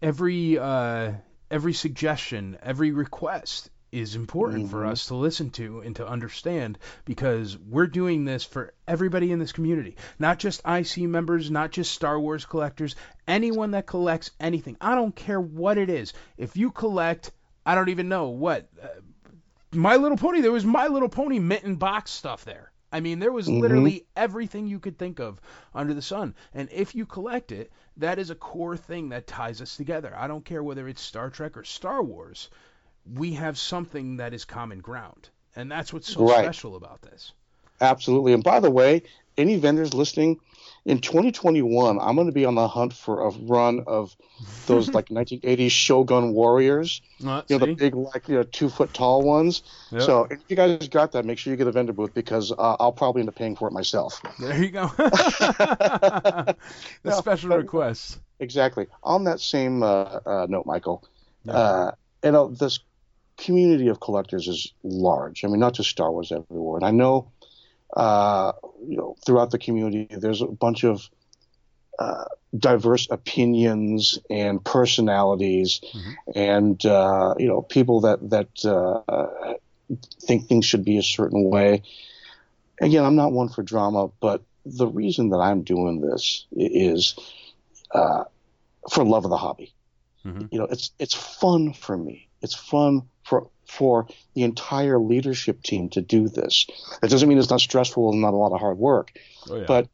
every 0.01 0.59
uh, 0.59 1.13
every 1.51 1.73
suggestion 1.73 2.59
every 2.63 2.91
request 2.91 3.71
is 3.93 4.17
important 4.17 4.71
for 4.71 4.83
Mhm. 4.83 4.89
us 4.91 5.07
to 5.07 5.15
listen 5.15 5.51
to 5.51 5.81
and 5.81 5.95
to 5.97 6.09
understand 6.09 6.79
because 7.05 7.59
we're 7.59 7.87
doing 7.87 8.25
this 8.25 8.43
for 8.43 8.73
everybody 8.89 9.31
in 9.31 9.39
this 9.39 9.53
community 9.53 9.97
not 10.19 10.39
just 10.39 10.63
IC 10.67 11.07
members 11.07 11.51
not 11.51 11.71
just 11.71 11.93
Star 11.93 12.19
Wars 12.19 12.47
collectors 12.47 12.97
anyone 13.29 13.73
that 13.73 13.87
collects 13.87 14.31
anything 14.41 14.77
I 14.81 14.95
don't 14.95 15.15
care 15.15 15.41
what 15.41 15.77
it 15.77 15.91
is 15.91 16.15
if 16.39 16.57
you 16.57 16.71
collect 16.71 17.31
I 17.67 17.75
don't 17.75 17.91
even 17.91 18.09
know 18.09 18.31
what 18.31 18.69
uh, 18.83 18.89
my 19.75 19.97
Little 19.97 20.19
Pony, 20.19 20.41
there 20.43 20.53
was 20.53 20.67
My 20.67 20.89
Little 20.89 21.09
Pony 21.09 21.39
mitten 21.39 21.77
box 21.77 22.11
stuff 22.11 22.45
there. 22.45 22.73
I 22.93 23.01
mean, 23.01 23.21
there 23.21 23.33
was 23.33 23.49
Mhm. 23.49 23.61
literally 23.61 24.07
everything 24.15 24.67
you 24.67 24.79
could 24.79 24.99
think 24.99 25.19
of 25.19 25.41
under 25.75 25.95
the 25.95 26.03
sun. 26.03 26.35
And 26.53 26.69
if 26.71 26.95
you 26.95 27.07
collect 27.07 27.53
it, 27.53 27.73
that 27.97 28.19
is 28.19 28.29
a 28.29 28.35
core 28.35 28.77
thing 28.77 29.09
that 29.11 29.27
ties 29.27 29.63
us 29.63 29.77
together. 29.79 30.13
I 30.15 30.27
don't 30.27 30.45
care 30.45 30.63
whether 30.63 30.87
it's 30.89 31.01
Star 31.01 31.31
Trek 31.31 31.57
or 31.57 31.65
Star 31.65 32.03
Wars. 32.03 32.51
We 33.11 33.33
have 33.35 33.59
something 33.59 34.17
that 34.19 34.33
is 34.35 34.45
common 34.45 34.81
ground. 34.81 35.29
And 35.57 35.71
that's 35.71 35.93
what's 35.93 36.13
so 36.13 36.27
Right. 36.29 36.45
special 36.45 36.77
about 36.77 37.03
this. 37.03 37.33
Absolutely. 37.81 38.33
And 38.33 38.43
by 38.45 38.61
the 38.61 38.71
way, 38.71 39.03
any 39.37 39.57
vendors 39.57 39.93
listening, 39.93 40.39
in 40.85 40.99
2021, 41.01 41.99
I'm 42.01 42.15
going 42.15 42.27
to 42.27 42.33
be 42.33 42.45
on 42.45 42.55
the 42.55 42.67
hunt 42.69 42.93
for 42.93 43.27
a 43.27 43.31
run 43.31 43.85
of 43.87 44.15
those 44.67 44.89
like 44.95 45.09
1980s 45.09 45.71
Shogun 45.71 46.33
Warriors. 46.33 47.03
Uh, 47.25 47.43
You 47.49 47.59
know, 47.59 47.67
see? 47.67 47.71
the 47.73 47.75
big, 47.77 47.95
like, 47.95 48.29
you 48.29 48.37
know, 48.37 48.43
two 48.45 48.69
foot 48.69 48.93
tall 48.95 49.23
ones. 49.23 49.63
Yep. 49.91 50.03
So 50.03 50.25
if 50.31 50.41
you 50.49 50.57
guys 50.57 50.89
got 50.89 51.13
that, 51.13 51.25
make 51.25 51.39
sure 51.39 51.51
you 51.53 51.57
get 51.57 51.67
a 51.67 51.73
vendor 51.73 51.93
booth 51.93 52.15
because 52.15 52.53
uh, 52.53 52.77
I'll 52.81 52.93
probably 52.93 53.21
end 53.21 53.29
up 53.29 53.35
paying 53.35 53.57
for 53.57 53.69
it 53.69 53.73
myself. 53.73 54.21
There 54.39 54.63
you 54.63 54.71
go. 54.71 54.87
the 54.97 56.57
No, 57.05 57.19
special 57.19 57.51
but- 57.51 57.59
request. 57.59 58.19
Exactly. 58.41 58.87
On 59.05 59.25
that 59.25 59.41
same 59.41 59.83
uh, 59.83 59.87
uh, 60.27 60.47
note, 60.49 60.67
Michael, 60.67 61.05
uh, 61.49 61.93
you 62.25 62.33
know, 62.33 62.49
this 62.49 62.81
community 63.45 63.89
of 63.89 64.01
collectors 64.01 64.49
is 64.49 64.73
large. 64.83 65.45
I 65.45 65.49
mean, 65.49 65.61
not 65.61 65.75
just 65.75 65.91
Star 65.91 66.11
Wars 66.11 66.33
everywhere. 66.33 66.79
And 66.79 66.87
I 66.87 66.91
know, 66.91 67.31
uh, 67.97 68.53
you 68.87 68.97
know, 68.97 69.17
throughout 69.25 69.51
the 69.51 69.59
community, 69.59 70.09
there's 70.11 70.43
a 70.43 70.47
bunch 70.47 70.85
of 70.85 71.09
uh, 71.99 72.25
diverse 72.57 73.09
opinions 73.11 74.19
and 74.31 74.65
personalities, 74.65 75.81
and 76.35 76.85
uh, 76.87 77.35
you 77.39 77.47
know, 77.47 77.63
people 77.63 78.01
that 78.03 78.31
that 78.31 78.65
uh, 78.65 79.55
think 80.23 80.47
things 80.47 80.65
should 80.65 80.85
be 80.85 80.99
a 80.99 81.03
certain 81.03 81.45
way. 81.45 81.83
Again, 82.81 83.05
I'm 83.05 83.17
not 83.17 83.33
one 83.33 83.49
for 83.49 83.63
drama, 83.63 84.11
but 84.21 84.43
the 84.65 84.87
reason 84.87 85.31
that 85.31 85.39
I'm 85.39 85.63
doing 85.63 86.01
this 86.01 86.47
is 86.53 87.17
uh, 87.93 88.25
for 88.91 89.05
love 89.05 89.25
of 89.25 89.31
the 89.31 89.37
hobby. 89.37 89.75
Mm-hmm. 90.25 90.47
You 90.51 90.59
know, 90.61 90.67
it's 90.71 90.93
it's 90.99 91.15
fun 91.15 91.73
for 91.73 91.97
me. 91.97 92.29
It's 92.43 92.55
fun 92.55 93.03
for 93.25 93.49
for 93.67 94.07
the 94.35 94.43
entire 94.43 94.99
leadership 94.99 95.63
team 95.63 95.89
to 95.91 96.03
do 96.03 96.29
this. 96.29 96.67
It 97.03 97.09
doesn't 97.09 97.29
mean 97.29 97.39
it's 97.39 97.49
not 97.51 97.61
stressful 97.61 98.11
and 98.13 98.21
not 98.21 98.35
a 98.35 98.37
lot 98.37 98.53
of 98.53 98.61
hard 98.61 98.77
work, 98.79 99.13
Oh, 99.49 99.57
yeah. 99.57 99.65
but 99.67 99.89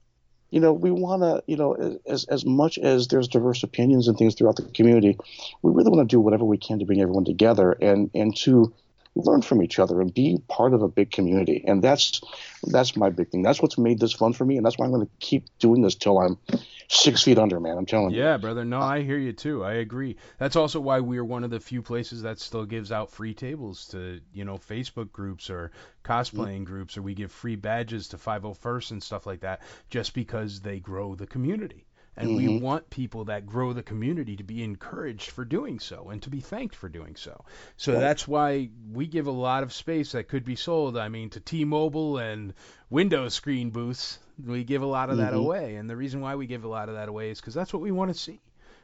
you 0.51 0.61
know, 0.61 0.73
we 0.73 0.91
want 0.91 1.23
to, 1.23 1.43
you 1.47 1.57
know, 1.57 1.99
as 2.07 2.25
as 2.25 2.45
much 2.45 2.79
as 2.79 3.09
there's 3.09 3.29
diverse 3.29 3.62
opinions 3.62 4.09
and 4.09 4.16
things 4.16 4.35
throughout 4.35 4.57
the 4.57 4.62
community, 4.62 5.19
we 5.62 5.73
really 5.73 5.91
want 5.91 6.09
to 6.09 6.12
do 6.12 6.20
whatever 6.20 6.45
we 6.45 6.57
can 6.59 6.79
to 6.79 6.87
bring 6.87 7.01
everyone 7.01 7.25
together 7.25 7.73
and 7.73 8.11
and 8.15 8.35
to 8.39 8.73
learn 9.15 9.43
from 9.43 9.62
each 9.62 9.79
other 9.79 10.01
and 10.01 10.15
be 10.15 10.39
part 10.49 10.73
of 10.75 10.83
a 10.83 10.89
big 10.89 11.11
community. 11.11 11.62
And 11.66 11.83
that's 11.83 12.20
that's 12.65 12.97
my 12.97 13.11
big 13.11 13.29
thing. 13.31 13.43
That's 13.43 13.61
what's 13.61 13.77
made 13.77 14.01
this 14.01 14.12
fun 14.15 14.33
for 14.33 14.45
me, 14.47 14.57
and 14.57 14.65
that's 14.65 14.79
why 14.79 14.87
I'm 14.87 14.93
going 14.93 15.07
to 15.07 15.12
keep 15.20 15.45
doing 15.59 15.83
this 15.83 15.95
till 15.95 16.19
I'm 16.19 16.39
six 16.89 17.23
feet 17.23 17.39
under, 17.39 17.60
man. 17.60 17.77
I'm 17.78 17.86
telling 17.86 18.10
you. 18.15 18.20
Yeah, 18.20 18.39
brother. 18.39 18.65
No, 18.65 18.81
I 18.81 19.02
hear 19.02 19.19
you 19.19 19.32
too. 19.32 19.62
I 19.62 19.74
agree. 19.74 20.16
That's 20.39 20.56
also 20.56 20.81
why 20.81 21.01
we 21.01 21.19
are 21.19 21.24
one 21.24 21.44
of 21.44 21.51
the 21.51 21.60
few 21.60 21.82
places 21.82 22.23
that 22.23 22.40
still 22.40 22.65
gives 22.65 22.90
out 22.90 23.10
free 23.10 23.35
tables 23.35 23.89
to, 23.89 24.20
you 24.32 24.44
know, 24.44 24.56
Facebook 24.56 25.12
groups 25.12 25.51
or 25.51 25.70
cosplaying 26.05 26.65
groups, 26.65 26.97
or 26.97 27.02
we 27.02 27.15
give 27.15 27.31
free 27.31 27.56
badges 27.56 28.09
to 28.09 28.16
501st 28.16 28.90
and 28.93 29.02
stuff 29.02 29.27
like 29.27 29.40
that, 29.40 29.60
just 29.90 30.15
because 30.15 30.60
they 30.60 30.81
grow 30.81 31.15
the 31.15 31.27
community. 31.27 31.85
And 32.16 32.35
we 32.35 32.47
Mhm. 32.47 32.60
want 32.60 32.90
people 32.90 33.27
that 33.27 33.47
grow 33.47 33.73
the 33.73 33.82
community 33.82 34.35
to 34.36 34.43
be 34.43 34.65
encouraged 34.65 35.31
for 35.31 35.44
doing 35.44 35.78
so 35.78 36.09
and 36.09 36.20
to 36.23 36.31
be 36.31 36.40
thanked 36.40 36.74
for 36.74 36.89
doing 36.89 37.15
so. 37.15 37.44
So 37.77 37.93
Right. 37.93 38.01
that's 38.01 38.27
why 38.27 38.70
we 38.90 39.06
give 39.06 39.28
a 39.28 39.31
lot 39.31 39.62
of 39.62 39.73
space 39.73 40.12
that 40.12 40.27
could 40.27 40.44
be 40.44 40.56
sold. 40.56 40.97
I 40.97 41.09
mean, 41.10 41.31
to 41.31 41.40
T-Mobile 41.40 42.19
and 42.19 42.55
Windows 42.90 43.35
screen 43.35 43.70
booths, 43.70 44.19
we 44.44 44.65
give 44.65 44.82
a 44.82 44.86
lot 44.86 45.10
of 45.10 45.16
that 45.19 45.32
Mhm. 45.32 45.39
away. 45.39 45.77
And 45.77 45.89
the 45.90 45.97
reason 45.97 46.20
why 46.20 46.36
we 46.36 46.47
give 46.47 46.65
a 46.65 46.69
lot 46.69 46.89
of 46.89 46.94
that 46.94 47.09
away 47.09 47.31
is 47.31 47.40
because 47.40 47.55
that's 47.55 47.73
what 47.73 47.82
we 47.82 47.90
want 47.90 48.12
to 48.12 48.19
see. 48.19 48.40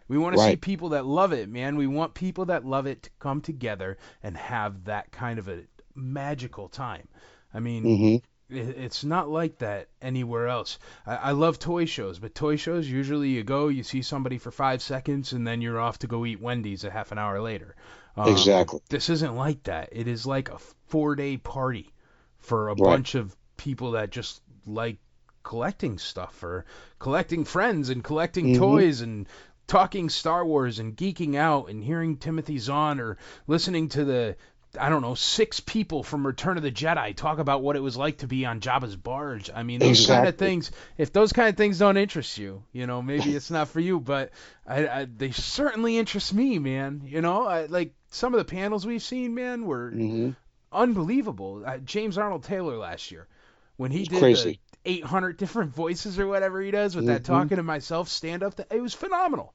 We 0.08 0.18
want 0.18 0.36
to 0.36 0.42
see 0.42 0.56
people 0.56 0.90
that 0.90 1.06
love 1.06 1.32
it, 1.32 1.48
man. 1.48 1.76
We 1.76 1.86
want 1.86 2.12
people 2.14 2.46
that 2.46 2.64
love 2.66 2.86
it 2.86 3.04
to 3.04 3.10
come 3.18 3.40
together 3.40 3.96
and 4.22 4.36
have 4.36 4.84
that 4.84 5.10
kind 5.12 5.38
of 5.38 5.48
a 5.48 5.62
magical 5.94 6.68
time. 6.68 7.08
I 7.54 7.60
mean, 7.60 7.84
Mhm. 7.84 8.22
it- 8.50 8.76
it's 8.76 9.04
not 9.04 9.30
like 9.30 9.58
that 9.58 9.88
anywhere 10.02 10.48
else. 10.48 10.78
I, 11.06 11.16
I 11.16 11.30
love 11.32 11.58
toy 11.58 11.86
shows, 11.86 12.18
but 12.18 12.34
toy 12.34 12.56
shows 12.56 12.86
usually 12.88 13.30
you 13.30 13.44
go, 13.44 13.68
you 13.68 13.82
see 13.82 14.02
somebody 14.02 14.36
for 14.38 14.50
five 14.50 14.82
seconds, 14.82 15.32
and 15.32 15.46
then 15.46 15.62
you're 15.62 15.80
off 15.80 16.00
to 16.00 16.06
go 16.06 16.26
eat 16.26 16.40
Wendy's 16.40 16.84
a 16.84 16.90
half 16.90 17.10
an 17.12 17.18
hour 17.18 17.40
later. 17.40 17.74
Um, 18.16 18.28
Exactly. 18.28 18.80
This 18.90 19.08
isn't 19.08 19.34
like 19.36 19.62
that. 19.64 19.88
It 19.92 20.06
is 20.06 20.26
like 20.26 20.50
a 20.50 20.58
four 20.86 21.16
day 21.16 21.36
party 21.38 21.92
for 22.38 22.68
a 22.68 22.72
Right. 22.74 22.78
bunch 22.78 23.14
of 23.14 23.34
people 23.56 23.92
that 23.92 24.10
just 24.10 24.42
like 24.66 24.98
collecting 25.44 25.98
stuff 25.98 26.42
or 26.42 26.64
collecting 26.98 27.44
friends 27.44 27.90
and 27.90 28.02
collecting 28.02 28.48
Mhm. 28.48 28.58
toys 28.58 29.00
and 29.02 29.28
talking 29.68 30.08
Star 30.08 30.44
Wars 30.44 30.78
and 30.80 30.96
geeking 30.96 31.36
out 31.36 31.68
and 31.70 31.84
hearing 31.84 32.16
Timothy 32.16 32.58
Zahn 32.58 32.98
or 32.98 33.16
listening 33.46 33.88
to 33.90 34.04
the 34.04 34.36
I 34.76 34.88
don't 34.88 35.02
know 35.02 35.14
six 35.14 35.60
people 35.60 36.02
from 36.02 36.26
Return 36.26 36.56
of 36.56 36.64
the 36.64 36.72
Jedi 36.72 37.14
talk 37.14 37.38
about 37.38 37.62
what 37.62 37.76
it 37.76 37.80
was 37.80 37.96
like 37.96 38.18
to 38.18 38.26
be 38.26 38.44
on 38.44 38.58
Jabba's 38.58 38.96
barge. 38.96 39.48
I 39.54 39.62
mean, 39.62 39.78
those 39.78 40.06
kind 40.08 40.26
of 40.26 40.36
things. 40.36 40.72
If 40.98 41.12
those 41.12 41.32
kind 41.32 41.48
of 41.48 41.56
things 41.56 41.78
don't 41.78 41.96
interest 41.96 42.38
you, 42.38 42.64
you 42.72 42.88
know, 42.88 43.00
maybe 43.00 43.36
it's 43.36 43.52
not 43.52 43.68
for 43.68 43.78
you. 43.78 44.00
But 44.00 44.32
I, 44.66 44.88
I, 44.88 45.04
they 45.04 45.30
certainly 45.30 45.96
interest 45.96 46.34
me, 46.34 46.58
man. 46.58 47.02
You 47.04 47.20
know, 47.20 47.46
I, 47.46 47.66
like 47.66 47.94
some 48.10 48.34
of 48.34 48.38
the 48.38 48.44
panels 48.44 48.84
we've 48.84 49.00
seen, 49.00 49.36
man, 49.36 49.64
were 49.64 49.90
hmm 49.90 50.30
unbelievable. 50.72 51.62
Uh, 51.64 51.78
James 51.78 52.18
Arnold 52.18 52.42
Taylor 52.42 52.76
last 52.76 53.12
year, 53.12 53.28
when 53.76 53.92
he 53.92 54.04
did 54.04 54.18
crazy. 54.18 54.58
the 54.60 54.73
800 54.84 55.36
different 55.36 55.74
voices 55.74 56.18
or 56.18 56.26
whatever 56.26 56.60
he 56.60 56.70
does 56.70 56.94
with 56.96 57.06
that 57.06 57.22
Mhm. 57.22 57.26
talking 57.26 57.56
to 57.56 57.62
myself 57.62 58.08
stand 58.08 58.42
up, 58.42 58.58
it 58.70 58.80
was 58.80 58.94
phenomenal. 58.94 59.54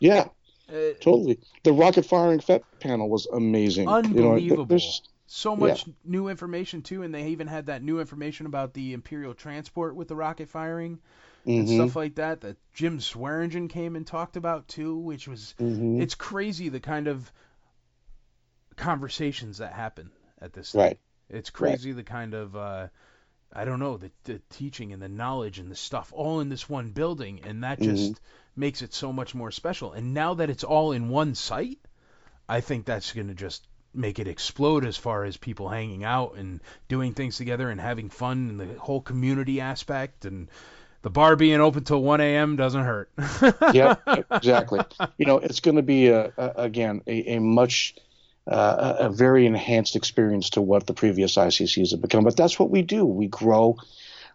Yeah, 0.00 0.28
Uh, 0.68 0.92
totally. 1.00 1.38
The 1.64 1.72
rocket 1.72 2.04
firing 2.04 2.40
Fett 2.40 2.62
panel 2.78 3.08
was 3.08 3.26
amazing. 3.26 3.84
You 3.84 3.88
know, 3.88 3.98
Unbelievable. 3.98 4.66
there's- 4.66 5.00
so 5.30 5.54
much 5.56 5.86
new 6.04 6.28
information 6.28 6.80
too, 6.82 7.02
and 7.02 7.14
they 7.14 7.28
even 7.28 7.46
had 7.46 7.66
that 7.66 7.82
new 7.82 8.00
information 8.00 8.46
about 8.46 8.72
the 8.74 8.92
Imperial 8.94 9.34
transport 9.34 9.94
with 9.94 10.08
the 10.08 10.16
rocket 10.16 10.48
firing 10.48 11.00
and 11.44 11.66
Mhm. 11.68 11.74
stuff 11.74 11.96
like 11.96 12.14
that 12.14 12.40
that 12.42 12.56
Jim 12.72 12.98
Swearingen 13.00 13.68
came 13.68 13.94
and 13.96 14.06
talked 14.06 14.36
about 14.36 14.68
too, 14.68 14.96
which 14.96 15.26
was 15.28 15.54
Mhm. 15.58 16.00
it's 16.00 16.14
crazy 16.14 16.68
the 16.70 16.80
kind 16.80 17.08
of 17.08 17.30
conversations 18.76 19.58
that 19.58 19.72
happen 19.72 20.10
at 20.40 20.52
this 20.52 20.72
thing. 20.72 20.80
Right. 20.80 20.98
It's 21.28 21.50
crazy 21.50 21.92
the 21.92 22.04
kind 22.04 22.32
of 22.34 22.56
uh, 22.56 22.88
I 23.52 23.64
don't 23.64 23.78
know 23.80 23.96
the, 23.96 24.10
the 24.24 24.40
teaching 24.50 24.92
and 24.92 25.02
the 25.02 25.08
knowledge 25.08 25.58
and 25.58 25.70
the 25.70 25.76
stuff 25.76 26.12
all 26.14 26.40
in 26.40 26.48
this 26.48 26.68
one 26.68 26.90
building, 26.90 27.40
and 27.44 27.64
that 27.64 27.80
just 27.80 28.14
Mhm. 28.14 28.18
makes 28.56 28.82
it 28.82 28.92
so 28.94 29.12
much 29.12 29.34
more 29.34 29.50
special. 29.50 29.92
And 29.92 30.14
now 30.14 30.34
that 30.34 30.50
it's 30.50 30.64
all 30.64 30.92
in 30.92 31.08
one 31.08 31.34
site, 31.34 31.78
I 32.48 32.60
think 32.60 32.84
that's 32.84 33.12
going 33.12 33.28
to 33.28 33.34
just 33.34 33.66
make 33.94 34.18
it 34.18 34.28
explode 34.28 34.84
as 34.84 34.96
far 34.96 35.24
as 35.24 35.36
people 35.36 35.68
hanging 35.68 36.04
out 36.04 36.34
and 36.36 36.60
doing 36.88 37.14
things 37.14 37.36
together 37.38 37.70
and 37.70 37.80
having 37.80 38.10
fun 38.10 38.48
and 38.50 38.60
the 38.60 38.78
whole 38.78 39.00
community 39.00 39.60
aspect 39.60 40.24
and 40.24 40.48
the 41.02 41.10
bar 41.10 41.36
being 41.36 41.60
open 41.60 41.84
till 41.84 42.02
1 42.02 42.20
a.m. 42.20 42.56
doesn't 42.56 42.84
hurt. 42.84 43.10
yeah, 43.72 43.96
exactly. 44.32 44.80
You 45.16 45.26
know, 45.26 45.38
it's 45.38 45.60
going 45.60 45.76
to 45.76 45.82
be 45.82 46.08
a, 46.08 46.32
a 46.36 46.52
again 46.56 47.02
a, 47.06 47.36
a 47.36 47.40
much 47.40 47.94
uh, 48.48 48.96
a 49.00 49.10
very 49.10 49.46
enhanced 49.46 49.96
experience 49.96 50.50
to 50.50 50.62
what 50.62 50.86
the 50.86 50.94
previous 50.94 51.36
ICCs 51.36 51.90
have 51.90 52.00
become. 52.00 52.24
But 52.24 52.36
that's 52.36 52.58
what 52.58 52.70
we 52.70 52.82
do. 52.82 53.04
We 53.04 53.26
grow, 53.28 53.76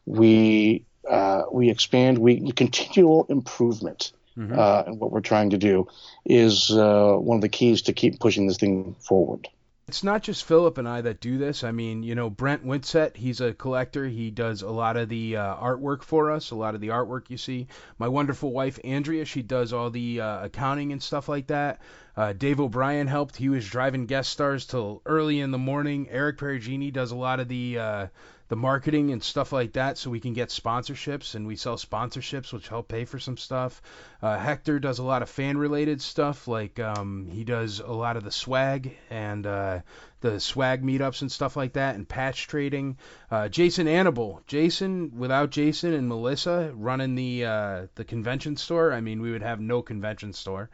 we 0.06 0.86
uh, 1.10 1.44
we 1.52 1.70
expand, 1.70 2.18
we 2.18 2.52
continual 2.52 3.26
improvement. 3.30 4.12
Mhm. 4.38 4.58
Uh, 4.58 4.84
and 4.88 5.00
what 5.00 5.12
we're 5.12 5.22
trying 5.22 5.52
to 5.52 5.58
do 5.58 5.88
is 6.26 6.72
uh, 6.72 7.14
one 7.14 7.36
of 7.36 7.42
the 7.42 7.50
keys 7.50 7.84
to 7.84 7.94
keep 7.94 8.20
pushing 8.20 8.48
this 8.48 8.58
thing 8.58 8.96
forward. 9.00 9.48
It's 9.88 10.04
not 10.04 10.24
just 10.24 10.46
Philip 10.46 10.78
and 10.78 10.88
I 10.88 11.02
that 11.02 11.20
do 11.20 11.38
this. 11.38 11.64
I 11.64 11.72
mean, 11.72 12.04
you 12.04 12.16
know, 12.16 12.30
Brent 12.30 12.66
Winsett, 12.66 13.18
he's 13.18 13.42
a 13.42 13.54
collector. 13.54 14.08
He 14.08 14.32
does 14.32 14.62
a 14.62 14.70
lot 14.70 14.96
of 14.96 15.10
the 15.10 15.36
uh, 15.36 15.56
artwork 15.58 16.04
for 16.04 16.32
us, 16.32 16.52
a 16.52 16.56
lot 16.56 16.74
of 16.74 16.82
the 16.82 16.88
artwork 16.88 17.30
you 17.30 17.38
see. 17.38 17.68
My 17.98 18.08
wonderful 18.08 18.54
wife, 18.54 18.80
Andrea, 18.84 19.26
she 19.26 19.42
does 19.42 19.74
all 19.74 19.90
the 19.90 20.22
uh, 20.22 20.46
accounting 20.46 20.94
and 20.94 21.04
stuff 21.04 21.28
like 21.28 21.48
that. 21.48 21.82
Uh, 22.16 22.32
Dave 22.32 22.62
O'Brien 22.62 23.08
helped. 23.08 23.36
He 23.36 23.50
was 23.50 23.68
driving 23.68 24.06
guest 24.06 24.30
stars 24.30 24.66
till 24.66 25.02
early 25.06 25.42
in 25.42 25.52
the 25.52 25.58
morning. 25.58 26.08
Eric 26.10 26.38
Perugini 26.38 26.94
does 26.94 27.12
a 27.12 27.18
lot 27.18 27.42
of 27.42 27.50
the 27.50 27.78
uh, 27.78 28.08
the 28.54 28.58
marketing 28.58 29.10
and 29.10 29.24
stuff 29.24 29.52
like 29.52 29.74
that, 29.74 29.98
so 29.98 30.12
we 30.12 30.20
can 30.20 30.34
get 30.34 30.50
sponsorships 30.50 31.34
and 31.34 31.48
we 31.48 31.56
sell 31.56 31.76
sponsorships, 31.76 32.54
which 32.54 32.68
help 32.68 32.88
pay 32.88 33.04
for 33.04 33.18
some 33.18 33.36
stuff. 33.36 33.82
Uh, 34.22 34.38
Hector 34.38 34.78
does 34.78 35.00
a 35.00 35.04
lot 35.04 35.24
of 35.24 35.30
fan 35.30 35.58
related 35.58 36.00
stuff, 36.00 36.48
like 36.48 36.80
um, 36.80 37.28
he 37.32 37.44
does 37.44 37.80
a 37.80 37.92
lot 37.92 38.16
of 38.16 38.24
the 38.24 38.32
swag 38.32 38.96
and 39.10 39.48
uh, 39.48 39.80
the 40.22 40.40
swag 40.40 40.84
meetups 40.84 41.24
and 41.24 41.32
stuff 41.32 41.56
like 41.56 41.74
that, 41.74 41.96
and 41.96 42.08
patch 42.08 42.48
trading. 42.48 42.98
Uh, 43.32 43.50
Jason 43.50 43.88
Annable, 43.88 44.44
Jason, 44.46 45.18
without 45.18 45.50
Jason 45.50 45.92
and 45.92 46.08
Melissa 46.08 46.72
running 46.76 47.16
the 47.16 47.46
uh, 47.46 47.88
the 47.96 48.06
convention 48.06 48.56
store, 48.56 48.94
I 48.94 49.02
mean, 49.02 49.20
we 49.20 49.32
would 49.32 49.42
have 49.42 49.62
no 49.62 49.82
convention 49.82 50.32
store. 50.32 50.70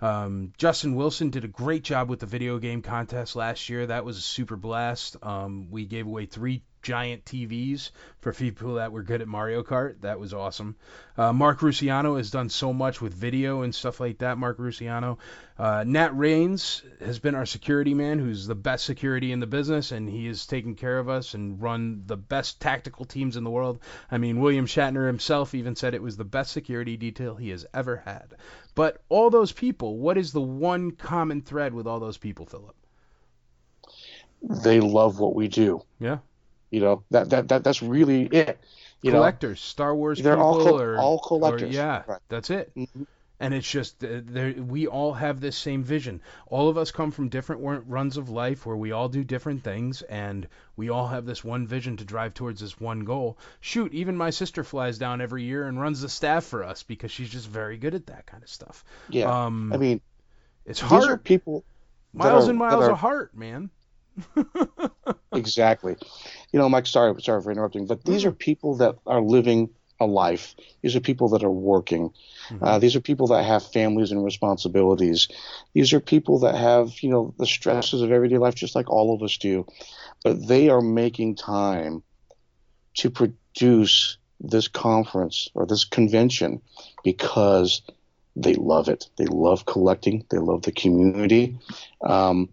Um, 0.00 0.52
Justin 0.58 0.96
Wilson 0.96 1.30
did 1.30 1.44
a 1.44 1.48
great 1.48 1.84
job 1.84 2.10
with 2.10 2.18
the 2.18 2.26
video 2.26 2.58
game 2.58 2.82
contest 2.82 3.36
last 3.36 3.68
year. 3.68 3.86
That 3.86 4.04
was 4.04 4.16
a 4.16 4.20
super 4.20 4.56
blast. 4.56 5.16
Um, 5.22 5.68
we 5.70 5.84
gave 5.84 6.08
away 6.08 6.26
three 6.26 6.64
giant 6.82 7.24
TVs 7.24 7.90
for 8.20 8.32
people 8.32 8.74
that 8.74 8.92
were 8.92 9.02
good 9.02 9.20
at 9.20 9.28
Mario 9.28 9.62
Kart. 9.62 10.00
That 10.00 10.18
was 10.18 10.34
awesome. 10.34 10.76
Uh, 11.16 11.32
Mark 11.32 11.60
Rusiano 11.60 12.16
has 12.16 12.30
done 12.30 12.48
so 12.48 12.72
much 12.72 13.00
with 13.00 13.14
video 13.14 13.62
and 13.62 13.74
stuff 13.74 14.00
like 14.00 14.18
that. 14.18 14.38
Mark 14.38 14.58
Rusiano. 14.58 15.18
Uh, 15.58 15.84
Nat 15.86 16.16
Rains 16.16 16.82
has 17.00 17.18
been 17.18 17.34
our 17.34 17.44
security 17.44 17.92
man, 17.92 18.18
who's 18.18 18.46
the 18.46 18.54
best 18.54 18.84
security 18.84 19.32
in 19.32 19.40
the 19.40 19.46
business, 19.46 19.92
and 19.92 20.08
he 20.08 20.26
has 20.26 20.46
taken 20.46 20.74
care 20.74 20.98
of 20.98 21.08
us 21.08 21.34
and 21.34 21.60
run 21.60 22.02
the 22.06 22.16
best 22.16 22.60
tactical 22.60 23.04
teams 23.04 23.36
in 23.36 23.44
the 23.44 23.50
world. 23.50 23.78
I 24.10 24.18
mean, 24.18 24.40
William 24.40 24.66
Shatner 24.66 25.06
himself 25.06 25.54
even 25.54 25.76
said 25.76 25.94
it 25.94 26.02
was 26.02 26.16
the 26.16 26.24
best 26.24 26.52
security 26.52 26.96
detail 26.96 27.34
he 27.36 27.50
has 27.50 27.66
ever 27.74 27.96
had. 27.96 28.34
But 28.74 29.02
all 29.08 29.28
those 29.28 29.52
people, 29.52 29.98
what 29.98 30.16
is 30.16 30.32
the 30.32 30.40
one 30.40 30.92
common 30.92 31.42
thread 31.42 31.74
with 31.74 31.86
all 31.86 32.00
those 32.00 32.16
people, 32.16 32.46
Philip? 32.46 32.74
They 34.42 34.80
love 34.80 35.20
what 35.20 35.34
we 35.34 35.48
do. 35.48 35.82
Yeah. 35.98 36.18
You 36.70 36.80
know 36.80 37.02
that 37.10 37.30
that, 37.30 37.48
that 37.48 37.64
that's 37.64 37.82
really 37.82 38.22
it. 38.26 38.58
You 39.02 39.12
know, 39.12 39.18
collectors, 39.18 39.60
Star 39.60 39.94
Wars 39.94 40.20
they're 40.20 40.34
people, 40.36 40.46
all 40.46 40.64
co- 40.64 40.78
or 40.78 40.98
all 40.98 41.14
or- 41.14 41.20
collectors. 41.26 41.74
yeah, 41.74 42.02
Right. 42.06 42.20
that's 42.28 42.50
it. 42.50 42.70
Mhm. 42.76 43.06
And 43.42 43.54
it's 43.54 43.68
just 43.70 44.04
uh, 44.04 44.20
there, 44.22 44.52
we 44.52 44.86
all 44.86 45.14
have 45.14 45.40
this 45.40 45.56
same 45.56 45.82
vision. 45.82 46.20
All 46.48 46.68
of 46.68 46.76
us 46.76 46.90
come 46.90 47.10
from 47.10 47.30
different 47.30 47.62
runs 47.88 48.18
of 48.18 48.28
life 48.28 48.66
where 48.66 48.76
we 48.76 48.92
all 48.92 49.08
do 49.08 49.24
different 49.24 49.64
things, 49.64 50.02
and 50.02 50.46
we 50.76 50.90
all 50.90 51.06
have 51.08 51.24
this 51.24 51.42
one 51.42 51.66
vision 51.66 51.96
to 51.96 52.04
drive 52.04 52.34
towards 52.34 52.60
this 52.60 52.78
one 52.78 53.00
goal. 53.06 53.38
Shoot, 53.60 53.94
even 53.94 54.14
my 54.14 54.28
sister 54.28 54.62
flies 54.62 54.98
down 54.98 55.22
every 55.22 55.44
year 55.44 55.66
and 55.66 55.80
runs 55.80 56.02
the 56.02 56.08
staff 56.10 56.44
for 56.44 56.62
us 56.62 56.82
because 56.82 57.10
she's 57.10 57.30
just 57.30 57.48
very 57.48 57.78
good 57.78 57.94
at 57.94 58.08
that 58.08 58.26
kind 58.26 58.42
of 58.42 58.50
stuff. 58.50 58.84
Yeah. 59.08 59.44
Um, 59.46 59.72
I 59.72 59.78
mean, 59.78 60.02
it's 60.66 60.82
these 60.82 60.92
are 60.92 61.06
hard. 61.06 61.24
people 61.24 61.64
Miles 62.12 62.46
are- 62.46 62.50
and 62.50 62.58
miles 62.58 62.84
are- 62.84 62.90
of 62.92 62.98
heart, 62.98 63.34
man. 63.34 63.70
exactly. 65.32 65.96
You 66.52 66.58
know, 66.58 66.68
Mike, 66.68 66.86
sorry, 66.86 67.20
sorry 67.22 67.42
for 67.42 67.52
interrupting, 67.52 67.86
but 67.86 68.04
these 68.04 68.24
are 68.24 68.32
people 68.32 68.76
that 68.76 68.96
are 69.06 69.20
living 69.20 69.70
a 70.00 70.06
life. 70.06 70.54
These 70.82 70.96
are 70.96 71.00
people 71.00 71.28
that 71.30 71.44
are 71.44 71.50
working. 71.50 72.12
Uh, 72.62 72.78
these 72.78 72.96
are 72.96 73.00
people 73.00 73.28
that 73.28 73.44
have 73.44 73.64
families 73.64 74.10
and 74.10 74.24
responsibilities. 74.24 75.28
These 75.74 75.92
are 75.92 76.00
people 76.00 76.40
that 76.40 76.56
have, 76.56 77.00
you 77.00 77.10
know, 77.10 77.34
the 77.38 77.46
stresses 77.46 78.00
of 78.02 78.10
everyday 78.10 78.38
life, 78.38 78.54
just 78.54 78.74
like 78.74 78.90
all 78.90 79.14
of 79.14 79.22
us 79.22 79.36
do. 79.36 79.66
But 80.24 80.48
they 80.48 80.70
are 80.70 80.80
making 80.80 81.36
time 81.36 82.02
to 82.94 83.10
produce 83.10 84.16
this 84.40 84.68
conference 84.68 85.48
or 85.54 85.66
this 85.66 85.84
convention 85.84 86.62
because 87.04 87.82
they 88.36 88.54
love 88.54 88.88
it. 88.88 89.08
They 89.16 89.26
love 89.26 89.66
collecting. 89.66 90.24
They 90.30 90.38
love 90.38 90.62
the 90.62 90.72
community. 90.72 91.58
Um, 92.02 92.48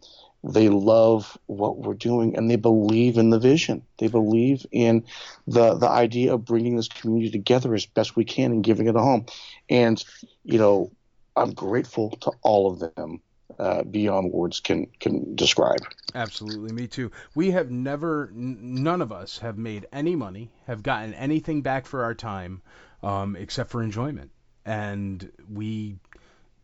they 0.50 0.70
love 0.70 1.38
what 1.48 1.78
we're 1.78 1.94
doing 1.94 2.36
and 2.38 2.50
they 2.50 2.56
believe 2.56 3.18
in 3.18 3.30
the 3.30 3.40
vision. 3.40 3.84
They 3.98 4.08
believe 4.08 4.66
in 4.72 5.06
the 5.46 5.76
the 5.76 5.90
idea 5.90 6.34
of 6.34 6.46
bringing 6.46 6.76
this 6.76 6.88
community 6.88 7.32
together 7.32 7.74
as 7.74 7.86
best 7.86 8.16
we 8.16 8.26
can 8.26 8.52
and 8.52 8.64
giving 8.64 8.88
it 8.88 8.96
a 8.96 9.02
home. 9.02 9.26
And 9.70 10.04
you 10.44 10.58
know, 10.58 10.92
I'm 11.36 11.54
grateful 11.54 12.12
to 12.22 12.32
all 12.42 12.72
of 12.72 12.96
them 12.96 13.22
uh, 13.60 13.84
beyond 13.84 14.32
words 14.32 14.60
can 14.60 14.88
can 15.00 15.36
describe. 15.36 15.86
Absolutely, 16.16 16.72
me 16.72 16.88
too. 16.88 17.12
We 17.36 17.52
have 17.52 17.70
never, 17.70 18.32
n- 18.34 18.58
none 18.84 19.02
of 19.02 19.12
us 19.12 19.40
have 19.40 19.58
made 19.58 19.86
any 19.92 20.16
money, 20.16 20.50
have 20.66 20.82
gotten 20.82 21.14
anything 21.14 21.62
back 21.62 21.86
for 21.86 22.04
our 22.04 22.16
time, 22.16 22.62
um, 23.04 23.36
except 23.36 23.70
for 23.70 23.84
enjoyment. 23.84 24.32
And 24.66 25.32
we 25.52 25.98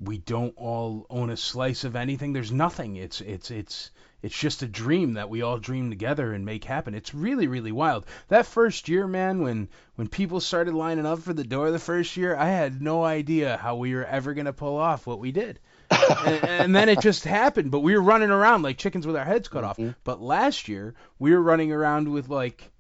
we 0.06 0.18
don't 0.18 0.54
all 0.58 1.06
own 1.10 1.30
a 1.30 1.38
slice 1.38 1.84
of 1.84 1.96
anything. 1.96 2.34
There's 2.34 2.52
nothing. 2.52 2.96
It's 2.96 3.22
it's 3.22 3.52
it's 3.52 3.92
it's 4.22 4.38
just 4.38 4.62
a 4.62 4.68
dream 4.68 5.14
that 5.14 5.30
we 5.30 5.42
all 5.42 5.58
dream 5.58 5.90
together 5.90 6.34
and 6.34 6.46
make 6.46 6.64
happen. 6.64 6.94
It's 6.94 7.14
really 7.14 7.48
really 7.48 7.72
wild. 7.72 8.06
That 8.28 8.46
first 8.46 8.90
year, 8.90 9.08
man, 9.08 9.42
when 9.42 9.70
when 9.96 10.08
people 10.08 10.40
started 10.40 10.74
lining 10.74 11.06
up 11.06 11.20
for 11.20 11.34
the 11.34 11.44
door 11.44 11.72
the 11.72 11.80
first 11.80 12.18
year, 12.18 12.36
I 12.36 12.50
had 12.50 12.82
no 12.82 13.04
idea 13.04 13.58
how 13.58 13.76
we 13.76 13.94
were 13.94 14.06
ever 14.06 14.34
gonna 14.34 14.54
pull 14.54 14.78
off 14.78 15.08
what 15.08 15.20
we 15.20 15.32
did. 15.32 15.60
and, 16.26 16.44
and 16.46 16.76
then 16.76 16.90
it 16.90 17.00
just 17.00 17.24
happened. 17.24 17.72
But 17.72 17.82
we 17.82 17.96
were 17.96 18.02
running 18.02 18.32
around 18.32 18.64
like 18.64 18.78
chickens 18.78 19.06
with 19.06 19.16
our 19.16 19.26
heads 19.26 19.48
cut 19.48 19.64
off. 19.64 19.78
Mm-hmm. 19.78 19.92
But 20.04 20.22
last 20.22 20.68
year 20.68 20.96
we 21.20 21.32
were 21.32 21.42
running 21.42 21.72
around 21.72 22.10
with 22.10 22.30
like 22.30 22.72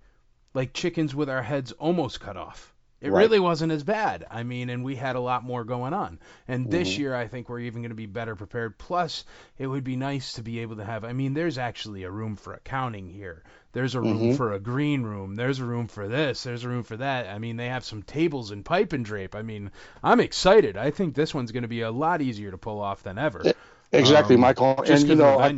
like 0.53 0.73
chickens 0.73 1.15
with 1.15 1.29
our 1.29 1.43
heads 1.43 1.71
almost 1.73 2.19
cut 2.19 2.37
off. 2.37 2.72
It 3.03 3.11
Right. 3.11 3.29
really 3.29 3.39
wasn't 3.39 3.71
as 3.73 3.83
bad. 3.83 4.25
I 4.31 4.43
mean, 4.43 4.69
and 4.69 4.83
we 4.83 4.95
had 4.95 5.15
a 5.17 5.19
lot 5.19 5.43
more 5.43 5.63
going 5.65 5.93
on. 5.93 6.19
And 6.47 6.71
this 6.71 6.97
Mhm. 6.97 6.97
year, 6.97 7.13
I 7.13 7.27
think 7.27 7.49
we're 7.49 7.59
even 7.59 7.83
going 7.83 7.89
to 7.91 7.95
be 7.95 8.07
better 8.07 8.35
prepared. 8.35 8.79
Plus, 8.79 9.25
it 9.59 9.67
would 9.67 9.83
be 9.83 9.97
nice 9.97 10.33
to 10.33 10.41
be 10.41 10.59
able 10.59 10.77
to 10.77 10.85
have. 10.85 11.03
I 11.03 11.13
mean, 11.13 11.35
there's 11.35 11.59
actually 11.59 12.03
a 12.03 12.11
room 12.11 12.37
for 12.37 12.53
accounting 12.53 13.09
here. 13.09 13.43
There's 13.73 13.95
a 13.95 14.01
room 14.01 14.29
Mhm. 14.29 14.29
for 14.29 14.53
a 14.53 14.59
green 14.59 15.03
room. 15.03 15.35
There's 15.35 15.59
a 15.59 15.65
room 15.65 15.87
for 15.87 16.07
this. 16.07 16.43
There's 16.43 16.63
a 16.63 16.69
room 16.69 16.83
for 16.83 16.97
that. 16.97 17.27
I 17.27 17.39
mean, 17.39 17.57
they 17.57 17.67
have 17.69 17.83
some 17.85 18.03
tables 18.03 18.51
and 18.51 18.63
pipe 18.63 18.93
and 18.93 19.03
drape. 19.05 19.35
I 19.35 19.41
mean, 19.41 19.71
I'm 20.03 20.19
excited. 20.21 20.77
I 20.77 20.91
think 20.91 21.13
this 21.13 21.33
one's 21.35 21.51
going 21.51 21.63
to 21.63 21.67
be 21.67 21.81
a 21.81 21.91
lot 21.91 22.21
easier 22.21 22.51
to 22.51 22.57
pull 22.57 22.79
off 22.79 23.03
than 23.03 23.17
ever. 23.17 23.51
Exactly, 23.91 24.35
Um, 24.35 24.41
Michael. 24.41 24.81
Just 24.85 25.07
and 25.07 25.09
you 25.09 25.15
know, 25.15 25.39
I 25.39 25.51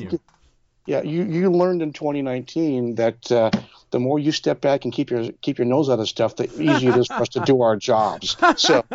yeah, 0.85 1.01
you 1.01 1.23
you 1.23 1.51
learned 1.51 1.81
in 1.81 1.93
2019 1.93 2.95
that 2.95 3.31
uh, 3.31 3.51
the 3.91 3.99
more 3.99 4.19
you 4.19 4.31
step 4.31 4.61
back 4.61 4.85
and 4.85 4.93
keep 4.93 5.09
your 5.09 5.31
keep 5.41 5.57
your 5.57 5.65
nose 5.65 5.89
out 5.89 5.99
of 5.99 6.07
stuff, 6.07 6.35
the 6.35 6.45
easier 6.61 6.91
it 6.91 6.97
is 6.97 7.07
for 7.07 7.15
us 7.15 7.29
to 7.29 7.39
do 7.41 7.61
our 7.61 7.75
jobs. 7.75 8.37
So 8.57 8.83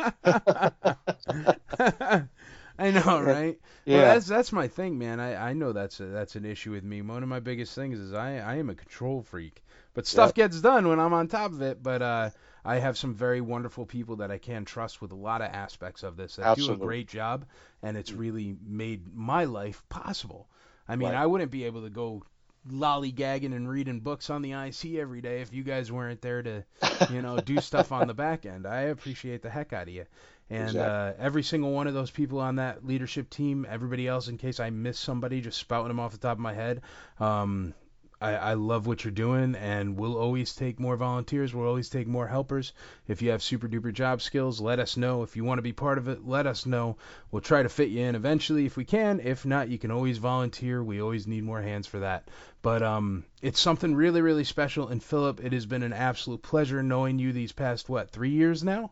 I 2.79 2.93
know, 2.93 3.21
right? 3.21 3.59
Yeah. 3.85 3.97
Well, 3.97 4.15
that's 4.15 4.27
that's 4.27 4.53
my 4.53 4.69
thing, 4.69 4.99
man. 4.99 5.21
I, 5.21 5.51
I 5.51 5.53
know 5.53 5.73
that's 5.73 6.01
a, 6.01 6.07
that's 6.07 6.37
an 6.37 6.45
issue 6.45 6.71
with 6.71 6.85
me. 6.85 7.03
One 7.03 7.23
of 7.23 7.29
my 7.29 7.41
biggest 7.41 7.75
things 7.75 7.99
is 7.99 8.13
I 8.13 8.39
I 8.39 8.57
am 8.57 8.71
a 8.71 8.75
control 8.75 9.23
freak. 9.23 9.63
But 9.93 10.07
stuff 10.07 10.35
gets 10.35 10.61
done 10.61 10.87
when 10.87 11.01
I'm 11.01 11.13
on 11.13 11.27
top 11.27 11.53
of 11.53 11.63
it. 11.63 11.83
But 11.83 12.01
uh, 12.01 12.31
I 12.65 12.77
have 12.77 12.97
some 12.97 13.15
very 13.15 13.41
wonderful 13.41 13.87
people 13.87 14.17
that 14.17 14.31
I 14.31 14.39
can 14.39 14.65
trust 14.65 15.03
with 15.03 15.13
a 15.13 15.17
lot 15.17 15.43
of 15.43 15.49
aspects 15.53 16.03
of 16.03 16.17
this 16.17 16.37
that 16.37 16.57
do 16.57 16.73
a 16.73 16.77
great 16.77 17.09
job, 17.09 17.47
and 17.83 17.97
it's 17.97 18.13
really 18.13 18.57
made 18.65 19.03
my 19.15 19.45
life 19.45 19.83
possible. 19.89 20.49
I 20.89 20.97
mean, 20.97 21.13
Right. 21.13 21.23
I 21.23 21.27
wouldn't 21.27 21.51
be 21.51 21.65
able 21.65 21.83
to 21.83 21.91
go 21.91 22.23
lollygagging 22.69 23.55
and 23.55 23.69
reading 23.69 24.01
books 24.01 24.29
on 24.31 24.43
the 24.43 24.53
IC 24.53 24.97
every 24.99 25.21
day 25.21 25.41
if 25.41 25.53
you 25.53 25.63
guys 25.63 25.91
weren't 25.91 26.21
there 26.21 26.43
to, 26.43 26.65
you 27.09 27.23
know, 27.23 27.41
do 27.41 27.61
stuff 27.61 27.91
on 27.93 28.07
the 28.07 28.15
back 28.15 28.45
end. 28.45 28.67
I 28.67 28.83
appreciate 28.83 29.43
the 29.43 29.51
heck 29.51 29.73
out 29.73 29.89
of 29.89 29.95
you. 29.95 30.05
And 30.51 30.81
Exactly. 30.81 30.81
uh, 30.81 31.13
every 31.19 31.43
single 31.43 31.73
one 31.73 31.87
of 31.87 31.95
those 31.95 32.11
people 32.11 32.41
on 32.41 32.57
that 32.57 32.85
leadership 32.85 33.31
team, 33.31 33.67
everybody 33.69 34.07
else, 34.09 34.29
in 34.29 34.37
case 34.37 34.59
I 34.61 34.71
miss 34.71 34.99
somebody, 34.99 35.41
just 35.41 35.59
spouting 35.59 35.89
them 35.89 36.01
off 36.01 36.13
the 36.13 36.19
top 36.19 36.33
of 36.37 36.41
my 36.41 36.53
head. 36.53 36.83
Um, 37.19 37.73
I, 38.21 38.35
I 38.35 38.55
love 38.55 38.87
what 38.87 39.03
you're 39.03 39.13
doing, 39.13 39.55
and 39.55 39.97
we'll 39.97 40.19
always 40.19 40.55
take 40.55 40.79
more 40.79 40.97
volunteers. 40.97 41.55
We'll 41.55 41.67
always 41.67 41.89
take 41.89 42.07
more 42.07 42.27
helpers. 42.27 42.73
If 43.09 43.23
you 43.23 43.31
have 43.31 43.43
super 43.43 43.67
duper 43.67 43.95
job 43.95 44.21
skills, 44.21 44.61
let 44.61 44.79
us 44.79 44.99
know. 44.99 45.23
If 45.23 45.37
you 45.37 45.45
want 45.45 45.59
to 45.59 45.63
be 45.63 45.73
part 45.73 45.97
of 45.97 46.09
it, 46.09 46.27
let 46.27 46.47
us 46.47 46.67
know. 46.67 46.99
We'll 47.31 47.41
try 47.41 47.63
to 47.63 47.69
fit 47.71 47.89
you 47.89 48.03
in 48.03 48.15
eventually 48.15 48.67
if 48.67 48.77
we 48.77 48.85
can. 48.85 49.21
If 49.21 49.47
not, 49.47 49.71
you 49.71 49.79
can 49.79 49.91
always 49.91 50.19
volunteer. 50.19 50.85
We 50.85 51.01
always 51.01 51.27
need 51.27 51.45
more 51.45 51.63
hands 51.63 51.87
for 51.87 52.01
that. 52.01 52.29
But 52.61 52.83
um, 52.83 53.25
it's 53.41 53.59
something 53.59 53.95
really, 53.95 54.21
really 54.21 54.45
special. 54.45 54.89
And 54.89 55.03
Philip, 55.03 55.43
it 55.43 55.55
has 55.55 55.65
been 55.65 55.83
an 55.83 55.95
absolute 55.95 56.43
pleasure 56.43 56.83
knowing 56.83 57.19
you 57.19 57.33
these 57.33 57.53
past 57.53 57.89
what 57.89 58.11
three 58.11 58.31
years 58.31 58.63
now. 58.63 58.91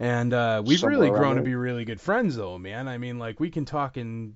And 0.00 0.32
uh, 0.34 0.62
we've 0.66 0.80
Somewhere 0.80 0.98
really 0.98 1.10
grown 1.10 1.36
to 1.36 1.42
be 1.42 1.54
really 1.54 1.84
good 1.84 2.00
friends, 2.00 2.34
though, 2.34 2.58
man. 2.58 2.88
I 2.88 2.98
mean, 2.98 3.20
like 3.20 3.38
we 3.38 3.50
can 3.50 3.64
talk 3.64 3.96
and 3.96 4.34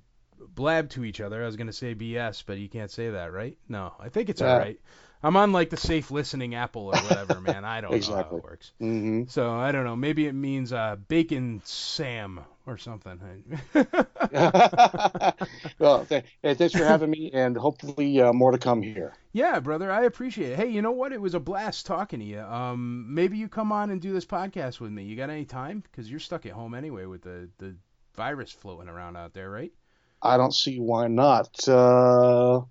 blab 0.54 0.90
to 0.90 1.04
each 1.04 1.20
other. 1.20 1.42
I 1.42 1.46
was 1.46 1.56
gonna 1.56 1.72
say 1.72 1.94
BS, 1.94 2.42
but 2.42 2.58
you 2.58 2.68
can't 2.68 2.90
say 2.90 3.10
that, 3.10 3.32
right? 3.32 3.56
No, 3.68 3.94
I 3.98 4.08
think 4.08 4.28
it's 4.28 4.40
Yeah. 4.40 4.46
all 4.46 4.54
right. 4.54 4.80
I'm 5.22 5.36
on 5.36 5.52
like 5.52 5.70
the 5.70 5.76
safe 5.76 6.10
listening 6.10 6.54
Apple 6.54 6.86
or 6.86 7.00
whatever, 7.00 7.40
man. 7.40 7.64
I 7.64 7.80
don't 7.80 8.00
know 8.00 8.14
how 8.14 8.30
Exactly. 8.30 8.36
it 8.36 8.42
works. 8.42 8.72
hmm 8.78 9.24
So 9.26 9.50
I 9.52 9.72
don't 9.72 9.84
know. 9.84 9.96
Maybe 9.96 10.26
it 10.26 10.34
means 10.34 10.72
uh, 10.72 10.96
bacon 11.08 11.62
Sam 11.64 12.40
or 12.66 12.78
something. 12.78 13.60
well, 15.78 16.06
th- 16.06 16.24
hey, 16.42 16.54
thanks 16.54 16.74
for 16.74 16.84
having 16.84 17.10
me, 17.10 17.30
and 17.32 17.56
hopefully 17.56 18.20
uh, 18.20 18.32
more 18.32 18.52
to 18.52 18.58
come 18.58 18.82
here. 18.82 19.16
yeah, 19.32 19.60
brother, 19.60 19.90
I 19.90 20.04
appreciate 20.04 20.52
it. 20.52 20.56
Hey, 20.56 20.68
you 20.68 20.82
know 20.82 20.92
what? 20.92 21.12
It 21.12 21.20
was 21.20 21.34
a 21.34 21.40
blast 21.40 21.86
talking 21.86 22.20
to 22.20 22.24
you. 22.24 22.40
Um, 22.40 23.14
maybe 23.14 23.36
you 23.38 23.48
come 23.48 23.72
on 23.72 23.90
and 23.90 24.00
do 24.00 24.12
this 24.12 24.26
podcast 24.26 24.80
with 24.80 24.90
me. 24.90 25.04
You 25.04 25.16
got 25.16 25.30
any 25.30 25.44
time? 25.44 25.80
Because 25.82 26.10
you're 26.10 26.20
stuck 26.20 26.46
at 26.46 26.52
home 26.52 26.74
anyway 26.74 27.04
with 27.06 27.22
the 27.22 27.48
the 27.58 27.76
virus 28.14 28.50
floating 28.52 28.88
around 28.88 29.16
out 29.16 29.32
there, 29.34 29.50
right? 29.50 29.72
I 30.22 30.36
don't 30.36 30.54
see 30.54 30.78
why 30.78 31.08
not. 31.08 31.68
Uh, 31.68 32.62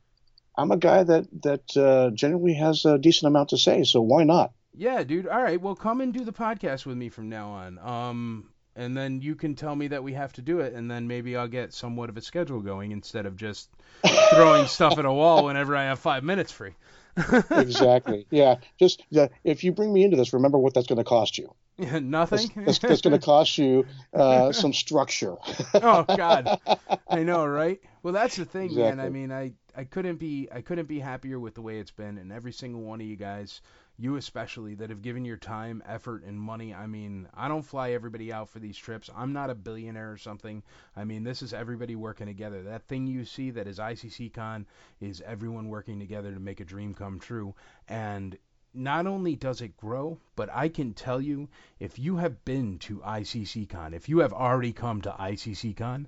I'm 0.58 0.72
a 0.72 0.78
guy 0.78 1.04
that 1.04 1.28
that 1.44 1.78
uh, 1.78 2.10
generally 2.12 2.54
has 2.56 2.86
a 2.86 2.98
decent 2.98 3.28
amount 3.28 3.50
to 3.50 3.58
say, 3.58 3.84
so 3.84 4.02
why 4.02 4.24
not? 4.24 4.54
Yeah, 4.74 5.04
dude. 5.04 5.28
All 5.28 5.42
right. 5.42 5.60
Well, 5.60 5.76
come 5.76 6.02
and 6.02 6.14
do 6.14 6.24
the 6.24 6.34
podcast 6.34 6.86
with 6.86 6.98
me 6.98 7.10
from 7.10 7.30
now 7.30 7.50
on. 7.50 7.80
Um, 7.80 8.50
and 8.76 8.96
then 8.96 9.22
you 9.22 9.34
can 9.36 9.56
tell 9.56 9.76
me 9.76 9.88
that 9.88 10.04
we 10.04 10.14
have 10.14 10.34
to 10.34 10.42
do 10.42 10.60
it, 10.60 10.74
and 10.74 10.90
then 10.90 11.08
maybe 11.08 11.36
I'll 11.36 11.48
get 11.48 11.74
somewhat 11.74 12.10
of 12.10 12.18
a 12.18 12.22
schedule 12.22 12.62
going 12.62 12.92
instead 12.92 13.26
of 13.26 13.36
just 13.36 13.70
throwing 14.34 14.68
stuff 14.68 15.00
at 15.00 15.06
a 15.06 15.12
wall 15.12 15.46
whenever 15.46 15.76
I 15.76 15.86
have 15.86 16.00
five 16.00 16.24
minutes 16.24 16.52
free. 16.52 16.74
exactly. 17.52 18.28
Yeah. 18.30 18.58
Just 18.80 19.04
uh, 19.18 19.30
if 19.44 19.64
you 19.64 19.72
bring 19.72 19.92
me 19.92 20.04
into 20.04 20.16
this, 20.16 20.34
remember 20.34 20.60
what 20.60 20.76
that's 20.76 20.88
going 20.88 20.98
to 20.98 21.04
cost 21.04 21.40
you. 21.40 21.54
Nothing. 22.02 22.50
That's, 22.56 22.80
that's 22.80 23.02
going 23.02 23.20
to 23.20 23.24
cost 23.24 23.58
you 23.60 23.86
uh, 24.12 24.52
some 24.52 24.74
structure. 24.74 25.36
oh 25.76 26.06
God, 26.08 26.60
I 27.08 27.22
know, 27.22 27.46
right? 27.46 27.80
Well, 28.02 28.14
that's 28.14 28.36
the 28.36 28.46
thing, 28.46 28.74
man. 28.74 29.00
I 29.00 29.10
mean, 29.10 29.32
I 29.32 29.54
I 29.76 29.84
couldn't 29.84 30.18
be 30.18 30.48
I 30.52 30.62
couldn't 30.62 30.88
be 30.88 31.00
happier 31.00 31.40
with 31.40 31.54
the 31.54 31.62
way 31.62 31.78
it's 31.78 31.92
been, 31.92 32.18
and 32.18 32.32
every 32.32 32.52
single 32.52 32.82
one 32.82 33.00
of 33.00 33.06
you 33.06 33.16
guys, 33.16 33.62
you 33.96 34.16
especially, 34.16 34.74
that 34.76 34.90
have 34.90 35.04
given 35.04 35.24
your 35.24 35.38
time, 35.38 35.84
effort, 35.86 36.24
and 36.24 36.40
money. 36.40 36.74
I 36.74 36.88
mean, 36.88 37.28
I 37.36 37.48
don't 37.48 37.62
fly 37.62 37.92
everybody 37.92 38.34
out 38.34 38.50
for 38.50 38.58
these 38.58 38.78
trips. 38.78 39.12
I'm 39.16 39.34
not 39.34 39.52
a 39.52 39.56
billionaire 39.56 40.12
or 40.12 40.18
something. 40.18 40.64
I 40.96 41.04
mean, 41.04 41.24
this 41.24 41.44
is 41.44 41.54
everybody 41.54 41.96
working 41.96 42.26
together. 42.26 42.64
That 42.64 42.88
thing 42.88 43.06
you 43.06 43.24
see 43.24 43.52
that 43.52 43.68
is 43.68 43.78
ICCCon 43.78 44.66
is 45.00 45.22
everyone 45.22 45.70
working 45.70 46.00
together 46.00 46.34
to 46.34 46.40
make 46.40 46.60
a 46.60 46.66
dream 46.66 46.96
come 46.96 47.20
true, 47.20 47.54
and 47.88 48.36
not 48.78 49.08
only 49.08 49.36
does 49.36 49.62
it 49.62 49.78
grow, 49.78 50.20
but 50.36 50.50
I 50.54 50.70
can 50.70 50.94
tell 50.94 51.20
you, 51.20 51.50
if 51.80 51.98
you 52.00 52.18
have 52.18 52.46
been 52.46 52.80
to 52.80 53.00
ICCCon, 53.00 53.94
if 53.94 54.08
you 54.08 54.20
have 54.20 54.34
already 54.34 54.74
come 54.74 55.02
to 55.02 55.12
ICCCon, 55.12 56.06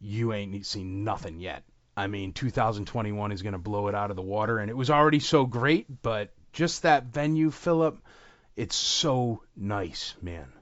you 0.00 0.32
ain't 0.32 0.66
seen 0.66 1.04
nothing 1.04 1.40
yet. 1.40 1.62
I 1.96 2.06
mean, 2.06 2.32
2021 2.32 3.32
is 3.32 3.42
going 3.42 3.52
to 3.52 3.58
blow 3.58 3.88
it 3.88 3.94
out 3.94 4.10
of 4.10 4.16
the 4.16 4.22
water, 4.22 4.58
and 4.58 4.70
it 4.70 4.76
was 4.76 4.90
already 4.90 5.20
so 5.20 5.44
great, 5.44 5.86
but 6.02 6.32
just 6.52 6.82
that 6.82 7.04
venue, 7.04 7.50
Philip, 7.50 7.98
it's 8.56 8.76
so 8.76 9.42
nice, 9.56 10.14
man. 10.20 10.52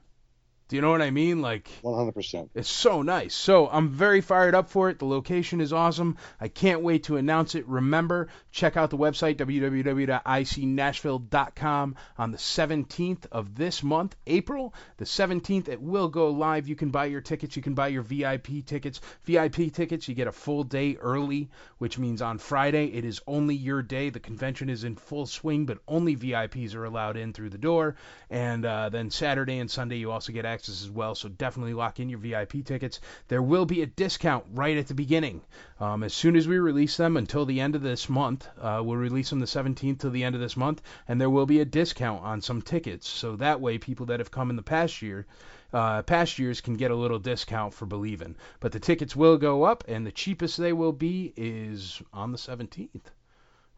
Do 0.69 0.75
you 0.75 0.81
know 0.83 0.91
what 0.91 1.01
I 1.01 1.09
mean? 1.09 1.41
Like 1.41 1.67
100%. 1.83 2.49
It's 2.53 2.69
so 2.69 3.01
nice. 3.01 3.33
So 3.33 3.67
I'm 3.67 3.89
very 3.89 4.21
fired 4.21 4.53
up 4.53 4.69
for 4.69 4.91
it. 4.91 4.99
The 4.99 5.05
location 5.05 5.61
is 5.61 5.73
awesome. 5.73 6.17
I 6.39 6.47
can't 6.47 6.83
wait 6.83 7.05
to 7.05 7.17
announce 7.17 7.55
it. 7.55 7.67
Remember, 7.67 8.27
check 8.51 8.77
out 8.77 8.91
the 8.91 8.97
website 8.97 9.37
www.icnashville.com 9.37 11.95
on 12.19 12.31
the 12.31 12.37
17th 12.37 13.25
of 13.31 13.55
this 13.55 13.81
month, 13.81 14.15
April. 14.27 14.75
The 14.97 15.05
17th 15.05 15.69
it 15.69 15.81
will 15.81 16.07
go 16.07 16.29
live. 16.29 16.67
You 16.67 16.75
can 16.75 16.91
buy 16.91 17.05
your 17.05 17.21
tickets. 17.21 17.55
You 17.55 17.63
can 17.63 17.73
buy 17.73 17.87
your 17.87 18.03
VIP 18.03 18.63
tickets. 18.63 19.01
VIP 19.23 19.73
tickets, 19.73 20.07
you 20.07 20.13
get 20.13 20.27
a 20.27 20.31
full 20.31 20.63
day 20.63 20.97
early, 20.97 21.49
which 21.79 21.97
means 21.97 22.21
on 22.21 22.37
Friday 22.37 22.93
it 22.93 23.05
is 23.05 23.21
only 23.25 23.55
your 23.55 23.81
day. 23.81 24.11
The 24.11 24.19
convention 24.19 24.69
is 24.69 24.83
in 24.83 24.97
full 24.97 25.25
swing, 25.25 25.65
but 25.65 25.79
only 25.87 26.15
VIPs 26.15 26.75
are 26.75 26.85
allowed 26.85 27.17
in 27.17 27.33
through 27.33 27.49
the 27.49 27.57
door. 27.57 27.95
And 28.29 28.63
uh, 28.63 28.89
then 28.89 29.09
Saturday 29.09 29.57
and 29.57 29.71
Sunday 29.71 29.97
you 29.97 30.11
also 30.11 30.31
get 30.31 30.45
access 30.45 30.58
as 30.67 30.89
well. 30.89 31.15
So 31.15 31.29
definitely 31.29 31.73
lock 31.73 32.01
in 32.01 32.09
your 32.09 32.19
VIP 32.19 32.65
tickets. 32.65 32.99
There 33.29 33.41
will 33.41 33.65
be 33.65 33.81
a 33.81 33.85
discount 33.85 34.45
right 34.53 34.75
at 34.75 34.87
the 34.87 34.93
beginning. 34.93 35.41
Um, 35.79 36.03
as 36.03 36.13
soon 36.13 36.35
as 36.35 36.47
we 36.47 36.57
release 36.57 36.97
them 36.97 37.15
until 37.15 37.45
the 37.45 37.61
end 37.61 37.75
of 37.75 37.81
this 37.81 38.09
month, 38.09 38.47
uh, 38.59 38.81
we'll 38.83 38.97
release 38.97 39.29
them 39.29 39.39
the 39.39 39.45
17th 39.45 39.99
to 39.99 40.09
the 40.09 40.23
end 40.23 40.35
of 40.35 40.41
this 40.41 40.57
month, 40.57 40.81
and 41.07 41.21
there 41.21 41.29
will 41.29 41.45
be 41.45 41.61
a 41.61 41.65
discount 41.65 42.23
on 42.23 42.41
some 42.41 42.61
tickets. 42.61 43.07
So 43.07 43.37
that 43.37 43.61
way, 43.61 43.77
people 43.77 44.07
that 44.07 44.19
have 44.19 44.31
come 44.31 44.49
in 44.49 44.55
the 44.55 44.63
past 44.63 45.01
year, 45.01 45.25
uh, 45.71 46.01
past 46.01 46.39
years 46.39 46.59
can 46.59 46.73
get 46.73 46.91
a 46.91 46.95
little 46.95 47.19
discount 47.19 47.73
for 47.73 47.85
believing. 47.85 48.35
But 48.59 48.71
the 48.71 48.79
tickets 48.79 49.15
will 49.15 49.37
go 49.37 49.63
up, 49.63 49.83
and 49.87 50.05
the 50.05 50.11
cheapest 50.11 50.57
they 50.57 50.73
will 50.73 50.93
be 50.93 51.31
is 51.37 52.01
on 52.11 52.31
the 52.31 52.37
17th 52.37 53.11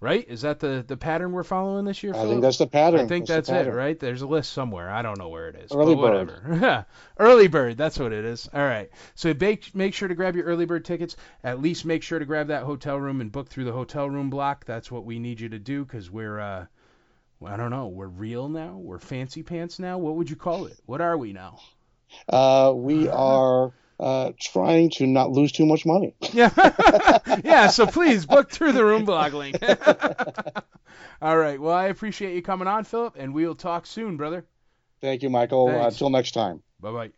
right? 0.01 0.25
Is 0.27 0.41
that 0.41 0.59
the 0.59 0.83
the 0.85 0.97
pattern 0.97 1.31
we're 1.31 1.43
following 1.43 1.85
this 1.85 2.03
year? 2.03 2.13
I 2.13 2.23
think 2.23 2.41
that's 2.41 2.57
the 2.57 2.67
pattern. 2.67 3.01
I 3.01 3.07
think 3.07 3.27
That's 3.27 3.47
that's, 3.47 3.67
it, 3.67 3.71
right? 3.71 3.97
There's 3.97 4.23
a 4.23 4.27
list 4.27 4.51
somewhere. 4.51 4.89
I 4.89 5.01
don't 5.01 5.17
know 5.17 5.29
where 5.29 5.47
it 5.47 5.55
is. 5.55 5.71
Early 5.71 5.95
but 5.95 6.01
bird. 6.01 6.43
whatever. 6.43 6.85
early 7.19 7.47
bird. 7.47 7.77
That's 7.77 7.97
what 7.97 8.11
it 8.11 8.25
is. 8.25 8.49
All 8.53 8.59
right. 8.59 8.89
So 9.15 9.33
make 9.39 9.73
make 9.73 9.93
sure 9.93 10.09
to 10.09 10.15
grab 10.15 10.35
your 10.35 10.45
early 10.45 10.65
bird 10.65 10.83
tickets. 10.83 11.15
At 11.43 11.61
least 11.61 11.85
make 11.85 12.03
sure 12.03 12.19
to 12.19 12.25
grab 12.25 12.47
that 12.47 12.63
hotel 12.63 12.97
room 12.97 13.21
and 13.21 13.31
book 13.31 13.47
through 13.47 13.65
the 13.65 13.71
hotel 13.71 14.09
room 14.09 14.29
block. 14.29 14.65
That's 14.65 14.91
what 14.91 15.05
we 15.05 15.19
need 15.19 15.39
you 15.39 15.49
to 15.49 15.59
do 15.59 15.85
because 15.85 16.11
we're 16.11 16.39
uh, 16.39 16.65
I 17.45 17.55
don't 17.55 17.69
know. 17.71 17.87
We're 17.87 18.07
real 18.07 18.49
now. 18.49 18.77
We're 18.77 18.99
fancy 18.99 19.43
pants 19.43 19.79
now. 19.79 19.97
What 19.99 20.15
would 20.15 20.29
you 20.29 20.35
call 20.35 20.65
it? 20.65 20.77
What 20.85 20.99
are 21.01 21.17
we 21.17 21.31
now? 21.31 21.59
Uh, 22.27 22.73
we 22.75 23.07
are 23.07 23.71
uh, 24.01 24.31
trying 24.39 24.89
to 24.89 25.05
not 25.05 25.31
lose 25.31 25.51
too 25.51 25.65
much 25.65 25.85
money. 25.85 26.15
Yeah. 26.33 26.49
yeah, 27.43 27.67
so 27.67 27.85
please 27.85 28.25
book 28.25 28.49
through 28.49 28.71
the 28.71 28.83
room 28.83 29.05
block 29.05 29.33
link. 29.33 29.57
All 31.21 31.37
right. 31.37 31.59
Well, 31.59 31.73
I 31.73 31.85
appreciate 31.85 32.33
you 32.35 32.41
coming 32.41 32.67
on, 32.67 32.83
Philip, 32.83 33.15
and 33.17 33.33
we'll 33.33 33.53
talk 33.53 33.85
soon, 33.85 34.17
brother. 34.17 34.45
Thank 35.01 35.23
you, 35.23 35.29
Michael. 35.29 35.67
Uh, 35.67 35.71
Thanks. 35.73 35.95
until 35.95 36.09
next 36.09 36.31
time. 36.31 36.63
Bye 36.79 36.91
bye. 36.91 37.09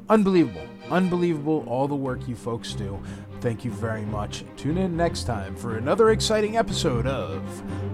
unbelievable. 0.10 0.68
Unbelievable 0.90 1.66
all 1.68 1.88
the 1.88 1.96
work 1.96 2.28
you 2.28 2.36
folks 2.36 2.74
do. 2.74 3.02
Thank 3.42 3.66
you 3.66 3.72
very 3.72 4.06
much. 4.06 4.44
Tune 4.58 4.78
in 4.78 4.96
next 4.96 5.24
time 5.24 5.56
for 5.56 5.78
another 5.78 6.12
exciting 6.12 6.58
episode 6.58 7.08
of 7.08 7.42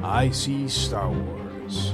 IC 0.04 0.70
Star 0.70 1.10
Wars. 1.10 1.94